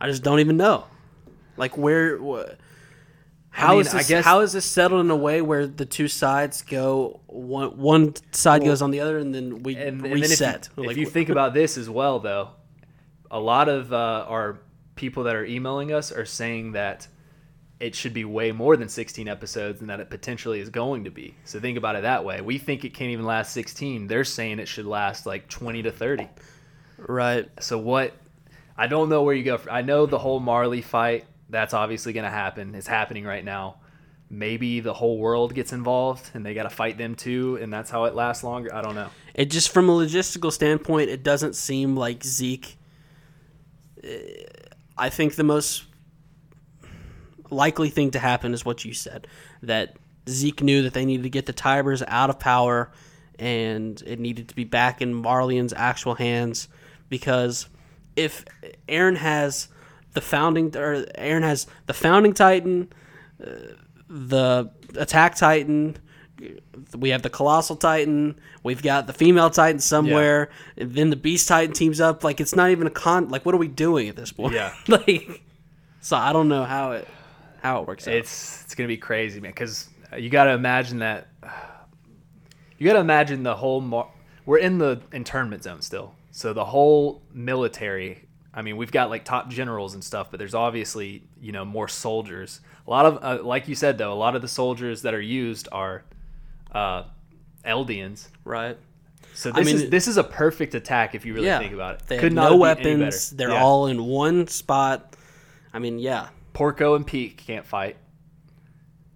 I 0.00 0.08
just 0.08 0.22
don't 0.24 0.40
even 0.40 0.56
know. 0.56 0.84
Like 1.56 1.76
where? 1.76 2.18
Wh- 2.18 2.50
how 3.58 3.72
mean, 3.72 3.80
is 3.82 3.94
I 3.94 3.98
this? 3.98 4.08
guess- 4.08 4.24
how 4.24 4.40
is 4.40 4.52
this 4.52 4.64
settled 4.64 5.00
in 5.04 5.10
a 5.10 5.16
way 5.16 5.40
where 5.42 5.66
the 5.66 5.84
two 5.86 6.08
sides 6.08 6.62
go 6.62 7.20
one 7.26 7.76
one 7.78 8.14
side 8.32 8.64
goes 8.64 8.80
on 8.82 8.90
the 8.90 9.00
other 9.00 9.18
and 9.18 9.34
then 9.34 9.62
we 9.62 9.76
and, 9.76 10.04
and 10.04 10.14
reset? 10.14 10.62
then 10.62 10.70
if 10.72 10.76
you, 10.76 10.82
Like, 10.84 10.90
if 10.92 10.96
you 10.98 11.06
think 11.06 11.28
about 11.28 11.54
this 11.54 11.76
as 11.76 11.88
well, 11.90 12.18
though, 12.20 12.50
a 13.30 13.40
lot 13.40 13.68
of 13.68 13.92
uh, 13.92 14.24
our 14.28 14.60
people 14.94 15.24
that 15.24 15.34
are 15.36 15.44
emailing 15.44 15.92
us 15.92 16.10
are 16.12 16.24
saying 16.24 16.72
that 16.72 17.06
it 17.80 17.94
should 17.94 18.12
be 18.12 18.24
way 18.24 18.50
more 18.50 18.76
than 18.76 18.88
16 18.88 19.28
episodes 19.28 19.80
and 19.80 19.88
that 19.88 20.00
it 20.00 20.10
potentially 20.10 20.58
is 20.58 20.68
going 20.68 21.04
to 21.04 21.10
be. 21.10 21.36
So 21.44 21.60
think 21.60 21.78
about 21.78 21.94
it 21.94 22.02
that 22.02 22.24
way. 22.24 22.40
We 22.40 22.58
think 22.58 22.84
it 22.84 22.92
can't 22.94 23.10
even 23.12 23.24
last 23.24 23.52
16. 23.52 24.08
They're 24.08 24.24
saying 24.24 24.58
it 24.58 24.66
should 24.66 24.86
last 24.86 25.26
like 25.26 25.48
20 25.48 25.82
to 25.82 25.92
30. 25.92 26.28
right? 26.96 27.48
So 27.60 27.78
what? 27.78 28.14
I 28.76 28.88
don't 28.88 29.08
know 29.08 29.22
where 29.22 29.34
you 29.34 29.44
go. 29.44 29.60
I 29.70 29.82
know 29.82 30.06
the 30.06 30.18
whole 30.18 30.40
Marley 30.40 30.82
fight. 30.82 31.24
That's 31.48 31.74
obviously 31.74 32.12
going 32.12 32.24
to 32.24 32.30
happen. 32.30 32.74
It's 32.74 32.86
happening 32.86 33.24
right 33.24 33.44
now. 33.44 33.76
Maybe 34.30 34.80
the 34.80 34.92
whole 34.92 35.18
world 35.18 35.54
gets 35.54 35.72
involved 35.72 36.30
and 36.34 36.44
they 36.44 36.52
got 36.52 36.64
to 36.64 36.70
fight 36.70 36.98
them 36.98 37.14
too, 37.14 37.58
and 37.62 37.72
that's 37.72 37.90
how 37.90 38.04
it 38.04 38.14
lasts 38.14 38.44
longer. 38.44 38.74
I 38.74 38.82
don't 38.82 38.94
know. 38.94 39.08
It 39.34 39.46
just 39.46 39.70
from 39.70 39.88
a 39.88 39.92
logistical 39.92 40.52
standpoint, 40.52 41.08
it 41.08 41.22
doesn't 41.22 41.54
seem 41.54 41.96
like 41.96 42.22
Zeke. 42.22 42.76
uh, 44.04 44.08
I 44.98 45.08
think 45.08 45.36
the 45.36 45.44
most 45.44 45.84
likely 47.50 47.88
thing 47.88 48.10
to 48.10 48.18
happen 48.18 48.52
is 48.52 48.64
what 48.64 48.84
you 48.84 48.92
said 48.92 49.26
that 49.62 49.96
Zeke 50.28 50.62
knew 50.62 50.82
that 50.82 50.92
they 50.92 51.06
needed 51.06 51.22
to 51.22 51.30
get 51.30 51.46
the 51.46 51.52
Tyburs 51.54 52.02
out 52.06 52.28
of 52.28 52.38
power, 52.38 52.90
and 53.38 54.02
it 54.06 54.18
needed 54.18 54.48
to 54.48 54.54
be 54.54 54.64
back 54.64 55.00
in 55.00 55.14
Marleyan's 55.14 55.72
actual 55.72 56.14
hands 56.14 56.68
because 57.08 57.68
if 58.16 58.44
Eren 58.88 59.16
has 59.16 59.68
the 60.18 60.24
founding 60.26 60.76
or 60.76 61.04
Eren 61.16 61.42
has 61.42 61.68
the 61.86 61.94
founding 61.94 62.34
Titan, 62.34 62.92
uh, 63.40 63.74
the 64.08 64.68
attack 64.96 65.36
Titan. 65.36 65.96
We 66.96 67.10
have 67.10 67.22
the 67.22 67.30
colossal 67.30 67.76
Titan. 67.76 68.40
We've 68.64 68.82
got 68.82 69.06
the 69.06 69.12
female 69.12 69.48
Titan 69.50 69.78
somewhere. 69.78 70.50
And 70.76 70.92
then 70.92 71.10
the 71.10 71.16
Beast 71.16 71.46
Titan 71.46 71.72
teams 71.72 72.00
up. 72.00 72.24
Like 72.24 72.40
it's 72.40 72.56
not 72.56 72.70
even 72.70 72.88
a 72.88 72.90
con. 72.90 73.28
Like 73.28 73.46
what 73.46 73.54
are 73.54 73.58
we 73.58 73.68
doing 73.68 74.08
at 74.08 74.16
this 74.16 74.32
point? 74.32 74.54
Yeah. 74.54 74.74
like, 74.88 75.42
so 76.00 76.16
I 76.16 76.32
don't 76.32 76.48
know 76.48 76.64
how 76.64 76.92
it 76.92 77.06
how 77.62 77.82
it 77.82 77.86
works 77.86 78.08
out. 78.08 78.14
It's 78.14 78.64
it's 78.64 78.74
gonna 78.74 78.88
be 78.88 78.96
crazy, 78.96 79.38
man. 79.38 79.52
Because 79.52 79.88
you 80.16 80.30
got 80.30 80.44
to 80.44 80.52
imagine 80.52 80.98
that. 80.98 81.28
You 82.80 82.86
got 82.86 82.92
to 82.92 83.00
imagine 83.00 83.42
the 83.42 83.56
whole. 83.56 83.80
Mar- 83.80 84.08
we're 84.46 84.58
in 84.58 84.78
the 84.78 85.00
internment 85.12 85.64
zone 85.64 85.82
still, 85.82 86.14
so 86.30 86.52
the 86.52 86.64
whole 86.64 87.22
military. 87.32 88.27
I 88.58 88.62
mean, 88.62 88.76
we've 88.76 88.90
got 88.90 89.08
like 89.08 89.24
top 89.24 89.48
generals 89.50 89.94
and 89.94 90.02
stuff, 90.02 90.32
but 90.32 90.38
there's 90.38 90.52
obviously 90.52 91.22
you 91.40 91.52
know 91.52 91.64
more 91.64 91.86
soldiers. 91.86 92.60
A 92.88 92.90
lot 92.90 93.06
of, 93.06 93.22
uh, 93.22 93.44
like 93.44 93.68
you 93.68 93.76
said 93.76 93.98
though, 93.98 94.12
a 94.12 94.18
lot 94.18 94.34
of 94.34 94.42
the 94.42 94.48
soldiers 94.48 95.02
that 95.02 95.14
are 95.14 95.20
used 95.20 95.68
are 95.70 96.02
uh, 96.72 97.04
Eldians. 97.64 98.26
right. 98.44 98.76
So 99.32 99.50
I 99.50 99.60
this 99.60 99.66
mean, 99.66 99.76
is 99.76 99.90
this 99.90 100.08
is 100.08 100.16
a 100.16 100.24
perfect 100.24 100.74
attack 100.74 101.14
if 101.14 101.24
you 101.24 101.34
really 101.34 101.46
yeah. 101.46 101.60
think 101.60 101.72
about 101.72 101.94
it. 102.00 102.06
They 102.08 102.18
Could 102.18 102.32
no 102.32 102.56
weapons. 102.56 103.30
They're 103.30 103.50
Yeah. 103.50 103.62
all 103.62 103.86
in 103.86 104.04
one 104.04 104.48
spot. 104.48 105.14
I 105.72 105.78
mean, 105.78 106.00
yeah. 106.00 106.30
Porco 106.52 106.96
and 106.96 107.06
Pieck 107.06 107.36
can't 107.36 107.64
fight. 107.64 107.96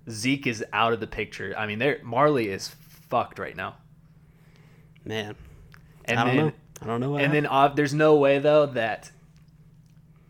Zeke 0.08 0.46
is 0.46 0.64
out 0.72 0.92
of 0.92 1.00
the 1.00 1.08
picture. 1.08 1.52
I 1.58 1.66
mean, 1.66 1.80
they're 1.80 1.98
Marley 2.04 2.48
is 2.48 2.68
fucked 3.10 3.40
right 3.40 3.56
now. 3.56 3.74
Man. 5.04 5.34
And 6.04 6.20
I 6.20 6.24
don't 6.24 6.36
then 6.36 6.46
know. 6.46 6.52
I 6.80 6.86
don't 6.86 7.00
know. 7.00 7.10
What 7.10 7.22
and 7.24 7.34
then 7.34 7.46
uh, 7.46 7.66
there's 7.74 7.92
no 7.92 8.14
way 8.18 8.38
though 8.38 8.66
that 8.66 9.10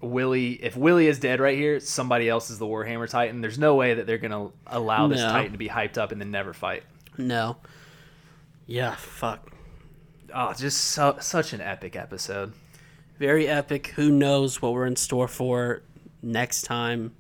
Willie, 0.03 0.53
if 0.53 0.77
Willie 0.77 1.07
is 1.07 1.19
dead 1.19 1.41
right 1.41 1.57
here, 1.57 1.81
somebody 1.81 2.29
else 2.29 2.51
is 2.51 2.59
the 2.59 2.67
Warhammer 2.67 3.09
Titan. 3.09 3.41
There's 3.41 3.59
no 3.59 3.77
way 3.77 3.95
that 3.95 4.07
they're 4.07 4.19
gonna 4.19 4.49
allow 4.67 5.07
this 5.09 5.21
No. 5.21 5.31
Titan 5.31 5.53
to 5.53 5.59
be 5.59 5.69
hyped 5.69 5.97
up 5.97 6.13
and 6.13 6.21
then 6.21 6.31
never 6.31 6.53
fight. 6.53 6.83
no. 7.17 7.57
Yeah. 8.67 8.95
Fuck. 8.95 9.51
Oh, 10.35 10.53
just 10.55 10.79
so, 10.79 11.17
such 11.21 11.53
an 11.53 11.61
epic 11.61 11.97
episode. 11.97 12.53
very 13.19 13.47
epic. 13.49 13.89
Who 13.97 14.11
knows 14.11 14.63
what 14.63 14.73
we're 14.73 14.87
in 14.87 14.97
store 14.97 15.29
for 15.29 15.83
next 16.23 16.63
time? 16.63 17.13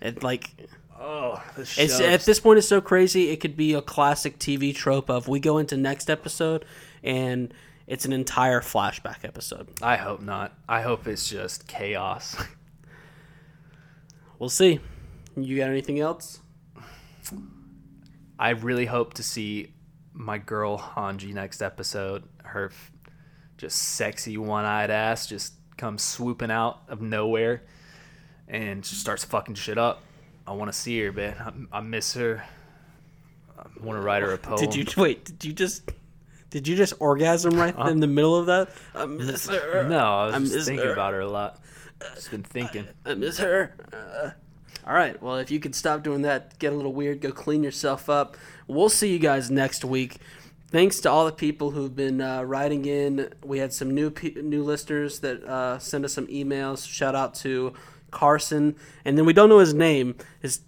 It 0.00 0.22
like 0.22 0.50
Oh, 0.98 1.42
it's 1.56 2.00
at 2.00 2.22
this 2.22 2.40
point 2.40 2.58
it's 2.58 2.68
so 2.68 2.80
crazy. 2.80 3.30
It 3.30 3.40
could 3.40 3.56
be 3.56 3.74
a 3.74 3.82
classic 3.82 4.38
TV 4.38 4.74
trope 4.74 5.10
of 5.10 5.28
we 5.28 5.40
go 5.40 5.58
into 5.58 5.76
next 5.76 6.08
episode 6.08 6.64
and 7.02 7.52
it's 7.86 8.04
an 8.04 8.12
entire 8.12 8.60
flashback 8.60 9.24
episode. 9.24 9.68
I 9.80 9.96
hope 9.96 10.20
not. 10.20 10.52
I 10.68 10.82
hope 10.82 11.06
it's 11.06 11.28
just 11.28 11.66
chaos. 11.66 12.36
We'll 14.38 14.50
see. 14.50 14.80
You 15.36 15.56
got 15.56 15.70
anything 15.70 15.98
else? 15.98 16.40
I 18.38 18.50
really 18.50 18.84
hope 18.84 19.14
to 19.14 19.22
see 19.22 19.72
my 20.12 20.38
girl 20.38 20.78
Hanji 20.78 21.32
next 21.32 21.62
episode. 21.62 22.24
Her 22.44 22.66
f- 22.66 22.92
just 23.56 23.78
sexy 23.78 24.36
one-eyed 24.36 24.90
ass 24.90 25.26
just 25.26 25.54
comes 25.78 26.02
swooping 26.02 26.50
out 26.50 26.82
of 26.88 27.00
nowhere 27.00 27.62
and 28.46 28.84
starts 28.84 29.24
fucking 29.24 29.54
shit 29.54 29.78
up. 29.78 30.02
I 30.46 30.52
want 30.52 30.70
to 30.70 30.78
see 30.78 31.00
her, 31.00 31.12
man. 31.12 31.66
I, 31.72 31.78
I 31.78 31.80
miss 31.80 32.12
her. 32.14 32.44
I 33.58 33.64
want 33.82 33.98
to 33.98 34.02
write 34.02 34.22
her 34.22 34.32
a 34.34 34.38
poem. 34.38 34.58
Did 34.58 34.74
you 34.74 34.84
wait? 35.02 35.24
Did 35.24 35.44
you 35.46 35.52
just 35.54 35.90
did 36.50 36.68
you 36.68 36.76
just 36.76 36.94
orgasm 37.00 37.54
right 37.54 37.76
in 37.88 38.00
the 38.00 38.06
middle 38.06 38.36
of 38.36 38.46
that? 38.46 38.70
I 38.94 39.06
miss 39.06 39.48
her. 39.48 39.88
No, 39.88 39.98
I 39.98 40.26
was 40.26 40.34
I 40.34 40.38
just 40.56 40.68
thinking 40.68 40.86
her. 40.86 40.92
about 40.92 41.12
her 41.12 41.20
a 41.20 41.28
lot. 41.28 41.60
Just 42.14 42.30
been 42.30 42.42
thinking. 42.42 42.86
I 43.04 43.14
miss 43.14 43.38
her. 43.38 43.74
Uh, 43.92 44.30
all 44.86 44.94
right. 44.94 45.20
Well, 45.20 45.36
if 45.36 45.50
you 45.50 45.58
could 45.58 45.74
stop 45.74 46.02
doing 46.02 46.22
that, 46.22 46.58
get 46.58 46.72
a 46.72 46.76
little 46.76 46.92
weird, 46.92 47.20
go 47.20 47.32
clean 47.32 47.62
yourself 47.62 48.08
up. 48.08 48.36
We'll 48.68 48.88
see 48.88 49.12
you 49.12 49.18
guys 49.18 49.50
next 49.50 49.84
week. 49.84 50.18
Thanks 50.70 51.00
to 51.00 51.10
all 51.10 51.24
the 51.24 51.32
people 51.32 51.70
who've 51.70 51.94
been 51.94 52.20
uh, 52.20 52.42
writing 52.42 52.84
in. 52.86 53.32
We 53.44 53.58
had 53.58 53.72
some 53.72 53.94
new 53.94 54.10
pe- 54.10 54.34
new 54.42 54.62
listeners 54.62 55.20
that 55.20 55.42
uh, 55.44 55.78
sent 55.78 56.04
us 56.04 56.12
some 56.12 56.26
emails. 56.26 56.86
Shout 56.86 57.14
out 57.14 57.34
to 57.36 57.72
Carson, 58.10 58.76
and 59.04 59.16
then 59.16 59.24
we 59.24 59.32
don't 59.32 59.48
know 59.48 59.58
his 59.60 59.74
name. 59.74 60.16
His 60.40 60.60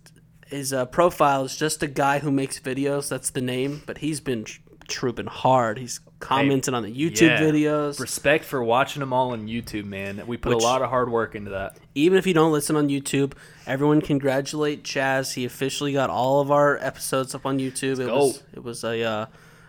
his 0.46 0.72
uh, 0.72 0.86
profile 0.86 1.44
is 1.44 1.56
just 1.56 1.82
a 1.82 1.86
guy 1.86 2.20
who 2.20 2.30
makes 2.30 2.59
videos. 2.59 3.09
That's 3.09 3.30
the 3.30 3.40
name, 3.40 3.82
but 3.86 3.98
he's 3.98 4.20
been 4.20 4.46
trooping 4.89 5.27
hard. 5.27 5.78
He's 5.78 6.01
commenting 6.19 6.74
on 6.74 6.82
the 6.82 6.90
YouTube 6.93 7.28
Yeah. 7.28 7.40
videos. 7.40 8.01
Respect 8.01 8.44
for 8.44 8.62
watching 8.65 9.01
them 9.01 9.12
all 9.12 9.32
on 9.32 9.47
YouTube, 9.47 9.85
man. 9.85 10.23
We 10.27 10.36
put 10.36 10.55
Which- 10.55 10.65
a 10.65 10.66
lot 10.66 10.82
of 10.82 10.89
hard 10.90 11.10
work 11.10 11.35
into 11.36 11.51
that. 11.52 11.77
even 11.94 12.19
if 12.19 12.27
you 12.27 12.35
don't 12.35 12.51
listen 12.52 12.74
on 12.74 12.89
YouTube, 12.89 13.32
everyone 13.66 14.01
congratulate 14.01 14.82
Chaz. 14.82 15.35
He 15.35 15.44
officially 15.44 15.93
got 15.93 16.10
all 16.10 16.40
of 16.40 16.51
our 16.51 16.77
episodes 16.78 17.35
up 17.35 17.47
on 17.47 17.59
YouTube. 17.59 18.01
it 18.01 18.06
go. 18.06 18.16
was 18.16 18.43
it 18.55 18.65
was 18.65 18.82
a 18.85 19.02
uh, 19.02 19.27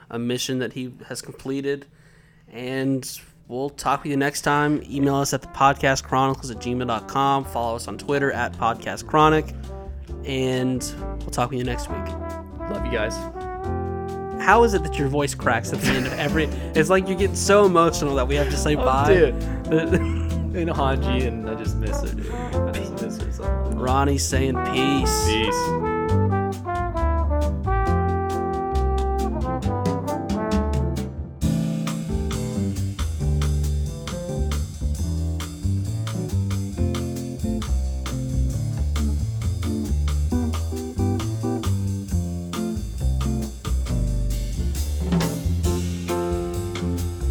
a 0.10 0.18
mission 0.18 0.60
that 0.60 0.74
he 0.74 0.92
has 1.08 1.22
completed. 1.22 1.86
And 2.52 3.08
we'll 3.48 3.70
talk 3.70 4.02
with 4.04 4.10
you 4.10 4.18
next 4.18 4.42
time. 4.42 4.82
Email 4.90 5.16
us 5.18 5.34
at 5.34 5.42
the 5.44 5.48
podcast 5.50 6.04
chronicles 6.04 6.50
at 6.50 6.58
gmail.com. 6.58 7.46
Follow 7.46 7.76
us 7.76 7.88
on 7.88 7.98
Twitter 8.00 8.32
at 8.32 8.54
podcast 8.54 9.06
chronic. 9.06 9.54
And 10.26 10.82
we'll 11.20 11.30
talk 11.30 11.52
with 11.52 11.60
you 11.60 11.66
next 11.66 11.90
week. 11.90 12.08
Love 12.72 12.86
you 12.86 12.92
guys. 12.92 13.49
How 14.50 14.64
is 14.64 14.74
it 14.74 14.82
that 14.82 14.98
your 14.98 15.10
voice 15.10 15.36
cracks 15.36 15.72
at 15.74 15.80
the 15.80 15.90
end 15.90 16.08
of 16.08 16.14
every? 16.14 16.46
It's 16.74 16.90
like 16.90 17.08
you're 17.08 17.20
getting 17.20 17.36
so 17.36 17.66
emotional 17.66 18.16
that 18.16 18.28
we 18.28 18.34
have 18.34 18.50
to 18.50 18.58
say 18.58 18.76
oh, 18.76 18.84
bye. 18.84 19.08
dude. 19.08 19.36
And 20.50 20.68
Hanji, 20.72 21.28
and 21.28 21.48
I 21.48 21.54
just 21.54 21.76
miss 21.76 22.02
her, 22.02 22.08
dude. 22.08 22.32
I 22.32 22.72
just 22.72 22.94
miss 22.94 23.22
her 23.22 23.32
so 23.32 23.44
much. 23.44 23.76
Ronnie's 23.76 24.26
saying 24.26 24.56
peace. 24.74 25.28
Peace. 25.28 25.99